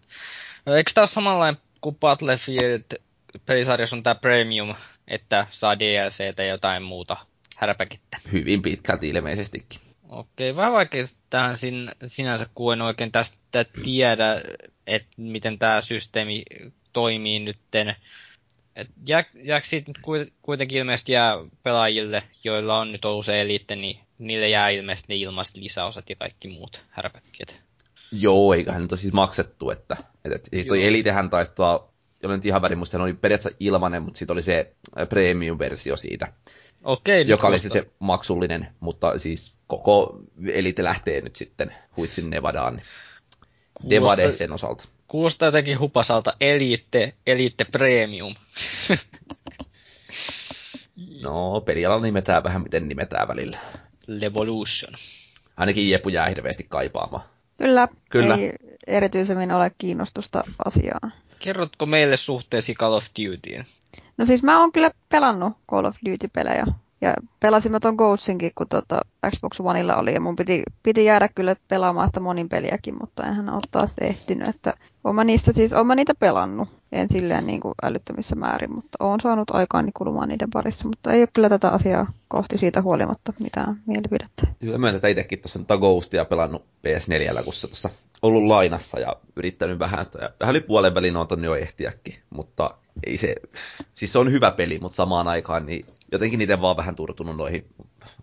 no, 0.66 0.74
eikö 0.74 0.90
tämä 0.94 1.02
ole 1.02 1.08
samanlainen 1.08 1.62
kuin 1.80 1.96
Battlefield 1.96 3.00
pelisarjassa 3.46 3.96
on 3.96 4.02
tämä 4.02 4.14
Premium, 4.14 4.74
että 5.08 5.46
saa 5.50 5.78
DLCtä 5.78 6.42
ja 6.42 6.48
jotain 6.48 6.82
muuta 6.82 7.16
härpäkettä? 7.56 8.18
Hyvin 8.32 8.62
pitkälti 8.62 9.08
ilmeisestikin. 9.08 9.85
Okei, 10.08 10.56
vähän 10.56 10.72
vaikea 10.72 11.04
tähän 11.30 11.56
sin, 11.56 11.90
sinänsä, 12.06 12.46
kun 12.54 12.72
en 12.72 12.82
oikein 12.82 13.12
tästä 13.12 13.64
tiedä, 13.84 14.42
että 14.86 15.08
miten 15.16 15.58
tämä 15.58 15.82
systeemi 15.82 16.42
toimii 16.92 17.38
nytten 17.38 17.96
et 18.76 18.88
jää, 19.06 19.24
jääkö 19.42 19.66
siitä 19.66 19.90
nyt 19.90 19.98
kuitenkin 20.42 20.78
ilmeisesti 20.78 21.12
jää 21.12 21.34
pelaajille, 21.62 22.22
joilla 22.44 22.78
on 22.78 22.92
nyt 22.92 23.04
ollut 23.04 23.26
se 23.26 23.40
eliitte, 23.40 23.76
niin 23.76 24.00
niille 24.18 24.48
jää 24.48 24.68
ilmeisesti 24.68 25.12
ne 25.12 25.16
ilmaiset 25.16 25.56
lisäosat 25.56 26.10
ja 26.10 26.16
kaikki 26.16 26.48
muut 26.48 26.82
härpäkkiet. 26.90 27.56
Joo, 28.12 28.54
eiköhän 28.54 28.82
nyt 28.82 28.92
ole 28.92 29.00
siis 29.00 29.14
maksettu, 29.14 29.70
että, 29.70 29.96
että, 30.24 30.36
että 30.36 30.48
siis 30.52 30.66
toi 30.66 30.86
elitehän 30.86 31.30
taisi 31.30 31.54
tuo, 31.54 31.92
olen 32.24 32.40
ihan 32.44 32.62
väärin, 32.62 32.78
musta 32.78 33.02
oli 33.02 33.14
periaatteessa 33.14 33.58
ilmanen, 33.60 34.02
mutta 34.02 34.18
sitten 34.18 34.34
oli 34.34 34.42
se 34.42 34.74
premium-versio 35.08 35.96
siitä. 35.96 36.32
Okei, 36.86 37.24
joka 37.28 37.46
oli 37.46 37.58
se, 37.58 37.68
se 37.68 37.84
maksullinen, 37.98 38.68
mutta 38.80 39.18
siis 39.18 39.58
koko 39.66 40.20
elite 40.52 40.84
lähtee 40.84 41.20
nyt 41.20 41.36
sitten 41.36 41.74
huitsin 41.96 42.30
Nevadaan. 42.30 42.80
Nevada 43.82 44.32
sen 44.32 44.52
osalta. 44.52 44.84
Kuulostaa 45.08 45.48
jotenkin 45.48 45.78
hupasalta 45.78 46.34
Elite, 46.40 47.14
Elite 47.26 47.64
Premium. 47.64 48.34
no, 51.22 51.60
pelialalla 51.60 52.02
nimetään 52.02 52.44
vähän 52.44 52.62
miten 52.62 52.88
nimetään 52.88 53.28
välillä. 53.28 53.58
Revolution. 54.20 54.94
Ainakin 55.56 55.90
Jepu 55.90 56.08
jää 56.08 56.28
hirveästi 56.28 56.66
kaipaamaan. 56.68 57.24
Kyllä, 57.58 57.88
Kyllä. 58.10 58.34
ei 58.34 58.52
erityisemmin 58.86 59.52
ole 59.52 59.72
kiinnostusta 59.78 60.44
asiaan. 60.64 61.12
Kerrotko 61.38 61.86
meille 61.86 62.16
suhteesi 62.16 62.74
Call 62.74 62.92
of 62.92 63.04
Dutyin? 63.04 63.66
No 64.16 64.26
siis 64.26 64.42
mä 64.42 64.60
oon 64.60 64.72
kyllä 64.72 64.90
pelannut 65.08 65.52
Call 65.70 65.84
of 65.84 65.96
Duty-pelejä 66.04 66.66
ja 67.00 67.14
pelasimme 67.40 67.80
ton 67.80 67.94
Ghostinkin, 67.94 68.52
kun 68.54 68.68
tota 68.68 69.00
Xbox 69.30 69.60
Oneilla 69.60 69.96
oli, 69.96 70.14
ja 70.14 70.20
mun 70.20 70.36
piti, 70.36 70.62
piti 70.82 71.04
jäädä 71.04 71.28
kyllä 71.28 71.56
pelaamaan 71.68 72.08
sitä 72.08 72.20
monin 72.20 72.48
peliäkin, 72.48 72.94
mutta 73.00 73.26
enhän 73.26 73.48
ole 73.48 73.60
taas 73.70 73.94
ehtinyt, 74.00 74.48
että 74.48 74.74
olen 75.04 75.26
niistä 75.26 75.52
siis, 75.52 75.72
olen 75.72 75.96
niitä 75.96 76.14
pelannut, 76.14 76.68
en 76.92 77.08
silleen 77.08 77.46
niin 77.46 77.60
kuin 77.60 77.74
älyttömissä 77.82 78.34
määrin, 78.34 78.74
mutta 78.74 79.04
olen 79.04 79.20
saanut 79.20 79.50
aikaan 79.50 79.90
kulumaan 79.94 80.28
niiden 80.28 80.50
parissa, 80.52 80.88
mutta 80.88 81.12
ei 81.12 81.20
ole 81.20 81.28
kyllä 81.32 81.48
tätä 81.48 81.70
asiaa 81.70 82.12
kohti 82.28 82.58
siitä 82.58 82.82
huolimatta 82.82 83.32
mitään 83.42 83.82
mielipidettä. 83.86 84.46
Kyllä 84.60 84.78
myönnän, 84.78 84.96
että 84.96 85.08
itsekin 85.08 85.38
tuossa 85.38 85.58
nyt 85.58 85.68
Ghostia 85.68 86.24
pelannut 86.24 86.64
PS4, 86.86 87.44
kun 87.44 87.52
se 87.52 87.66
tuossa 87.66 87.90
ollut 88.22 88.44
lainassa 88.44 89.00
ja 89.00 89.16
yrittänyt 89.36 89.78
vähän 89.78 90.04
sitä, 90.04 90.18
ja 90.22 90.30
vähän 90.40 90.56
yli 90.56 90.60
puolen 90.60 90.94
välin 90.94 91.16
on 91.16 91.44
jo 91.44 91.54
ehtiäkin, 91.54 92.14
mutta 92.30 92.74
ei 93.06 93.16
se, 93.16 93.34
siis 93.94 94.12
se 94.12 94.18
on 94.18 94.32
hyvä 94.32 94.50
peli, 94.50 94.78
mutta 94.78 94.96
samaan 94.96 95.28
aikaan 95.28 95.66
niin 95.66 95.86
jotenkin 96.12 96.38
niiden 96.38 96.60
vaan 96.60 96.76
vähän 96.76 96.96
turtunut 96.96 97.36
noihin 97.36 97.66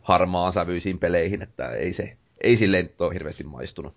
harmaan 0.01 0.53
sävyisiin 0.53 0.99
peleihin, 0.99 1.41
että 1.41 1.71
ei 1.71 1.93
se, 1.93 2.17
ei 2.41 2.55
silleen 2.55 2.89
ole 2.99 3.13
hirveästi 3.13 3.43
maistunut. 3.43 3.93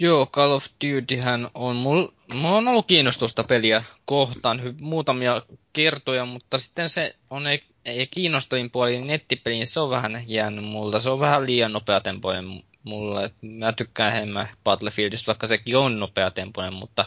Joo, 0.00 0.26
Call 0.26 0.52
of 0.52 0.64
Dutyhän 0.84 1.50
on, 1.54 1.76
mulla, 1.76 2.12
mulla 2.34 2.56
on 2.56 2.68
ollut 2.68 2.86
kiinnostusta 2.86 3.44
peliä 3.44 3.84
kohtaan 4.04 4.62
hy, 4.62 4.74
muutamia 4.80 5.42
kertoja, 5.72 6.24
mutta 6.24 6.58
sitten 6.58 6.88
se 6.88 7.14
on 7.30 7.46
ei, 7.46 7.62
ei 7.84 8.06
kiinnostavin 8.06 8.70
puoli 8.70 9.02
nettipeliin, 9.02 9.66
se 9.66 9.80
on 9.80 9.90
vähän 9.90 10.24
jäänyt 10.26 10.64
multa, 10.64 11.00
se 11.00 11.10
on 11.10 11.20
vähän 11.20 11.46
liian 11.46 11.72
nopeatempoinen 11.72 12.62
mulle. 12.84 13.30
Mä 13.42 13.72
tykkään 13.72 14.16
enemmän 14.16 14.48
Battlefieldista, 14.64 15.26
vaikka 15.26 15.46
sekin 15.46 15.76
on 15.76 16.00
nopeatempoinen, 16.00 16.74
mutta 16.74 17.04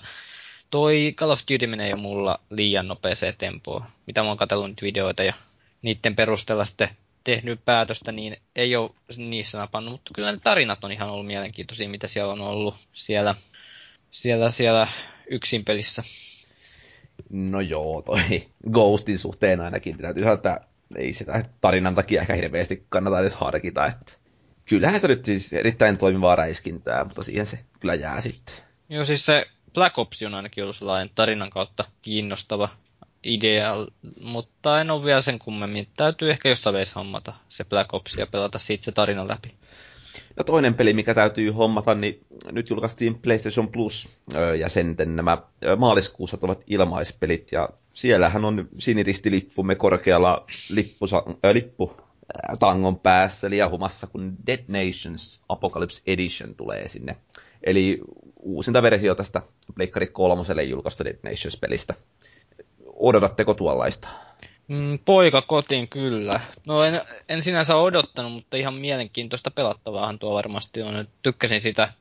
toi 0.70 1.14
Call 1.18 1.32
of 1.32 1.42
Duty 1.52 1.68
menee 1.68 1.90
jo 1.90 1.98
mulla 1.98 2.40
liian 2.50 2.88
nopeeseen 2.88 3.36
tempoon. 3.38 3.84
Mitä 4.08 4.22
mä 4.22 4.28
oon 4.28 4.38
katsellut 4.38 4.82
videoita 4.82 5.24
ja 5.24 5.34
niiden 5.82 6.16
perusteella 6.16 6.66
sitten 6.66 6.90
tehnyt 7.24 7.66
päätöstä, 7.66 8.12
niin 8.12 8.38
ei 8.56 8.76
ole 8.76 8.92
niissä 9.18 9.58
napannut, 9.58 9.92
mutta 9.92 10.12
kyllä 10.16 10.32
ne 10.32 10.40
tarinat 10.44 10.84
on 10.84 10.92
ihan 10.92 11.10
ollut 11.10 11.28
mielenkiintoisia, 11.28 11.90
mitä 11.90 12.08
siellä 12.08 12.34
on 12.34 12.42
ollut 12.42 12.76
siellä, 12.94 13.36
siellä, 14.12 14.52
siellä 14.52 14.88
yksin 15.30 15.66
pelissä. 15.66 16.04
No 17.30 17.62
joo, 17.62 18.02
toi 18.02 18.20
Ghostin 18.74 19.20
suhteen 19.20 19.62
ainakin 19.62 19.98
täytyy 19.98 20.24
sanoa, 20.24 20.36
että 20.36 20.62
ei 20.96 21.14
sitä 21.14 21.44
tarinan 21.62 21.96
takia 21.96 22.22
ehkä 22.22 22.34
hirveästi 22.34 22.86
kannata 22.90 23.20
edes 23.20 23.36
harkita, 23.36 23.86
että 23.86 24.14
kyllähän 24.66 25.00
se 25.00 25.08
nyt 25.08 25.26
siis 25.26 25.54
erittäin 25.54 25.98
toimivaa 25.98 26.36
räiskintää, 26.36 27.04
mutta 27.04 27.24
siihen 27.24 27.46
se 27.46 27.60
kyllä 27.80 27.94
jää 27.96 28.22
sitten. 28.22 28.56
Joo, 28.90 29.06
siis 29.06 29.26
se 29.26 29.46
Black 29.74 29.98
Ops 29.98 30.24
on 30.24 30.34
ainakin 30.34 30.64
ollut 30.64 30.78
sellainen 30.78 31.10
tarinan 31.16 31.50
kautta 31.50 31.86
kiinnostava 32.02 32.70
idea, 33.24 33.74
mutta 34.24 34.82
en 34.82 34.92
ole 34.92 35.06
vielä 35.06 35.22
sen 35.22 35.40
kummemmin. 35.40 35.88
Täytyy 35.98 36.32
ehkä 36.32 36.50
jossain 36.50 36.74
vaiheessa 36.74 37.00
hommata 37.00 37.34
se 37.50 37.64
Black 37.64 37.94
Ops 37.94 38.18
ja 38.18 38.28
pelata 38.28 38.60
siitä 38.60 38.86
se 38.86 38.92
tarina 38.92 39.28
läpi. 39.28 39.54
Ja 40.38 40.44
toinen 40.44 40.74
peli, 40.74 40.94
mikä 40.94 41.14
täytyy 41.14 41.52
hommata, 41.52 41.96
niin 41.96 42.26
nyt 42.52 42.70
julkaistiin 42.70 43.16
PlayStation 43.16 43.68
Plus 43.68 44.22
ja 44.60 44.70
sen 44.70 44.96
nämä 45.06 45.38
maaliskuussa 45.78 46.38
ovat 46.42 46.64
ilmaispelit. 46.68 47.52
Ja 47.52 47.70
siellähän 47.94 48.46
on 48.46 48.70
siniristilippumme 48.78 49.76
korkealla 49.76 50.46
lippusa, 50.70 51.24
äh, 51.46 51.54
lippu 51.54 51.98
tangon 52.60 53.00
päässä 53.00 53.50
liahumassa, 53.50 54.08
kun 54.08 54.38
Dead 54.48 54.64
Nations 54.68 55.44
Apocalypse 55.50 56.02
Edition 56.08 56.56
tulee 56.56 56.88
sinne. 56.88 57.16
Eli 57.64 58.02
uusinta 58.40 58.82
versio 58.82 59.16
tästä 59.16 59.42
Pleikkari 59.76 60.08
kolmoselle 60.08 60.64
julkaista 60.64 61.06
Dead 61.06 61.18
Nations-pelistä. 61.24 61.94
Odotatteko 63.02 63.54
tuollaista? 63.54 64.08
Mm, 64.68 65.00
poika 65.06 65.42
kotiin 65.42 65.88
kyllä. 65.88 66.42
No 66.66 66.84
en, 66.84 67.02
en 67.30 67.44
sinänsä 67.44 67.76
odottanut, 67.76 68.34
mutta 68.34 68.58
ihan 68.58 68.74
mielenkiintoista 68.74 69.52
pelattavaahan 69.52 70.20
tuo 70.20 70.34
varmasti 70.34 70.82
on. 70.82 71.08
Tykkäsin 71.22 71.62
sitä 71.62 71.94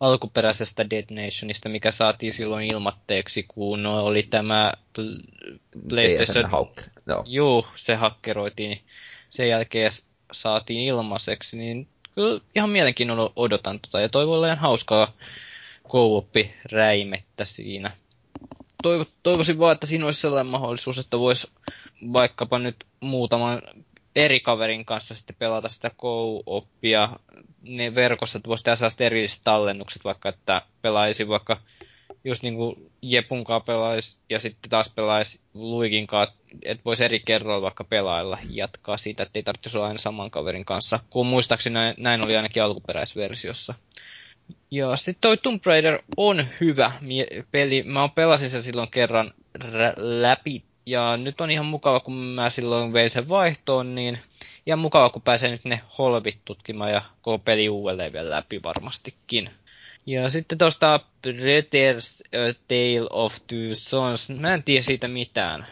alkuperäisestä 0.00 0.90
Dead 0.90 1.04
Nationista, 1.10 1.68
mikä 1.68 1.90
saatiin 1.90 2.32
silloin 2.32 2.72
ilmatteeksi, 2.72 3.44
kun 3.48 3.86
oli 3.86 4.22
tämä 4.22 4.72
PlayStation... 5.88 6.50
Hacker. 6.50 6.84
Joo. 7.06 7.24
Juu, 7.26 7.66
se 7.76 7.94
hakkeroitiin. 7.94 8.80
Sen 9.30 9.48
jälkeen 9.48 9.90
saatiin 10.32 10.80
ilmaiseksi, 10.80 11.56
niin 11.56 11.88
kyllä 12.14 12.40
ihan 12.54 12.70
mielenkiinnolla 12.70 13.32
odotan 13.36 13.80
tota. 13.80 14.00
Ja 14.00 14.08
toivon 14.08 14.44
ihan 14.44 14.58
hauskaa 14.58 15.12
co 15.88 16.26
räimettä 16.72 17.44
siinä. 17.44 17.90
Toivo, 18.84 19.04
toivoisin 19.22 19.58
vaan, 19.58 19.72
että 19.72 19.86
siinä 19.86 20.04
olisi 20.04 20.20
sellainen 20.20 20.50
mahdollisuus, 20.50 20.98
että 20.98 21.18
voisi 21.18 21.50
vaikkapa 22.12 22.58
nyt 22.58 22.76
muutaman 23.00 23.62
eri 24.16 24.40
kaverin 24.40 24.84
kanssa 24.84 25.14
sitten 25.14 25.36
pelata 25.38 25.68
sitä 25.68 25.90
co-oppia 25.90 27.08
ne 27.62 27.94
verkossa, 27.94 28.38
että 28.38 28.48
voisi 28.48 28.64
tehdä 28.64 28.76
sellaiset 28.76 29.00
erilliset 29.00 29.40
tallennukset, 29.44 30.04
vaikka 30.04 30.28
että 30.28 30.62
pelaisi 30.82 31.28
vaikka 31.28 31.56
just 32.24 32.42
niin 32.42 32.56
kuin 32.56 32.90
Jepun 33.02 33.44
kanssa 33.44 33.66
pelaisi 33.66 34.16
ja 34.30 34.40
sitten 34.40 34.70
taas 34.70 34.90
pelaisi 34.90 35.40
Luikin 35.54 36.06
kanssa, 36.06 36.34
että 36.64 36.84
voisi 36.84 37.04
eri 37.04 37.20
kerroilla 37.20 37.62
vaikka 37.62 37.84
pelailla 37.84 38.38
jatkaa 38.50 38.96
siitä, 38.96 39.22
että 39.22 39.38
ei 39.38 39.42
tarvitsisi 39.42 39.78
olla 39.78 39.86
aina 39.86 39.98
saman 39.98 40.30
kaverin 40.30 40.64
kanssa, 40.64 41.00
kun 41.10 41.26
muistaakseni 41.26 41.74
näin, 41.74 41.94
näin 41.98 42.26
oli 42.26 42.36
ainakin 42.36 42.62
alkuperäisversiossa. 42.62 43.74
Ja 44.70 44.96
sitten 44.96 45.20
toi 45.20 45.36
Tomb 45.36 45.66
Raider 45.66 45.98
on 46.16 46.46
hyvä 46.60 46.92
peli. 47.52 47.82
Mä 47.82 48.08
pelasin 48.08 48.50
sen 48.50 48.62
silloin 48.62 48.90
kerran 48.90 49.34
läpi 49.96 50.62
ja 50.86 51.16
nyt 51.16 51.40
on 51.40 51.50
ihan 51.50 51.66
mukava, 51.66 52.00
kun 52.00 52.14
mä 52.14 52.50
silloin 52.50 52.92
vein 52.92 53.10
sen 53.10 53.28
vaihtoon, 53.28 53.94
niin 53.94 54.18
ihan 54.66 54.78
mukava, 54.78 55.10
kun 55.10 55.22
pääsee 55.22 55.50
nyt 55.50 55.64
ne 55.64 55.80
holvit 55.98 56.38
tutkimaan 56.44 56.92
ja 56.92 57.02
koko 57.22 57.38
peli 57.38 57.68
uudelleen 57.68 58.12
vielä 58.12 58.30
läpi 58.30 58.62
varmastikin. 58.62 59.50
Ja 60.06 60.30
sitten 60.30 60.58
tuosta 60.58 61.00
Bretters 61.22 62.22
uh, 62.22 62.54
Tale 62.68 63.08
of 63.10 63.36
Two 63.46 63.74
Sons, 63.74 64.30
mä 64.30 64.54
en 64.54 64.62
tiedä 64.62 64.82
siitä 64.82 65.08
mitään. 65.08 65.66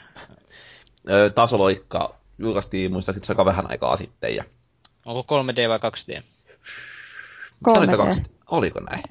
tasoloikka 1.34 2.14
julkaistiin 2.38 2.92
muistaakseni 2.92 3.26
aika 3.28 3.44
vähän 3.44 3.70
aikaa 3.70 3.96
sitten. 3.96 4.36
Ja... 4.36 4.44
Onko 5.06 5.42
3D 5.42 5.68
vai 5.68 5.78
2D? 5.78 6.22
3D. 7.68 7.86
2D. 7.86 8.32
Oliko 8.52 8.80
näin? 8.80 9.02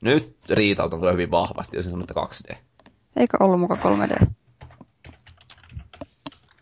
Nyt 0.00 0.36
Riitalta 0.50 0.96
tulee 0.96 1.12
hyvin 1.12 1.30
vahvasti, 1.30 1.76
jos 1.76 1.84
sanoo, 1.84 2.00
että 2.00 2.14
2D. 2.14 2.56
Eikö 3.16 3.36
ollut 3.40 3.60
muka 3.60 3.74
3D? 3.74 4.26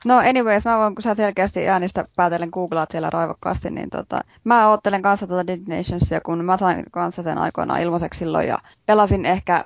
No 0.04 0.16
anyways, 0.18 0.64
mä 0.64 0.78
voin, 0.78 0.94
kun 0.94 1.02
sä 1.02 1.14
selkeästi 1.14 1.68
äänistä 1.68 2.04
päätellen 2.16 2.48
googlaat 2.52 2.90
siellä 2.90 3.10
raivokkaasti, 3.10 3.70
niin 3.70 3.90
tota, 3.90 4.20
mä 4.44 4.68
oottelen 4.68 5.02
kanssa 5.02 5.26
tuota 5.26 5.46
Dead 5.46 5.60
Nationsia, 5.66 6.20
kun 6.20 6.44
mä 6.44 6.56
sain 6.56 6.84
kanssa 6.90 7.22
sen 7.22 7.38
aikoinaan 7.38 7.82
ilmaiseksi 7.82 8.18
silloin 8.18 8.48
ja 8.48 8.58
pelasin 8.86 9.26
ehkä 9.26 9.64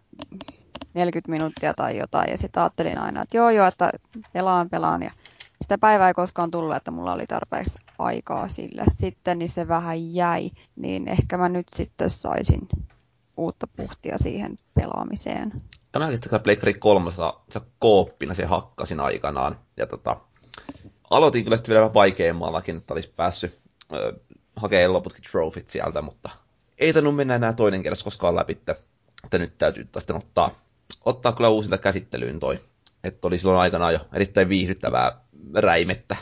40 0.95 1.31
minuuttia 1.31 1.75
tai 1.75 1.99
jotain 1.99 2.31
ja 2.31 2.39
sitten 2.39 2.63
ajattelin 2.63 2.99
aina, 2.99 3.23
että 3.23 3.37
joo 3.37 3.51
joo, 3.51 3.67
että 3.67 3.91
pelaan, 4.33 4.71
pelaan 4.71 5.03
ja 5.03 5.11
sitä 5.65 5.79
päivää 5.79 6.09
ei 6.09 6.15
koskaan 6.15 6.51
tullut, 6.51 6.77
että 6.77 6.91
mulla 6.91 7.13
oli 7.13 7.27
tarpeeksi 7.27 7.79
aikaa 7.99 8.49
sille 8.49 8.85
sitten, 8.95 9.39
niin 9.39 9.49
se 9.49 9.69
vähän 9.69 10.15
jäi, 10.15 10.51
niin 10.77 11.09
ehkä 11.09 11.39
mä 11.39 11.49
nyt 11.49 11.67
sitten 11.75 12.11
saisin 12.11 12.69
uutta 13.37 13.67
puhtia 13.67 14.19
siihen 14.19 14.57
pelaamiseen. 14.75 15.53
Ja 15.95 16.01
mäkin 16.01 16.17
sitten 16.17 16.41
Pleikkari 16.41 16.75
kolmosa 16.75 17.35
kooppina 17.79 18.35
se 18.35 18.45
hakkasin 18.45 19.01
aikanaan. 19.01 19.57
Ja 19.77 19.87
tota, 19.87 20.17
aloitin 21.11 21.45
kyllä 21.45 21.57
sitten 21.57 21.75
vielä 21.75 21.95
vaikeammallakin, 21.95 22.77
että 22.77 22.95
olisi 22.95 23.13
päässyt 23.17 23.59
ö, 23.93 24.21
hakemaan 24.57 24.93
loputkin 24.93 25.25
trofit 25.31 25.69
sieltä, 25.69 26.03
mutta 26.03 26.31
ei 26.79 26.93
tainnut 26.93 27.17
mennä 27.17 27.35
enää 27.35 27.53
toinen 27.53 27.83
kerros 27.83 28.05
koskaan 28.05 28.37
läpi, 28.37 28.53
että 28.53 29.39
nyt 29.39 29.59
täytyy 29.59 29.85
sitten 29.99 30.17
ottaa, 30.17 30.51
ottaa 31.05 31.33
kyllä 31.33 31.49
uusinta 31.49 31.79
käsittelyyn 31.79 32.41
toi. 32.41 32.59
Että 33.05 33.29
oli 33.29 33.39
silloin 33.39 33.61
aikanaan 33.61 33.93
jo 33.93 34.01
erittäin 34.13 34.49
viihdyttävää 34.49 35.21
räimettä. 35.55 36.17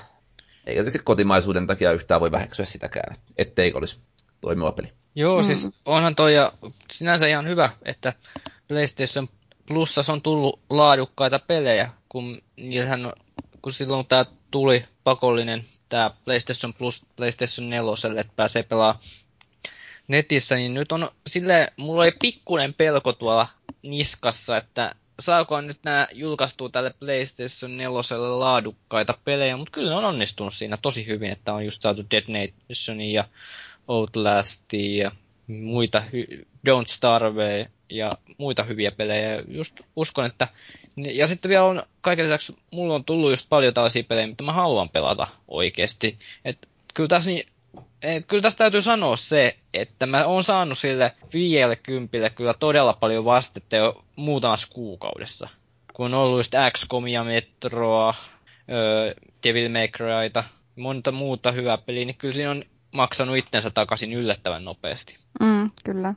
Eikä 0.67 0.81
tietysti 0.81 0.99
kotimaisuuden 1.05 1.67
takia 1.67 1.93
yhtään 1.93 2.21
voi 2.21 2.33
väheksyä 2.33 2.65
sitäkään, 2.65 3.17
etteikö 3.39 3.79
olisi 3.79 3.99
toimiva 4.41 4.73
peli. 4.73 4.93
Joo, 5.15 5.41
mm. 5.41 5.47
siis 5.47 5.69
onhan 5.85 6.15
toi 6.15 6.35
ja 6.35 6.53
sinänsä 6.91 7.27
ihan 7.27 7.49
hyvä, 7.49 7.71
että 7.85 8.13
PlayStation 8.69 9.29
Plusassa 9.67 10.13
on 10.13 10.23
tullut 10.23 10.61
laadukkaita 10.71 11.39
pelejä, 11.39 11.91
kun, 12.09 12.43
niillähän, 12.57 13.13
kun 13.63 13.73
silloin 13.73 14.07
tämä 14.07 14.27
tuli 14.51 14.85
pakollinen 15.05 15.65
tämä 15.89 16.11
PlayStation 16.25 16.75
Plus 16.75 17.07
PlayStation 17.17 17.71
4, 17.71 18.21
että 18.21 18.33
pääsee 18.37 18.63
pelaamaan 18.63 19.05
netissä, 20.09 20.55
niin 20.55 20.75
nyt 20.75 20.93
on 20.93 21.11
sille 21.27 21.73
mulla 21.77 22.03
oli 22.03 22.13
pikkuinen 22.21 22.75
pelko 22.75 23.13
tuolla 23.13 23.49
niskassa, 23.83 24.57
että 24.57 24.95
saako 25.23 25.61
nyt 25.61 25.79
nämä 25.83 26.09
julkaistua 26.13 26.69
tälle 26.69 26.95
PlayStation 27.01 27.77
4 27.77 27.93
laadukkaita 28.39 29.15
pelejä, 29.25 29.57
mutta 29.57 29.71
kyllä 29.71 29.91
ne 29.91 29.97
on 29.97 30.05
onnistunut 30.05 30.55
siinä 30.55 30.79
tosi 30.83 31.07
hyvin, 31.07 31.31
että 31.33 31.55
on 31.55 31.65
just 31.65 31.83
saatu 31.83 32.05
Dead 32.11 32.53
Nationia 32.69 33.15
ja 33.15 33.29
Outlastia 33.89 35.05
ja 35.05 35.13
muita, 35.47 36.03
hy- 36.11 36.47
Don't 36.69 36.89
Starve 36.89 37.71
ja 37.91 38.11
muita 38.39 38.63
hyviä 38.63 38.91
pelejä. 38.91 39.43
Just 39.49 39.81
uskon, 39.97 40.27
että... 40.27 40.49
Ja 40.97 41.27
sitten 41.27 41.49
vielä 41.49 41.65
on, 41.65 41.83
kaiken 42.01 42.27
lisäksi, 42.27 42.57
mulla 42.71 42.95
on 42.95 43.05
tullut 43.05 43.31
just 43.31 43.47
paljon 43.49 43.75
tällaisia 43.75 44.05
pelejä, 44.05 44.27
mitä 44.27 44.45
mä 44.45 44.53
haluan 44.53 44.89
pelata 44.89 45.29
oikeasti. 45.49 46.19
Et 46.45 46.69
kyllä 46.95 47.09
tässä 47.09 47.31
niin, 47.31 47.47
Kyllä 48.27 48.43
tästä 48.43 48.59
täytyy 48.59 48.83
sanoa 48.83 49.17
se, 49.17 49.57
että 49.75 50.07
mä 50.07 50.25
oon 50.27 50.45
saanut 50.45 50.79
sille 50.79 51.13
50 51.33 52.31
kyllä 52.31 52.55
todella 52.55 52.93
paljon 52.93 53.25
vastetta 53.25 53.77
jo 53.77 54.05
muutamassa 54.17 54.69
kuukaudessa. 54.73 55.49
Kun 55.93 56.07
on 56.07 56.15
ollut 56.15 56.39
just 56.39 56.53
XCOMia, 56.73 57.25
Metroa, 57.25 58.15
Devil 59.45 59.69
May 59.69 59.89
Cryta, 59.89 60.45
monta 60.77 61.13
muuta 61.13 61.53
hyvää 61.53 61.79
peliä, 61.79 62.05
niin 62.05 62.17
kyllä 62.17 62.35
siinä 62.35 62.51
on 62.51 62.65
maksanut 62.93 63.37
itsensä 63.37 63.71
takaisin 63.71 64.13
yllättävän 64.13 64.65
nopeasti. 64.65 65.17
Mm, 65.41 65.71
kyllä. 65.85 66.15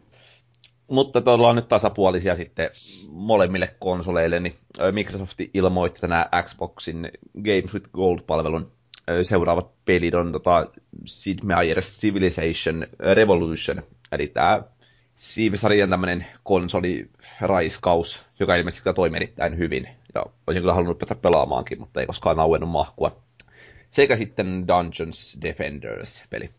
Mutta 0.87 1.33
ollaan 1.33 1.55
nyt 1.55 1.67
tasapuolisia 1.67 2.35
sitten 2.35 2.69
molemmille 3.07 3.75
konsoleille, 3.79 4.39
niin 4.39 4.55
Microsoft 4.91 5.39
ilmoitti 5.53 6.01
tänään 6.01 6.25
Xboxin 6.43 7.11
Games 7.43 7.73
with 7.73 7.89
Gold-palvelun 7.93 8.71
seuraavat 9.23 9.85
pelit 9.85 10.13
on 10.13 10.31
tota, 10.31 10.67
Sid 11.05 11.39
Meier's 11.39 12.01
Civilization 12.01 12.87
Revolution, 12.99 13.83
eli 14.11 14.27
tämä 14.27 14.63
Siivesarjan 15.15 15.89
tämmöinen 15.89 16.25
konsoliraiskaus, 16.43 18.25
joka 18.39 18.55
ilmeisesti 18.55 18.83
kyllä 18.83 18.93
toimii 18.93 19.17
erittäin 19.17 19.57
hyvin. 19.57 19.87
Ja 20.15 20.25
olisin 20.47 20.61
kyllä 20.61 20.73
halunnut 20.73 20.99
päästä 20.99 21.15
pelaamaankin, 21.15 21.79
mutta 21.79 21.99
ei 21.99 22.07
koskaan 22.07 22.39
auennut 22.39 22.69
mahkua. 22.69 23.21
Sekä 23.89 24.15
sitten 24.15 24.67
Dungeons 24.67 25.37
Defenders-peli. 25.41 26.49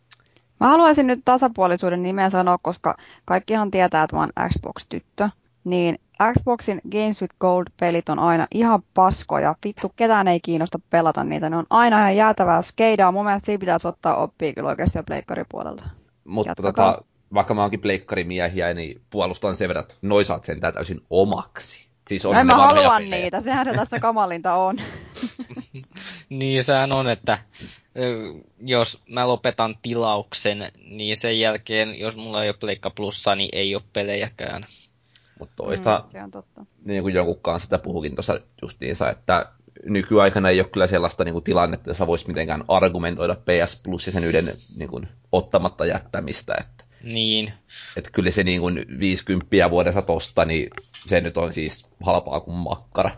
Mä 0.59 0.67
haluaisin 0.67 1.07
nyt 1.07 1.19
tasapuolisuuden 1.25 2.03
nimeä 2.03 2.29
sanoa, 2.29 2.57
koska 2.61 2.97
kaikkihan 3.25 3.71
tietää, 3.71 4.03
että 4.03 4.15
mä 4.15 4.19
oon 4.19 4.49
Xbox-tyttö. 4.49 5.29
Niin 5.67 5.99
Xboxin 6.33 6.81
Games 6.91 7.21
with 7.21 7.35
Gold-pelit 7.39 8.09
on 8.09 8.19
aina 8.19 8.47
ihan 8.53 8.83
paskoja. 8.93 9.55
Vittu, 9.65 9.91
ketään 9.95 10.27
ei 10.27 10.39
kiinnosta 10.39 10.79
pelata 10.89 11.23
niitä. 11.23 11.49
Ne 11.49 11.57
on 11.57 11.65
aina 11.69 11.99
ihan 11.99 12.15
jäätävää 12.15 12.61
skeidaa. 12.61 13.11
Mun 13.11 13.25
mielestä 13.25 13.45
siinä 13.45 13.59
pitäisi 13.59 13.87
ottaa 13.87 14.15
oppia 14.15 14.53
kyllä 14.53 14.69
oikeasti 14.69 14.97
jo 14.97 15.03
pleikkaripuolelta. 15.03 15.83
Mutta 16.23 16.55
tota, 16.55 17.01
vaikka 17.33 17.53
mä 17.53 17.61
oonkin 17.61 17.81
pleikkarimiehiä, 17.81 18.73
niin 18.73 19.01
puolustan 19.09 19.55
sen 19.55 19.67
verran, 19.67 19.81
että 19.81 19.95
noi 20.01 20.25
saat 20.25 20.43
sen 20.43 20.59
täysin 20.59 21.01
omaksi. 21.09 21.87
Siis 22.07 22.25
on 22.25 22.35
en 22.35 22.47
mä 22.47 22.55
halua 22.55 22.99
niitä, 22.99 23.41
sehän 23.41 23.65
se 23.65 23.73
tässä 23.73 23.99
kamalinta 23.99 24.53
on. 24.53 24.77
niin, 26.29 26.63
sehän 26.63 26.95
on, 26.95 27.09
että 27.09 27.39
jos 28.59 29.01
mä 29.09 29.27
lopetan 29.27 29.77
tilauksen, 29.81 30.71
niin 30.89 31.17
sen 31.17 31.39
jälkeen, 31.39 31.99
jos 31.99 32.15
mulla 32.15 32.43
ei 32.43 32.49
ole 32.49 32.57
Pleikka 32.59 32.89
Plussaa, 32.89 33.35
niin 33.35 33.49
ei 33.51 33.75
ole 33.75 33.83
pelejäkään. 33.93 34.67
Mutta 35.39 35.53
toista, 35.55 36.03
mm, 36.05 36.11
se 36.11 36.23
on 36.23 36.31
totta. 36.31 36.65
niin 36.85 37.01
kuin 37.03 37.13
jonkun 37.13 37.39
kanssa 37.41 37.65
sitä 37.65 37.77
puhukin 37.77 38.15
tuossa 38.15 38.39
justiinsa, 38.61 39.09
että 39.09 39.45
nykyaikana 39.85 40.49
ei 40.49 40.59
ole 40.59 40.69
kyllä 40.69 40.87
sellaista 40.87 41.23
niin 41.23 41.33
kuin, 41.33 41.43
tilannetta, 41.43 41.89
jossa 41.89 42.07
voisi 42.07 42.27
mitenkään 42.27 42.63
argumentoida 42.67 43.35
PS 43.35 43.81
Plus 43.83 44.05
ja 44.05 44.11
sen 44.11 44.23
yhden 44.23 44.53
niin 44.75 44.89
kuin, 44.89 45.07
ottamatta 45.31 45.85
jättämistä. 45.85 46.55
Että, 46.59 46.83
Niin. 47.03 47.53
että 47.95 48.09
kyllä 48.13 48.31
se 48.31 48.43
niin 48.43 48.61
kuin, 48.61 48.85
50 48.99 49.69
vuodessa 49.69 50.01
tosta, 50.01 50.45
niin 50.45 50.69
se 51.05 51.21
nyt 51.21 51.37
on 51.37 51.53
siis 51.53 51.87
halpaa 52.03 52.39
kuin 52.39 52.57
makkara. 52.57 53.11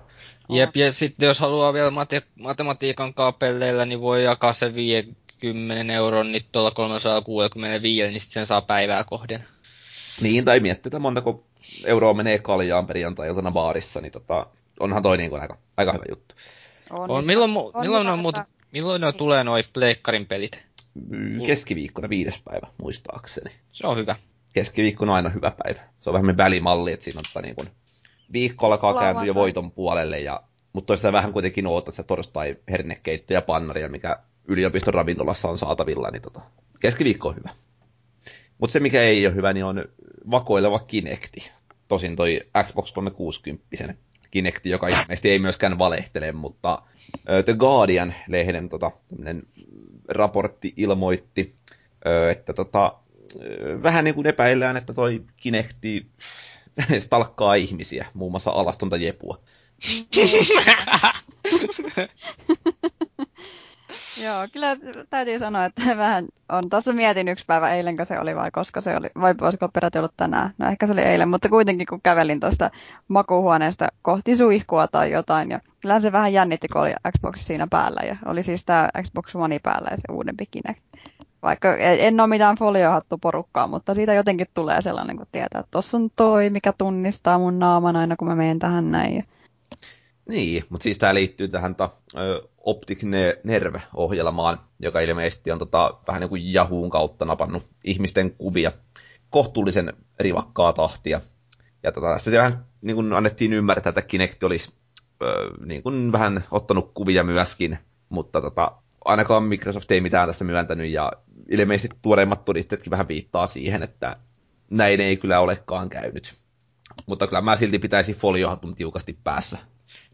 Jep, 0.50 0.76
ja 0.76 0.94
sitten 0.94 1.28
jos 1.28 1.40
haluaa 1.40 1.74
vielä 1.74 1.90
mate- 1.90 2.28
matematiikan 2.40 3.14
kaapelleilla, 3.14 3.86
niin 3.86 4.02
voi 4.02 4.24
jakaa 4.24 4.54
se 4.54 4.76
50 4.76 5.94
euron, 5.94 6.32
niin 6.32 6.46
tuolla 6.52 6.72
365, 6.72 8.12
niin 8.12 8.22
sitten 8.22 8.34
sen 8.34 8.46
saa 8.46 8.62
päivää 8.62 9.04
kohden. 9.04 9.46
Niin, 10.22 10.46
tai 10.46 10.60
miettii, 10.60 10.90
että 10.90 11.00
montako 11.00 11.46
euroa 11.86 12.14
menee 12.14 12.40
kaljaan 12.40 12.88
perjantai-iltana 12.88 13.52
baarissa, 13.52 14.02
niin 14.02 14.12
tota, 14.12 14.46
onhan 14.80 15.04
toi 15.04 15.18
niin 15.18 15.30
kuin 15.30 15.42
aika, 15.42 15.58
aika 15.78 15.94
hyvä 15.94 16.04
juttu. 16.10 16.36
On, 16.90 17.12
On, 17.12 17.26
milloin, 17.26 17.52
on, 17.52 17.64
mu- 17.64 17.72
on 17.74 17.82
milloin, 17.82 18.08
on 18.08 18.20
muuten, 18.20 18.42
että- 18.42 18.66
milloin 18.72 19.02
ne 19.02 19.12
tulee 19.12 19.44
noi 19.44 19.64
pleikkarin 19.74 20.26
pelit? 20.26 20.60
Keskiviikkona 21.48 22.10
viides 22.10 22.42
päivä, 22.46 22.68
muistaakseni. 22.82 23.52
Se 23.72 23.88
on 23.88 23.98
hyvä. 23.98 24.16
Keskiviikko 24.54 25.06
on 25.06 25.10
aina 25.12 25.30
hyvä 25.30 25.52
päivä. 25.64 25.82
Se 26.00 26.10
on 26.10 26.14
vähän 26.14 26.38
välimalli, 26.38 26.92
että 26.94 27.04
siinä 27.04 27.22
on 27.36 27.42
niin 27.44 27.56
kuin 27.56 27.70
viikko 28.34 28.66
alkaa 28.68 29.00
kääntyä 29.00 29.26
jo 29.26 29.36
voiton 29.36 29.72
puolelle, 29.72 30.20
ja, 30.20 30.44
mutta 30.74 30.88
toisaalta 30.88 31.18
vähän 31.18 31.34
kuitenkin 31.34 31.68
ootat 31.68 31.96
se 31.96 32.04
torstai 32.04 32.56
hernekeitto 32.72 33.34
ja 33.34 33.42
pannaria, 33.42 33.90
mikä 33.90 34.20
yliopiston 34.48 34.94
ravintolassa 34.94 35.50
on 35.50 35.58
saatavilla, 35.58 36.10
niin 36.12 36.22
tota, 36.22 36.42
keskiviikko 36.82 37.30
on 37.30 37.36
hyvä. 37.36 37.50
Mutta 38.58 38.74
se, 38.74 38.80
mikä 38.80 39.02
ei 39.02 39.28
ole 39.28 39.36
hyvä, 39.36 39.54
niin 39.54 39.66
on 39.66 39.86
vakoileva 40.32 40.80
Kinecti. 40.80 41.52
Tosin 41.90 42.16
toi 42.16 42.42
Xbox 42.64 42.94
360 42.94 43.66
Kinecti, 44.32 44.70
joka 44.70 44.88
ilmeisesti 44.88 45.30
ei 45.30 45.40
myöskään 45.40 45.80
valehtele, 45.80 46.32
mutta 46.32 46.82
The 47.46 47.54
Guardian-lehden 47.54 48.70
tota, 48.70 48.92
raportti 50.10 50.74
ilmoitti, 50.78 51.56
että 52.32 52.54
tota, 52.54 52.94
vähän 53.84 54.04
niin 54.04 54.16
kuin 54.16 54.28
epäillään, 54.28 54.78
että 54.78 54.94
toi 54.94 55.24
Kinecti 55.38 56.08
stalkkaa 57.00 57.56
ihmisiä, 57.56 58.06
muun 58.14 58.32
muassa 58.32 58.52
alastonta 58.52 58.98
Jepua. 58.98 59.42
Joo, 64.20 64.48
kyllä 64.54 64.68
täytyy 65.10 65.40
sanoa, 65.40 65.66
että 65.66 65.82
vähän 65.98 66.26
on 66.50 66.64
tuossa 66.70 66.94
mietin 66.94 67.28
yksi 67.28 67.46
päivä 67.46 67.70
eilen, 67.70 67.98
se 68.04 68.20
oli 68.20 68.36
vai 68.36 68.52
koska 68.52 68.82
se 68.82 68.98
oli, 68.98 69.08
vai 69.22 69.36
olisiko 69.42 69.70
peräti 69.70 69.98
ollut 69.98 70.18
tänään. 70.18 70.54
No 70.58 70.68
ehkä 70.68 70.88
se 70.88 70.94
oli 70.94 71.02
eilen, 71.02 71.30
mutta 71.30 71.50
kuitenkin 71.50 71.88
kun 71.90 72.02
kävelin 72.02 72.40
tuosta 72.40 72.72
makuuhuoneesta 73.08 73.88
kohti 74.02 74.36
suihkua 74.36 74.88
tai 74.88 75.12
jotain, 75.12 75.50
ja 75.50 75.60
kyllä 75.82 76.00
se 76.00 76.12
vähän 76.12 76.34
jännitti, 76.34 76.68
kun 76.68 76.82
oli 76.82 76.94
Xbox 77.18 77.40
siinä 77.40 77.68
päällä, 77.70 78.02
ja 78.08 78.16
oli 78.26 78.44
siis 78.44 78.66
tämä 78.66 78.90
Xbox 79.02 79.36
One 79.36 79.60
päällä 79.64 79.88
ja 79.92 79.98
se 79.98 80.14
uudempi 80.14 80.46
Kinect. 80.52 80.84
Vaikka 81.42 81.76
en 81.76 82.00
en 82.00 82.20
ole 82.20 82.28
mitään 82.28 82.56
foliohattu 82.56 83.18
porukkaa, 83.18 83.68
mutta 83.68 83.96
siitä 83.96 84.14
jotenkin 84.14 84.48
tulee 84.54 84.82
sellainen, 84.82 85.18
kun 85.18 85.26
tietää, 85.32 85.60
että 85.60 85.72
tuossa 85.72 85.98
on 85.98 86.10
toi, 86.16 86.50
mikä 86.50 86.74
tunnistaa 86.78 87.40
mun 87.40 87.60
naaman 87.60 87.96
aina, 87.96 88.16
kun 88.16 88.28
mä 88.28 88.36
menen 88.36 88.60
tähän 88.60 88.92
näin. 88.92 89.24
Niin, 90.30 90.64
mutta 90.70 90.84
siis 90.84 90.98
tämä 90.98 91.14
liittyy 91.14 91.48
tähän 91.48 91.76
ta, 91.76 91.90
Optic 92.58 93.04
Ne- 93.04 93.40
Nerve-ohjelmaan, 93.44 94.60
joka 94.80 95.00
ilmeisesti 95.00 95.52
on 95.52 95.60
tota, 95.60 95.98
vähän 96.08 96.20
niin 96.20 96.30
kuin 96.30 96.56
Yahoon 96.56 96.90
kautta 96.90 97.26
napannut 97.26 97.64
ihmisten 97.84 98.32
kuvia 98.32 98.72
kohtuullisen 99.30 99.94
rivakkaa 100.20 100.74
tahtia. 100.74 101.22
Ja 101.84 101.92
tota, 101.92 102.14
tässä 102.14 102.32
vähän 102.32 102.66
niin 102.82 102.96
kuin 102.96 103.14
annettiin 103.14 103.54
ymmärtää, 103.54 103.90
että 103.90 104.02
Kinect 104.02 104.44
olisi 104.44 104.74
ö, 105.24 105.26
niin 105.66 105.84
kuin 105.84 106.12
vähän 106.12 106.44
ottanut 106.52 106.92
kuvia 106.94 107.24
myöskin, 107.24 107.78
mutta 108.10 108.42
tota, 108.42 108.72
ainakaan 109.06 109.44
Microsoft 109.44 109.92
ei 109.92 110.02
mitään 110.02 110.30
tästä 110.30 110.44
myöntänyt, 110.44 110.92
ja 110.92 111.12
ilmeisesti 111.52 111.98
tuoreimmat 112.02 112.46
todisteetkin 112.46 112.92
vähän 112.92 113.08
viittaa 113.08 113.48
siihen, 113.48 113.84
että 113.84 114.16
näin 114.70 115.02
ei 115.02 115.18
kyllä 115.18 115.40
olekaan 115.40 115.90
käynyt. 115.90 116.34
Mutta 117.06 117.28
kyllä 117.28 117.42
mä 117.42 117.56
silti 117.56 117.80
pitäisin 117.80 118.16
foliohatun 118.16 118.76
tiukasti 118.76 119.18
päässä. 119.24 119.58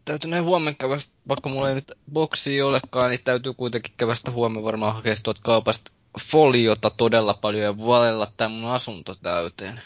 Täytyy 0.06 0.30
näin 0.30 0.44
huomenna 0.44 0.76
kävästä, 0.78 1.12
vaikka 1.28 1.48
mulla 1.48 1.68
ei 1.68 1.74
nyt 1.74 1.92
boksia 2.12 2.66
olekaan, 2.66 3.10
niin 3.10 3.20
täytyy 3.24 3.54
kuitenkin 3.54 3.94
kävästä 3.96 4.30
huomenna 4.30 4.64
varmaan 4.64 4.94
hakea 4.94 5.14
tuolta 5.22 5.40
kaupasta 5.44 5.90
foliota 6.20 6.90
todella 6.90 7.34
paljon 7.34 7.64
ja 7.64 7.78
valella 7.78 8.32
tämä 8.36 8.48
mun 8.48 8.70
asunto 8.70 9.14
täyteen. 9.14 9.80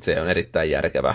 Se 0.00 0.20
on 0.20 0.28
erittäin 0.28 0.70
järkevää. 0.70 1.14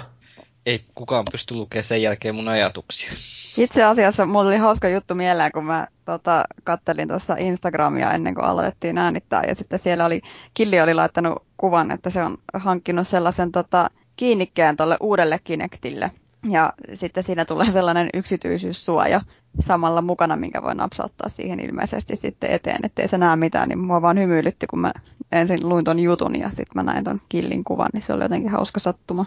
Ei 0.65 0.85
kukaan 0.95 1.25
pysty 1.31 1.55
lukemaan 1.55 1.83
sen 1.83 2.01
jälkeen 2.01 2.35
mun 2.35 2.47
ajatuksia. 2.47 3.11
Itse 3.57 3.83
asiassa 3.83 4.25
mulla 4.25 4.49
oli 4.49 4.57
hauska 4.57 4.89
juttu 4.89 5.15
mieleen, 5.15 5.51
kun 5.51 5.65
mä 5.65 5.87
tota, 6.05 6.43
kattelin 6.63 7.07
tuossa 7.07 7.35
Instagramia 7.39 8.11
ennen 8.11 8.35
kuin 8.35 8.45
aloitettiin 8.45 8.97
äänittää. 8.97 9.43
Ja 9.47 9.55
sitten 9.55 9.79
siellä 9.79 10.05
oli, 10.05 10.21
Killi 10.53 10.81
oli 10.81 10.93
laittanut 10.93 11.43
kuvan, 11.57 11.91
että 11.91 12.09
se 12.09 12.23
on 12.23 12.37
hankkinut 12.53 13.07
sellaisen 13.07 13.51
tota, 13.51 13.89
kiinnikkeen 14.15 14.77
tuolle 14.77 14.97
uudelle 14.99 15.39
Kinectille. 15.43 16.11
Ja 16.49 16.73
sitten 16.93 17.23
siinä 17.23 17.45
tulee 17.45 17.71
sellainen 17.71 18.09
yksityisyyssuoja 18.13 19.21
samalla 19.59 20.01
mukana, 20.01 20.35
minkä 20.35 20.61
voi 20.61 20.75
napsauttaa 20.75 21.29
siihen 21.29 21.59
ilmeisesti 21.59 22.15
sitten 22.15 22.51
eteen, 22.51 22.79
ettei 22.83 23.07
se 23.07 23.17
näe 23.17 23.35
mitään, 23.35 23.69
niin 23.69 23.79
mua 23.79 24.01
vaan 24.01 24.19
hymyilytti, 24.19 24.67
kun 24.67 24.79
mä 24.79 24.91
ensin 25.31 25.69
luin 25.69 25.85
ton 25.85 25.99
jutun 25.99 26.39
ja 26.39 26.49
sitten 26.49 26.71
mä 26.75 26.83
näin 26.83 27.03
ton 27.03 27.17
Killin 27.29 27.63
kuvan, 27.63 27.89
niin 27.93 28.01
se 28.01 28.13
oli 28.13 28.23
jotenkin 28.23 28.51
hauska 28.51 28.79
sattuma. 28.79 29.25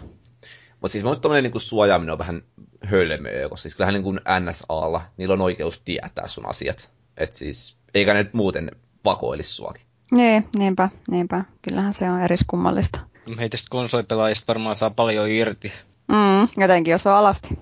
Mutta 0.71 0.91
siis 0.91 1.03
mun 1.03 1.21
tommonen 1.21 1.43
niinku 1.43 1.59
suojaaminen 1.59 2.11
on 2.11 2.19
vähän 2.19 2.41
hölmöä, 2.83 3.49
koska 3.49 3.61
siis 3.61 3.75
kyllähän 3.75 3.93
niinku 3.93 4.13
NSAlla, 4.39 5.01
niillä 5.17 5.33
on 5.33 5.41
oikeus 5.41 5.81
tietää 5.81 6.27
sun 6.27 6.49
asiat. 6.49 6.91
Et 7.17 7.33
siis, 7.33 7.79
eikä 7.93 8.13
ne 8.13 8.23
nyt 8.23 8.33
muuten 8.33 8.71
vakoilisi 9.05 9.53
suakin. 9.53 9.81
Niin, 10.11 10.47
niinpä, 10.57 10.89
niinpä. 11.11 11.45
Kyllähän 11.61 11.93
se 11.93 12.09
on 12.09 12.21
eriskummallista. 12.21 12.99
Heitä 13.39 13.57
sitten 13.57 13.69
konsolipelaajista 13.69 14.47
varmaan 14.47 14.75
saa 14.75 14.89
paljon 14.89 15.29
irti. 15.29 15.71
Mm, 16.09 16.47
jotenkin, 16.57 16.91
jos 16.91 17.07
on 17.07 17.13
alasti. 17.13 17.59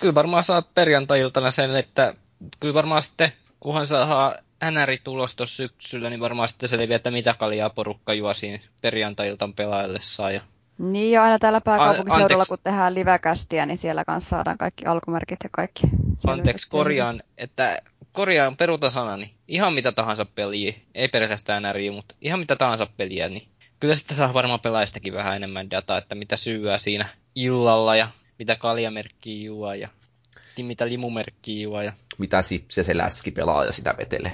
Kyllä 0.00 0.14
varmaan 0.14 0.44
saa 0.44 0.62
perjantai-iltana 0.62 1.50
sen, 1.50 1.76
että 1.76 2.14
kyllä 2.60 2.74
varmaan 2.74 3.02
sitten, 3.02 3.32
kunhan 3.60 3.86
saa 3.86 4.34
NRI 4.70 5.00
tulos 5.04 5.34
tuossa 5.34 5.56
syksyllä, 5.56 6.10
niin 6.10 6.20
varmaan 6.20 6.48
sitten 6.48 6.68
selviää, 6.68 6.96
että 6.96 7.10
mitä 7.10 7.34
kaljaa 7.34 7.70
porukka 7.70 8.14
juo 8.14 8.34
siinä 8.34 8.58
perjantai-iltan 8.82 9.54
pelaillessaan. 9.54 10.34
Ja 10.34 10.40
Niin, 10.78 11.12
ja 11.12 11.22
aina 11.22 11.38
täällä 11.38 11.60
pääkaupunkiseudulla, 11.60 12.46
kun 12.46 12.58
tehdään 12.64 12.94
livekästiä, 12.94 13.66
niin 13.66 13.78
siellä 13.78 14.04
kanssa 14.04 14.30
saadaan 14.30 14.58
kaikki 14.58 14.84
alkumerkit 14.84 15.38
ja 15.44 15.50
kaikki. 15.52 15.82
Anteeksi, 16.26 16.70
korjaan, 16.70 17.22
että 17.38 17.78
korjaan 18.12 18.56
peruutasanani. 18.56 19.34
Ihan 19.48 19.74
mitä 19.74 19.92
tahansa 19.92 20.26
peliä, 20.34 20.74
ei 20.94 21.08
pelkästään 21.08 21.62
NRI, 21.62 21.90
mutta 21.90 22.14
ihan 22.20 22.40
mitä 22.40 22.56
tahansa 22.56 22.86
peliä, 22.96 23.28
niin 23.28 23.48
kyllä 23.82 23.96
sitten 23.96 24.16
saa 24.16 24.34
varmaan 24.34 24.60
pelaajistakin 24.60 25.12
vähän 25.14 25.36
enemmän 25.36 25.70
dataa, 25.70 25.98
että 25.98 26.14
mitä 26.14 26.36
syyää 26.36 26.78
siinä 26.78 27.08
illalla 27.34 27.96
ja 27.96 28.08
mitä 28.38 28.56
kaljamerkkiä 28.56 29.44
juo 29.44 29.74
ja 29.74 29.88
mitä 30.62 30.86
limumerkkiä 30.88 31.62
juo 31.62 31.82
ja 31.82 31.92
Mitä 32.18 32.42
sipsiä 32.42 32.84
se 32.84 32.96
läski 32.96 33.30
pelaa 33.30 33.64
ja 33.64 33.72
sitä 33.72 33.94
vetelee. 33.98 34.32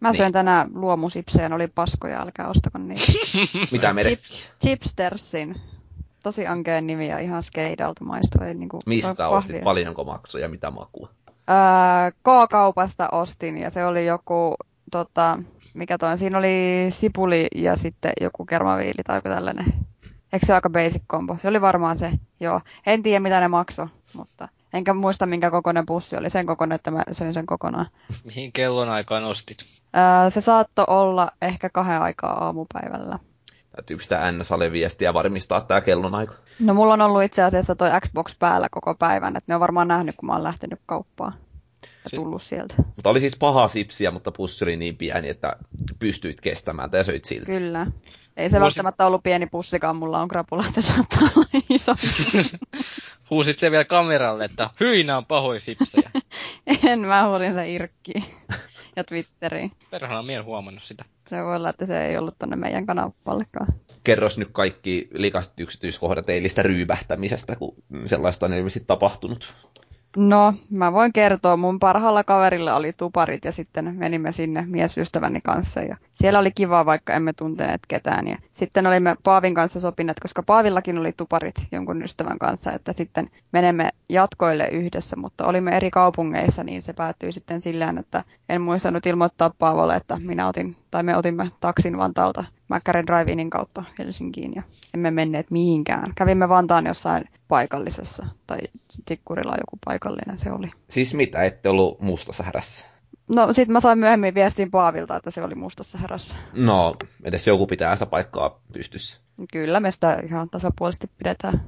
Mä 0.00 0.12
söin 0.12 0.26
Niin. 0.26 0.32
tänään 0.32 0.70
luomusipsejä, 0.74 1.48
ne 1.48 1.54
oli 1.54 1.68
paskoja, 1.68 2.20
älkää 2.20 2.48
ostako 2.48 2.78
niitä. 2.78 3.12
Mitä 3.72 3.92
merkkiä? 3.92 4.16
Chips, 4.16 4.52
Chipstersin. 4.60 5.60
Tosi 6.22 6.46
ankeen 6.46 6.86
nimi 6.86 7.08
ja 7.08 7.18
ihan 7.18 7.42
skeidalta 7.42 8.04
maistuu. 8.04 8.42
Ei 8.46 8.54
niinku, 8.54 8.80
Mistä 8.86 9.28
ostit? 9.28 9.50
kahvia. 9.52 9.64
Paljonko 9.64 10.04
maksoi 10.04 10.40
ja 10.42 10.48
mitä 10.48 10.70
makua? 10.70 11.08
Öö, 11.28 12.10
K-kaupasta 12.10 13.08
ostin 13.12 13.58
ja 13.58 13.70
se 13.70 13.84
oli 13.86 14.06
joku, 14.06 14.54
tota, 14.90 15.38
mikä 15.74 15.98
toi, 15.98 16.18
siinä 16.18 16.38
oli 16.38 16.86
sipuli 16.90 17.46
ja 17.54 17.76
sitten 17.76 18.12
joku 18.20 18.46
kermaviili 18.46 19.02
tai 19.06 19.16
joku 19.16 19.28
tällainen. 19.28 19.64
Eikö 20.32 20.46
se 20.46 20.52
ole 20.52 20.56
aika 20.56 20.70
basic 20.70 21.02
combo? 21.10 21.36
Se 21.42 21.48
oli 21.48 21.60
varmaan 21.60 21.98
se, 21.98 22.12
joo. 22.40 22.60
En 22.86 23.02
tiedä 23.02 23.20
mitä 23.20 23.40
ne 23.40 23.48
maksoi, 23.48 23.86
mutta 24.16 24.48
enkä 24.72 24.94
muista 24.94 25.26
minkä 25.26 25.50
kokoinen 25.50 25.86
pussi 25.86 26.16
oli. 26.16 26.30
Sen 26.30 26.46
kokoinen, 26.46 26.76
että 26.76 26.90
mä 26.90 27.02
söin 27.12 27.34
sen 27.34 27.46
kokonaan. 27.46 27.86
mihin 28.26 28.52
kellon 28.52 28.88
aikaan 28.88 29.24
ostit. 29.24 29.58
Öö, 29.96 30.30
se 30.30 30.40
saattoi 30.40 30.84
olla 30.88 31.30
ehkä 31.42 31.70
kahden 31.70 32.02
aikaa 32.02 32.44
aamupäivällä. 32.44 33.18
Täytyy 33.76 34.00
sitä 34.00 34.32
NSAlle 34.32 34.72
viestiä 34.72 35.08
ja 35.08 35.14
varmistaa 35.14 35.60
tämä 35.60 35.80
kellonaika. 35.80 36.34
No 36.60 36.74
mulla 36.74 36.92
on 36.92 37.00
ollut 37.00 37.22
itse 37.22 37.42
asiassa 37.42 37.74
toi 37.74 37.90
Xbox 38.00 38.38
päällä 38.38 38.68
koko 38.70 38.94
päivän, 38.94 39.36
että 39.36 39.44
ne 39.52 39.54
on 39.54 39.60
varmaan 39.60 39.88
nähnyt, 39.88 40.16
kun 40.16 40.26
mä 40.26 40.32
oon 40.32 40.42
lähtenyt 40.42 40.80
kauppaan 40.86 41.34
Si- 42.10 42.16
tullut 42.16 42.42
sieltä. 42.42 42.74
Mutta 42.78 43.10
oli 43.10 43.20
siis 43.20 43.38
paha 43.38 43.68
sipsiä, 43.68 44.10
mutta 44.10 44.32
pussi 44.32 44.64
oli 44.64 44.76
niin 44.76 44.96
pieni, 44.96 45.28
että 45.28 45.56
pystyit 45.98 46.40
kestämään 46.40 46.90
tai 46.90 47.04
söit 47.04 47.24
silti. 47.24 47.46
Kyllä. 47.46 47.86
Ei 48.36 48.50
se 48.50 48.52
Voisi- 48.52 48.60
välttämättä 48.64 49.06
ollut 49.06 49.22
pieni 49.22 49.46
pussikaan, 49.46 49.96
mulla 49.96 50.20
on 50.22 50.28
krapula, 50.28 50.64
että 50.68 50.82
saattaa 50.82 51.28
olla 51.36 51.46
iso. 51.70 51.94
Huusit 53.30 53.58
se 53.58 53.70
vielä 53.70 53.84
kameralle, 53.84 54.44
että 54.44 54.70
hyi, 54.80 55.04
nää 55.04 55.16
on 55.16 55.26
pahoja 55.26 55.60
sipsejä. 55.60 56.10
en, 56.90 57.00
mä 57.00 57.28
huolin 57.28 57.54
se 57.54 57.70
irkkiin 57.70 58.24
ja 58.96 59.04
Twitteriin. 59.08 59.72
Perhana 59.90 60.22
mien 60.22 60.44
huomannut 60.44 60.82
sitä. 60.82 61.04
Se 61.28 61.44
voi 61.44 61.56
olla, 61.56 61.70
että 61.70 61.86
se 61.86 62.06
ei 62.06 62.16
ollut 62.18 62.38
tonne 62.38 62.56
meidän 62.56 62.86
kanavallekaan. 62.86 63.66
Kerros 64.04 64.38
nyt 64.38 64.48
kaikki 64.52 65.08
likaiset 65.12 65.60
yksityiskohdat 65.60 66.28
eilistä 66.28 66.62
ryypähtämisestä, 66.62 67.56
kun 67.56 67.74
sellaista 68.06 68.46
on 68.46 68.52
ilmeisesti 68.54 68.86
tapahtunut. 68.86 69.54
No, 70.16 70.54
mä 70.70 70.92
voin 70.92 71.12
kertoa. 71.12 71.56
Mun 71.56 71.78
parhaalla 71.78 72.24
kaverilla 72.24 72.74
oli 72.74 72.92
tuparit 72.92 73.44
ja 73.44 73.52
sitten 73.52 73.94
menimme 73.96 74.32
sinne 74.32 74.64
miesystäväni 74.66 75.40
kanssa. 75.40 75.80
Ja 75.80 75.96
siellä 76.14 76.38
oli 76.38 76.50
kiva, 76.54 76.86
vaikka 76.86 77.12
emme 77.12 77.32
tunteneet 77.32 77.80
ketään. 77.88 78.28
Ja 78.28 78.38
sitten 78.52 78.86
olimme 78.86 79.16
Paavin 79.22 79.54
kanssa 79.54 79.80
sopineet, 79.80 80.20
koska 80.20 80.42
Paavillakin 80.42 80.98
oli 80.98 81.12
tuparit 81.12 81.54
jonkun 81.72 82.02
ystävän 82.02 82.38
kanssa, 82.38 82.72
että 82.72 82.92
sitten 82.92 83.30
menemme 83.52 83.88
jatkoille 84.08 84.68
yhdessä. 84.68 85.16
Mutta 85.16 85.46
olimme 85.46 85.76
eri 85.76 85.90
kaupungeissa, 85.90 86.64
niin 86.64 86.82
se 86.82 86.92
päättyi 86.92 87.32
sitten 87.32 87.62
silleen, 87.62 87.98
että 87.98 88.24
en 88.48 88.62
muistanut 88.62 89.06
ilmoittaa 89.06 89.50
Paavolle, 89.58 89.96
että 89.96 90.18
minä 90.18 90.48
otin, 90.48 90.76
tai 90.90 91.02
me 91.02 91.16
otimme 91.16 91.50
taksin 91.60 91.98
Vantaalta 91.98 92.44
Mäkkären 92.74 93.06
drive 93.06 93.48
kautta 93.50 93.84
Helsinkiin 93.98 94.52
ja 94.54 94.62
emme 94.94 95.10
menneet 95.10 95.50
mihinkään. 95.50 96.12
Kävimme 96.14 96.48
Vantaan 96.48 96.86
jossain 96.86 97.24
paikallisessa, 97.48 98.26
tai 98.46 98.58
Tikkurilla 99.04 99.52
joku 99.52 99.78
paikallinen 99.84 100.38
se 100.38 100.52
oli. 100.52 100.70
Siis 100.88 101.14
mitä, 101.14 101.42
ette 101.42 101.68
ollut 101.68 102.00
mustassa 102.00 102.42
härässä? 102.42 102.88
No 103.28 103.52
sit 103.52 103.68
mä 103.68 103.80
sain 103.80 103.98
myöhemmin 103.98 104.34
viestin 104.34 104.70
Paavilta, 104.70 105.16
että 105.16 105.30
se 105.30 105.42
oli 105.42 105.54
mustassa 105.54 105.98
härässä. 105.98 106.36
No, 106.52 106.96
edes 107.24 107.46
joku 107.46 107.66
pitää 107.66 107.96
sitä 107.96 108.06
paikkaa 108.06 108.60
pystyssä. 108.72 109.20
Kyllä, 109.52 109.80
me 109.80 109.90
sitä 109.90 110.22
ihan 110.26 110.50
tasapuolisesti 110.50 111.10
pidetään. 111.18 111.64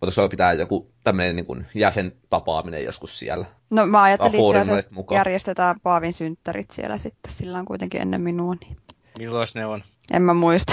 Voitaisiin 0.00 0.30
pitää 0.30 0.52
joku 0.52 0.90
tämmöinen 1.04 1.36
niin 1.36 1.66
jäsentapaaminen 1.74 2.84
joskus 2.84 3.18
siellä? 3.18 3.46
No 3.70 3.86
mä 3.86 4.02
ajattelin, 4.02 4.56
että 4.56 5.14
järjestetään 5.14 5.80
Paavin 5.80 6.12
synttärit 6.12 6.70
siellä 6.70 6.98
sitten, 6.98 7.32
sillä 7.32 7.58
on 7.58 7.64
kuitenkin 7.64 8.00
ennen 8.00 8.20
minua. 8.20 8.54
Niin. 8.54 8.76
Milloin 9.18 9.48
ne 9.54 9.66
on? 9.66 9.82
En 10.10 10.22
mä 10.22 10.34
muista. 10.34 10.72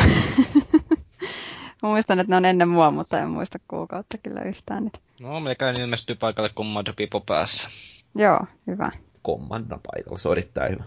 muistan, 1.81 2.19
että 2.19 2.31
ne 2.31 2.37
on 2.37 2.45
ennen 2.45 2.69
mua, 2.69 2.91
mutta 2.91 3.19
en 3.19 3.29
muista 3.29 3.59
kuukautta 3.67 4.17
kyllä 4.17 4.41
yhtään 4.41 4.83
nyt. 4.83 4.99
No, 5.19 5.39
meikäläinen 5.39 5.81
ilmestyy 5.81 6.15
paikalle 6.15 6.49
Commando 6.49 6.93
Pipo 6.93 7.21
päässä. 7.21 7.69
Joo, 8.15 8.39
hyvä. 8.67 8.91
Commandon 9.25 9.79
paikalla, 9.91 10.17
se 10.17 10.29
on 10.29 10.37
erittäin 10.37 10.71
hyvä. 10.71 10.83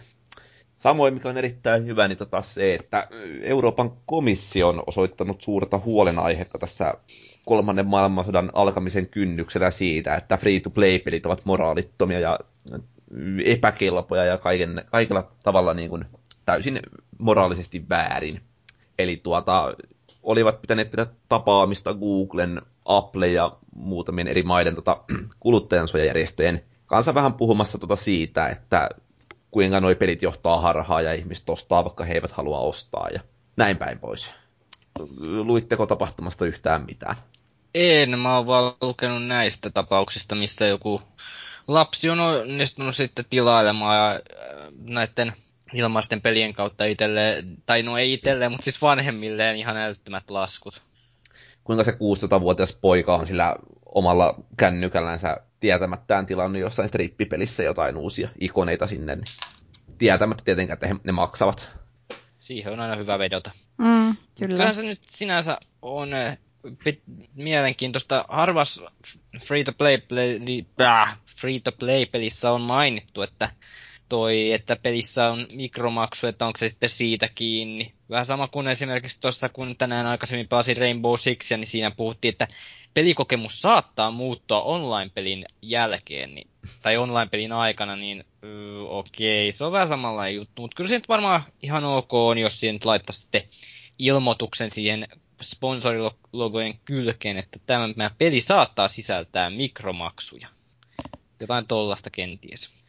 Samoin, 0.79 1.15
mikä 1.15 1.29
on 1.29 1.39
erittäin 1.39 1.87
hyvä, 1.87 2.09
niin 2.09 2.19
tota 2.19 2.43
se, 2.43 2.75
että 2.75 3.09
Euroopan 3.43 3.93
komissio 4.07 4.69
on 4.69 4.83
osoittanut 4.87 5.43
suurta 5.43 5.79
huolenaihetta 5.79 6.59
tässä 6.59 6.95
kolmannen 7.47 7.89
maailmansodan 7.89 8.51
alkamisen 8.55 9.07
kynnyksellä 9.07 9.71
siitä, 9.71 10.15
että 10.15 10.37
free-to-play-pelit 10.37 11.27
ovat 11.27 11.45
moraalittomia 11.45 12.21
ja 12.21 12.39
epäkelpoja 13.45 14.25
ja 14.25 14.39
kaiken, 14.39 14.83
kaikella 14.91 15.33
tavalla 15.43 15.75
niin 15.75 15.91
kuin 15.91 16.05
täysin 16.51 16.81
moraalisesti 17.19 17.89
väärin. 17.89 18.41
Eli 18.99 19.17
tuota, 19.17 19.75
olivat 20.23 20.61
pitäneet 20.61 20.91
pitää 20.91 21.07
tapaamista 21.29 21.95
Googlen, 21.95 22.63
Apple 22.85 23.29
ja 23.29 23.57
muutamien 23.75 24.29
eri 24.29 24.43
maiden 24.43 24.75
tota, 24.75 25.05
kuluttajansuojajärjestöjen 25.41 26.61
kanssa 26.89 27.15
vähän 27.15 27.35
puhumassa 27.35 27.79
tota 27.79 27.97
siitä, 27.97 28.49
että 28.49 28.89
kuinka 29.51 29.81
nuo 29.81 29.95
pelit 29.95 30.23
johtaa 30.23 30.61
harhaa 30.61 31.03
ja 31.03 31.13
ihmiset 31.13 31.51
ostaa, 31.51 31.85
vaikka 31.85 32.05
he 32.05 32.15
eivät 32.15 32.33
halua 32.33 32.59
ostaa 32.59 33.09
ja 33.15 33.21
näin 33.57 33.77
päin 33.77 33.99
pois. 33.99 34.35
Luitteko 35.21 35.87
tapahtumasta 35.87 36.47
yhtään 36.47 36.87
mitään? 36.87 37.17
En, 37.75 38.19
mä 38.19 38.37
oon 38.37 38.47
vaan 38.47 38.75
lukenut 38.81 39.27
näistä 39.27 39.71
tapauksista, 39.71 40.35
missä 40.35 40.67
joku 40.67 41.03
lapsi 41.69 42.11
on 42.11 42.21
onnistunut 42.21 42.97
sitten 42.97 43.25
tilailemaan 43.31 44.17
äh, 44.17 44.21
näiden 44.83 45.33
ilmaisten 45.75 46.21
pelien 46.21 46.53
kautta 46.53 46.85
itselleen, 46.85 47.57
tai 47.67 47.83
no 47.83 47.99
ei 47.99 48.13
itselleen, 48.13 48.51
mutta 48.51 48.65
siis 48.65 48.83
vanhemmilleen 48.83 49.57
ihan 49.57 49.77
älyttömät 49.77 50.31
laskut. 50.31 50.83
Kuinka 51.65 51.85
se 51.85 51.93
16-vuotias 51.93 52.79
poika 52.81 53.15
on 53.15 53.27
sillä 53.27 53.57
omalla 53.95 54.35
kännykällänsä 54.57 55.37
tietämättään 55.61 56.27
tilannut 56.27 56.61
jossain 56.61 56.89
strippipelissä 56.89 57.63
jotain 57.63 57.97
uusia 57.97 58.29
ikoneita 58.41 58.87
sinne, 58.87 59.17
niin 59.17 59.25
tietämättä 59.99 60.45
tietenkään, 60.45 60.75
että 60.75 60.87
he, 60.87 60.97
ne 61.05 61.13
maksavat. 61.13 61.79
Siihen 62.41 62.73
on 62.73 62.81
aina 62.81 62.97
hyvä 62.97 63.19
vedota. 63.19 63.51
Mm, 63.83 64.17
kyllä. 64.39 64.57
Kyllä 64.57 64.73
se 64.73 64.83
nyt 64.83 65.01
sinänsä 65.11 65.59
on 65.83 66.15
eh, 66.15 66.39
mielenkiintoista. 67.35 68.25
Harvas 68.29 68.81
free-to-play, 69.45 69.99
play, 69.99 70.41
free-to-play 71.41 72.07
pelissä 72.07 72.53
on 72.53 72.61
mainittu, 72.61 73.23
että 73.23 73.51
toi, 74.11 74.53
että 74.53 74.77
pelissä 74.77 75.31
on 75.31 75.47
mikromaksu, 75.55 76.27
että 76.27 76.47
onko 76.47 76.57
se 76.59 76.69
sitten 76.69 76.89
siitä 76.89 77.29
kiinni. 77.35 77.93
Vähän 78.11 78.27
sama 78.27 78.49
kuin 78.49 78.69
esimerkiksi 78.69 79.21
tuossa, 79.21 79.49
kun 79.49 79.77
tänään 79.77 80.07
aikaisemmin 80.07 80.49
pelasin 80.49 80.77
Rainbow 80.77 81.15
Sixia, 81.19 81.57
niin 81.57 81.67
siinä 81.67 81.91
puhuttiin, 81.91 82.33
että 82.33 82.49
pelikokemus 82.95 83.61
saattaa 83.61 84.11
muuttua 84.11 84.63
online-pelin 84.63 85.45
jälkeen, 85.63 86.35
niin, 86.35 86.51
tai 86.83 86.97
online-pelin 86.97 87.53
aikana, 87.53 87.97
niin 87.97 88.25
öö, 88.45 88.81
okei, 88.81 89.53
se 89.53 89.65
on 89.65 89.73
vähän 89.73 89.89
samanlainen 89.89 90.35
juttu, 90.35 90.63
mutta 90.63 90.75
kyllä 90.75 90.89
se 90.89 90.95
nyt 90.95 91.09
varmaan 91.09 91.43
ihan 91.63 91.85
ok 91.85 92.15
on, 92.15 92.39
jos 92.39 92.61
siihen 92.61 92.75
nyt 92.75 92.85
laittaa 92.85 93.13
sitten 93.13 93.43
ilmoituksen 93.99 94.71
siihen 94.71 95.09
sponsorilogojen 95.43 96.79
kylkeen, 96.85 97.37
että 97.37 97.59
tämä 97.67 98.11
peli 98.19 98.41
saattaa 98.41 98.89
sisältää 98.89 99.51
mikromaksuja. 99.51 100.49
Jotain 101.41 101.67
tollasta 101.67 102.11
kenties 102.11 102.80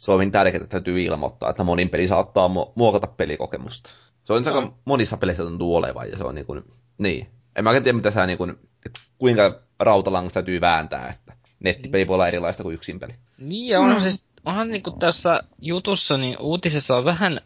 se 0.00 0.12
on 0.12 0.14
hyvin 0.14 0.30
tärkeää, 0.30 0.56
että 0.56 0.68
täytyy 0.68 1.02
ilmoittaa, 1.02 1.50
että 1.50 1.64
monin 1.64 1.88
peli 1.88 2.08
saattaa 2.08 2.50
muokata 2.74 3.06
pelikokemusta. 3.06 3.90
Se 4.24 4.32
on 4.32 4.42
no. 4.42 4.54
aika 4.54 4.72
monissa 4.84 5.16
peleissä 5.16 5.42
tuntuu 5.42 5.76
olevan, 5.76 6.10
ja 6.10 6.16
se 6.16 6.24
on 6.24 6.34
niin 6.34 6.46
kuin, 6.46 6.62
niin. 6.98 7.26
En 7.56 7.64
mä 7.64 7.70
tiedä, 7.72 7.92
mitä 7.92 8.10
sä 8.10 8.26
niin 8.26 8.38
kuin, 8.38 8.50
että 8.86 9.00
kuinka 9.18 9.60
rautalangasta 9.80 10.34
täytyy 10.34 10.60
vääntää, 10.60 11.08
että 11.08 11.32
nettipeli 11.60 12.06
voi 12.06 12.14
olla 12.14 12.28
erilaista 12.28 12.62
kuin 12.62 12.74
yksin 12.74 13.00
peli. 13.00 13.12
Niin, 13.38 13.66
ja 13.66 13.80
onhan, 13.80 13.96
mm. 13.96 14.02
siis, 14.02 14.24
onhan 14.44 14.68
niin 14.68 14.82
kuin 14.82 14.98
tässä 14.98 15.40
jutussa, 15.58 16.18
niin 16.18 16.38
uutisessa 16.38 16.96
on 16.96 17.04
vähän 17.04 17.40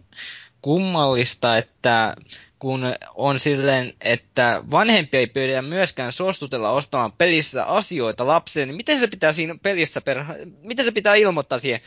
kummallista, 0.63 1.57
että 1.57 2.15
kun 2.65 2.83
on 3.15 3.41
silleen, 3.41 3.95
että 4.01 4.63
vanhempi 4.71 5.17
ei 5.17 5.27
pyydä 5.27 5.63
myöskään 5.63 6.13
suostutella 6.13 6.71
ostamaan 6.71 7.13
pelissä 7.13 7.65
asioita 7.65 8.27
lapseen, 8.27 8.69
niin 8.69 8.77
miten 8.77 8.99
se 8.99 9.07
pitää 9.07 9.33
siinä 9.33 9.55
pelissä, 9.63 10.01
per, 10.01 10.25
miten 10.63 10.85
se 10.85 10.91
pitää 10.91 11.15
ilmoittaa 11.15 11.59
siihen? 11.59 11.81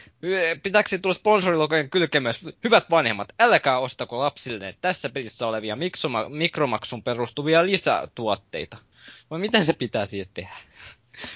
Pitääkö 0.63 0.89
se 0.89 0.97
tulla 0.97 1.13
sponsorilogojen 1.13 1.89
kylkeen 1.89 2.23
myös, 2.23 2.45
hyvät 2.63 2.89
vanhemmat, 2.89 3.33
älkää 3.39 3.79
ostako 3.79 4.19
lapsille 4.19 4.75
tässä 4.81 5.09
pelissä 5.09 5.47
olevia 5.47 5.75
mikroma, 5.75 6.29
mikromaksun 6.29 7.03
perustuvia 7.03 7.65
lisätuotteita? 7.65 8.77
Vai 9.29 9.39
miten 9.39 9.65
se 9.65 9.73
pitää 9.73 10.05
siihen 10.05 10.29
tehdä? 10.33 10.55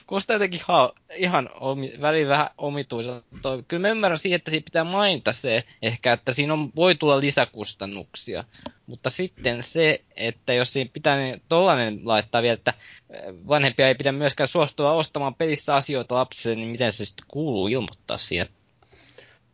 Kuulostaa 0.07 0.33
jotenkin 0.33 0.61
ha- 0.67 0.93
ihan 1.15 1.49
omi, 1.59 1.93
väliin 2.01 2.27
vähän 2.27 2.49
omituiselta. 2.57 3.63
Kyllä 3.67 3.81
mä 3.81 3.91
ymmärrän 3.91 4.19
siihen, 4.19 4.35
että 4.35 4.51
siinä 4.51 4.63
pitää 4.63 4.83
mainita 4.83 5.33
se 5.33 5.63
ehkä, 5.81 6.13
että 6.13 6.33
siinä 6.33 6.53
on, 6.53 6.71
voi 6.75 6.95
tulla 6.95 7.19
lisäkustannuksia. 7.19 8.43
Mutta 8.87 9.09
sitten 9.09 9.63
se, 9.63 10.01
että 10.15 10.53
jos 10.53 10.73
siinä 10.73 10.89
pitää 10.93 11.17
niin 11.17 11.41
tollanen 11.49 12.01
laittaa 12.03 12.41
vielä, 12.41 12.53
että 12.53 12.73
eh, 13.09 13.33
vanhempia 13.47 13.87
ei 13.87 13.95
pidä 13.95 14.11
myöskään 14.11 14.47
suostua 14.47 14.91
ostamaan 14.91 15.35
pelissä 15.35 15.75
asioita 15.75 16.15
lapsille, 16.15 16.55
niin 16.55 16.69
miten 16.69 16.93
se 16.93 17.05
sitten 17.05 17.25
kuuluu 17.27 17.67
ilmoittaa 17.67 18.17
siinä? 18.17 18.47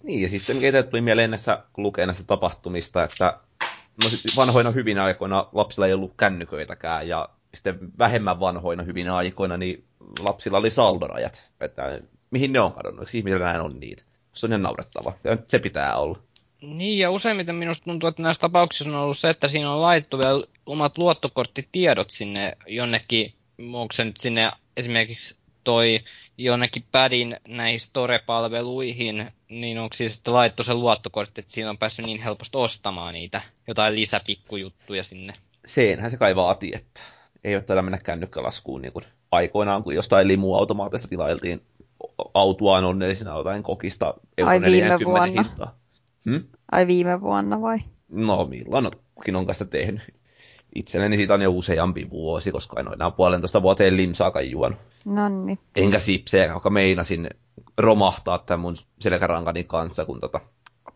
Niin, 0.03 0.21
ja 0.21 0.29
siis 0.29 0.45
se, 0.45 0.53
mikä 0.53 0.83
tuli 0.83 1.01
mieleen 1.01 1.31
näissä 1.31 1.63
näissä 2.05 2.23
tapahtumista, 2.27 3.03
että 3.03 3.39
no, 4.03 4.09
vanhoina 4.37 4.71
hyvinä 4.71 5.03
aikoina 5.03 5.49
lapsilla 5.53 5.87
ei 5.87 5.93
ollut 5.93 6.13
kännyköitäkään, 6.17 7.07
ja 7.07 7.29
sitten 7.53 7.79
vähemmän 7.99 8.39
vanhoina 8.39 8.83
hyvinä 8.83 9.15
aikoina, 9.15 9.57
niin 9.57 9.83
lapsilla 10.19 10.57
oli 10.57 10.69
saldorajat. 10.69 11.51
Että 11.61 11.99
mihin 12.31 12.53
ne 12.53 12.59
on 12.59 12.73
kadonnut? 12.73 13.07
Eikö 13.07 13.17
ihmisillä 13.17 13.45
näin 13.45 13.61
on 13.61 13.79
niitä? 13.79 14.03
Se 14.31 14.45
on 14.45 14.51
ihan 14.51 14.61
naurettava. 14.61 15.13
Se 15.47 15.59
pitää 15.59 15.97
olla. 15.97 16.19
Niin, 16.61 16.99
ja 16.99 17.11
useimmiten 17.11 17.55
minusta 17.55 17.83
tuntuu, 17.83 18.09
että 18.09 18.21
näissä 18.21 18.41
tapauksissa 18.41 18.89
on 18.89 18.95
ollut 18.95 19.17
se, 19.17 19.29
että 19.29 19.47
siinä 19.47 19.71
on 19.71 19.81
laittu 19.81 20.17
vielä 20.17 20.43
omat 20.65 20.97
luottokorttitiedot 20.97 22.11
sinne 22.11 22.57
jonnekin, 22.67 23.33
onko 23.73 23.93
se 23.93 24.05
nyt 24.05 24.17
sinne 24.17 24.51
esimerkiksi 24.77 25.35
toi 25.63 25.99
jonnekin 26.37 26.83
pädin 26.91 27.37
näihin 27.47 27.79
store-palveluihin, 27.79 29.31
niin 29.49 29.79
onko 29.79 29.93
siis 29.93 30.15
sitten 30.15 30.33
laittu 30.33 30.63
se 30.63 30.73
luottokortti, 30.73 31.41
että 31.41 31.53
siinä 31.53 31.69
on 31.69 31.77
päässyt 31.77 32.05
niin 32.05 32.21
helposti 32.21 32.57
ostamaan 32.57 33.13
niitä 33.13 33.41
jotain 33.67 33.95
lisäpikkujuttuja 33.95 35.03
sinne. 35.03 35.33
Seenhän 35.65 36.11
se 36.11 36.17
kai 36.17 36.35
vaatii, 36.35 36.71
että 36.75 37.01
ei 37.43 37.55
ole 37.55 37.63
taida 37.63 37.81
mennä 37.81 37.97
kännykkälaskuun 38.05 38.81
niin 38.81 38.93
kuin 38.93 39.05
aikoinaan, 39.31 39.83
kun 39.83 39.95
jostain 39.95 40.27
limuautomaatista 40.27 41.07
tilailtiin 41.07 41.61
autuaan 42.33 42.85
onnellisena 42.85 43.37
jotain 43.37 43.63
kokista 43.63 44.13
euro 44.37 44.59
40 44.59 45.25
hintaa. 45.25 45.75
Hmm? 46.25 46.43
Ai 46.71 46.87
viime 46.87 47.21
vuonna 47.21 47.61
vai? 47.61 47.79
No 48.09 48.45
milloin 48.45 48.91
kukin 49.15 49.35
on 49.35 49.45
sitä 49.51 49.65
tehnyt. 49.65 50.01
Itselleni 50.75 51.17
siitä 51.17 51.33
on 51.33 51.41
jo 51.41 51.51
useampi 51.51 52.09
vuosi, 52.09 52.51
koska 52.51 52.79
en 52.79 52.87
ole 52.87 52.93
enää 52.93 53.11
puolentoista 53.11 53.61
vuoteen 53.61 53.97
limsaakaan 53.97 54.51
juonut. 54.51 54.79
Nonni. 55.05 55.59
Enkä 55.75 55.99
sipsejä, 55.99 56.45
joka 56.45 56.69
meinasin 56.69 57.29
romahtaa 57.77 58.37
tämän 58.37 58.59
mun 58.59 58.75
selkärankani 58.99 59.63
kanssa, 59.63 60.05
kun 60.05 60.19
tota 60.19 60.39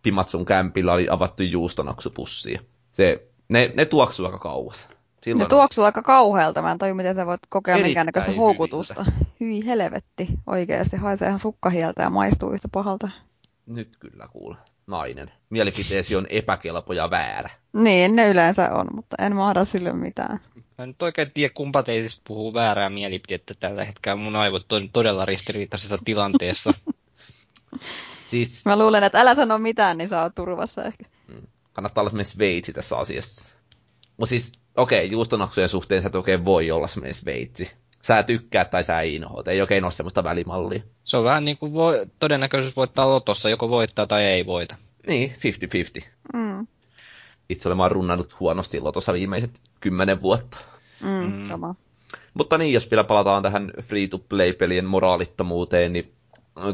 Pimatsun 0.03 0.45
kämpillä 0.45 0.93
oli 0.93 1.07
avattu 1.09 1.43
juustonaksupussia. 1.43 2.61
Se, 2.91 3.27
ne, 3.49 3.71
ne 3.75 3.85
tuoksuu 3.85 4.25
aika 4.25 4.39
kauas. 4.39 4.89
Silloin 5.23 5.45
ne 5.45 5.49
tuoksuu 5.49 5.83
aika 5.83 6.01
kauhealta. 6.01 6.61
Mä 6.61 6.71
en 6.71 6.77
taju, 6.77 6.95
miten 6.95 7.15
sä 7.15 7.25
voit 7.25 7.41
kokea 7.49 7.77
minkäännäköistä 7.77 8.31
houkutusta. 8.31 9.05
Hyi 9.39 9.65
helvetti. 9.65 10.27
Oikeasti 10.47 10.97
haisee 10.97 11.27
ihan 11.27 11.39
sukkahieltä 11.39 12.03
ja 12.03 12.09
maistuu 12.09 12.51
yhtä 12.51 12.67
pahalta. 12.71 13.09
Nyt 13.65 13.89
kyllä 13.99 14.27
kuule. 14.31 14.57
Nainen. 14.87 15.31
Mielipiteesi 15.49 16.15
on 16.15 16.27
epäkelpo 16.29 16.93
ja 16.93 17.09
väärä. 17.09 17.49
Niin, 17.73 18.15
ne 18.15 18.29
yleensä 18.29 18.73
on, 18.73 18.87
mutta 18.95 19.15
en 19.19 19.35
mahda 19.35 19.65
sille 19.65 19.93
mitään. 19.93 20.39
Mä 20.77 20.83
en 20.83 20.95
oikein 21.01 21.31
tiedä, 21.33 21.53
kumpa 21.53 21.83
teistä 21.83 22.21
puhuu 22.27 22.53
väärää 22.53 22.89
mielipidettä 22.89 23.53
tällä 23.59 23.85
hetkellä. 23.85 24.15
Mun 24.15 24.35
aivot 24.35 24.71
on 24.71 24.89
todella 24.89 25.25
ristiriitaisessa 25.25 25.97
tilanteessa. 26.05 26.73
siis... 28.25 28.65
Mä 28.65 28.79
luulen, 28.79 29.03
että 29.03 29.19
älä 29.19 29.35
sano 29.35 29.57
mitään, 29.57 29.97
niin 29.97 30.09
saa 30.09 30.29
turvassa 30.29 30.83
ehkä. 30.83 31.03
Mm. 31.27 31.47
Kannattaa 31.73 32.01
olla 32.01 32.09
semmoinen 32.09 32.25
sveitsi 32.25 32.73
tässä 32.73 32.97
asiassa. 32.97 33.55
Mutta 34.17 34.29
siis, 34.29 34.60
okei, 34.77 35.05
okay, 35.05 35.11
juustonaksujen 35.11 35.69
suhteen 35.69 36.01
sä 36.01 36.07
et 36.07 36.15
oikein 36.15 36.45
voi 36.45 36.71
olla 36.71 36.87
semmoinen 36.87 37.13
sveitsi. 37.13 37.71
Sä 38.01 38.23
tykkää 38.23 38.65
tai 38.65 38.83
sä 38.83 39.01
inhoat. 39.01 39.47
Ei 39.47 39.61
oikein 39.61 39.83
ole 39.83 39.91
semmoista 39.91 40.23
välimallia. 40.23 40.81
Se 41.03 41.17
on 41.17 41.23
vähän 41.23 41.45
niin 41.45 41.57
kuin 41.57 41.73
voi, 41.73 42.05
todennäköisyys 42.19 42.75
voittaa 42.75 43.09
lotossa, 43.09 43.49
joko 43.49 43.69
voittaa 43.69 44.07
tai 44.07 44.25
ei 44.25 44.45
voita. 44.45 44.75
Niin, 45.07 45.33
50-50. 46.01 46.07
Mm. 46.33 46.67
Itse 47.49 47.69
olen 47.69 47.91
runnannut 47.91 48.39
huonosti 48.39 48.79
lotossa 48.79 49.13
viimeiset 49.13 49.61
kymmenen 49.79 50.21
vuotta. 50.21 50.57
Mm, 51.03 51.33
mm. 51.33 51.47
Sama. 51.47 51.75
Mutta 52.33 52.57
niin, 52.57 52.73
jos 52.73 52.91
vielä 52.91 53.03
palataan 53.03 53.43
tähän 53.43 53.71
free-to-play-pelien 53.81 54.85
moraalittomuuteen, 54.85 55.93
niin 55.93 56.13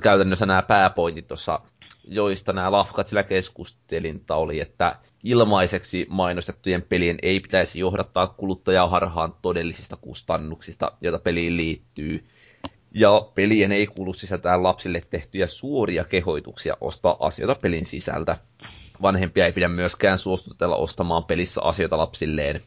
käytännössä 0.03 0.45
nämä 0.45 0.61
pääpointit 0.61 1.27
tuossa 1.27 1.59
joista 2.07 2.53
nämä 2.53 2.71
lafkat 2.71 3.07
sillä 3.07 3.23
keskustelinta 3.23 4.35
oli, 4.35 4.59
että 4.59 4.95
ilmaiseksi 5.23 6.05
mainostettujen 6.09 6.81
pelien 6.81 7.17
ei 7.21 7.39
pitäisi 7.39 7.79
johdattaa 7.79 8.27
kuluttajaa 8.27 8.89
harhaan 8.89 9.33
todellisista 9.41 9.97
kustannuksista, 10.01 10.91
joita 11.01 11.19
peliin 11.19 11.57
liittyy. 11.57 12.27
Ja 12.95 13.29
pelien 13.35 13.71
ei 13.71 13.87
kuulu 13.87 14.13
sisältää 14.13 14.63
lapsille 14.63 15.01
tehtyjä 15.09 15.47
suoria 15.47 16.03
kehoituksia 16.03 16.77
ostaa 16.81 17.17
asioita 17.19 17.55
pelin 17.55 17.85
sisältä. 17.85 18.37
Vanhempia 19.01 19.45
ei 19.45 19.53
pidä 19.53 19.67
myöskään 19.67 20.17
suostutella 20.17 20.75
ostamaan 20.75 21.23
pelissä 21.23 21.61
asioita 21.61 21.97
lapsilleen 21.97 22.61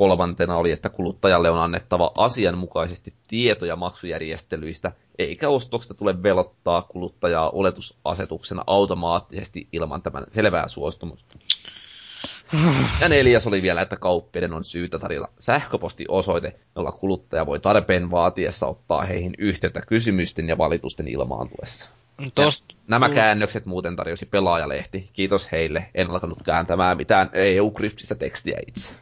kolmantena 0.00 0.56
oli, 0.56 0.72
että 0.72 0.88
kuluttajalle 0.88 1.50
on 1.50 1.62
annettava 1.62 2.12
asianmukaisesti 2.16 3.14
tietoja 3.28 3.76
maksujärjestelyistä, 3.76 4.92
eikä 5.18 5.48
ostoksesta 5.48 5.94
tule 5.94 6.22
velottaa 6.22 6.82
kuluttajaa 6.82 7.50
oletusasetuksena 7.50 8.64
automaattisesti 8.66 9.68
ilman 9.72 10.02
tämän 10.02 10.24
selvää 10.32 10.68
suostumusta. 10.68 11.38
Ja 13.00 13.08
neljäs 13.08 13.46
oli 13.46 13.62
vielä, 13.62 13.82
että 13.82 13.96
kauppiaiden 13.96 14.52
on 14.52 14.64
syytä 14.64 14.98
tarjota 14.98 15.28
sähköpostiosoite, 15.38 16.54
jolla 16.76 16.92
kuluttaja 16.92 17.46
voi 17.46 17.60
tarpeen 17.60 18.10
vaatiessa 18.10 18.66
ottaa 18.66 19.02
heihin 19.02 19.34
yhteyttä 19.38 19.80
kysymysten 19.86 20.48
ja 20.48 20.58
valitusten 20.58 21.08
ilmaantuessa. 21.08 21.90
Tost... 22.34 22.64
Nämä 22.88 23.08
käännökset 23.08 23.66
muuten 23.66 23.96
tarjosi 23.96 24.26
pelaajalehti. 24.26 25.10
Kiitos 25.12 25.52
heille. 25.52 25.86
En 25.94 26.10
alkanut 26.10 26.38
kääntämään 26.44 26.96
mitään 26.96 27.30
EU-kryptistä 27.32 28.14
tekstiä 28.14 28.58
itse. 28.66 28.94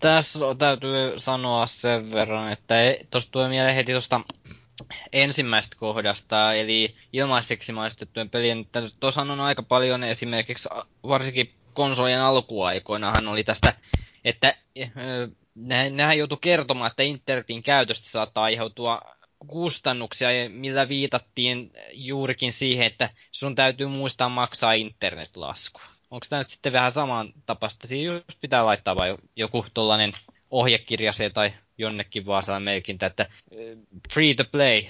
Tässä 0.00 0.38
täytyy 0.58 1.14
sanoa 1.18 1.66
sen 1.66 2.12
verran, 2.12 2.52
että 2.52 2.74
tuosta 3.10 3.30
tulee 3.30 3.48
mieleen 3.48 3.74
heti 3.74 3.92
tuosta 3.92 4.20
ensimmäisestä 5.12 5.76
kohdasta, 5.78 6.54
eli 6.54 6.94
ilmaiseksi 7.12 7.72
maistettujen 7.72 8.30
pelien. 8.30 8.66
Tuossa 9.00 9.20
on 9.22 9.40
aika 9.40 9.62
paljon 9.62 10.04
esimerkiksi, 10.04 10.68
varsinkin 11.08 11.54
konsolien 11.74 12.20
alkuaikoinahan 12.20 13.28
oli 13.28 13.44
tästä, 13.44 13.74
että 14.24 14.54
nehän 15.90 16.18
joutui 16.18 16.38
kertomaan, 16.40 16.90
että 16.90 17.02
internetin 17.02 17.62
käytöstä 17.62 18.08
saattaa 18.10 18.44
aiheutua 18.44 19.00
kustannuksia, 19.46 20.28
millä 20.48 20.88
viitattiin 20.88 21.72
juurikin 21.92 22.52
siihen, 22.52 22.86
että 22.86 23.10
sun 23.32 23.54
täytyy 23.54 23.86
muistaa 23.86 24.28
maksaa 24.28 24.72
internetlasku 24.72 25.80
onko 26.10 26.26
tämä 26.28 26.40
nyt 26.40 26.48
sitten 26.48 26.72
vähän 26.72 26.92
saman 26.92 27.32
tapasta? 27.46 27.88
Siinä 27.88 28.12
just 28.12 28.40
pitää 28.40 28.66
laittaa 28.66 28.96
vain 28.96 29.16
joku 29.36 29.66
tollainen 29.74 30.12
ohjekirja 30.50 31.12
tai 31.34 31.52
jonnekin 31.78 32.26
vaan 32.26 32.42
saa 32.42 32.60
merkintä, 32.60 33.06
että 33.06 33.26
free 34.12 34.34
to 34.34 34.44
play 34.44 34.82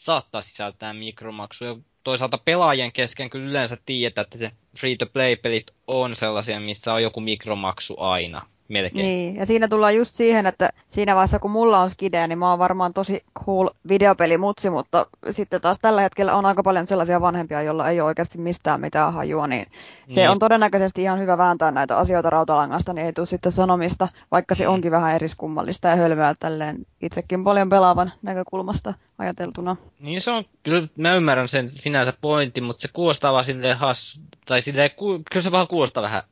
saattaa 0.00 0.42
sisältää 0.42 0.92
mikromaksuja. 0.92 1.76
Toisaalta 2.04 2.38
pelaajien 2.38 2.92
kesken 2.92 3.30
kyllä 3.30 3.50
yleensä 3.50 3.76
tiedetään, 3.86 4.26
että 4.34 4.50
free 4.78 4.96
to 4.96 5.06
play 5.06 5.36
pelit 5.36 5.70
on 5.86 6.16
sellaisia, 6.16 6.60
missä 6.60 6.94
on 6.94 7.02
joku 7.02 7.20
mikromaksu 7.20 8.00
aina 8.00 8.46
melkein. 8.68 9.04
Niin, 9.04 9.36
ja 9.36 9.46
siinä 9.46 9.68
tullaan 9.68 9.96
just 9.96 10.14
siihen, 10.14 10.46
että 10.46 10.70
siinä 10.88 11.14
vaiheessa 11.14 11.38
kun 11.38 11.50
mulla 11.50 11.80
on 11.80 11.90
skidea, 11.90 12.26
niin 12.26 12.38
mä 12.38 12.50
oon 12.50 12.58
varmaan 12.58 12.94
tosi 12.94 13.24
cool 13.44 13.70
videopelimutsi, 13.88 14.70
mutta 14.70 15.06
sitten 15.30 15.60
taas 15.60 15.78
tällä 15.78 16.00
hetkellä 16.00 16.34
on 16.34 16.46
aika 16.46 16.62
paljon 16.62 16.86
sellaisia 16.86 17.20
vanhempia, 17.20 17.62
joilla 17.62 17.88
ei 17.88 18.00
ole 18.00 18.06
oikeasti 18.06 18.38
mistään 18.38 18.80
mitään 18.80 19.12
hajua, 19.12 19.46
niin 19.46 19.66
se 20.08 20.20
niin. 20.20 20.30
on 20.30 20.38
todennäköisesti 20.38 21.02
ihan 21.02 21.18
hyvä 21.18 21.38
vääntää 21.38 21.70
näitä 21.70 21.98
asioita 21.98 22.30
rautalangasta, 22.30 22.92
niin 22.92 23.06
ei 23.06 23.12
tule 23.12 23.26
sitten 23.26 23.52
sanomista, 23.52 24.08
vaikka 24.30 24.54
se 24.54 24.66
mm. 24.66 24.72
onkin 24.72 24.90
vähän 24.90 25.14
eriskummallista 25.14 25.88
ja 25.88 25.96
hölmöä 25.96 26.34
tälleen 26.40 26.76
itsekin 27.02 27.44
paljon 27.44 27.68
pelaavan 27.68 28.12
näkökulmasta 28.22 28.94
ajateltuna. 29.18 29.76
Niin 30.00 30.20
se 30.20 30.30
on, 30.30 30.44
kyllä 30.62 30.88
mä 30.96 31.14
ymmärrän 31.14 31.48
sen 31.48 31.70
sinänsä 31.70 32.12
pointti, 32.20 32.60
mutta 32.60 32.82
se 32.82 32.88
kuulostaa 32.92 33.32
vaan 33.32 33.44
silleen 33.44 33.78
has, 33.78 34.20
tai 34.46 34.62
silleen, 34.62 34.90
kyllä 35.30 35.42
se 35.42 35.52
vaan 35.52 35.68
kuulostaa 35.68 36.02
vähän 36.02 36.22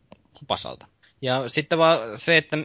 pasalta. 0.47 0.87
Ja 1.23 1.49
sitten 1.49 1.79
vaan 1.79 1.99
se, 2.18 2.37
että 2.37 2.57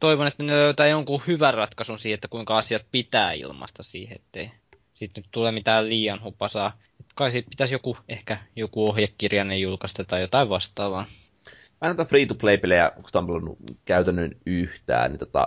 toivon, 0.00 0.26
että 0.26 0.42
ne 0.42 0.52
löytää 0.52 0.86
jonkun 0.86 1.22
hyvän 1.26 1.54
ratkaisun 1.54 1.98
siihen, 1.98 2.14
että 2.14 2.28
kuinka 2.28 2.58
asiat 2.58 2.82
pitää 2.92 3.32
ilmasta 3.32 3.82
siihen, 3.82 4.16
ettei 4.16 4.50
sitten 4.92 5.22
nyt 5.22 5.30
tule 5.30 5.52
mitään 5.52 5.88
liian 5.88 6.22
hupasaa. 6.22 6.78
Kai 7.14 7.30
siitä 7.30 7.50
pitäisi 7.50 7.74
joku, 7.74 7.96
ehkä 8.08 8.38
joku 8.56 8.90
ohjekirjainen 8.90 9.60
julkaista 9.60 10.04
tai 10.04 10.20
jotain 10.20 10.48
vastaavaa. 10.48 11.06
Mä 11.80 11.90
en 11.90 12.06
free-to-play-pelejä 12.06 12.92
on 13.12 13.56
käytännön 13.84 14.36
yhtään, 14.46 15.10
niin 15.10 15.18
tota, 15.18 15.46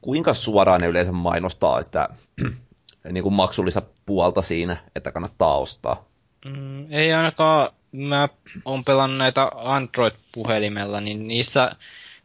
kuinka 0.00 0.34
suoraan 0.34 0.80
ne 0.80 0.86
yleensä 0.86 1.12
mainostaa, 1.12 1.80
että 1.80 2.08
niin 3.12 3.22
kuin 3.22 3.34
maksullista 3.34 3.82
puolta 4.06 4.42
siinä, 4.42 4.76
että 4.96 5.12
kannattaa 5.12 5.58
ostaa? 5.58 6.04
Mm, 6.44 6.92
ei 6.92 7.12
ainakaan, 7.12 7.72
mä 7.92 8.28
oon 8.64 8.84
pelannut 8.84 9.18
näitä 9.18 9.50
Android-puhelimella, 9.54 11.00
niin 11.00 11.28
niissä 11.28 11.76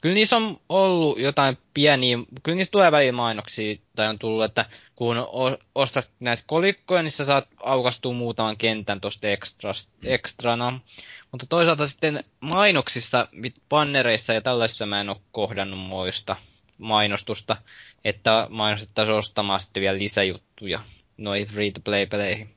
kyllä 0.06 0.16
niissä 0.16 0.36
on 0.36 0.58
ollut 0.70 1.20
jotain 1.20 1.58
pieniä, 1.74 2.18
kyllä 2.43 2.56
niissä 2.56 2.72
tulee 2.72 2.91
väliin 2.91 3.16
mainoksia, 3.16 3.76
tai 3.95 4.08
on 4.08 4.20
tullut, 4.20 4.43
että 4.43 4.66
kun 4.95 5.18
ostat 5.76 6.10
näitä 6.20 6.43
kolikkoja, 6.47 7.03
niin 7.03 7.12
sä 7.12 7.26
saat 7.26 7.47
aukastua 7.64 8.14
muutaman 8.14 8.58
kentän 8.58 9.01
tuosta 9.01 9.28
ekstrana. 10.03 10.80
Mutta 11.32 11.45
toisaalta 11.45 11.88
sitten 11.88 12.24
mainoksissa, 12.39 13.28
pannereissa 13.70 14.34
ja 14.34 14.41
tällaisissa 14.41 14.86
mä 14.86 15.01
en 15.01 15.10
ole 15.10 15.18
kohdannut 15.32 15.80
moista 15.80 16.36
mainostusta, 16.78 17.58
että 18.03 18.47
mainostettaisiin 18.49 19.18
ostamaan 19.18 19.62
sitten 19.62 19.82
vielä 19.82 19.97
lisäjuttuja 19.97 20.80
noihin 21.18 21.47
free-to-play-peleihin. 21.47 22.50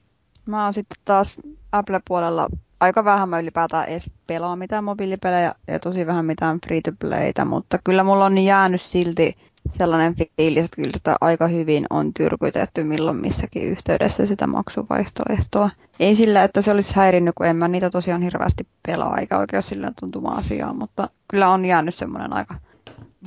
Mä 0.47 0.65
oon 0.65 0.75
sitten 0.75 1.03
taas 1.05 1.37
Apple-puolella 1.73 2.49
aika 2.81 3.05
vähän 3.05 3.29
mä 3.29 3.41
ylipäätään 3.41 3.89
edes 3.89 4.11
pelaa 4.27 4.57
mitään 4.57 4.85
mobiilipelejä 4.85 5.55
ja 5.67 5.79
tosi 5.79 6.07
vähän 6.07 6.25
mitään 6.25 6.59
free-to-playtä, 6.67 7.45
mutta 7.45 7.79
kyllä 7.85 8.05
mulla 8.05 8.25
on 8.25 8.39
jäänyt 8.39 8.83
silti 8.83 9.37
sellainen 9.71 10.15
fiilis, 10.37 10.65
että 10.65 10.77
kyllä 10.77 10.91
sitä 10.95 11.17
aika 11.21 11.49
hyvin 11.49 11.87
on 11.91 12.15
tyrkytetty 12.15 12.85
milloin 12.85 13.21
missäkin 13.21 13.63
yhteydessä 13.63 14.27
sitä 14.27 14.47
maksuvaihtoehtoa. 14.47 15.71
Ei 16.01 16.15
sillä, 16.15 16.45
että 16.45 16.63
se 16.63 16.71
olisi 16.71 16.97
häirinnyt, 16.97 17.35
kun 17.35 17.47
en 17.47 17.57
mä 17.57 17.69
niitä 17.69 17.91
tosiaan 17.91 18.23
hirveästi 18.23 18.67
pelaa, 18.87 19.19
eikä 19.19 19.39
oikein 19.39 19.63
sillä 19.63 19.93
tuntuma 20.01 20.29
asiaa, 20.29 20.73
mutta 20.73 21.09
kyllä 21.29 21.49
on 21.49 21.65
jäänyt 21.65 21.95
semmoinen 21.95 22.33
aika 22.33 22.55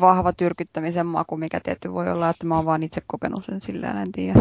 vahva 0.02 0.34
tyrkyttämisen 0.34 1.06
maku, 1.06 1.38
mikä 1.38 1.60
tietty 1.60 1.94
voi 1.94 2.12
olla, 2.12 2.30
että 2.30 2.46
mä 2.46 2.56
oon 2.56 2.66
vaan 2.66 2.84
itse 2.84 3.02
kokenut 3.08 3.46
sen 3.46 3.62
silleen, 3.62 3.98
en 3.98 4.12
tiedä. 4.12 4.40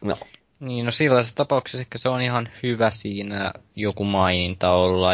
No, 0.00 0.16
niin, 0.60 0.84
no 0.84 0.90
sellaisessa 0.90 1.36
tapauksessa 1.36 1.80
ehkä 1.80 1.98
se 1.98 2.08
on 2.08 2.20
ihan 2.20 2.48
hyvä 2.62 2.90
siinä 2.90 3.52
joku 3.76 4.04
maininta 4.04 4.72
olla. 4.72 5.10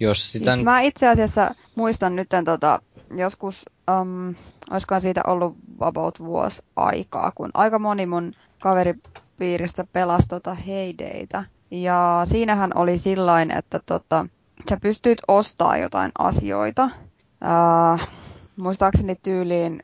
Jos 0.00 0.32
sitä... 0.32 0.54
Siis 0.54 0.64
mä 0.64 0.80
itse 0.80 1.08
asiassa 1.08 1.54
muistan 1.74 2.16
nyt 2.16 2.28
tota, 2.44 2.82
joskus, 3.16 3.64
um, 4.00 4.34
olisikohan 4.70 5.02
siitä 5.02 5.20
ollut 5.26 5.56
about 5.80 6.20
vuosi 6.20 6.62
aikaa, 6.76 7.32
kun 7.34 7.50
aika 7.54 7.78
moni 7.78 8.06
mun 8.06 8.32
kaveripiiristä 8.62 9.84
pelasi 9.92 10.28
tota 10.28 10.54
Heideitä. 10.54 11.44
Ja 11.70 12.22
siinähän 12.24 12.70
oli 12.74 12.98
sillain, 12.98 13.50
että 13.58 13.80
tota, 13.86 14.26
sä 14.70 14.76
pystyit 14.82 15.18
ostamaan 15.28 15.80
jotain 15.80 16.12
asioita. 16.18 16.84
Uh, 16.84 18.08
muistaakseni 18.56 19.16
tyyliin 19.22 19.82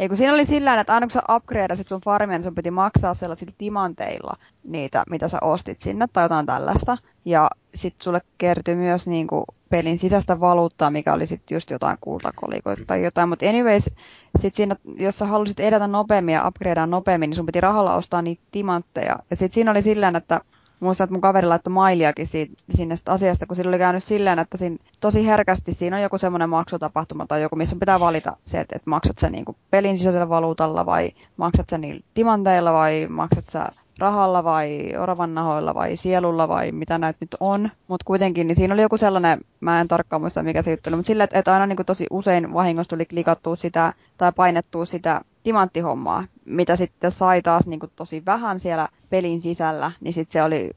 ei 0.00 0.08
kun 0.08 0.16
siinä 0.16 0.34
oli 0.34 0.44
sillä 0.44 0.80
että 0.80 0.94
aina 0.94 1.06
kun 1.06 1.10
sä 1.10 1.22
upgradeasit 1.36 1.88
sun 1.88 2.00
farmia, 2.00 2.38
niin 2.38 2.44
sun 2.44 2.54
piti 2.54 2.70
maksaa 2.70 3.14
sellaisilla 3.14 3.52
timanteilla 3.58 4.36
niitä, 4.68 5.04
mitä 5.10 5.28
sä 5.28 5.38
ostit 5.40 5.80
sinne 5.80 6.06
tai 6.12 6.24
jotain 6.24 6.46
tällaista. 6.46 6.96
Ja 7.24 7.50
sit 7.74 7.94
sulle 8.02 8.20
kertyi 8.38 8.74
myös 8.74 9.06
niinku 9.06 9.44
pelin 9.68 9.98
sisäistä 9.98 10.40
valuuttaa, 10.40 10.90
mikä 10.90 11.12
oli 11.12 11.26
sitten 11.26 11.56
just 11.56 11.70
jotain 11.70 11.98
kultakolikoita 12.00 12.82
tai 12.86 13.04
jotain. 13.04 13.28
Mutta 13.28 13.48
anyways, 13.48 13.90
sit 14.38 14.54
siinä, 14.54 14.76
jos 14.96 15.18
sä 15.18 15.26
halusit 15.26 15.60
edetä 15.60 15.86
nopeammin 15.86 16.34
ja 16.34 16.48
upgradea 16.48 16.86
nopeammin, 16.86 17.30
niin 17.30 17.36
sun 17.36 17.46
piti 17.46 17.60
rahalla 17.60 17.94
ostaa 17.94 18.22
niitä 18.22 18.42
timantteja. 18.50 19.16
Ja 19.30 19.36
sitten 19.36 19.54
siinä 19.54 19.70
oli 19.70 19.82
silleen, 19.82 20.16
että 20.16 20.40
muistan, 20.80 21.04
että 21.04 21.14
mun 21.14 21.20
kaveri 21.20 21.46
laittoi 21.46 21.72
mailiakin 21.72 22.26
siitä, 22.26 22.52
sinne 22.70 22.94
asiasta, 23.06 23.46
kun 23.46 23.56
sillä 23.56 23.68
oli 23.68 23.78
käynyt 23.78 24.04
silleen, 24.04 24.38
että 24.38 24.56
siinä, 24.56 24.76
tosi 25.00 25.26
herkästi 25.26 25.72
siinä 25.72 25.96
on 25.96 26.02
joku 26.02 26.18
semmoinen 26.18 26.50
maksutapahtuma 26.50 27.26
tai 27.26 27.42
joku, 27.42 27.56
missä 27.56 27.76
pitää 27.80 28.00
valita 28.00 28.36
se, 28.44 28.60
että, 28.60 28.76
että 28.76 28.90
maksat 28.90 29.18
sä 29.18 29.30
niin 29.30 29.44
pelin 29.70 29.98
sisäisellä 29.98 30.28
valuutalla 30.28 30.86
vai 30.86 31.10
maksat 31.36 31.68
sä 31.70 31.78
niillä 31.78 32.00
timanteilla 32.14 32.72
vai 32.72 33.06
maksat 33.10 33.48
sä 33.48 33.66
rahalla 34.00 34.44
vai 34.44 34.92
oravan 34.98 35.34
nahoilla 35.34 35.74
vai 35.74 35.96
sielulla 35.96 36.48
vai 36.48 36.72
mitä 36.72 36.98
näitä 36.98 37.16
nyt 37.20 37.36
on. 37.40 37.70
Mutta 37.88 38.04
kuitenkin, 38.04 38.46
niin 38.46 38.56
siinä 38.56 38.74
oli 38.74 38.82
joku 38.82 38.96
sellainen, 38.96 39.40
mä 39.60 39.80
en 39.80 39.88
tarkkaan 39.88 40.22
muista 40.22 40.42
mikä 40.42 40.62
se 40.62 40.70
juttu 40.70 40.90
mutta 40.90 41.06
sillä, 41.06 41.24
että, 41.24 41.38
että 41.38 41.52
aina 41.52 41.66
niin 41.66 41.86
tosi 41.86 42.06
usein 42.10 42.54
vahingossa 42.54 42.88
tuli 42.88 43.06
klikattua 43.06 43.56
sitä 43.56 43.92
tai 44.18 44.32
painettua 44.36 44.86
sitä 44.86 45.20
timanttihommaa, 45.42 46.24
mitä 46.44 46.76
sitten 46.76 47.10
sai 47.10 47.42
taas 47.42 47.66
niin 47.66 47.80
kuin 47.80 47.92
tosi 47.96 48.22
vähän 48.26 48.60
siellä 48.60 48.88
pelin 49.10 49.40
sisällä, 49.40 49.92
niin 50.00 50.12
sitten 50.12 50.32
se 50.32 50.42
oli 50.42 50.70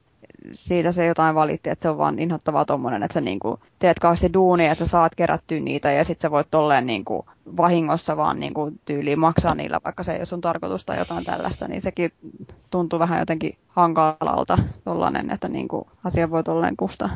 siitä 0.52 0.92
se 0.92 1.06
jotain 1.06 1.36
valitti, 1.36 1.70
että 1.70 1.84
se 1.84 1.90
on 1.90 1.98
vaan 1.98 2.20
inhottavaa 2.20 2.66
tommonen, 2.66 3.04
että 3.04 3.14
sä 3.14 3.22
niinku 3.22 3.60
teet 3.80 4.00
kauheasti 4.00 4.34
duunia, 4.34 4.72
että 4.72 4.86
sä 4.86 4.92
saat 4.92 5.16
kerättyä 5.16 5.60
niitä 5.60 5.92
ja 5.92 6.04
sitten 6.04 6.22
sä 6.22 6.32
voit 6.32 6.48
tolleen 6.52 6.86
niinku 6.86 7.26
vahingossa 7.58 8.18
vaan 8.18 8.40
niinku 8.40 8.72
tyyliin 8.86 9.20
maksaa 9.20 9.56
niillä, 9.56 9.80
vaikka 9.86 10.04
se 10.04 10.12
ei 10.12 10.20
ole 10.20 10.26
sun 10.26 10.42
tarkoitus 10.42 10.86
tai 10.86 10.98
jotain 10.98 11.26
tällaista, 11.26 11.68
niin 11.68 11.82
sekin 11.82 12.12
tuntuu 12.70 13.00
vähän 13.00 13.20
jotenkin 13.20 13.58
hankalalta 13.68 14.58
tollanen, 14.84 15.32
että 15.32 15.48
niinku 15.48 15.88
asia 16.04 16.32
voi 16.32 16.44
tolleen 16.44 16.78
kustaa. 16.78 17.10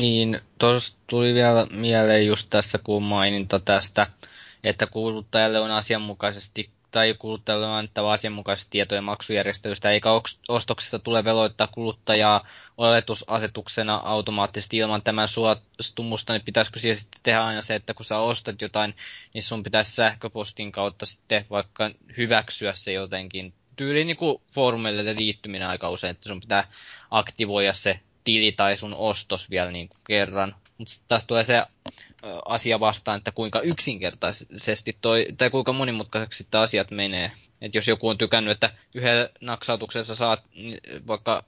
Niin, 0.00 0.40
tuossa 0.58 0.96
tuli 1.06 1.34
vielä 1.34 1.66
mieleen 1.70 2.26
just 2.26 2.46
tässä, 2.50 2.78
kun 2.78 3.02
maininta 3.02 3.60
tästä, 3.60 4.06
että 4.68 4.86
kuluttajalle 4.86 5.60
on 5.60 5.70
asianmukaisesti 5.70 6.70
tai 6.90 7.14
kuluttajalle 7.18 7.66
on 7.66 7.72
annettava 7.72 8.12
asianmukaisesti 8.12 8.70
tietojen 8.70 9.04
maksujärjestelystä, 9.04 9.90
eikä 9.90 10.08
ostoksesta 10.48 10.98
tule 10.98 11.24
veloittaa 11.24 11.66
kuluttajaa 11.66 12.46
oletusasetuksena 12.78 13.96
automaattisesti 13.96 14.76
ilman 14.76 15.02
tämän 15.02 15.28
suostumusta, 15.28 16.32
niin 16.32 16.44
pitäisikö 16.44 16.78
siihen 16.78 16.96
sitten 16.96 17.20
tehdä 17.22 17.44
aina 17.44 17.62
se, 17.62 17.74
että 17.74 17.94
kun 17.94 18.04
sä 18.04 18.18
ostat 18.18 18.60
jotain, 18.62 18.94
niin 19.34 19.42
sun 19.42 19.62
pitäisi 19.62 19.92
sähköpostin 19.92 20.72
kautta 20.72 21.06
sitten 21.06 21.46
vaikka 21.50 21.90
hyväksyä 22.16 22.72
se 22.74 22.92
jotenkin. 22.92 23.54
Tyyli 23.76 24.04
niin 24.04 24.16
kuin 24.16 24.42
foorumille 24.54 25.14
liittyminen 25.18 25.68
aika 25.68 25.90
usein, 25.90 26.10
että 26.10 26.28
sun 26.28 26.40
pitää 26.40 26.68
aktivoida 27.10 27.72
se 27.72 28.00
tili 28.24 28.52
tai 28.52 28.76
sun 28.76 28.94
ostos 28.94 29.50
vielä 29.50 29.70
niin 29.70 29.88
kuin 29.88 30.00
kerran. 30.06 30.54
Mutta 30.78 30.94
taas 31.08 31.26
tulee 31.26 31.44
se 31.44 31.62
asia 32.44 32.80
vastaan, 32.80 33.18
että 33.18 33.32
kuinka 33.32 33.60
yksinkertaisesti 33.60 34.92
toi, 35.00 35.26
tai 35.38 35.50
kuinka 35.50 35.72
monimutkaiseksi 35.72 36.38
sitten 36.38 36.60
asiat 36.60 36.90
menee. 36.90 37.32
Et 37.60 37.74
jos 37.74 37.88
joku 37.88 38.08
on 38.08 38.18
tykännyt, 38.18 38.52
että 38.52 38.70
yhden 38.94 39.28
naksautuksessa 39.40 40.16
saat 40.16 40.42
vaikka 41.06 41.44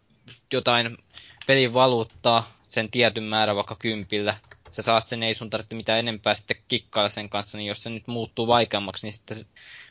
jotain 0.52 0.98
pelin 1.46 1.74
valuuttaa, 1.74 2.52
sen 2.62 2.90
tietyn 2.90 3.24
määrän 3.24 3.56
vaikka 3.56 3.76
kympillä, 3.78 4.36
sä 4.70 4.82
saat 4.82 5.08
sen, 5.08 5.22
ei 5.22 5.34
sun 5.34 5.50
tarvitse 5.50 5.74
mitään 5.74 5.98
enempää 5.98 6.34
sitten 6.34 6.56
kikkailla 6.68 7.08
sen 7.08 7.28
kanssa, 7.28 7.58
niin 7.58 7.68
jos 7.68 7.82
se 7.82 7.90
nyt 7.90 8.06
muuttuu 8.06 8.46
vaikeammaksi, 8.46 9.06
niin 9.06 9.14
sitten 9.14 9.36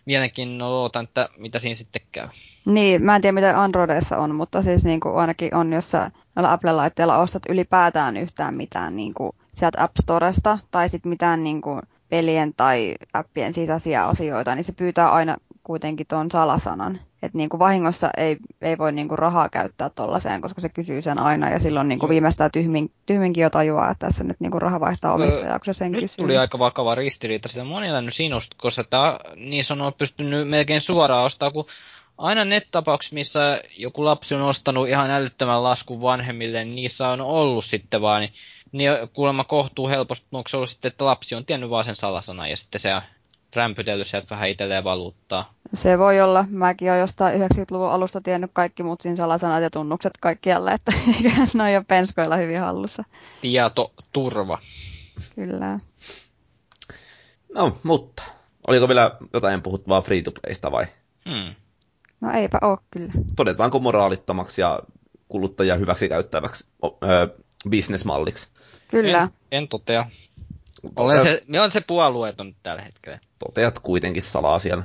mielenkiinnolla 0.05 0.81
odotan, 0.81 1.03
että 1.03 1.29
mitä 1.37 1.59
siinä 1.59 1.75
sitten 1.75 2.01
käy. 2.11 2.27
Niin, 2.65 3.03
mä 3.03 3.15
en 3.15 3.21
tiedä 3.21 3.31
mitä 3.31 3.61
Androidissa 3.61 4.17
on, 4.17 4.35
mutta 4.35 4.61
siis 4.61 4.83
niin 4.83 4.99
kuin 4.99 5.15
ainakin 5.15 5.55
on, 5.55 5.73
jos 5.73 5.91
sä 5.91 6.11
Apple-laitteella 6.35 7.17
ostat 7.17 7.43
ylipäätään 7.49 8.17
yhtään 8.17 8.55
mitään 8.55 8.95
niin 8.95 9.13
kuin 9.13 9.31
sieltä 9.59 9.83
App 9.83 9.95
Storesta 10.01 10.59
tai 10.71 10.89
sitten 10.89 11.09
mitään 11.09 11.43
niin 11.43 11.61
kuin 11.61 11.81
pelien 12.09 12.53
tai 12.57 12.95
appien 13.13 13.53
sisäisiä 13.53 14.07
asioita, 14.07 14.55
niin 14.55 14.63
se 14.63 14.71
pyytää 14.71 15.11
aina 15.11 15.37
kuitenkin 15.63 16.07
tuon 16.07 16.31
salasanan. 16.31 16.99
Että 17.23 17.37
niin 17.37 17.49
kuin 17.49 17.59
vahingossa 17.59 18.09
ei, 18.17 18.37
ei 18.61 18.77
voi 18.77 18.91
niin 18.91 19.07
kuin 19.07 19.19
rahaa 19.19 19.49
käyttää 19.49 19.89
tuollaiseen, 19.89 20.41
koska 20.41 20.61
se 20.61 20.69
kysyy 20.69 21.01
sen 21.01 21.19
aina 21.19 21.49
ja 21.49 21.59
silloin 21.59 21.87
niin 21.87 21.99
kuin 21.99 22.09
viimeistään 22.09 22.51
tyhmin, 22.51 22.91
tyhminkin 23.05 23.41
jo 23.41 23.49
tajuaa, 23.49 23.91
että 23.91 24.07
tässä 24.07 24.23
nyt 24.23 24.39
niin 24.39 24.51
kuin 24.51 24.61
raha 24.61 24.79
vaihtaa 24.79 25.13
omistajaa, 25.13 25.59
kun 25.59 25.65
se 25.65 25.77
sen 25.77 25.91
nyt 25.91 26.01
kysyy. 26.01 26.17
tuli 26.17 26.37
aika 26.37 26.59
vakava 26.59 26.95
ristiriita 26.95 27.49
sitä 27.49 27.63
monilla 27.63 28.01
nyt 28.01 28.13
sinusta, 28.13 28.55
koska 28.59 28.83
tämä 28.83 29.19
niin 29.35 29.63
sanoo 29.63 29.91
pystynyt 29.91 30.49
melkein 30.49 30.81
suoraan 30.81 31.25
ostaa, 31.25 31.51
kun 31.51 31.65
aina 32.17 32.45
net 32.45 32.67
missä 33.11 33.61
joku 33.77 34.05
lapsi 34.05 34.35
on 34.35 34.41
ostanut 34.41 34.87
ihan 34.87 35.11
älyttömän 35.11 35.63
laskun 35.63 36.01
vanhemmille, 36.01 36.65
niin 36.65 36.75
niissä 36.75 37.09
on 37.09 37.21
ollut 37.21 37.65
sitten 37.65 38.01
vaan, 38.01 38.21
niin, 38.21 38.33
niin 38.71 38.91
kuulemma 39.13 39.43
kohtuu 39.43 39.87
helposti, 39.87 40.27
onko 40.31 40.47
se 40.47 40.57
ollut 40.57 40.69
sitten, 40.69 40.89
että 40.89 41.05
lapsi 41.05 41.35
on 41.35 41.45
tiennyt 41.45 41.69
vaan 41.69 41.85
sen 41.85 41.95
salasanan 41.95 42.49
ja 42.49 42.57
sitten 42.57 42.81
se 42.81 42.95
on 42.95 43.01
rämpytellyt 43.55 44.07
sieltä 44.07 44.27
vähän 44.29 44.49
itselleen 44.49 44.83
valuuttaa. 44.83 45.53
Se 45.73 45.99
voi 45.99 46.21
olla. 46.21 46.45
Mäkin 46.49 46.89
olen 46.89 46.99
jostain 46.99 47.41
90-luvun 47.41 47.91
alusta 47.91 48.21
tiennyt 48.21 48.51
kaikki 48.53 48.83
muut 48.83 49.01
siinä 49.01 49.15
salasanat 49.15 49.63
ja 49.63 49.69
tunnukset 49.69 50.13
kaikkialle, 50.19 50.71
että 50.71 50.93
eiköhän 51.17 51.47
ne 51.53 51.63
ole 51.63 51.71
jo 51.71 51.83
penskoilla 51.87 52.35
hyvin 52.35 52.59
hallussa. 52.59 53.03
Tietoturva. 53.41 54.59
Kyllä. 55.35 55.79
No, 57.53 57.77
mutta 57.83 58.23
oliko 58.67 58.87
vielä 58.87 59.17
jotain 59.33 59.61
puhuttavaa 59.61 60.01
free-to-playsta 60.01 60.71
vai? 60.71 60.85
Hmm. 61.29 61.55
No 62.21 62.31
eipä 62.31 62.57
ole 62.61 62.77
kyllä. 62.91 63.11
Todetaanko 63.35 63.79
moraalittomaksi 63.79 64.61
ja 64.61 64.79
kuluttajia 65.29 65.75
hyväksi 65.75 66.09
käyttäväksi 66.09 66.71
öö, 66.83 67.27
bisnesmalliksi? 67.69 68.47
Kyllä. 68.89 69.21
En, 69.21 69.29
en 69.51 69.67
totea. 69.67 70.09
Olen 70.95 71.23
se, 71.23 71.43
me 71.47 71.61
on 71.61 71.71
se 71.71 71.81
puolueeton 71.81 72.55
tällä 72.63 72.81
hetkellä. 72.81 73.19
Toteat 73.39 73.79
kuitenkin 73.79 74.23
salaa 74.23 74.59
siellä. 74.59 74.83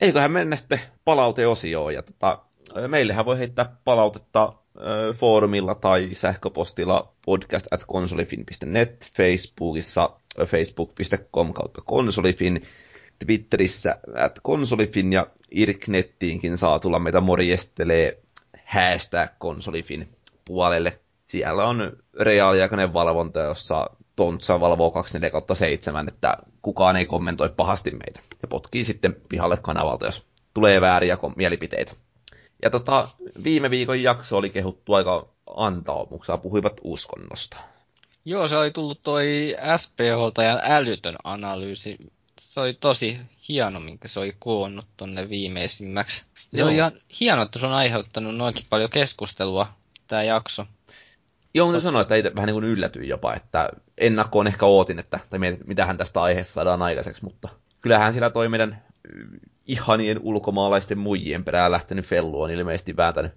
Eiköhän 0.00 0.32
mennä 0.32 0.56
sitten 0.56 0.80
palauteosioon. 1.04 1.94
Ja 1.94 2.02
tota, 2.02 2.38
meillähän 2.88 3.24
voi 3.24 3.38
heittää 3.38 3.76
palautetta 3.84 4.52
ö, 4.76 5.12
foorumilla 5.14 5.74
tai 5.74 6.08
sähköpostilla 6.12 7.12
podcast 7.24 7.66
at 7.70 7.84
konsolifin.net, 7.86 9.12
Facebookissa 9.16 10.10
facebook.com 10.46 11.52
kautta 11.52 11.82
konsolifin, 11.84 12.62
Twitterissä 13.26 13.96
at 14.24 14.40
konsolifin 14.42 15.12
ja 15.12 15.26
Irknettiinkin 15.50 16.58
saa 16.58 16.78
tulla 16.78 16.98
meitä 16.98 17.20
morjestelee 17.20 18.22
hashtag 18.64 19.30
konsolifin 19.38 20.08
puolelle. 20.44 20.98
Siellä 21.28 21.64
on 21.64 21.92
reaaliaikainen 22.20 22.92
valvonta, 22.92 23.40
jossa 23.40 23.90
Tontsa 24.16 24.60
valvoo 24.60 24.90
24 24.90 25.78
että 26.08 26.36
kukaan 26.62 26.96
ei 26.96 27.06
kommentoi 27.06 27.48
pahasti 27.56 27.90
meitä. 27.90 28.20
Ja 28.42 28.48
potkii 28.48 28.84
sitten 28.84 29.16
pihalle 29.28 29.56
kanavalta, 29.62 30.06
jos 30.06 30.26
tulee 30.54 30.80
vääriä 30.80 31.18
mielipiteitä. 31.36 31.92
Ja 32.62 32.70
tota, 32.70 33.08
viime 33.44 33.70
viikon 33.70 34.02
jakso 34.02 34.36
oli 34.36 34.50
kehuttu 34.50 34.94
aika 34.94 35.28
antaumuksella, 35.56 36.38
puhuivat 36.38 36.80
uskonnosta. 36.84 37.56
Joo, 38.24 38.48
se 38.48 38.56
oli 38.56 38.70
tullut 38.70 39.02
toi 39.02 39.56
SPHlta 39.76 40.42
ja 40.42 40.60
älytön 40.62 41.16
analyysi. 41.24 41.96
Se 42.40 42.60
oli 42.60 42.74
tosi 42.74 43.18
hieno, 43.48 43.80
minkä 43.80 44.08
se 44.08 44.20
oli 44.20 44.36
koonnut 44.38 44.86
tonne 44.96 45.28
viimeisimmäksi. 45.28 46.22
Se 46.54 46.60
Joo. 46.60 46.68
oli 46.68 46.76
ihan 46.76 46.92
hieno, 47.20 47.42
että 47.42 47.58
se 47.58 47.66
on 47.66 47.72
aiheuttanut 47.72 48.36
noinkin 48.36 48.64
paljon 48.70 48.90
keskustelua, 48.90 49.74
tämä 50.06 50.22
jakso. 50.22 50.66
Joo, 51.54 51.66
mutta 51.66 51.80
sanoa, 51.80 52.00
että 52.00 52.14
itse 52.14 52.34
vähän 52.34 52.46
niin 52.46 52.54
kuin 52.54 52.64
yllätyin 52.64 53.08
jopa, 53.08 53.34
että 53.34 53.70
ennakkoon 53.98 54.46
ehkä 54.46 54.66
ootin, 54.66 54.98
että 54.98 55.20
tai 55.30 55.38
mietin, 55.38 55.60
mitähän 55.66 55.96
tästä 55.96 56.22
aiheesta 56.22 56.52
saadaan 56.52 56.82
aikaiseksi, 56.82 57.24
mutta 57.24 57.48
kyllähän 57.80 58.12
siellä 58.12 58.30
toi 58.30 58.48
meidän 58.48 58.82
ihanien 59.66 60.20
ulkomaalaisten 60.22 60.98
muijien 60.98 61.44
perään 61.44 61.72
lähtenyt 61.72 62.04
fellu 62.04 62.42
on 62.42 62.50
ilmeisesti 62.50 62.96
vääntänyt 62.96 63.32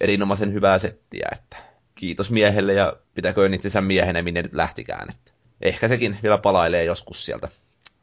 erinomaisen 0.00 0.52
hyvää 0.52 0.78
settiä, 0.78 1.28
että 1.32 1.56
kiitos 1.94 2.30
miehelle 2.30 2.74
ja 2.74 2.96
pitäköön 3.14 3.54
itsensä 3.54 3.80
miehenä, 3.80 4.22
minne 4.22 4.42
nyt 4.42 4.54
lähtikään, 4.54 5.10
että 5.10 5.32
ehkä 5.62 5.88
sekin 5.88 6.18
vielä 6.22 6.38
palailee 6.38 6.84
joskus 6.84 7.24
sieltä 7.24 7.48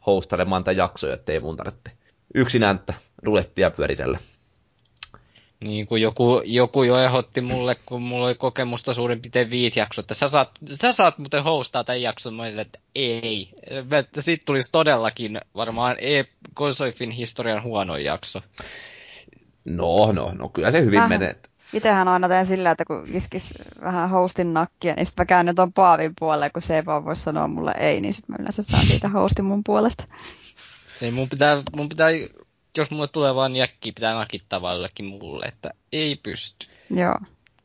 hostailemaan 0.06 0.64
tätä 0.64 0.78
jaksoja, 0.78 1.14
ettei 1.14 1.40
mun 1.40 1.58
tarvitse 1.58 1.92
yksinään 2.36 2.80
rulettia 3.24 3.72
pyöritellä. 3.72 4.20
Niin 5.62 5.88
kuin 5.88 6.02
joku, 6.02 6.42
joku 6.46 6.84
jo 6.84 6.98
ehdotti 6.98 7.42
mulle, 7.42 7.76
kun 7.86 8.02
mulla 8.02 8.26
oli 8.26 8.36
kokemusta 8.36 8.94
suurin 8.94 9.22
piirtein 9.22 9.50
viisi 9.50 9.80
jaksoa, 9.80 10.02
että 10.02 10.14
sä 10.14 10.28
saat, 10.28 10.52
sä 10.74 10.92
saat 10.92 11.18
muuten 11.18 11.44
hostaa 11.44 11.84
tämän 11.84 12.02
jakson. 12.02 12.34
Mä 12.34 12.48
että 12.48 12.80
ei. 12.96 13.50
Että 14.00 14.22
siitä 14.22 14.44
tulisi 14.46 14.70
todellakin 14.72 15.42
varmaan 15.56 15.96
e 16.00 16.24
konsolifin 16.54 17.12
historian 17.12 17.64
huono 17.64 17.98
jakso. 17.98 18.42
No, 19.66 20.12
no, 20.12 20.32
no 20.34 20.50
kyllä 20.50 20.72
se 20.72 20.82
hyvin 20.82 20.98
vähän. 20.98 21.10
menee. 21.10 21.36
Itsehän 21.74 22.08
aina 22.08 22.28
teen 22.28 22.46
sillä, 22.46 22.72
että 22.72 22.86
kun 22.86 23.06
iskis 23.14 23.54
vähän 23.82 24.10
hostin 24.10 24.54
nakkia, 24.54 24.94
niin 24.94 25.06
sitten 25.06 25.24
mä 25.24 25.26
käyn 25.26 25.56
tuon 25.56 25.74
Paavin 25.74 26.14
puolelle, 26.20 26.50
kun 26.50 26.62
se 26.62 26.76
ei 26.76 26.86
vaan 26.86 27.06
voi 27.06 27.16
sanoa 27.16 27.48
mulle 27.48 27.74
ei, 27.78 28.02
niin 28.02 28.14
sitten 28.14 28.34
mä 28.34 28.38
yleensä 28.40 28.64
saan 28.64 28.88
siitä 28.88 29.10
hostin 29.10 29.46
mun 29.46 29.64
puolesta. 29.64 30.04
Niin 31.02 31.14
mun 31.14 31.30
pitää, 31.30 31.64
mun 31.76 31.90
pitää 31.90 32.10
jos 32.78 32.92
mulle 32.92 33.08
tulee 33.08 33.36
vaan 33.36 33.56
jäkki, 33.56 33.92
pitää 33.92 34.14
nakittaa 34.14 34.62
vaan 34.62 34.90
mulle, 35.04 35.46
että 35.46 35.70
ei 35.92 36.16
pysty. 36.16 36.68
Joo. 36.96 37.16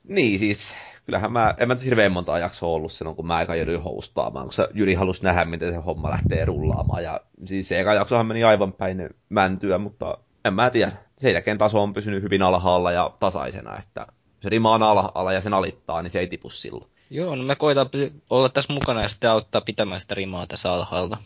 Niin 0.04 0.38
siis, 0.38 0.76
kyllähän 1.04 1.32
mä, 1.32 1.54
en 1.58 1.68
mä 1.68 1.74
nyt 1.74 1.84
hirveän 1.84 2.12
monta 2.12 2.38
jaksoa 2.38 2.68
ollut 2.68 2.92
silloin, 2.92 3.16
kun 3.16 3.26
mä 3.26 3.36
aika 3.36 3.54
joudun 3.54 3.82
hostaamaan, 3.82 4.46
kun 4.46 4.52
se 4.52 4.68
Jyri 4.74 4.94
halusi 4.94 5.24
nähdä, 5.24 5.44
miten 5.44 5.72
se 5.72 5.78
homma 5.78 6.10
lähtee 6.10 6.44
rullaamaan. 6.44 7.02
Ja 7.02 7.20
siis 7.44 7.68
se 7.68 7.80
eka 7.80 7.94
jaksohan 7.94 8.26
meni 8.26 8.44
aivan 8.44 8.72
päin 8.72 9.10
mäntyä, 9.28 9.78
mutta 9.78 10.18
en 10.44 10.54
mä 10.54 10.70
tiedä. 10.70 10.92
Sen 11.16 11.32
jälkeen 11.32 11.58
taso 11.58 11.82
on 11.82 11.92
pysynyt 11.92 12.22
hyvin 12.22 12.42
alhaalla 12.42 12.92
ja 12.92 13.16
tasaisena, 13.20 13.78
että 13.78 14.06
se 14.40 14.48
rima 14.48 14.74
on 14.74 14.82
alhaalla 14.82 15.32
ja 15.32 15.40
sen 15.40 15.54
alittaa, 15.54 16.02
niin 16.02 16.10
se 16.10 16.18
ei 16.18 16.26
tipu 16.26 16.50
silloin. 16.50 16.90
Joo, 17.10 17.36
no 17.36 17.42
me 17.42 17.56
koitaan 17.56 17.90
olla 18.30 18.48
tässä 18.48 18.72
mukana 18.72 19.02
ja 19.02 19.08
sitten 19.08 19.30
auttaa 19.30 19.60
pitämään 19.60 20.00
sitä 20.00 20.14
rimaa 20.14 20.46
tässä 20.46 20.72
alhaalla. 20.72 21.18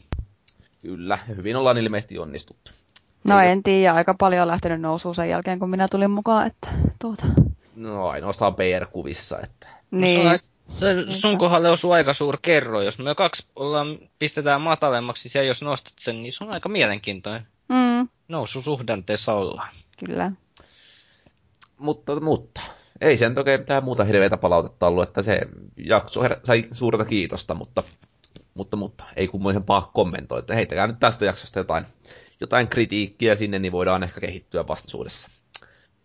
Kyllä, 0.83 1.19
hyvin 1.37 1.57
ollaan 1.57 1.79
ilmeisesti 1.79 2.19
onnistuttu. 2.19 2.73
No 3.25 3.41
en 3.41 3.63
tiedä, 3.63 3.95
aika 3.95 4.15
paljon 4.15 4.43
on 4.43 4.49
lähtenyt 4.49 4.81
nousuun 4.81 5.15
sen 5.15 5.29
jälkeen, 5.29 5.59
kun 5.59 5.71
minä 5.71 5.89
tulin 5.89 6.11
mukaan, 6.11 6.47
että 6.47 6.69
tuota. 7.01 7.27
No 7.77 8.09
ainoastaan 8.09 8.55
PR-kuvissa, 8.55 9.41
että... 9.43 9.69
Niin. 9.91 10.25
No, 10.25 10.31
se, 10.69 10.97
sun 11.11 11.39
kohdalle 11.39 11.71
osuu 11.71 11.93
aika 11.93 12.15
suuri 12.15 12.39
kerro. 12.43 12.83
Jos 12.83 12.99
me 12.99 13.15
kaksi 13.15 13.47
ollaan, 13.57 13.99
pistetään 14.19 14.61
matalemmaksi 14.61 15.39
ja 15.39 15.45
jos 15.45 15.63
nostat 15.63 15.93
sen, 16.01 16.23
niin 16.23 16.33
se 16.33 16.45
on 16.45 16.55
aika 16.55 16.69
mielenkiintoinen. 16.69 17.47
Mm, 17.69 18.09
Nousu 18.29 18.63
suhdanteessa 18.63 19.33
ollaan. 19.33 19.69
kyllä. 20.07 20.33
Mutta, 21.79 22.21
mutta 22.21 22.61
ei 23.01 23.17
sen 23.17 23.35
toki 23.35 23.59
mitään 23.59 23.85
muuta 23.85 24.05
hirveätä 24.05 24.37
palautetta 24.37 24.87
ollut, 24.87 25.09
että 25.09 25.23
se 25.23 25.41
jakso 25.77 26.23
her- 26.23 26.41
sai 26.45 26.65
suurta 26.73 27.05
kiitosta, 27.05 27.55
mutta, 27.55 27.83
mutta, 28.55 28.77
mutta 28.77 29.05
ei 29.17 29.29
kummoisen 29.29 29.65
paha 29.65 29.91
kommentoi, 29.95 30.39
että 30.39 30.55
heittäkää 30.55 30.87
nyt 30.87 31.01
tästä 31.01 31.25
jaksosta 31.25 31.59
jotain, 31.59 31.85
jotain 32.41 32.69
kritiikkiä 32.69 33.37
sinne, 33.37 33.59
niin 33.59 33.73
voidaan 33.73 34.03
ehkä 34.03 34.21
kehittyä 34.21 34.67
vastaisuudessa. 34.69 35.31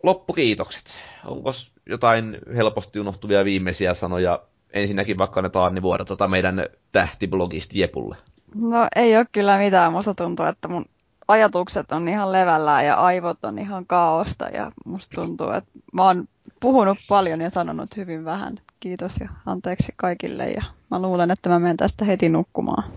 Loppukiitokset. 0.04 0.84
Onko 1.26 1.52
jotain 1.86 2.38
helposti 2.56 3.00
unohtuvia 3.00 3.46
viimeisiä 3.46 3.94
sanoja? 3.94 4.40
Ensinnäkin 4.74 5.18
vaikka 5.18 5.42
ne 5.42 5.82
Vuoro 5.82 6.06
tota 6.06 6.28
meidän 6.28 6.66
tähtiblogista 6.92 7.74
Jepulle. 7.78 8.18
No 8.56 8.88
ei 8.96 9.18
ole 9.18 9.26
kyllä 9.32 9.58
mitään. 9.58 9.92
Musta 9.92 10.14
tuntuu, 10.14 10.46
että 10.46 10.68
mun 10.68 10.86
ajatukset 11.28 11.92
on 11.92 12.08
ihan 12.08 12.32
levällään 12.32 12.86
ja 12.86 12.96
aivot 12.96 13.46
on 13.46 13.60
ihan 13.60 13.86
kaaosta 13.86 14.46
ja 14.54 14.72
musta 14.86 15.22
tuntuu, 15.22 15.52
että 15.52 15.72
mä 15.94 16.04
oon 16.04 16.28
puhunut 16.60 16.98
paljon 17.10 17.42
ja 17.42 17.50
sanonut 17.50 17.98
hyvin 17.98 18.26
vähän. 18.26 18.60
Kiitos 18.80 19.14
ja 19.20 19.30
anteeksi 19.46 19.94
kaikille 19.96 20.50
ja 20.50 20.64
mä 20.92 21.02
luulen, 21.02 21.32
että 21.32 21.50
mä 21.50 21.60
menen 21.60 21.78
tästä 21.78 22.06
heti 22.06 22.30
nukkumaan. 22.30 22.92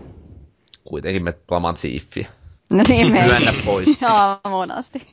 Kuitenkin 0.83 1.23
me 1.23 1.31
plamaan 1.31 1.77
siiffiä. 1.77 2.27
No 2.77 2.83
niin, 2.87 3.11
me 3.11 3.23
Myönnä 3.25 3.53
pois. 3.65 3.99
aamuun 4.03 4.71
asti. 4.71 5.07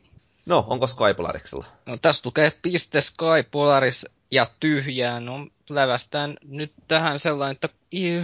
No, 0.47 0.65
onko 0.69 0.87
Skypolariksella? 0.87 1.65
No 1.87 1.97
tässä 1.97 2.23
lukee 2.25 2.53
piste 2.63 3.01
Sky 3.01 3.49
Polaris 3.51 4.07
ja 4.31 4.47
tyhjää. 4.61 5.21
No 5.21 5.47
lävästään 5.71 6.37
nyt 6.45 6.73
tähän 6.89 7.21
sellainen, 7.21 7.55
että 7.55 7.69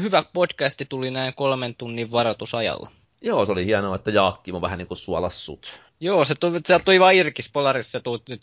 hyvä 0.01 0.25
podcasti 0.33 0.85
tuli 0.85 1.11
näin 1.11 1.35
kolmen 1.35 1.75
tunnin 1.75 2.11
varoitusajalla. 2.11 2.91
Joo, 3.23 3.47
se 3.47 3.53
oli 3.53 3.67
hienoa, 3.67 3.97
että 3.97 4.11
Jaakkimo 4.11 4.61
vähän 4.61 4.79
niin 4.79 4.89
kuin 4.89 4.99
suolas 4.99 5.47
sut. 5.47 5.83
Joo, 6.01 6.25
se 6.25 6.35
tuli, 6.35 6.61
se 6.67 6.79
tuli 6.79 7.01
vaan 7.01 7.15
Irkis 7.15 7.51
Polaris, 7.53 7.93
se 7.93 8.01
tuut 8.01 8.29
nyt 8.29 8.43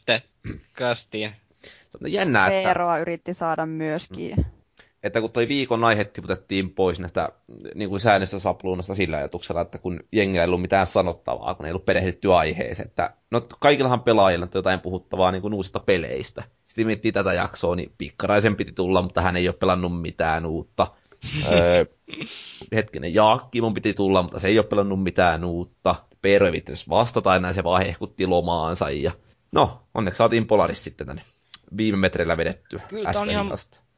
kästiin. 0.73 1.35
Se 1.61 1.97
on 2.03 2.11
jännää, 2.11 2.47
että, 2.47 2.67
Veeroa 2.67 2.97
yritti 2.97 3.33
saada 3.33 3.65
myöskin. 3.65 4.45
Että 5.03 5.21
kun 5.21 5.31
toi 5.31 5.47
viikon 5.47 5.83
aihe 5.83 6.05
tiputettiin 6.05 6.69
pois 6.69 6.99
näistä 6.99 7.29
niin 7.75 7.89
kuin 7.89 7.99
säännöstä 7.99 8.39
sapluunasta 8.39 8.95
sillä 8.95 9.17
ajatuksella, 9.17 9.61
että 9.61 9.77
kun 9.77 9.99
jengillä 10.11 10.43
ei 10.43 10.47
ollut 10.47 10.61
mitään 10.61 10.85
sanottavaa, 10.85 11.55
kun 11.55 11.65
ei 11.65 11.71
ollut 11.71 11.85
perehdytty 11.85 12.33
aiheeseen, 12.33 12.87
että 12.87 13.13
no 13.31 13.41
kaikillahan 13.59 14.03
pelaajilla 14.03 14.45
on 14.45 14.49
jotain 14.53 14.79
puhuttavaa 14.79 15.31
niin 15.31 15.41
kuin 15.41 15.53
uusista 15.53 15.79
peleistä. 15.79 16.43
Sitten 16.67 16.85
miettii 16.85 17.11
tätä 17.11 17.33
jaksoa, 17.33 17.75
niin 17.75 17.93
Pikkaraisen 17.97 18.55
piti 18.55 18.71
tulla, 18.71 19.01
mutta 19.01 19.21
hän 19.21 19.35
ei 19.35 19.47
ole 19.47 19.55
pelannut 19.55 20.01
mitään 20.01 20.45
uutta. 20.45 20.87
öö, 21.51 21.85
hetkinen, 22.75 23.13
Jaakkimon 23.13 23.73
piti 23.73 23.93
tulla, 23.93 24.21
mutta 24.21 24.39
se 24.39 24.47
ei 24.47 24.59
ole 24.59 24.65
pelannut 24.65 25.03
mitään 25.03 25.43
uutta. 25.43 25.95
Peero 26.21 26.47
ei 26.47 26.63
vastata 26.89 27.35
enää, 27.35 27.53
se 27.53 27.63
vaan 27.63 27.85
hehkutti 27.85 28.27
lomaansa. 28.27 28.89
Ja... 28.89 29.11
No, 29.51 29.81
onneksi 29.93 30.17
saatiin 30.17 30.47
Polaris 30.47 30.83
sitten 30.83 31.07
tänne 31.07 31.21
viime 31.77 31.97
metreillä 31.97 32.37
vedettyä 32.37 32.81
Kyllä 32.89 33.11
on 33.21 33.29
ihan-. 33.29 33.49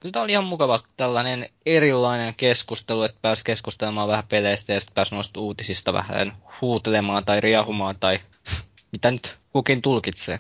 Kyllä 0.01 0.13
tämä 0.13 0.23
oli 0.23 0.31
ihan 0.31 0.45
mukava 0.45 0.79
tällainen 0.97 1.49
erilainen 1.65 2.35
keskustelu, 2.35 3.03
että 3.03 3.17
pääsi 3.21 3.43
keskustelemaan 3.43 4.07
vähän 4.07 4.23
peleistä 4.29 4.73
ja 4.73 4.79
sitten 4.79 4.93
pääsi 4.93 5.15
noista 5.15 5.39
uutisista 5.39 5.93
vähän 5.93 6.37
huutelemaan 6.61 7.25
tai 7.25 7.41
riahumaan 7.41 7.95
tai 7.99 8.19
mitä 8.91 9.11
nyt 9.11 9.37
kukin 9.53 9.81
tulkitsee. 9.81 10.39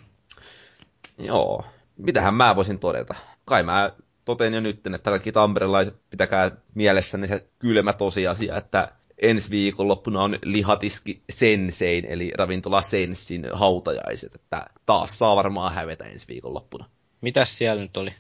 Joo. 1.17 1.65
Mitähän 1.97 2.33
mä 2.33 2.55
voisin 2.55 2.79
todeta? 2.79 3.15
Kai 3.45 3.63
mä 3.63 3.91
totean 4.25 4.53
jo 4.53 4.61
nyt, 4.61 4.87
että 4.87 5.09
kaikki 5.09 5.31
tamperelaiset 5.31 6.01
pitäkää 6.09 6.51
mielessänne 6.75 7.27
se 7.27 7.47
kylmä 7.59 7.93
tosiasia, 7.93 8.57
että 8.57 8.91
ensi 9.21 9.49
viikonloppuna 9.49 10.21
on 10.21 10.39
lihatiski 10.43 11.21
Sensein, 11.29 12.05
eli 12.05 12.31
ravintola 12.37 12.81
Sensin 12.81 13.47
hautajaiset, 13.53 14.35
että 14.35 14.65
taas 14.85 15.19
saa 15.19 15.35
varmaan 15.35 15.73
hävetä 15.73 16.05
ensi 16.05 16.27
viikonloppuna. 16.27 16.85
Mitäs 17.21 17.57
siellä 17.57 17.81
nyt 17.81 17.97
oli? 17.97 18.13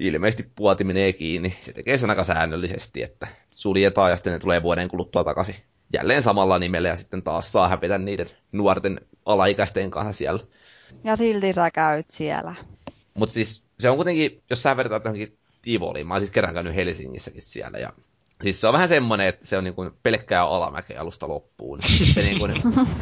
Ilmeisesti 0.00 0.50
puoti 0.54 0.84
menee 0.84 1.12
kiinni. 1.12 1.56
Se 1.60 1.72
tekee 1.72 1.98
sen 1.98 2.10
aika 2.10 2.24
säännöllisesti, 2.24 3.02
että 3.02 3.26
suljetaan 3.54 4.10
ja 4.10 4.16
sitten 4.16 4.32
ne 4.32 4.38
tulee 4.38 4.62
vuoden 4.62 4.88
kuluttua 4.88 5.24
takaisin 5.24 5.54
jälleen 5.92 6.22
samalla 6.22 6.58
nimellä 6.58 6.88
ja 6.88 6.96
sitten 6.96 7.22
taas 7.22 7.52
saa 7.52 7.68
hävetä 7.68 7.98
niiden 7.98 8.30
nuorten 8.52 9.00
alaikäisten 9.24 9.90
kanssa 9.90 10.12
siellä. 10.12 10.40
Ja 11.04 11.16
silti 11.16 11.52
sä 11.52 11.70
käyt 11.70 12.10
siellä. 12.10 12.54
Mutta 13.14 13.32
siis 13.32 13.66
se 13.78 13.90
on 13.90 13.96
kuitenkin, 13.96 14.42
jos 14.50 14.62
sä 14.62 14.76
vertaat 14.76 15.04
johonkin 15.04 15.38
Tivoliin, 15.62 16.06
mä 16.06 16.14
oon 16.14 16.20
siis 16.20 16.30
kerran 16.30 16.54
käynyt 16.54 16.74
Helsingissäkin 16.74 17.42
siellä 17.42 17.78
ja 17.78 17.92
Siis 18.42 18.60
se 18.60 18.66
on 18.66 18.72
vähän 18.72 18.88
semmoinen, 18.88 19.26
että 19.26 19.46
se 19.46 19.58
on 19.58 19.64
niin 19.64 19.74
kuin 19.74 19.90
pelkkää 20.02 20.44
alamäkeä 20.44 21.00
alusta 21.00 21.28
loppuun. 21.28 21.80
Se 22.14 22.22
niin 22.22 22.38
kuin, 22.38 22.52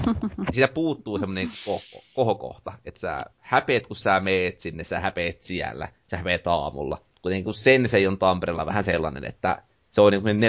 siitä 0.53 0.69
puuttuu 0.69 1.19
semmoinen 1.19 1.49
ko- 1.49 2.03
kohokohta, 2.15 2.73
että 2.85 3.01
sä 3.01 3.21
häpeet, 3.39 3.87
kun 3.87 3.97
sä 3.97 4.21
meet 4.21 4.61
sinne, 4.61 4.85
sä 4.85 5.01
häpeet 5.01 5.43
siellä, 5.43 5.89
sä 6.07 6.17
häpeet 6.17 6.47
aamulla. 6.47 6.99
Kun 7.45 7.55
Sensei 7.55 8.07
on 8.07 8.19
Tampereella 8.19 8.67
vähän 8.67 8.85
sellainen, 8.85 9.25
että 9.25 9.63
se 9.91 10.01
on 10.01 10.13
niin 10.13 10.23
kuin 10.23 10.41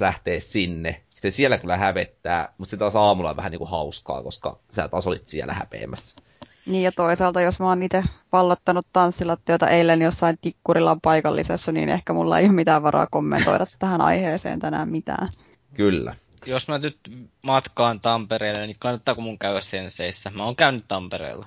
lähtee 0.00 0.40
sinne. 0.40 1.02
Sitten 1.10 1.32
siellä 1.32 1.58
kyllä 1.58 1.76
hävettää, 1.76 2.54
mutta 2.58 2.70
se 2.70 2.76
taas 2.76 2.96
aamulla 2.96 3.30
on 3.30 3.36
vähän 3.36 3.50
niin 3.50 3.58
kuin 3.58 3.70
hauskaa, 3.70 4.22
koska 4.22 4.58
sä 4.72 4.88
taas 4.88 5.06
olit 5.06 5.26
siellä 5.26 5.52
häpeämässä. 5.52 6.22
Niin 6.66 6.82
ja 6.82 6.92
toisaalta, 6.92 7.40
jos 7.40 7.58
mä 7.58 7.68
oon 7.68 7.82
itse 7.82 8.04
vallottanut 8.32 8.86
tanssilattiota 8.92 9.68
eilen 9.68 10.02
jossain 10.02 10.38
Tikkurilan 10.40 11.00
paikallisessa, 11.00 11.72
niin 11.72 11.88
ehkä 11.88 12.12
mulla 12.12 12.38
ei 12.38 12.44
ole 12.44 12.52
mitään 12.52 12.82
varaa 12.82 13.06
kommentoida 13.10 13.64
tähän 13.78 14.00
aiheeseen 14.00 14.60
tänään 14.60 14.88
mitään. 14.88 15.28
Kyllä. 15.74 16.14
Jos 16.46 16.68
mä 16.68 16.78
nyt 16.78 16.98
matkaan 17.42 18.00
Tampereelle, 18.00 18.66
niin 18.66 18.76
kannattaako 18.78 19.20
mun 19.20 19.38
käydä 19.38 19.60
Senseissä? 19.60 20.30
Mä 20.30 20.44
oon 20.44 20.56
käynyt 20.56 20.84
Tampereella. 20.88 21.46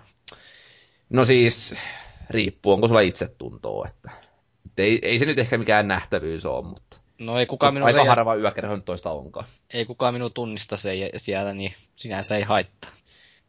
No 1.09 1.25
siis, 1.25 1.75
riippuu, 2.29 2.73
onko 2.73 2.87
sulla 2.87 3.01
itsetuntoa, 3.01 3.87
että 3.87 4.11
et 4.65 4.79
ei, 4.79 4.99
ei 5.01 5.19
se 5.19 5.25
nyt 5.25 5.39
ehkä 5.39 5.57
mikään 5.57 5.87
nähtävyys 5.87 6.45
ole, 6.45 6.65
mutta 6.67 6.97
No 7.19 7.39
ei 7.39 7.45
kukaan 7.45 7.73
minun, 7.73 7.87
aika 7.87 8.01
se, 8.03 8.09
harva 8.09 8.35
yökerho 8.35 8.75
nyt 8.75 8.85
toista 8.85 9.11
onkaan. 9.11 9.47
ei 9.73 9.85
kukaan 9.85 10.13
minun 10.13 10.33
tunnista 10.33 10.77
se 10.77 10.91
siellä, 11.17 11.53
niin 11.53 11.73
sinänsä 11.95 12.35
ei 12.37 12.43
haittaa. 12.43 12.91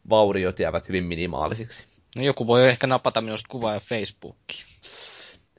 Vauriot 0.09 0.59
jäävät 0.59 0.87
hyvin 0.87 1.03
minimaalisiksi. 1.03 1.87
No 2.15 2.23
joku 2.23 2.47
voi 2.47 2.67
ehkä 2.67 2.87
napata 2.87 3.21
minusta 3.21 3.47
kuvaa 3.49 3.73
ja 3.73 3.79
Facebookiin. 3.79 4.65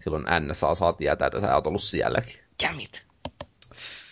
Silloin 0.00 0.24
NSA 0.40 0.74
saa 0.74 0.92
tietää, 0.92 1.26
että 1.26 1.40
sä 1.40 1.54
oot 1.54 1.66
ollut 1.66 1.82
sielläkin. 1.82 2.36
Jämit. 2.62 3.08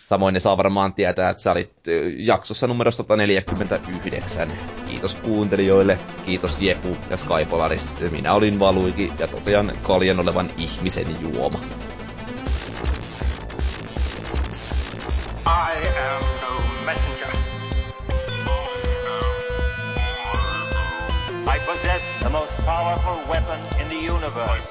Samoin 0.05 0.33
ne 0.33 0.39
saa 0.39 0.57
varmaan 0.57 0.93
tietää, 0.93 1.29
että 1.29 1.43
sä 1.43 1.51
olit 1.51 1.73
jaksossa 2.17 2.67
numero 2.67 2.91
149. 2.91 4.51
Kiitos 4.85 5.15
kuuntelijoille, 5.15 5.99
kiitos 6.25 6.61
Jepu 6.61 6.97
ja 7.09 7.17
Skypolaris. 7.17 7.97
Minä 8.11 8.33
olin 8.33 8.59
Valuiki 8.59 9.11
ja 9.19 9.27
totean 9.27 9.71
kaljan 9.81 10.19
olevan 10.19 10.49
ihmisen 10.57 11.21
juoma. 11.21 11.59
I 15.45 15.87
am 15.87 16.21
no 16.41 16.85
messenger. 16.85 17.46
The 22.21 22.29
most 22.29 22.51
powerful 22.65 23.17
weapon 23.29 23.59
in 23.79 23.87
the 23.89 23.95
universe. 23.95 24.61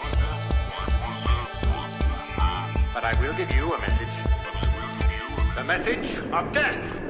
But 2.92 3.04
I 3.04 3.14
will 3.20 3.34
give 3.34 3.54
you 3.54 3.72
a 3.72 3.78
message. 3.78 4.08
The 5.56 5.64
message 5.64 6.06
of 6.32 6.52
death. 6.52 7.05